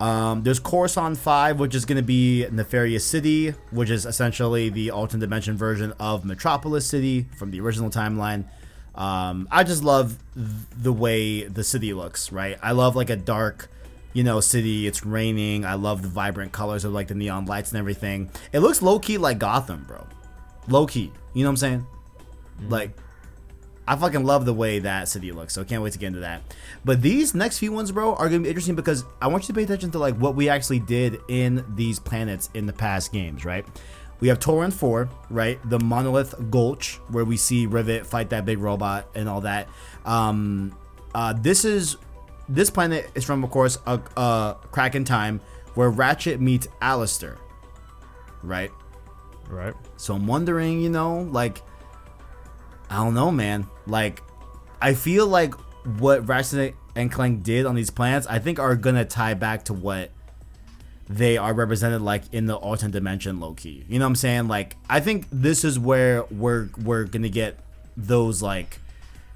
Um, 0.00 0.42
there's 0.42 0.58
Corson 0.58 1.14
5, 1.14 1.60
which 1.60 1.76
is 1.76 1.84
going 1.84 1.96
to 1.96 2.02
be 2.02 2.44
Nefarious 2.50 3.04
City, 3.04 3.50
which 3.70 3.88
is 3.88 4.04
essentially 4.04 4.68
the 4.68 4.90
alternate 4.90 5.20
dimension 5.20 5.56
version 5.56 5.92
of 6.00 6.24
Metropolis 6.24 6.84
City 6.84 7.26
from 7.36 7.52
the 7.52 7.60
original 7.60 7.88
timeline. 7.88 8.48
Um, 8.94 9.48
I 9.50 9.64
just 9.64 9.82
love 9.82 10.18
th- 10.34 10.46
the 10.76 10.92
way 10.92 11.44
the 11.44 11.64
city 11.64 11.92
looks, 11.92 12.30
right? 12.30 12.58
I 12.62 12.72
love 12.72 12.94
like 12.94 13.10
a 13.10 13.16
dark, 13.16 13.70
you 14.12 14.22
know, 14.22 14.40
city. 14.40 14.86
It's 14.86 15.04
raining. 15.04 15.64
I 15.64 15.74
love 15.74 16.02
the 16.02 16.08
vibrant 16.08 16.52
colors 16.52 16.84
of 16.84 16.92
like 16.92 17.08
the 17.08 17.14
neon 17.14 17.46
lights 17.46 17.70
and 17.70 17.78
everything. 17.78 18.30
It 18.52 18.60
looks 18.60 18.82
low 18.82 18.98
key 18.98 19.18
like 19.18 19.38
Gotham, 19.38 19.84
bro. 19.88 20.06
Low 20.68 20.86
key. 20.86 21.10
You 21.34 21.42
know 21.42 21.48
what 21.48 21.52
I'm 21.52 21.56
saying? 21.56 21.86
Like, 22.68 22.90
I 23.86 23.96
fucking 23.96 24.24
love 24.24 24.44
the 24.44 24.54
way 24.54 24.78
that 24.78 25.08
city 25.08 25.32
looks, 25.32 25.54
so 25.54 25.62
I 25.62 25.64
can't 25.64 25.82
wait 25.82 25.92
to 25.94 25.98
get 25.98 26.08
into 26.08 26.20
that. 26.20 26.42
But 26.84 27.02
these 27.02 27.34
next 27.34 27.58
few 27.58 27.72
ones, 27.72 27.90
bro, 27.90 28.14
are 28.14 28.28
gonna 28.28 28.40
be 28.40 28.48
interesting 28.48 28.76
because 28.76 29.04
I 29.20 29.26
want 29.26 29.44
you 29.44 29.48
to 29.48 29.54
pay 29.54 29.64
attention 29.64 29.90
to 29.92 29.98
like 29.98 30.14
what 30.16 30.36
we 30.36 30.48
actually 30.48 30.78
did 30.78 31.18
in 31.28 31.64
these 31.74 31.98
planets 31.98 32.48
in 32.54 32.66
the 32.66 32.72
past 32.72 33.12
games, 33.12 33.44
right? 33.44 33.66
We 34.22 34.28
have 34.28 34.38
Torren 34.38 34.72
4, 34.72 35.08
right? 35.30 35.58
The 35.68 35.78
Molonoth 35.78 36.48
Gulch, 36.48 37.00
where 37.08 37.24
we 37.24 37.36
see 37.36 37.66
Rivet 37.66 38.06
fight 38.06 38.30
that 38.30 38.44
big 38.44 38.60
robot 38.60 39.08
and 39.16 39.28
all 39.28 39.40
that. 39.40 39.68
Um, 40.04 40.78
uh, 41.12 41.32
this 41.32 41.64
is 41.64 41.96
this 42.48 42.70
planet 42.70 43.10
is 43.16 43.24
from, 43.24 43.42
of 43.42 43.50
course, 43.50 43.78
a, 43.84 44.00
a 44.16 44.56
crack 44.70 44.94
in 44.94 45.04
time 45.04 45.40
where 45.74 45.90
Ratchet 45.90 46.40
meets 46.40 46.68
Alister, 46.80 47.36
right? 48.44 48.70
Right. 49.50 49.74
So 49.96 50.14
I'm 50.14 50.28
wondering, 50.28 50.80
you 50.80 50.88
know, 50.88 51.22
like, 51.22 51.60
I 52.90 52.98
don't 52.98 53.14
know, 53.14 53.32
man. 53.32 53.66
Like, 53.88 54.22
I 54.80 54.94
feel 54.94 55.26
like 55.26 55.54
what 55.98 56.28
Ratchet 56.28 56.76
and 56.94 57.10
Clank 57.10 57.42
did 57.42 57.66
on 57.66 57.74
these 57.74 57.90
planets, 57.90 58.28
I 58.28 58.38
think 58.38 58.60
are 58.60 58.76
gonna 58.76 59.04
tie 59.04 59.34
back 59.34 59.64
to 59.64 59.72
what 59.72 60.12
they 61.08 61.36
are 61.36 61.52
represented 61.52 62.02
like 62.02 62.22
in 62.32 62.46
the 62.46 62.56
alternate 62.56 62.92
dimension, 62.92 63.40
low 63.40 63.54
key. 63.54 63.84
You 63.88 63.98
know 63.98 64.04
what 64.04 64.10
I'm 64.10 64.16
saying? 64.16 64.48
Like, 64.48 64.76
I 64.88 65.00
think 65.00 65.26
this 65.30 65.64
is 65.64 65.78
where 65.78 66.24
we're 66.30 66.68
we're 66.82 67.04
gonna 67.04 67.28
get 67.28 67.58
those 67.96 68.42
like 68.42 68.78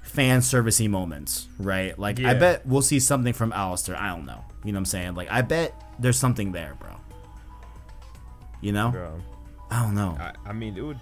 fan 0.01 0.39
servicey 0.39 0.89
moments, 0.89 1.47
right? 1.59 1.97
Like, 1.99 2.19
I 2.19 2.33
bet 2.33 2.65
we'll 2.65 2.81
see 2.81 2.99
something 2.99 3.33
from 3.33 3.51
Alister. 3.53 3.95
I 3.95 4.09
don't 4.09 4.25
know. 4.25 4.43
You 4.63 4.71
know 4.71 4.77
what 4.77 4.81
I'm 4.81 4.85
saying? 4.85 5.15
Like, 5.15 5.31
I 5.31 5.41
bet 5.41 5.73
there's 5.99 6.17
something 6.17 6.51
there, 6.51 6.75
bro. 6.79 6.89
You 8.61 8.71
know? 8.71 8.89
Bro. 8.91 9.21
I 9.69 9.83
don't 9.83 9.95
know. 9.95 10.17
I, 10.19 10.33
I 10.45 10.53
mean, 10.53 10.75
it 10.77 10.81
would. 10.81 10.99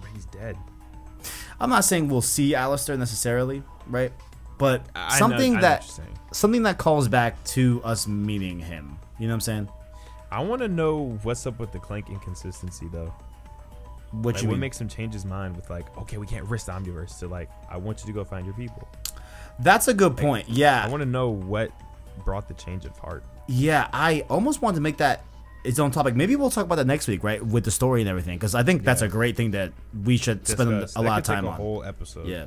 But 0.00 0.10
he's 0.14 0.24
dead. 0.26 0.56
I'm 1.60 1.68
not 1.68 1.84
saying 1.84 2.08
we'll 2.08 2.22
see 2.22 2.54
Alister 2.54 2.96
necessarily, 2.96 3.62
right? 3.86 4.12
But 4.56 4.86
I- 4.94 5.18
something 5.18 5.54
know 5.54 5.60
that 5.60 5.80
what 5.80 5.86
you're 5.88 5.94
saying. 6.06 6.18
something 6.32 6.62
that 6.62 6.78
calls 6.78 7.08
back 7.08 7.42
to 7.44 7.82
us 7.84 8.06
meeting 8.06 8.58
him. 8.60 8.96
You 9.20 9.26
know 9.28 9.32
what 9.32 9.36
I'm 9.36 9.40
saying? 9.40 9.68
I 10.32 10.42
want 10.42 10.62
to 10.62 10.68
know 10.68 11.16
what's 11.22 11.46
up 11.46 11.58
with 11.60 11.70
the 11.72 11.78
Clank 11.78 12.08
inconsistency 12.10 12.88
though. 12.90 13.12
What 14.12 14.34
Like, 14.34 14.42
you 14.42 14.48
what 14.48 14.54
mean? 14.54 14.60
makes 14.60 14.80
him 14.80 14.88
change 14.88 15.12
his 15.12 15.24
mind 15.24 15.54
with 15.54 15.70
like, 15.70 15.96
okay, 15.98 16.16
we 16.16 16.26
can't 16.26 16.44
risk 16.46 16.66
the 16.66 16.72
Omniverse 16.72 17.18
to 17.20 17.28
like, 17.28 17.48
I 17.70 17.76
want 17.76 18.00
you 18.00 18.06
to 18.06 18.12
go 18.12 18.24
find 18.24 18.44
your 18.44 18.54
people. 18.54 18.88
That's 19.60 19.86
a 19.88 19.94
good 19.94 20.16
point. 20.16 20.48
Yeah, 20.48 20.82
I 20.84 20.88
want 20.88 21.02
to 21.02 21.06
know 21.06 21.28
what 21.30 21.70
brought 22.24 22.48
the 22.48 22.54
change 22.54 22.84
of 22.86 22.96
heart. 22.98 23.22
yeah. 23.46 23.88
I 23.92 24.24
almost 24.28 24.62
want 24.62 24.74
to 24.76 24.80
make 24.80 24.96
that 24.96 25.24
its 25.64 25.78
own 25.78 25.90
topic. 25.90 26.16
Maybe 26.16 26.34
we'll 26.34 26.50
talk 26.50 26.64
about 26.64 26.76
that 26.76 26.86
next 26.86 27.06
week, 27.06 27.22
right? 27.22 27.44
With 27.44 27.64
the 27.64 27.70
story 27.70 28.00
and 28.00 28.08
everything, 28.08 28.38
because 28.38 28.54
I 28.54 28.62
think 28.62 28.82
that's 28.82 29.02
a 29.02 29.08
great 29.08 29.36
thing 29.36 29.50
that 29.52 29.72
we 30.04 30.16
should 30.16 30.46
spend 30.48 30.70
a 30.70 30.86
That 30.86 30.96
lot 31.02 31.18
of 31.18 31.24
time 31.24 31.46
on. 31.46 31.54
whole 31.56 31.84
episode. 31.84 32.26
Yeah. 32.26 32.46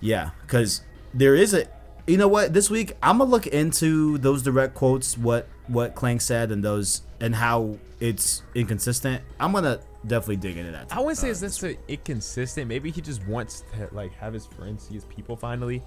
Yeah, 0.00 0.30
because 0.42 0.82
there 1.14 1.34
is 1.34 1.54
a. 1.54 1.66
You 2.06 2.16
know 2.16 2.28
what? 2.28 2.52
This 2.52 2.70
week 2.70 2.92
I'm 3.02 3.18
gonna 3.18 3.30
look 3.30 3.46
into 3.48 4.18
those 4.18 4.42
direct 4.42 4.74
quotes, 4.74 5.18
what 5.18 5.48
what 5.66 5.94
Clank 5.94 6.20
said, 6.20 6.52
and 6.52 6.62
those 6.62 7.02
and 7.20 7.34
how 7.34 7.78
it's 8.00 8.42
inconsistent. 8.54 9.22
I'm 9.40 9.52
gonna 9.52 9.80
definitely 10.06 10.36
dig 10.36 10.56
into 10.56 10.70
that. 10.72 10.92
I 10.92 11.00
wouldn't 11.00 11.18
say 11.18 11.28
uh, 11.28 11.30
it's 11.32 11.42
necessarily 11.42 11.78
inconsistent. 11.88 12.68
Maybe 12.68 12.90
he 12.92 13.00
just 13.00 13.26
wants 13.26 13.64
to 13.76 13.88
like 13.92 14.12
have 14.14 14.32
his 14.32 14.46
friends 14.46 14.86
see 14.86 14.94
his 14.94 15.04
people 15.06 15.36
finally, 15.36 15.82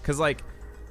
because 0.00 0.18
like 0.18 0.42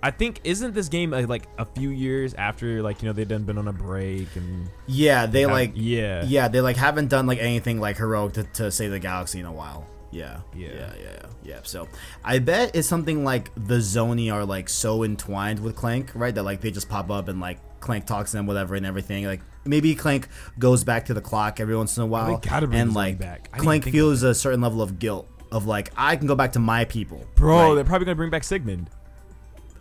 I 0.03 0.11
think 0.11 0.41
isn't 0.43 0.75
this 0.75 0.89
game 0.89 1.11
uh, 1.11 1.23
like 1.23 1.47
a 1.57 1.65
few 1.65 1.89
years 1.89 2.35
after 2.35 2.83
like 2.83 3.01
you 3.01 3.07
know 3.07 3.13
they've 3.13 3.27
done 3.27 3.45
been 3.45 3.57
on 3.57 3.67
a 3.67 3.73
break 3.73 4.27
and 4.35 4.69
Yeah, 4.85 5.25
they 5.25 5.41
have- 5.41 5.49
like 5.51 5.71
yeah 5.73 6.23
yeah 6.27 6.49
they 6.49 6.61
like 6.61 6.75
haven't 6.77 7.07
done 7.07 7.25
like 7.25 7.39
anything 7.39 7.79
like 7.79 7.97
heroic 7.97 8.33
to, 8.33 8.43
to 8.43 8.69
save 8.71 8.91
the 8.91 8.99
galaxy 8.99 9.39
in 9.39 9.47
a 9.47 9.51
while. 9.51 9.87
Yeah, 10.11 10.39
Yeah. 10.55 10.67
yeah, 10.67 10.73
yeah, 10.75 10.93
yeah, 11.03 11.25
yeah. 11.43 11.59
So 11.63 11.87
I 12.23 12.39
bet 12.39 12.75
it's 12.75 12.87
something 12.87 13.23
like 13.23 13.51
the 13.55 13.75
Zoni 13.77 14.31
are 14.33 14.45
like 14.45 14.69
so 14.69 15.03
entwined 15.03 15.59
with 15.59 15.75
Clank, 15.75 16.11
right? 16.15 16.33
That 16.33 16.43
like 16.43 16.61
they 16.61 16.71
just 16.71 16.89
pop 16.89 17.11
up 17.11 17.27
and 17.27 17.39
like 17.41 17.59
Clank 17.79 18.05
talks 18.05 18.31
to 18.31 18.37
them, 18.37 18.47
whatever, 18.47 18.75
and 18.75 18.85
everything. 18.85 19.25
Like 19.25 19.41
maybe 19.65 19.93
Clank 19.95 20.27
goes 20.57 20.83
back 20.83 21.05
to 21.07 21.13
the 21.13 21.21
clock 21.21 21.59
every 21.59 21.75
once 21.75 21.97
in 21.97 22.03
a 22.03 22.07
while, 22.07 22.37
gotta 22.37 22.67
bring 22.67 22.79
and 22.79 22.93
like 22.93 23.19
back. 23.19 23.51
Clank 23.57 23.83
feels 23.83 24.23
a 24.23 24.33
certain 24.33 24.61
level 24.61 24.81
of 24.81 24.97
guilt 24.99 25.27
of 25.51 25.65
like 25.65 25.91
I 25.97 26.15
can 26.15 26.27
go 26.27 26.35
back 26.35 26.53
to 26.53 26.59
my 26.59 26.85
people, 26.85 27.25
bro 27.35 27.69
right? 27.69 27.75
they're 27.75 27.83
probably 27.83 28.05
gonna 28.05 28.15
bring 28.15 28.29
back 28.29 28.43
Sigmund 28.43 28.89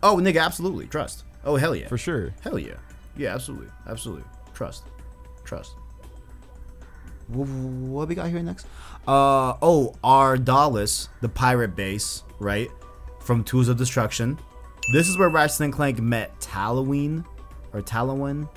Oh, 0.03 0.17
nigga, 0.17 0.43
absolutely 0.43 0.85
trust. 0.87 1.23
Oh 1.43 1.55
hell 1.55 1.75
yeah, 1.75 1.87
for 1.87 1.97
sure. 1.97 2.33
hell 2.41 2.59
yeah, 2.59 2.75
yeah, 3.15 3.33
absolutely, 3.33 3.67
absolutely 3.87 4.23
trust, 4.53 4.83
trust. 5.43 5.73
what 7.27 8.07
we 8.07 8.15
got 8.15 8.29
here 8.29 8.41
next? 8.41 8.67
Uh 9.07 9.53
oh, 9.61 9.95
Ardolis, 10.03 11.07
the 11.21 11.29
pirate 11.29 11.75
base, 11.75 12.23
right? 12.39 12.69
From 13.19 13.43
Tools 13.43 13.69
of 13.69 13.77
Destruction. 13.77 14.37
This 14.91 15.07
is 15.07 15.17
where 15.17 15.29
Ratchet 15.29 15.61
and 15.61 15.73
Clank 15.73 15.99
met 15.99 16.37
Taloween 16.39 17.25
or 17.73 17.81
Talowin. 17.81 18.49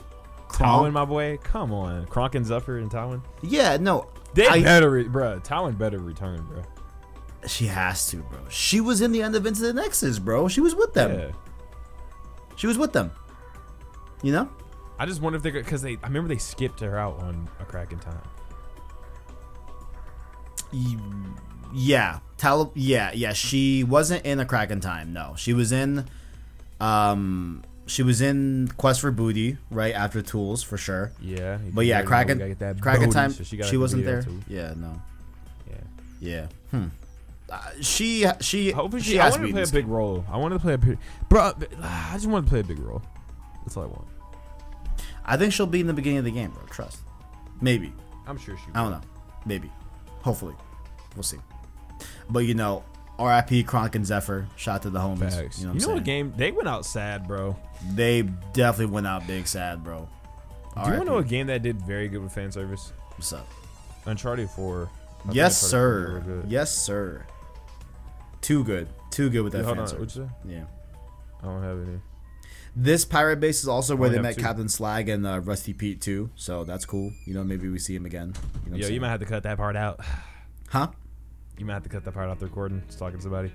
Talon, 0.52 0.92
my 0.92 1.04
boy. 1.04 1.38
Come 1.42 1.72
on. 1.72 2.06
Cronk 2.06 2.34
and 2.34 2.44
Zephyr 2.44 2.78
and 2.78 2.90
Talon. 2.90 3.22
Yeah, 3.42 3.76
no. 3.76 4.08
They 4.34 4.46
I- 4.46 4.62
better, 4.62 4.90
re- 4.90 5.08
bro. 5.08 5.38
Talon 5.40 5.74
better 5.76 5.98
return, 5.98 6.44
bro. 6.46 6.62
She 7.46 7.66
has 7.66 8.08
to, 8.10 8.18
bro. 8.18 8.40
She 8.48 8.80
was 8.80 9.00
in 9.00 9.12
the 9.12 9.22
end 9.22 9.34
of 9.34 9.46
Into 9.46 9.62
the 9.62 9.72
Nexus, 9.72 10.18
bro. 10.18 10.48
She 10.48 10.60
was 10.60 10.74
with 10.74 10.92
them. 10.92 11.12
Yeah. 11.12 11.30
She 12.56 12.66
was 12.66 12.76
with 12.76 12.92
them. 12.92 13.10
You 14.22 14.32
know? 14.32 14.48
I 14.98 15.06
just 15.06 15.22
wonder 15.22 15.36
if 15.38 15.42
they're 15.42 15.52
because 15.52 15.80
they. 15.80 15.96
I 16.02 16.06
remember 16.08 16.28
they 16.28 16.36
skipped 16.38 16.80
her 16.80 16.98
out 16.98 17.18
on 17.20 17.48
a 17.58 17.64
crack 17.64 17.92
in 17.92 17.98
time. 17.98 18.20
Yeah. 21.74 22.18
Tal 22.36 22.72
yeah, 22.74 23.12
yeah. 23.12 23.32
She 23.32 23.84
wasn't 23.84 24.24
in 24.24 24.40
a 24.40 24.46
Crack 24.46 24.70
in 24.70 24.80
Time, 24.80 25.12
no. 25.12 25.34
She 25.36 25.52
was 25.52 25.72
in 25.72 26.06
um 26.80 27.62
she 27.86 28.02
was 28.02 28.20
in 28.20 28.70
Quest 28.76 29.00
for 29.00 29.10
Booty, 29.10 29.58
right 29.70 29.94
after 29.94 30.22
Tools 30.22 30.62
for 30.62 30.78
sure. 30.78 31.12
Yeah. 31.20 31.58
But 31.72 31.86
yeah, 31.86 31.98
you 31.98 32.04
know, 32.04 32.04
we 32.04 32.06
Kraken 32.06 32.38
gotta 32.38 32.48
get 32.50 32.58
that 32.60 32.80
Kraken 32.80 33.06
booty, 33.06 33.12
time 33.14 33.30
so 33.32 33.42
she, 33.44 33.56
gotta 33.56 33.78
wasn't 33.78 34.04
there. 34.04 34.22
too. 34.22 34.40
Yeah, 34.48 34.74
no. 34.76 35.02
Yeah. 35.68 35.76
Yeah. 36.20 36.46
Hmm. 36.70 36.86
Uh, 37.50 37.60
she 37.80 38.24
she 38.40 38.70
Hopefully, 38.70 39.02
she 39.02 39.12
she. 39.12 39.20
I 39.20 39.24
has 39.24 39.34
to 39.34 39.40
wanted 39.40 39.48
to 39.48 39.52
play 39.54 39.62
a 39.62 39.66
big 39.66 39.84
game. 39.84 39.90
role. 39.92 40.24
I 40.30 40.36
wanted 40.36 40.54
to 40.54 40.60
play 40.60 40.74
a 40.74 40.78
big, 40.78 40.98
bro. 41.28 41.52
I 41.82 42.10
just 42.14 42.26
wanted 42.26 42.46
to 42.46 42.50
play 42.50 42.60
a 42.60 42.64
big 42.64 42.78
role. 42.78 43.02
That's 43.64 43.76
all 43.76 43.82
I 43.82 43.86
want. 43.86 44.06
I 45.24 45.36
think 45.36 45.52
she'll 45.52 45.66
be 45.66 45.80
in 45.80 45.88
the 45.88 45.92
beginning 45.92 46.18
of 46.18 46.24
the 46.24 46.30
game, 46.30 46.50
bro. 46.52 46.62
Trust. 46.70 47.00
Maybe. 47.60 47.92
I'm 48.26 48.38
sure 48.38 48.56
she. 48.56 48.64
I 48.72 48.82
don't 48.82 48.92
know. 48.92 49.00
Maybe. 49.44 49.70
Hopefully. 50.22 50.54
We'll 51.16 51.22
see. 51.22 51.38
But 52.28 52.40
you 52.40 52.54
know, 52.54 52.84
RIP 53.18 53.66
Cronk 53.66 53.94
and 53.94 54.06
Zephyr, 54.06 54.46
shot 54.56 54.82
to 54.82 54.90
the 54.90 54.98
homies. 54.98 55.34
Facts. 55.34 55.34
You 55.34 55.42
know 55.42 55.46
what 55.46 55.58
You 55.60 55.68
I'm 55.70 55.74
know 55.74 55.80
saying? 55.80 55.94
what 55.96 56.04
game? 56.04 56.34
They 56.36 56.50
went 56.52 56.68
out 56.68 56.86
sad, 56.86 57.26
bro. 57.26 57.56
They 57.94 58.22
definitely 58.52 58.92
went 58.94 59.06
out 59.06 59.26
big 59.26 59.46
sad, 59.46 59.82
bro. 59.84 60.08
Do 60.74 60.80
you 60.82 60.86
want 60.96 60.98
to 61.00 61.04
know 61.04 61.18
a 61.18 61.24
game 61.24 61.48
that 61.48 61.62
did 61.62 61.82
very 61.82 62.08
good 62.08 62.22
with 62.22 62.32
fan 62.32 62.52
service? 62.52 62.92
What's 63.16 63.32
up? 63.32 63.46
Uncharted 64.06 64.48
4. 64.50 64.88
I 65.28 65.32
Yes, 65.32 65.62
Uncharted 65.62 65.62
4 65.62 65.68
sir. 65.68 66.14
was 66.14 66.22
good. 66.44 66.50
Yes, 66.50 66.74
sir. 66.74 67.26
Too 68.40 68.64
good. 68.64 68.88
Too 69.10 69.28
good 69.30 69.42
with 69.42 69.52
that 69.52 69.58
Yeah, 69.60 69.64
hold 69.64 69.76
fan 69.76 69.82
on. 69.82 69.88
service. 69.88 70.16
What'd 70.16 70.30
say? 70.30 70.36
Yeah. 70.48 70.64
I 71.42 71.46
don't 71.46 71.62
have 71.62 71.88
any. 71.88 72.00
This 72.76 73.04
pirate 73.04 73.40
base 73.40 73.62
is 73.62 73.68
also 73.68 73.96
where 73.96 74.06
only 74.08 74.18
they 74.18 74.22
met 74.22 74.36
two. 74.36 74.42
Captain 74.42 74.68
Slag 74.68 75.08
and 75.08 75.26
uh, 75.26 75.40
Rusty 75.40 75.72
Pete 75.72 76.00
too, 76.00 76.30
so 76.36 76.64
that's 76.64 76.84
cool. 76.84 77.12
You 77.24 77.34
know, 77.34 77.42
maybe 77.42 77.68
we 77.68 77.78
see 77.78 77.94
him 77.96 78.06
again. 78.06 78.32
You 78.64 78.70
know 78.70 78.76
Yo, 78.76 78.88
you 78.88 79.00
might 79.00 79.08
have 79.10 79.20
to 79.20 79.26
cut 79.26 79.42
that 79.42 79.56
part 79.56 79.76
out. 79.76 80.00
huh? 80.68 80.88
You 81.58 81.66
might 81.66 81.74
have 81.74 81.82
to 81.82 81.88
cut 81.88 82.04
that 82.04 82.12
part 82.14 82.30
out 82.30 82.38
the 82.38 82.46
recording. 82.46 82.82
Just 82.86 82.98
talking 82.98 83.18
to 83.18 83.22
somebody. 83.22 83.52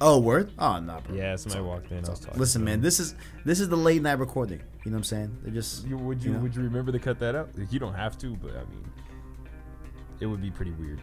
Oh, 0.00 0.18
word? 0.18 0.50
Oh, 0.58 0.80
no, 0.80 1.00
bro. 1.00 1.14
Yeah, 1.14 1.36
somebody 1.36 1.62
walked 1.62 1.90
in. 1.92 2.04
I 2.04 2.10
was 2.10 2.20
talking. 2.20 2.40
Listen, 2.40 2.62
to 2.62 2.64
man, 2.64 2.78
them. 2.78 2.82
this 2.82 2.98
is 3.00 3.14
this 3.44 3.60
is 3.60 3.68
the 3.68 3.76
late 3.76 4.02
night 4.02 4.18
recording. 4.18 4.60
You 4.84 4.90
know 4.90 4.96
what 4.96 5.00
I'm 5.00 5.04
saying? 5.04 5.38
They're 5.42 5.52
just 5.52 5.86
You, 5.86 5.96
would 5.98 6.22
you, 6.22 6.30
you 6.30 6.36
know? 6.36 6.42
would 6.42 6.56
you 6.56 6.62
remember 6.62 6.90
to 6.90 6.98
cut 6.98 7.18
that 7.20 7.34
out? 7.34 7.50
Like, 7.56 7.72
you 7.72 7.78
don't 7.78 7.94
have 7.94 8.16
to, 8.18 8.34
but 8.36 8.52
I 8.52 8.64
mean, 8.64 8.90
it 10.20 10.26
would 10.26 10.40
be 10.40 10.50
pretty 10.50 10.72
weird. 10.72 11.00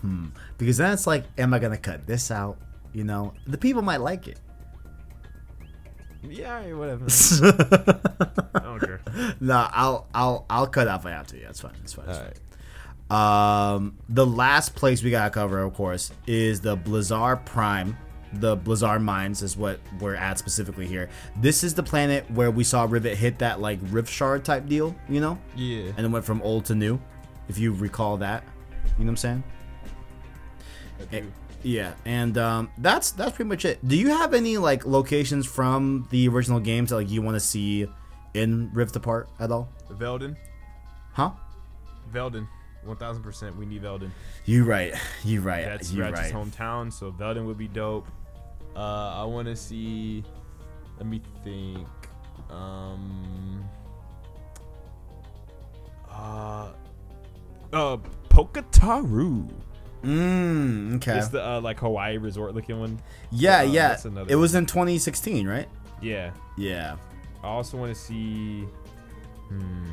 hmm. 0.00 0.26
because 0.56 0.76
then 0.76 0.92
it's 0.92 1.06
like, 1.06 1.24
am 1.36 1.52
I 1.52 1.58
gonna 1.58 1.76
cut 1.76 2.06
this 2.06 2.30
out? 2.30 2.58
You 2.92 3.04
know, 3.04 3.34
the 3.46 3.58
people 3.58 3.82
might 3.82 4.00
like 4.00 4.28
it. 4.28 4.38
Yeah, 6.22 6.72
whatever. 6.74 7.04
I 8.54 8.58
don't 8.60 8.80
care. 8.80 9.00
no, 9.40 9.68
I'll 9.72 10.06
I'll 10.14 10.46
I'll 10.50 10.66
cut 10.66 10.88
out 10.88 11.00
if 11.00 11.06
I 11.06 11.10
have 11.10 11.26
to. 11.28 11.38
Yeah, 11.40 11.48
it's 11.50 11.60
fine. 11.60 11.74
It's 11.82 11.92
fine. 11.92 12.06
It's 12.08 12.18
All 12.18 12.24
fine. 12.24 12.32
right. 12.32 13.74
Um, 13.76 13.96
the 14.08 14.26
last 14.26 14.74
place 14.74 15.02
we 15.02 15.10
gotta 15.10 15.30
cover, 15.30 15.60
of 15.60 15.74
course, 15.74 16.10
is 16.26 16.60
the 16.60 16.76
Blizar 16.76 17.42
Prime. 17.46 17.96
The 18.34 18.56
Blizar 18.58 19.00
Mines 19.02 19.40
is 19.42 19.56
what 19.56 19.80
we're 20.00 20.14
at 20.16 20.38
specifically 20.38 20.86
here. 20.86 21.08
This 21.40 21.64
is 21.64 21.72
the 21.72 21.82
planet 21.82 22.30
where 22.30 22.50
we 22.50 22.62
saw 22.64 22.84
Rivet 22.84 23.16
hit 23.16 23.38
that 23.38 23.60
like 23.60 23.78
Rift 23.84 24.10
Shard 24.12 24.44
type 24.44 24.66
deal, 24.66 24.94
you 25.08 25.20
know, 25.20 25.38
Yeah. 25.56 25.92
and 25.96 26.00
it 26.04 26.08
went 26.10 26.26
from 26.26 26.42
old 26.42 26.66
to 26.66 26.74
new. 26.74 27.00
If 27.48 27.56
you 27.58 27.72
recall 27.72 28.18
that, 28.18 28.42
you 28.98 29.04
know 29.04 29.12
what 29.12 29.12
I'm 29.12 29.16
saying? 29.16 29.44
Yeah, 31.68 31.92
and 32.06 32.38
um, 32.38 32.70
that's 32.78 33.10
that's 33.10 33.36
pretty 33.36 33.50
much 33.50 33.66
it. 33.66 33.86
Do 33.86 33.94
you 33.94 34.08
have 34.08 34.32
any 34.32 34.56
like 34.56 34.86
locations 34.86 35.44
from 35.44 36.08
the 36.08 36.26
original 36.26 36.60
games 36.60 36.88
that 36.88 36.96
like 36.96 37.10
you 37.10 37.20
want 37.20 37.34
to 37.34 37.40
see 37.40 37.86
in 38.32 38.70
Rift 38.72 38.96
Apart 38.96 39.28
at 39.38 39.52
all? 39.52 39.68
Veldin. 39.90 40.34
Huh? 41.12 41.32
Veldin. 42.10 42.48
1000%. 42.86 43.56
We 43.56 43.66
need 43.66 43.82
Veldin. 43.82 44.08
You 44.46 44.64
right. 44.64 44.94
You 45.24 45.42
right. 45.42 45.66
That's 45.66 45.92
you 45.92 46.00
Ratchet's 46.00 46.32
right. 46.32 46.32
hometown, 46.32 46.90
so 46.90 47.12
Veldin 47.12 47.44
would 47.44 47.58
be 47.58 47.68
dope. 47.68 48.08
Uh, 48.74 49.20
I 49.20 49.24
want 49.24 49.46
to 49.46 49.54
see. 49.54 50.24
Let 50.96 51.06
me 51.06 51.20
think. 51.44 51.86
Um. 52.48 53.68
Uh. 56.10 56.70
Uh, 57.74 57.98
Pokitaru. 58.30 59.50
Mm, 60.02 60.96
okay. 60.96 61.18
It's 61.18 61.28
the 61.28 61.44
uh, 61.46 61.60
like 61.60 61.80
Hawaii 61.80 62.18
resort 62.18 62.54
looking 62.54 62.78
one. 62.78 63.00
Yeah, 63.30 63.60
Uh, 63.60 63.62
yeah. 63.62 63.88
that's 63.88 64.04
another 64.04 64.30
It 64.32 64.36
was 64.36 64.54
one. 64.54 64.62
in 64.62 64.66
2016, 64.66 65.46
right? 65.48 65.68
Yeah. 66.00 66.30
Yeah. 66.56 66.96
I 67.42 67.48
also 67.48 67.76
want 67.76 67.92
to 67.94 68.00
see. 68.00 68.62
Hmm. 69.48 69.86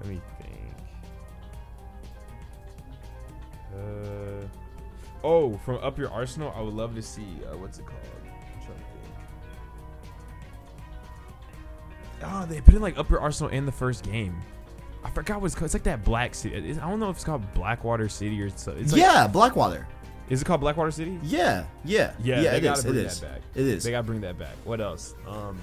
Let 0.00 0.08
me 0.10 0.20
think. 0.38 0.52
Uh. 3.74 4.46
Oh, 5.24 5.56
from 5.64 5.76
Up 5.82 5.98
Your 5.98 6.10
Arsenal, 6.10 6.52
I 6.56 6.60
would 6.60 6.74
love 6.74 6.94
to 6.94 7.02
see. 7.02 7.26
Uh, 7.50 7.56
what's 7.56 7.78
it 7.78 7.86
called? 7.86 7.98
I'm 8.24 8.64
trying 8.64 8.76
to 8.78 8.84
think. 12.20 12.32
Oh, 12.32 12.46
they 12.46 12.60
put 12.60 12.74
in 12.74 12.82
like 12.82 12.98
Up 12.98 13.10
Your 13.10 13.20
Arsenal 13.20 13.50
in 13.50 13.66
the 13.66 13.72
first 13.72 14.04
game. 14.04 14.36
I 15.16 15.20
forgot 15.22 15.40
what 15.40 15.46
it's 15.46 15.54
called. 15.54 15.64
It's 15.66 15.74
like 15.74 15.82
that 15.84 16.04
Black 16.04 16.34
City. 16.34 16.56
It's- 16.56 16.76
I 16.78 16.90
don't 16.90 17.00
know 17.00 17.08
if 17.08 17.16
it's 17.16 17.24
called 17.24 17.42
Blackwater 17.54 18.06
City 18.06 18.38
or 18.42 18.50
so. 18.50 18.72
It's 18.72 18.92
like, 18.92 19.00
yeah, 19.00 19.26
Blackwater. 19.26 19.86
Is 20.28 20.42
it 20.42 20.44
called 20.44 20.60
Blackwater 20.60 20.90
City? 20.90 21.18
Yeah, 21.22 21.64
yeah, 21.86 22.12
Yeah, 22.22 22.40
yeah. 22.42 22.50
they 22.50 22.56
It 22.58 22.60
gotta 22.60 22.78
is. 22.80 22.84
It 22.84 22.88
bring 22.92 23.04
is. 23.06 23.20
that 23.20 23.32
back. 23.32 23.40
It 23.54 23.64
is. 23.66 23.84
They 23.84 23.90
gotta 23.92 24.02
bring 24.02 24.20
that 24.20 24.38
back. 24.38 24.54
What 24.64 24.80
else? 24.82 25.14
Um. 25.26 25.58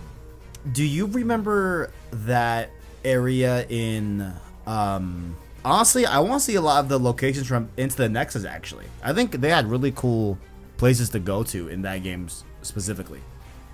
Do 0.72 0.84
you 0.84 1.06
remember 1.06 1.92
that 2.12 2.72
area 3.06 3.66
in? 3.70 4.34
Um, 4.66 5.36
honestly, 5.64 6.06
I 6.08 6.18
want 6.20 6.40
to 6.42 6.46
see 6.46 6.56
a 6.56 6.62
lot 6.62 6.80
of 6.80 6.90
the 6.90 6.98
locations 7.00 7.46
from 7.46 7.70
Into 7.78 7.98
the 7.98 8.10
Nexus. 8.10 8.46
Actually, 8.46 8.86
I 9.04 9.14
think 9.14 9.34
they 9.34 9.50
had 9.50 9.70
really 9.70 9.92
cool 9.92 10.40
places 10.78 11.10
to 11.10 11.20
go 11.20 11.44
to 11.44 11.68
in 11.68 11.84
that 11.84 12.02
game 12.02 12.28
specifically. 12.64 13.22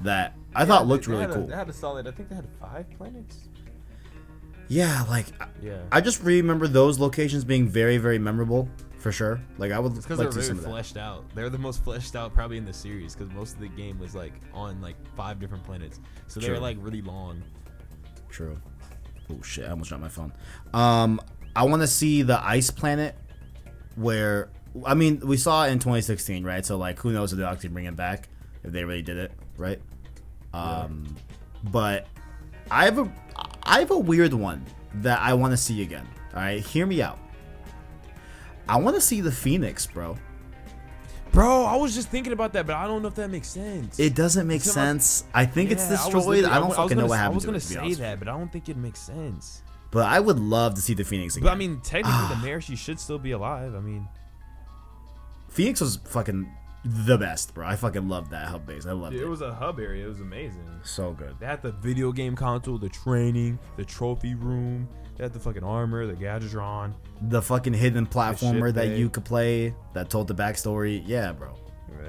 That 0.01 0.33
I 0.55 0.65
thought 0.65 0.87
looked 0.87 1.07
really 1.07 1.21
had 1.21 1.31
cool. 1.31 1.47
They 1.47 1.55
had 1.55 1.69
a 1.69 1.73
solid. 1.73 2.05
I 2.07 2.11
think 2.11 2.27
they 2.29 2.35
had 2.35 2.47
five 2.59 2.85
planets. 2.97 3.48
Yeah, 4.69 5.03
like 5.09 5.25
I- 5.41 5.47
Yeah. 5.61 5.81
I 5.91 5.99
just 6.01 6.23
remember 6.23 6.67
those 6.67 6.97
locations 6.99 7.43
being 7.43 7.67
very, 7.67 7.97
very 7.97 8.17
memorable 8.19 8.69
for 8.99 9.11
sure. 9.11 9.41
Like 9.57 9.71
I 9.71 9.79
would 9.79 9.95
It's 9.97 10.09
like 10.09 10.17
to 10.17 10.23
they're 10.23 10.31
see 10.31 10.47
some 10.47 10.57
really 10.57 10.57
of 10.59 10.63
that. 10.63 10.69
fleshed 10.69 10.97
out. 10.97 11.25
They're 11.35 11.49
the 11.49 11.57
most 11.57 11.83
fleshed 11.83 12.15
out 12.15 12.33
probably 12.33 12.57
in 12.57 12.65
the 12.65 12.73
series 12.73 13.15
because 13.15 13.33
most 13.33 13.55
of 13.55 13.59
the 13.61 13.67
game 13.69 13.97
was 13.99 14.13
like 14.15 14.33
on 14.53 14.81
like 14.81 14.95
five 15.15 15.39
different 15.39 15.63
planets, 15.65 15.99
so 16.27 16.39
they 16.39 16.49
were 16.49 16.59
like 16.59 16.77
really 16.79 17.01
long. 17.01 17.41
True. 18.29 18.57
Oh 19.31 19.41
shit! 19.43 19.65
I 19.65 19.71
almost 19.71 19.89
dropped 19.89 20.01
my 20.03 20.09
phone. 20.09 20.33
Um, 20.73 21.19
I 21.55 21.63
want 21.63 21.81
to 21.81 21.87
see 21.87 22.21
the 22.23 22.39
ice 22.43 22.69
planet, 22.71 23.15
where 23.95 24.49
I 24.85 24.93
mean 24.95 25.19
we 25.25 25.37
saw 25.37 25.65
it 25.65 25.71
in 25.71 25.79
2016, 25.79 26.43
right? 26.43 26.65
So 26.65 26.77
like, 26.77 26.99
who 26.99 27.11
knows 27.11 27.31
if 27.31 27.37
they'll 27.39 27.47
actually 27.47 27.69
bring 27.69 27.85
it 27.85 27.95
back 27.95 28.27
if 28.63 28.71
they 28.71 28.83
really 28.83 29.01
did 29.01 29.17
it, 29.17 29.31
right? 29.57 29.79
Um, 30.53 31.15
but 31.71 32.07
I 32.71 32.85
have 32.85 32.97
a 32.97 33.11
I 33.69 33.79
have 33.79 33.91
a 33.91 33.97
weird 33.97 34.33
one 34.33 34.65
that 34.95 35.19
I 35.21 35.33
want 35.35 35.51
to 35.51 35.57
see 35.57 35.81
again. 35.83 36.07
All 36.33 36.41
right, 36.41 36.59
hear 36.59 36.85
me 36.85 37.01
out. 37.01 37.19
I 38.67 38.77
want 38.77 38.95
to 38.95 39.01
see 39.01 39.21
the 39.21 39.31
Phoenix, 39.31 39.85
bro. 39.87 40.17
Bro, 41.31 41.65
I 41.65 41.75
was 41.75 41.93
just 41.93 42.09
thinking 42.09 42.33
about 42.33 42.53
that, 42.53 42.65
but 42.65 42.75
I 42.75 42.87
don't 42.87 43.03
know 43.03 43.07
if 43.07 43.15
that 43.15 43.29
makes 43.29 43.47
sense. 43.47 43.99
It 43.99 44.15
doesn't 44.15 44.47
make 44.47 44.57
It's 44.61 44.71
sense. 44.71 45.25
I 45.33 45.45
think 45.45 45.69
it's 45.71 45.83
Yeah, 45.83 45.89
I 45.89 45.91
was 45.91 46.03
destroyed. 46.05 46.25
literally- 46.27 46.55
I, 46.55 46.59
don't 46.59 46.67
was- 46.69 46.77
fucking 46.77 46.97
know 46.97 47.01
gonna 47.03 47.09
what 47.09 47.17
happened 47.19 47.33
I 47.33 47.35
was 47.35 47.45
gonna. 47.45 47.59
To 47.59 47.67
be 47.67 47.73
say 47.75 47.79
honest. 47.79 47.99
that, 47.99 48.19
but 48.19 48.27
I 48.27 48.31
don't 48.31 48.51
think 48.51 48.67
it 48.69 48.77
makes 48.77 48.99
sense. 48.99 49.61
But 49.91 50.05
I 50.07 50.19
would 50.19 50.39
love 50.39 50.73
to 50.75 50.81
see 50.81 50.93
the 50.95 51.03
Phoenix 51.03 51.35
again. 51.35 51.45
But 51.45 51.51
I 51.51 51.55
mean, 51.55 51.79
technically, 51.81 52.27
the 52.35 52.41
mayor 52.43 52.61
she 52.61 52.75
should 52.75 52.99
still 52.99 53.19
be 53.19 53.31
alive. 53.31 53.75
I 53.75 53.79
mean, 53.79 54.07
Phoenix 55.49 55.81
was 55.81 55.97
fucking 56.05 56.51
the 56.85 57.17
best, 57.17 57.53
bro. 57.53 57.67
I 57.67 57.75
fucking 57.75 58.07
love 58.07 58.29
that 58.29 58.47
hub 58.47 58.65
base. 58.65 58.85
I 58.85 58.91
love 58.93 59.13
it. 59.13 59.21
it 59.21 59.27
was 59.27 59.41
a 59.41 59.53
hub 59.53 59.79
area. 59.79 60.05
It 60.05 60.09
was 60.09 60.21
amazing. 60.21 60.63
so 60.83 61.11
good. 61.13 61.35
They 61.39 61.45
had 61.45 61.61
the 61.61 61.71
video 61.73 62.11
game 62.11 62.35
console, 62.35 62.77
the 62.77 62.89
training, 62.89 63.59
the 63.75 63.83
trophy 63.85 64.35
room. 64.35 64.87
They 65.17 65.23
had 65.25 65.33
the 65.33 65.39
fucking 65.39 65.63
armor, 65.63 66.05
the 66.07 66.13
Gadgetron. 66.13 66.93
The 67.23 67.41
fucking 67.41 67.73
hidden 67.73 68.05
platformer 68.07 68.73
that 68.73 68.87
they- 68.87 68.97
you 68.97 69.09
could 69.09 69.25
play 69.25 69.75
that 69.93 70.09
told 70.09 70.27
the 70.29 70.35
backstory. 70.35 71.03
Yeah, 71.05 71.33
bro. 71.33 71.53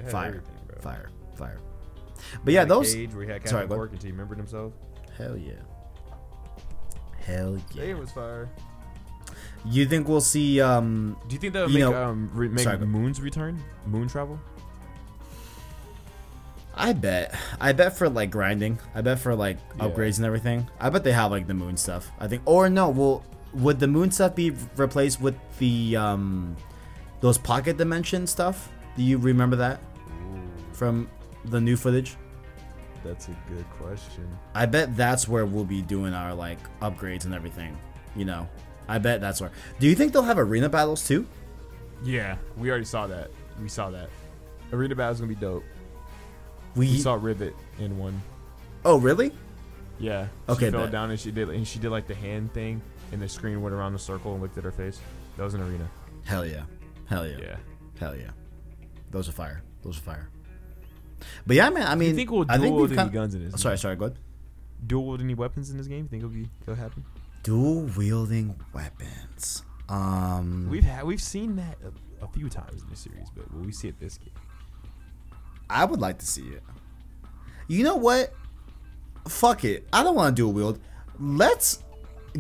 Fire, 0.09 0.43
bro. 0.69 0.79
fire, 0.81 1.11
fire. 1.35 1.59
But 2.45 2.55
yeah, 2.55 2.65
those. 2.65 2.95
cage 2.95 3.13
where 3.13 3.25
he 3.25 3.31
had 3.31 3.47
Sorry, 3.49 3.63
Captain 3.63 3.79
what? 3.79 3.89
Qwark 3.89 3.93
until 3.95 4.07
he 4.07 4.13
remembered 4.13 4.39
himself. 4.39 4.73
Hell 5.19 5.37
yeah. 5.37 5.55
Hell 7.27 7.59
yeah. 7.75 7.83
It 7.83 7.99
was 7.99 8.11
fire. 8.13 8.49
You 9.65 9.87
think 9.87 10.09
we'll 10.09 10.21
see? 10.21 10.61
Um, 10.61 11.17
Do 11.29 11.35
you 11.35 11.41
think 11.41 11.53
that 11.55 11.63
would 11.67 11.71
You 11.73 11.85
make 11.87 11.95
know- 11.95 12.03
um 12.05 12.31
re- 12.33 12.49
make 12.49 12.61
Sorry, 12.65 12.79
moons 12.79 13.21
return? 13.21 13.63
Moon 13.87 14.09
travel? 14.09 14.39
I 16.81 16.93
bet. 16.95 17.35
I 17.61 17.73
bet 17.73 17.97
for 17.97 18.09
like 18.09 18.31
grinding. 18.31 18.79
I 18.95 19.01
bet 19.03 19.19
for 19.19 19.35
like 19.35 19.59
Yeah. 19.77 19.85
upgrades 19.85 20.17
and 20.17 20.25
everything. 20.27 20.69
I 20.81 20.91
bet 20.91 21.05
they 21.05 21.13
have 21.13 21.31
like 21.31 21.47
the 21.47 21.55
moon 21.55 21.77
stuff. 21.77 22.11
I 22.19 22.27
think. 22.27 22.43
Or 22.47 22.69
no, 22.71 22.89
well, 22.89 23.23
would 23.55 23.79
the 23.81 23.87
moon 23.89 24.11
stuff 24.11 24.35
be 24.35 24.51
replaced 24.77 25.21
with 25.21 25.37
the 25.59 25.97
um, 25.97 26.57
those 27.21 27.37
pocket 27.39 27.77
dimension 27.77 28.27
stuff? 28.27 28.71
Do 28.97 29.03
you 29.03 29.19
remember 29.19 29.57
that 29.57 29.81
from 30.73 31.09
the 31.47 31.61
new 31.61 31.77
footage? 31.77 32.17
That's 33.05 33.29
a 33.29 33.37
good 33.49 33.65
question. 33.79 34.29
I 34.55 34.67
bet 34.67 34.97
that's 34.97 35.27
where 35.29 35.47
we'll 35.47 35.65
be 35.65 35.83
doing 35.83 36.13
our 36.15 36.35
like 36.35 36.59
upgrades 36.81 37.25
and 37.25 37.35
everything. 37.35 37.77
You 38.17 38.25
know, 38.25 38.49
I 38.89 38.99
bet 38.99 39.21
that's 39.21 39.41
where. 39.41 39.51
Do 39.79 39.87
you 39.87 39.95
think 39.95 40.13
they'll 40.13 40.23
have 40.23 40.39
arena 40.39 40.69
battles 40.69 41.07
too? 41.07 41.27
Yeah, 42.03 42.37
we 42.57 42.71
already 42.71 42.85
saw 42.87 43.07
that. 43.07 43.31
We 43.61 43.69
saw 43.69 43.91
that. 43.91 44.09
Arena 44.73 44.95
battle's 44.95 45.21
gonna 45.21 45.29
be 45.29 45.35
dope. 45.35 45.65
We, 46.77 46.87
We 46.87 46.99
saw 46.99 47.15
Rivet 47.15 47.55
in 47.79 47.99
one. 47.99 48.21
oh 48.85 48.99
really? 48.99 49.33
Yeah. 49.99 50.29
Okay, 50.49 50.67
She 50.67 50.71
fell 50.71 50.83
bet. 50.85 50.93
down 50.93 51.11
and 51.11 51.19
she 51.21 51.31
did 51.31 51.49
and 51.51 51.67
she 51.67 51.79
did 51.79 51.91
like 51.91 52.07
the 52.07 52.15
hand 52.15 52.53
thing, 52.55 52.81
and 53.13 53.21
the 53.21 53.29
screen 53.29 53.61
went 53.63 53.75
around 53.75 53.93
the 53.93 53.99
circle 53.99 54.33
and 54.33 54.41
looked 54.43 54.57
at 54.59 54.65
her 54.65 54.73
face. 54.73 54.99
That 55.37 55.45
was 55.45 55.55
an 55.55 55.63
arena. 55.63 55.89
Hell 56.25 56.47
yeah, 56.47 56.63
hell 57.07 57.27
yeah, 57.27 57.37
Yeah. 57.41 57.57
hell 57.99 58.17
yeah. 58.17 58.31
Those 59.11 59.29
are 59.29 59.33
fire. 59.33 59.63
Those 59.83 59.99
are 59.99 60.03
fire. 60.03 60.29
But 61.47 61.57
yeah, 61.57 61.69
man. 61.71 61.87
I 61.87 61.95
mean, 61.97 62.11
you 62.11 62.15
think 62.17 62.31
we'll 62.31 62.47
I 62.49 62.57
think 62.59 62.75
dual 62.75 62.87
we've 62.87 62.99
any 62.99 63.11
guns 63.11 63.35
in 63.35 63.51
this? 63.51 63.61
Sorry, 63.61 63.77
sorry. 63.77 63.97
Go 63.97 64.07
ahead. 64.07 64.19
Dual 64.87 65.05
wield 65.07 65.21
any 65.21 65.35
weapons 65.35 65.71
in 65.71 65.77
this 65.77 65.87
game? 65.87 66.09
Think 66.09 66.23
it'll 66.23 66.33
be 66.35 66.49
it'll 66.63 66.75
happen? 66.75 67.05
Dual 67.43 67.83
wielding 67.97 68.55
weapons. 68.73 69.63
Um, 69.89 70.69
We've 70.71 70.85
had 70.85 71.05
we've 71.05 71.21
seen 71.21 71.57
that 71.57 71.77
a, 71.85 72.25
a 72.25 72.29
few 72.29 72.49
times 72.49 72.83
in 72.83 72.89
the 72.89 72.97
series, 72.97 73.29
but 73.35 73.53
will 73.53 73.63
we 73.65 73.73
see 73.73 73.89
it 73.89 73.99
this 73.99 74.17
game? 74.19 74.33
I 75.71 75.85
would 75.85 76.01
like 76.01 76.19
to 76.19 76.27
see 76.27 76.43
it. 76.49 76.63
You 77.69 77.85
know 77.85 77.97
what? 77.97 78.33
Fuck 79.29 79.65
it. 79.65 79.87
I 79.93 80.03
don't 80.03 80.15
want 80.17 80.35
to 80.35 80.43
dual 80.43 80.53
wield. 80.53 80.81
Let's 81.19 81.83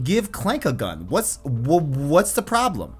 give 0.02 0.32
Clank 0.32 0.64
a 0.64 0.72
gun. 0.72 1.06
What's 1.08 1.36
wh- 1.38 1.82
what's 2.08 2.32
the 2.32 2.42
problem? 2.42 2.96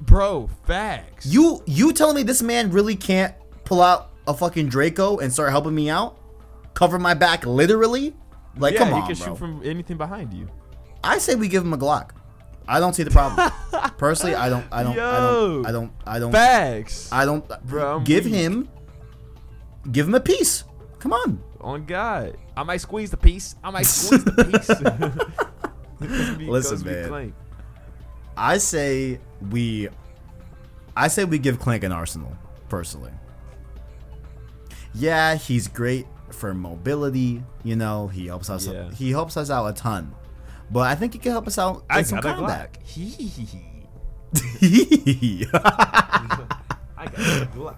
Bro, 0.00 0.48
facts. 0.66 1.26
You 1.26 1.62
you 1.66 1.92
telling 1.92 2.16
me 2.16 2.22
this 2.22 2.42
man 2.42 2.70
really 2.70 2.96
can't 2.96 3.34
pull 3.64 3.82
out 3.82 4.10
a 4.26 4.34
fucking 4.34 4.68
Draco 4.68 5.18
and 5.18 5.32
start 5.32 5.50
helping 5.50 5.74
me 5.74 5.90
out? 5.90 6.18
Cover 6.74 6.98
my 6.98 7.14
back 7.14 7.44
literally? 7.44 8.14
Like 8.56 8.74
yeah, 8.74 8.78
come 8.80 8.94
on, 8.94 9.02
he 9.02 9.08
can 9.14 9.16
bro. 9.16 9.26
shoot 9.34 9.38
from 9.38 9.60
anything 9.64 9.96
behind 9.96 10.32
you. 10.32 10.48
I 11.02 11.18
say 11.18 11.34
we 11.34 11.48
give 11.48 11.62
him 11.64 11.72
a 11.72 11.78
Glock. 11.78 12.10
I 12.68 12.78
don't 12.78 12.94
see 12.94 13.02
the 13.02 13.10
problem. 13.10 13.50
Personally, 13.98 14.34
I 14.36 14.48
don't 14.48 14.64
I 14.70 14.82
don't 14.82 14.98
I 14.98 15.18
don't 15.20 15.62
Yo. 15.62 15.62
I 15.66 15.72
don't 15.72 15.92
I 16.06 16.18
don't 16.18 16.32
Facts. 16.32 17.10
I 17.12 17.24
don't 17.24 17.46
Bro, 17.66 17.96
I'm 17.98 18.04
give 18.04 18.24
weak. 18.26 18.34
him 18.34 18.68
give 19.92 20.08
him 20.08 20.14
a 20.14 20.20
piece. 20.20 20.64
Come 20.98 21.12
on. 21.12 21.42
Oh 21.60 21.70
on 21.70 21.84
God, 21.84 22.36
I 22.56 22.62
might 22.62 22.80
squeeze 22.80 23.10
the 23.10 23.16
piece. 23.16 23.54
I 23.62 23.70
might 23.70 23.86
squeeze 23.86 24.24
the 24.24 24.44
piece. 24.44 25.30
Because 26.00 26.72
Listen, 26.72 26.86
man. 26.86 27.08
Clank. 27.08 27.34
I 28.34 28.56
say 28.56 29.20
we 29.50 29.90
I 30.96 31.08
say 31.08 31.26
we 31.26 31.38
give 31.38 31.60
Clank 31.60 31.84
an 31.84 31.92
arsenal, 31.92 32.34
personally. 32.70 33.12
Yeah, 34.94 35.34
he's 35.34 35.68
great 35.68 36.06
for 36.30 36.54
mobility, 36.54 37.42
you 37.64 37.76
know, 37.76 38.08
he 38.08 38.26
helps 38.26 38.48
us 38.48 38.66
Yeah. 38.66 38.90
he 38.92 39.10
helps 39.10 39.36
us 39.36 39.50
out 39.50 39.66
a 39.66 39.74
ton. 39.74 40.14
But 40.70 40.86
I 40.86 40.94
think 40.94 41.12
he 41.12 41.18
can 41.18 41.32
help 41.32 41.46
us 41.46 41.58
out 41.58 41.84
in 41.94 42.04
some 42.04 42.22
combat. 42.22 42.72
Glock. 42.72 42.82
Hee 42.86 43.08
hee 43.10 43.26
hee 43.26 43.44
hee. 43.44 43.66
I 45.52 47.04
got 47.04 47.18
a 47.18 47.48
Glock. 47.54 47.76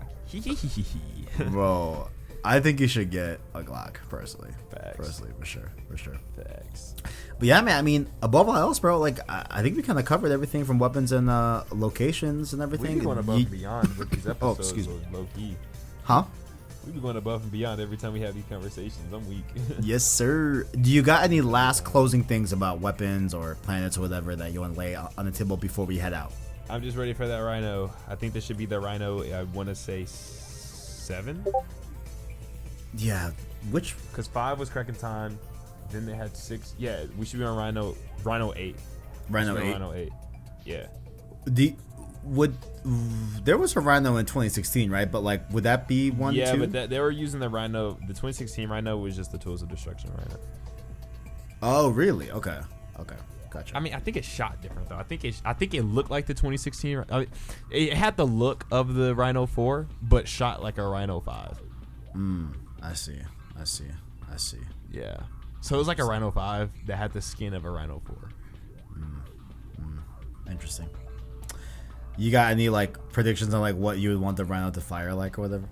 Bro, 1.51 2.09
I 2.45 2.61
think 2.61 2.81
you 2.81 2.89
should 2.89 3.11
get 3.11 3.41
a 3.55 3.63
Glock, 3.63 3.95
personally. 4.09 4.51
Facts. 4.71 4.97
Personally, 4.97 5.33
for 5.39 5.45
sure, 5.45 5.71
for 5.91 5.97
sure. 5.97 6.17
Facts. 6.37 6.95
But 7.39 7.49
yeah, 7.49 7.61
man, 7.61 7.77
I 7.79 7.83
mean, 7.83 8.07
above 8.23 8.49
all 8.49 8.57
else, 8.57 8.79
bro, 8.79 8.99
like, 8.99 9.19
I, 9.29 9.47
I 9.51 9.63
think 9.63 9.77
we 9.77 9.83
kind 9.83 9.99
of 9.99 10.05
covered 10.05 10.31
everything 10.33 10.65
from 10.65 10.79
weapons 10.79 11.13
and 11.13 11.29
uh, 11.31 11.65
locations 11.73 12.53
and 12.53 12.61
We 12.61 12.65
everything. 12.65 12.99
be 12.99 13.05
going 13.05 13.19
above 13.19 13.37
and 13.37 13.51
beyond 13.51 13.97
with 13.97 14.11
these 14.11 14.27
episodes. 14.27 14.39
oh, 14.43 14.53
excuse 14.61 14.87
so 14.87 15.01
Low 15.13 15.27
key. 15.37 15.57
Huh? 16.05 16.25
We 16.87 16.93
be 16.93 17.01
going 17.01 17.17
above 17.17 17.43
and 17.43 17.53
beyond 17.53 17.81
every 17.81 17.97
time 17.97 18.13
we 18.13 18.21
have 18.21 18.35
these 18.35 18.45
conversations. 18.49 19.13
I'm 19.13 19.29
weak. 19.29 19.45
Yes, 19.81 20.05
sir. 20.05 20.67
Do 20.81 20.91
you 20.91 21.03
got 21.03 21.23
any 21.25 21.41
last 21.41 21.85
closing 21.85 22.25
things 22.25 22.53
about 22.53 22.81
weapons 22.81 23.35
or 23.35 23.57
planets 23.63 23.97
or 23.99 24.03
whatever 24.03 24.35
that 24.37 24.53
you 24.53 24.61
want 24.61 24.75
to 24.75 24.79
lay 24.79 24.95
on 24.97 25.09
on 25.17 25.25
the 25.27 25.31
table 25.33 25.57
before 25.57 25.87
we 25.87 25.97
head 25.99 26.13
out? 26.13 26.33
I'm 26.71 26.83
just 26.83 26.97
ready 26.97 27.13
for 27.13 27.27
that 27.29 27.39
Rhino. 27.39 27.93
I 28.09 28.15
think 28.17 28.33
this 28.33 28.45
should 28.45 28.57
be 28.57 28.67
the 28.67 28.81
Rhino. 28.81 29.23
I 29.23 29.43
want 29.45 29.69
to 29.69 29.75
say 29.75 30.07
seven, 31.13 31.45
Yeah, 32.95 33.31
which 33.71 33.95
because 34.11 34.27
five 34.27 34.59
was 34.59 34.71
Crack 34.71 34.89
in 34.89 34.95
Time. 34.95 35.39
Then 35.91 36.07
they 36.07 36.15
had 36.15 36.35
six. 36.37 36.75
Yeah, 36.79 37.05
we 37.19 37.27
should 37.27 37.39
be 37.39 37.45
on 37.45 37.57
Rhino. 37.57 37.95
Rhino 38.25 38.55
eight. 38.57 38.77
Rhino 39.29 39.55
Should 39.55 39.63
be 39.63 39.67
on 39.67 39.69
eight? 39.69 39.73
Rhino 39.73 39.93
eight. 39.93 40.13
Yeah. 40.65 40.87
The 41.47 41.75
would 42.25 42.57
there 43.45 43.59
was 43.59 43.77
a 43.77 43.81
Rhino 43.81 44.17
in 44.17 44.27
2016, 44.27 44.91
right? 44.91 45.11
But 45.11 45.23
like, 45.23 45.51
would 45.51 45.65
that 45.65 45.87
be 45.87 46.11
one? 46.11 46.35
yeah, 46.35 46.53
two? 46.53 46.61
but 46.61 46.73
that, 46.73 46.91
they 46.91 46.99
were 47.01 47.11
using 47.11 47.41
the 47.41 47.49
Rhino. 47.49 47.93
The 47.93 48.15
2016 48.15 48.69
Rhino 48.69 48.97
was 48.97 49.15
just 49.17 49.33
the 49.33 49.39
Tools 49.39 49.63
of 49.63 49.69
Destruction 49.69 50.11
Rhino. 50.17 50.41
oh, 51.63 51.91
really? 51.91 52.31
Okay, 52.31 52.59
okay, 52.99 53.17
gotcha. 53.53 53.77
I 53.77 53.81
mean, 53.81 53.95
I 53.95 53.99
think 53.99 54.17
it 54.17 54.25
shot 54.25 54.61
different 54.63 54.89
though. 54.89 54.97
I 54.97 55.03
think 55.03 55.25
it. 55.25 55.41
I 55.45 55.53
think 55.53 55.75
it 55.75 55.83
looked 55.83 56.11
like 56.11 56.27
the 56.27 56.35
2016. 56.35 57.05
I 57.11 57.19
mean, 57.19 57.29
uh, 57.29 57.35
it 57.71 57.93
had 57.93 58.17
the 58.17 58.27
look 58.27 58.67
of 58.71 58.95
the 58.95 59.15
Rhino 59.15 59.47
4, 59.47 59.87
but 60.03 60.27
shot 60.27 60.63
like 60.63 60.79
a 60.79 60.87
Rhino 60.87 61.21
5. 61.21 61.61
mm, 62.17 62.53
I 62.83 62.95
see, 62.95 63.19
I 63.59 63.65
see, 63.65 63.85
I 64.33 64.37
see. 64.37 64.59
Yeah. 64.91 65.17
So 65.61 65.77
it 65.77 65.79
was 65.79 65.89
like 65.89 66.01
a 66.01 66.05
Rhino 66.05 66.31
5 66.31 66.87
that 66.87 66.97
had 66.97 67.13
the 67.13 67.23
skin 67.23 67.55
of 67.55 67.65
a 67.65 67.71
Rhino 67.71 68.03
4. 68.05 68.17
Mm, 68.99 69.21
mm. 69.81 70.51
Interesting. 70.51 70.89
You 72.17 72.31
got 72.31 72.51
any 72.51 72.69
like 72.69 72.99
predictions 73.11 73.55
on 73.55 73.61
like 73.61 73.77
what 73.77 73.99
you 73.99 74.11
would 74.11 74.21
want 74.21 74.37
the 74.37 74.45
Rhino 74.45 74.71
to 74.71 74.81
fire 74.81 75.15
like 75.15 75.39
or 75.39 75.43
whatever? 75.43 75.69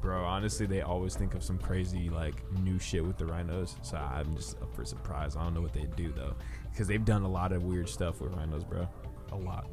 Bro, 0.00 0.24
honestly, 0.24 0.66
they 0.66 0.82
always 0.82 1.16
think 1.16 1.34
of 1.34 1.42
some 1.42 1.58
crazy 1.58 2.08
like 2.08 2.34
new 2.60 2.78
shit 2.78 3.04
with 3.04 3.16
the 3.18 3.26
rhinos. 3.26 3.76
So 3.82 3.96
I'm 3.96 4.36
just 4.36 4.60
up 4.62 4.72
for 4.74 4.84
surprise. 4.84 5.36
I 5.36 5.42
don't 5.42 5.54
know 5.54 5.60
what 5.60 5.72
they 5.72 5.86
do 5.96 6.12
though, 6.12 6.36
because 6.70 6.86
they've 6.88 7.04
done 7.04 7.22
a 7.22 7.28
lot 7.28 7.52
of 7.52 7.62
weird 7.64 7.88
stuff 7.88 8.20
with 8.20 8.32
rhinos, 8.32 8.64
bro. 8.64 8.88
A 9.32 9.36
lot. 9.36 9.66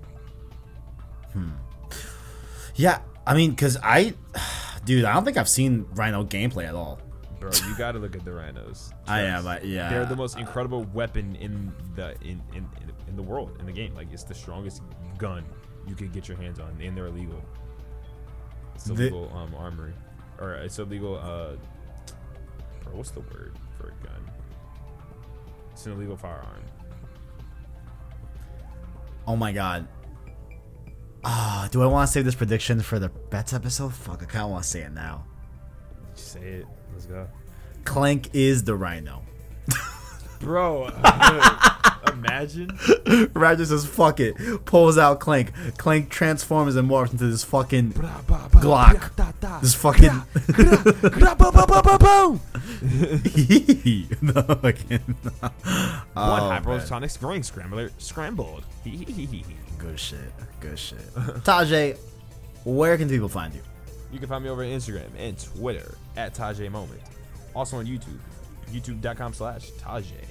Hmm. 1.33 1.51
Yeah, 2.75 2.99
I 3.25 3.33
mean, 3.35 3.55
cause 3.55 3.77
I, 3.81 4.13
dude, 4.85 5.05
I 5.05 5.13
don't 5.13 5.23
think 5.25 5.37
I've 5.37 5.49
seen 5.49 5.85
Rhino 5.93 6.23
gameplay 6.23 6.67
at 6.67 6.75
all. 6.75 6.99
Bro, 7.39 7.51
you 7.67 7.75
gotta 7.77 7.99
look 7.99 8.15
at 8.15 8.25
the 8.25 8.31
rhinos. 8.33 8.91
I 9.07 9.21
am, 9.21 9.47
I, 9.47 9.61
yeah. 9.61 9.89
They're 9.89 10.05
the 10.05 10.15
most 10.15 10.37
incredible 10.37 10.83
weapon 10.93 11.35
in 11.35 11.71
the 11.95 12.11
in, 12.21 12.41
in, 12.53 12.67
in, 12.81 12.91
in 13.07 13.15
the 13.15 13.21
world 13.23 13.55
in 13.59 13.65
the 13.65 13.71
game. 13.71 13.93
Like 13.95 14.07
it's 14.11 14.23
the 14.23 14.33
strongest 14.35 14.81
gun 15.17 15.45
you 15.87 15.95
could 15.95 16.11
get 16.11 16.27
your 16.27 16.37
hands 16.37 16.59
on, 16.59 16.75
and 16.81 16.97
they're 16.97 17.07
illegal. 17.07 17.41
It's 18.73 18.85
The- 18.85 18.93
illegal 18.93 19.31
um, 19.35 19.53
armory, 19.55 19.93
or 20.39 20.53
it's 20.55 20.79
illegal. 20.79 21.17
Uh, 21.17 21.55
bro, 22.83 22.95
what's 22.95 23.11
the 23.11 23.21
word 23.21 23.53
for 23.77 23.87
a 23.89 24.05
gun? 24.05 24.31
It's 25.71 25.85
an 25.85 25.93
illegal 25.93 26.17
firearm. 26.17 26.63
Oh 29.27 29.35
my 29.35 29.51
god. 29.51 29.87
Ah, 31.23 31.67
do 31.71 31.81
I 31.81 31.87
want 31.87 32.07
to 32.07 32.13
save 32.13 32.25
this 32.25 32.35
prediction 32.35 32.81
for 32.81 32.99
the 32.99 33.09
bets 33.09 33.53
episode? 33.53 33.93
Fuck, 33.93 34.21
I 34.21 34.25
kind 34.25 34.45
of 34.45 34.51
want 34.51 34.63
to 34.63 34.69
say 34.69 34.81
it 34.81 34.93
now. 34.93 35.25
Just 36.15 36.33
say 36.33 36.41
it. 36.41 36.67
Let's 36.93 37.07
go, 37.07 37.27
Clank 37.83 38.29
is 38.33 38.63
the 38.63 38.75
Rhino. 38.75 39.23
bro. 40.39 40.89
Imagine. 42.13 42.77
Roger 43.33 43.65
says, 43.65 43.85
"Fuck 43.85 44.19
it." 44.19 44.35
Pulls 44.65 44.97
out 44.97 45.19
Clank. 45.19 45.51
Clank 45.77 46.09
transforms 46.09 46.75
and 46.75 46.89
morphs 46.89 47.11
into 47.11 47.27
this 47.27 47.43
fucking 47.43 47.91
Glock. 47.93 49.61
this 49.61 49.75
fucking. 49.75 50.21
no, 54.21 54.59
I 54.63 54.71
can't. 54.71 55.01
One 55.07 55.51
Oh, 56.15 56.49
man. 56.49 56.63
hypersonic 56.63 57.17
scrolling 57.17 57.43
scrambler 57.45 57.91
scrambled. 57.97 58.63
Good 58.83 59.99
shit. 59.99 60.19
Good 60.59 60.79
shit. 60.79 61.13
Tajay, 61.43 61.97
where 62.63 62.97
can 62.97 63.09
people 63.09 63.29
find 63.29 63.53
you? 63.53 63.61
You 64.11 64.19
can 64.19 64.29
find 64.29 64.43
me 64.43 64.49
over 64.49 64.63
on 64.63 64.69
Instagram 64.69 65.09
and 65.17 65.37
Twitter 65.57 65.97
at 66.15 66.33
Tajay 66.33 66.71
Moment. 66.71 67.01
Also 67.53 67.77
on 67.77 67.85
YouTube, 67.85 68.17
youtube.com 68.71 69.33
slash 69.33 69.71
Tajay. 69.73 70.23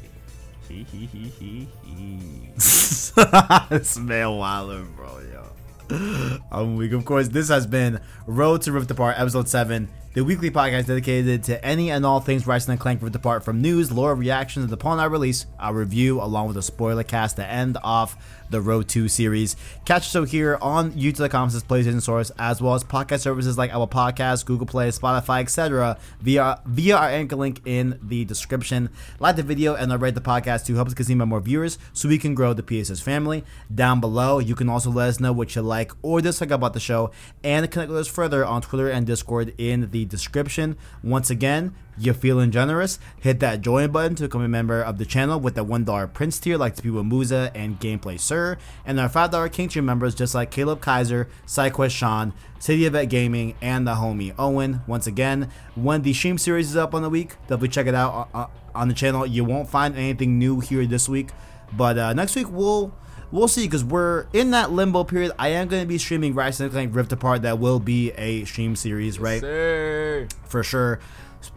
Hee 0.69 0.85
hee 0.91 1.07
hee 1.07 1.29
hee 1.39 1.69
hee. 1.85 2.51
this 2.57 3.99
man 3.99 4.29
wildin', 4.29 4.97
bro, 4.97 5.21
yo. 5.21 5.45
Um, 5.91 6.43
I'm 6.51 6.77
weak. 6.77 6.93
Of 6.93 7.05
course, 7.05 7.29
this 7.29 7.49
has 7.49 7.67
been 7.67 8.01
Road 8.27 8.63
to 8.63 8.73
Rift 8.73 8.91
Apart, 8.91 9.17
episode 9.19 9.49
7. 9.49 9.89
The 10.15 10.25
weekly 10.25 10.49
podcast 10.49 10.87
dedicated 10.87 11.43
to 11.43 11.65
any 11.65 11.91
and 11.91 12.07
all 12.07 12.21
things 12.21 12.47
Ratchet 12.47 12.69
and 12.69 12.79
Clank 12.79 13.03
Apart 13.03 13.45
from 13.45 13.61
news, 13.61 13.91
lore, 13.91 14.15
reactions, 14.15 14.65
and 14.65 14.73
upon 14.73 15.01
our 15.01 15.09
release, 15.09 15.47
our 15.59 15.75
review, 15.75 16.21
along 16.21 16.47
with 16.47 16.57
a 16.57 16.63
spoiler 16.63 17.03
cast 17.03 17.35
to 17.37 17.45
end 17.45 17.77
off 17.83 18.17
the 18.51 18.61
Road 18.61 18.89
2 18.89 19.09
series. 19.09 19.57
Catch 19.85 20.03
us 20.03 20.09
so 20.09 20.23
here 20.23 20.59
on 20.63 20.93
youtube.com 20.93 21.51
slash 21.51 21.63
PlayStation 21.65 22.01
Source, 22.01 22.31
as 22.39 22.63
well 22.63 22.75
as 22.75 22.85
podcast 22.85 23.21
services 23.21 23.59
like 23.59 23.71
Apple 23.71 23.89
Podcasts, 23.89 24.45
Google 24.45 24.67
Play, 24.67 24.91
Spotify, 24.91 25.41
etc. 25.41 25.99
via 26.21 26.61
via 26.65 26.97
our 26.97 27.09
anchor 27.09 27.35
link 27.35 27.61
in 27.65 27.99
the 28.01 28.25
description. 28.25 28.91
Like 29.19 29.35
the 29.35 29.43
video 29.43 29.75
and 29.75 30.01
rate 30.01 30.15
the 30.15 30.21
podcast 30.21 30.67
to 30.67 30.75
help 30.77 30.87
us 30.87 30.95
continue 30.95 31.27
more 31.27 31.41
viewers 31.41 31.79
so 31.93 32.09
we 32.09 32.19
can 32.19 32.35
grow 32.35 32.53
the 32.53 32.63
PSS 32.63 33.01
family. 33.01 33.45
Down 33.75 34.01
below, 34.01 34.39
you 34.39 34.55
can 34.55 34.69
also 34.69 34.91
let 34.91 35.09
us 35.09 35.21
know 35.21 35.33
what 35.33 35.57
you 35.57 35.63
like 35.63 35.93
or 36.03 36.21
dislike 36.21 36.53
about 36.53 36.75
the 36.75 36.81
show 36.81 37.11
and 37.43 37.69
connect 37.69 37.91
with 37.91 37.99
us 37.99 38.09
further 38.09 38.45
on 38.45 38.63
Twitter 38.63 38.89
and 38.89 39.07
Discord 39.07 39.53
in 39.59 39.91
the 39.91 40.04
description. 40.05 40.77
Once 41.03 41.31
again, 41.31 41.75
you're 41.97 42.15
feeling 42.15 42.51
generous, 42.51 42.99
hit 43.21 43.41
that 43.41 43.61
join 43.61 43.91
button 43.91 44.15
to 44.17 44.25
become 44.25 44.43
a 44.43 44.49
member 44.49 44.83
of 44.83 44.99
the 44.99 45.05
channel 45.05 45.39
with 45.39 45.55
the 45.55 45.65
$1 45.65 46.13
Prince 46.13 46.39
tier 46.41 46.57
like 46.57 46.75
the 46.75 46.83
people 46.83 47.05
Musa 47.05 47.53
and 47.55 47.79
Gameplay 47.79 48.19
Sir, 48.19 48.59
and 48.85 48.99
our 48.99 49.09
$5 49.09 49.53
King 49.53 49.69
tier 49.69 49.83
members 49.83 50.15
just 50.15 50.35
like 50.35 50.51
Caleb 50.51 50.81
Kaiser, 50.81 51.29
SideQuest 51.47 51.91
Sean, 51.91 52.33
City 52.59 52.87
of 52.87 52.95
Vet 52.95 53.09
Gaming, 53.09 53.55
and 53.61 53.87
the 53.87 53.95
homie 53.95 54.35
Owen. 54.39 54.81
Once 54.87 55.07
again, 55.07 55.51
when 55.75 56.03
the 56.03 56.13
stream 56.13 56.39
series 56.39 56.71
is 56.71 56.77
up 56.77 56.95
on 56.95 57.03
the 57.03 57.11
week, 57.11 57.37
definitely 57.43 57.69
check 57.69 57.87
it 57.87 57.95
out 57.95 58.51
on 58.75 58.89
the 58.89 58.95
channel. 58.95 59.27
You 59.27 59.45
won't 59.45 59.69
find 59.69 59.97
anything 59.97 60.39
new 60.39 60.61
here 60.61 60.85
this 60.87 61.09
week, 61.09 61.29
but 61.73 61.99
uh, 61.99 62.13
next 62.13 62.35
week 62.35 62.51
we'll 62.51 62.95
we'll 63.35 63.49
see 63.49 63.67
because 63.67 63.85
we're 63.85 64.27
in 64.33 64.53
that 64.53 64.71
limbo 64.71 65.05
period. 65.05 65.33
I 65.39 65.49
am 65.49 65.69
going 65.69 65.83
to 65.83 65.89
be 65.89 65.99
streaming 65.99 66.35
Ratchet 66.35 66.61
and 66.61 66.71
Clank 66.71 66.95
Rift 66.95 67.13
Apart. 67.13 67.43
That 67.43 67.59
will 67.59 67.81
be 67.81 68.13
a 68.13 68.45
stream 68.45 68.77
series, 68.77 69.19
right? 69.19 69.41
Sir. 69.41 70.29
For 70.47 70.63
sure. 70.63 71.01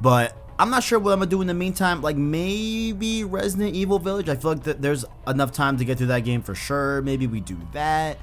But 0.02 0.36
I'm 0.60 0.72
not 0.72 0.84
sure 0.84 0.98
what 0.98 1.14
I'm 1.14 1.20
gonna 1.20 1.30
do 1.30 1.40
in 1.42 1.48
the 1.48 1.54
meantime. 1.54 2.02
Like 2.02 2.18
maybe 2.18 3.24
Resident 3.24 3.76
Evil 3.76 4.00
Village. 4.00 4.28
I 4.28 4.36
feel 4.36 4.52
like 4.52 4.64
that 4.64 4.82
there's 4.82 5.06
enough 5.28 5.52
time 5.52 5.78
to 5.78 5.86
get 5.86 5.98
through 6.00 6.08
that 6.08 6.22
game 6.22 6.42
for 6.42 6.56
sure. 6.56 7.02
Maybe 7.04 7.28
we 7.28 7.40
do 7.40 7.58
that. 7.74 8.18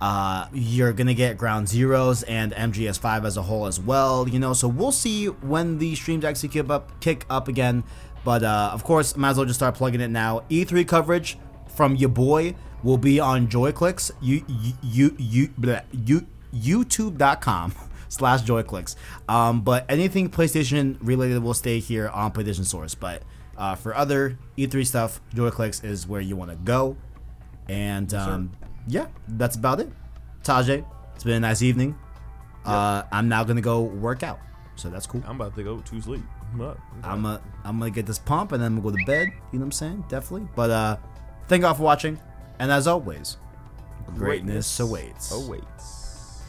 Uh, 0.00 0.48
you're 0.52 0.92
gonna 0.92 1.14
get 1.14 1.38
Ground 1.38 1.68
Zeroes 1.68 2.24
and 2.26 2.52
MGS5 2.52 3.24
as 3.24 3.36
a 3.36 3.42
whole 3.42 3.66
as 3.66 3.78
well. 3.80 4.28
You 4.28 4.40
know, 4.40 4.52
so 4.52 4.66
we'll 4.66 4.92
see 4.92 5.26
when 5.26 5.78
the 5.78 5.94
streams 5.94 6.24
actually 6.24 6.48
kick 6.50 6.68
up, 6.68 7.00
kick 7.00 7.24
up 7.30 7.46
again. 7.46 7.84
But 8.24 8.42
uh, 8.42 8.70
of 8.72 8.82
course, 8.84 9.16
might 9.16 9.30
as 9.30 9.36
well 9.36 9.46
just 9.46 9.60
start 9.60 9.76
plugging 9.76 10.00
it 10.00 10.10
now. 10.10 10.42
E3 10.50 10.86
coverage 10.86 11.38
from 11.68 11.96
your 11.96 12.10
boy 12.10 12.54
will 12.82 12.98
be 12.98 13.20
on 13.20 13.48
JoyClicks. 13.48 14.12
You 14.20 14.44
you 14.48 14.74
you 14.82 15.16
you, 15.18 15.82
you 15.92 16.26
YouTube.com 16.54 17.74
slash 18.08 18.42
joyclicks. 18.42 18.96
Um, 19.28 19.62
but 19.62 19.84
anything 19.88 20.30
PlayStation 20.30 20.98
related 21.00 21.42
will 21.42 21.54
stay 21.54 21.78
here 21.78 22.08
on 22.08 22.32
PlayStation 22.32 22.64
Source. 22.64 22.94
But 22.94 23.22
uh, 23.56 23.74
for 23.74 23.94
other 23.94 24.38
E3 24.58 24.86
stuff, 24.86 25.20
joyclicks 25.34 25.84
is 25.84 26.06
where 26.06 26.20
you 26.20 26.36
want 26.36 26.50
to 26.50 26.56
go. 26.56 26.96
And 27.68 28.12
um, 28.14 28.52
yeah, 28.86 29.06
that's 29.28 29.56
about 29.56 29.80
it. 29.80 29.88
Tajay, 30.42 30.84
it's 31.14 31.24
been 31.24 31.34
a 31.34 31.40
nice 31.40 31.62
evening. 31.62 31.96
Uh, 32.64 33.02
I'm 33.10 33.28
now 33.28 33.42
gonna 33.44 33.60
go 33.60 33.80
work 33.82 34.22
out, 34.22 34.38
so 34.76 34.88
that's 34.88 35.06
cool. 35.06 35.22
I'm 35.26 35.36
about 35.36 35.54
to 35.56 35.62
go 35.62 35.80
to 35.80 36.00
sleep. 36.00 36.22
I'm 37.02 37.24
a, 37.24 37.40
I'm 37.64 37.78
gonna 37.78 37.90
get 37.90 38.06
this 38.06 38.18
pump 38.18 38.52
and 38.52 38.62
then 38.62 38.72
I'm 38.72 38.80
gonna 38.80 38.92
go 38.92 38.98
to 38.98 39.04
bed. 39.04 39.28
You 39.52 39.58
know 39.58 39.60
what 39.60 39.66
I'm 39.66 39.72
saying? 39.72 40.04
Definitely. 40.08 40.48
But 40.54 40.70
uh, 40.70 40.96
thank 41.48 41.62
you 41.62 41.66
all 41.66 41.74
for 41.74 41.82
watching, 41.82 42.20
and 42.62 42.70
as 42.70 42.86
always, 42.86 43.38
greatness, 44.14 44.78
greatness 44.78 44.78
awaits. 44.78 45.32
Awaits. 45.32 46.42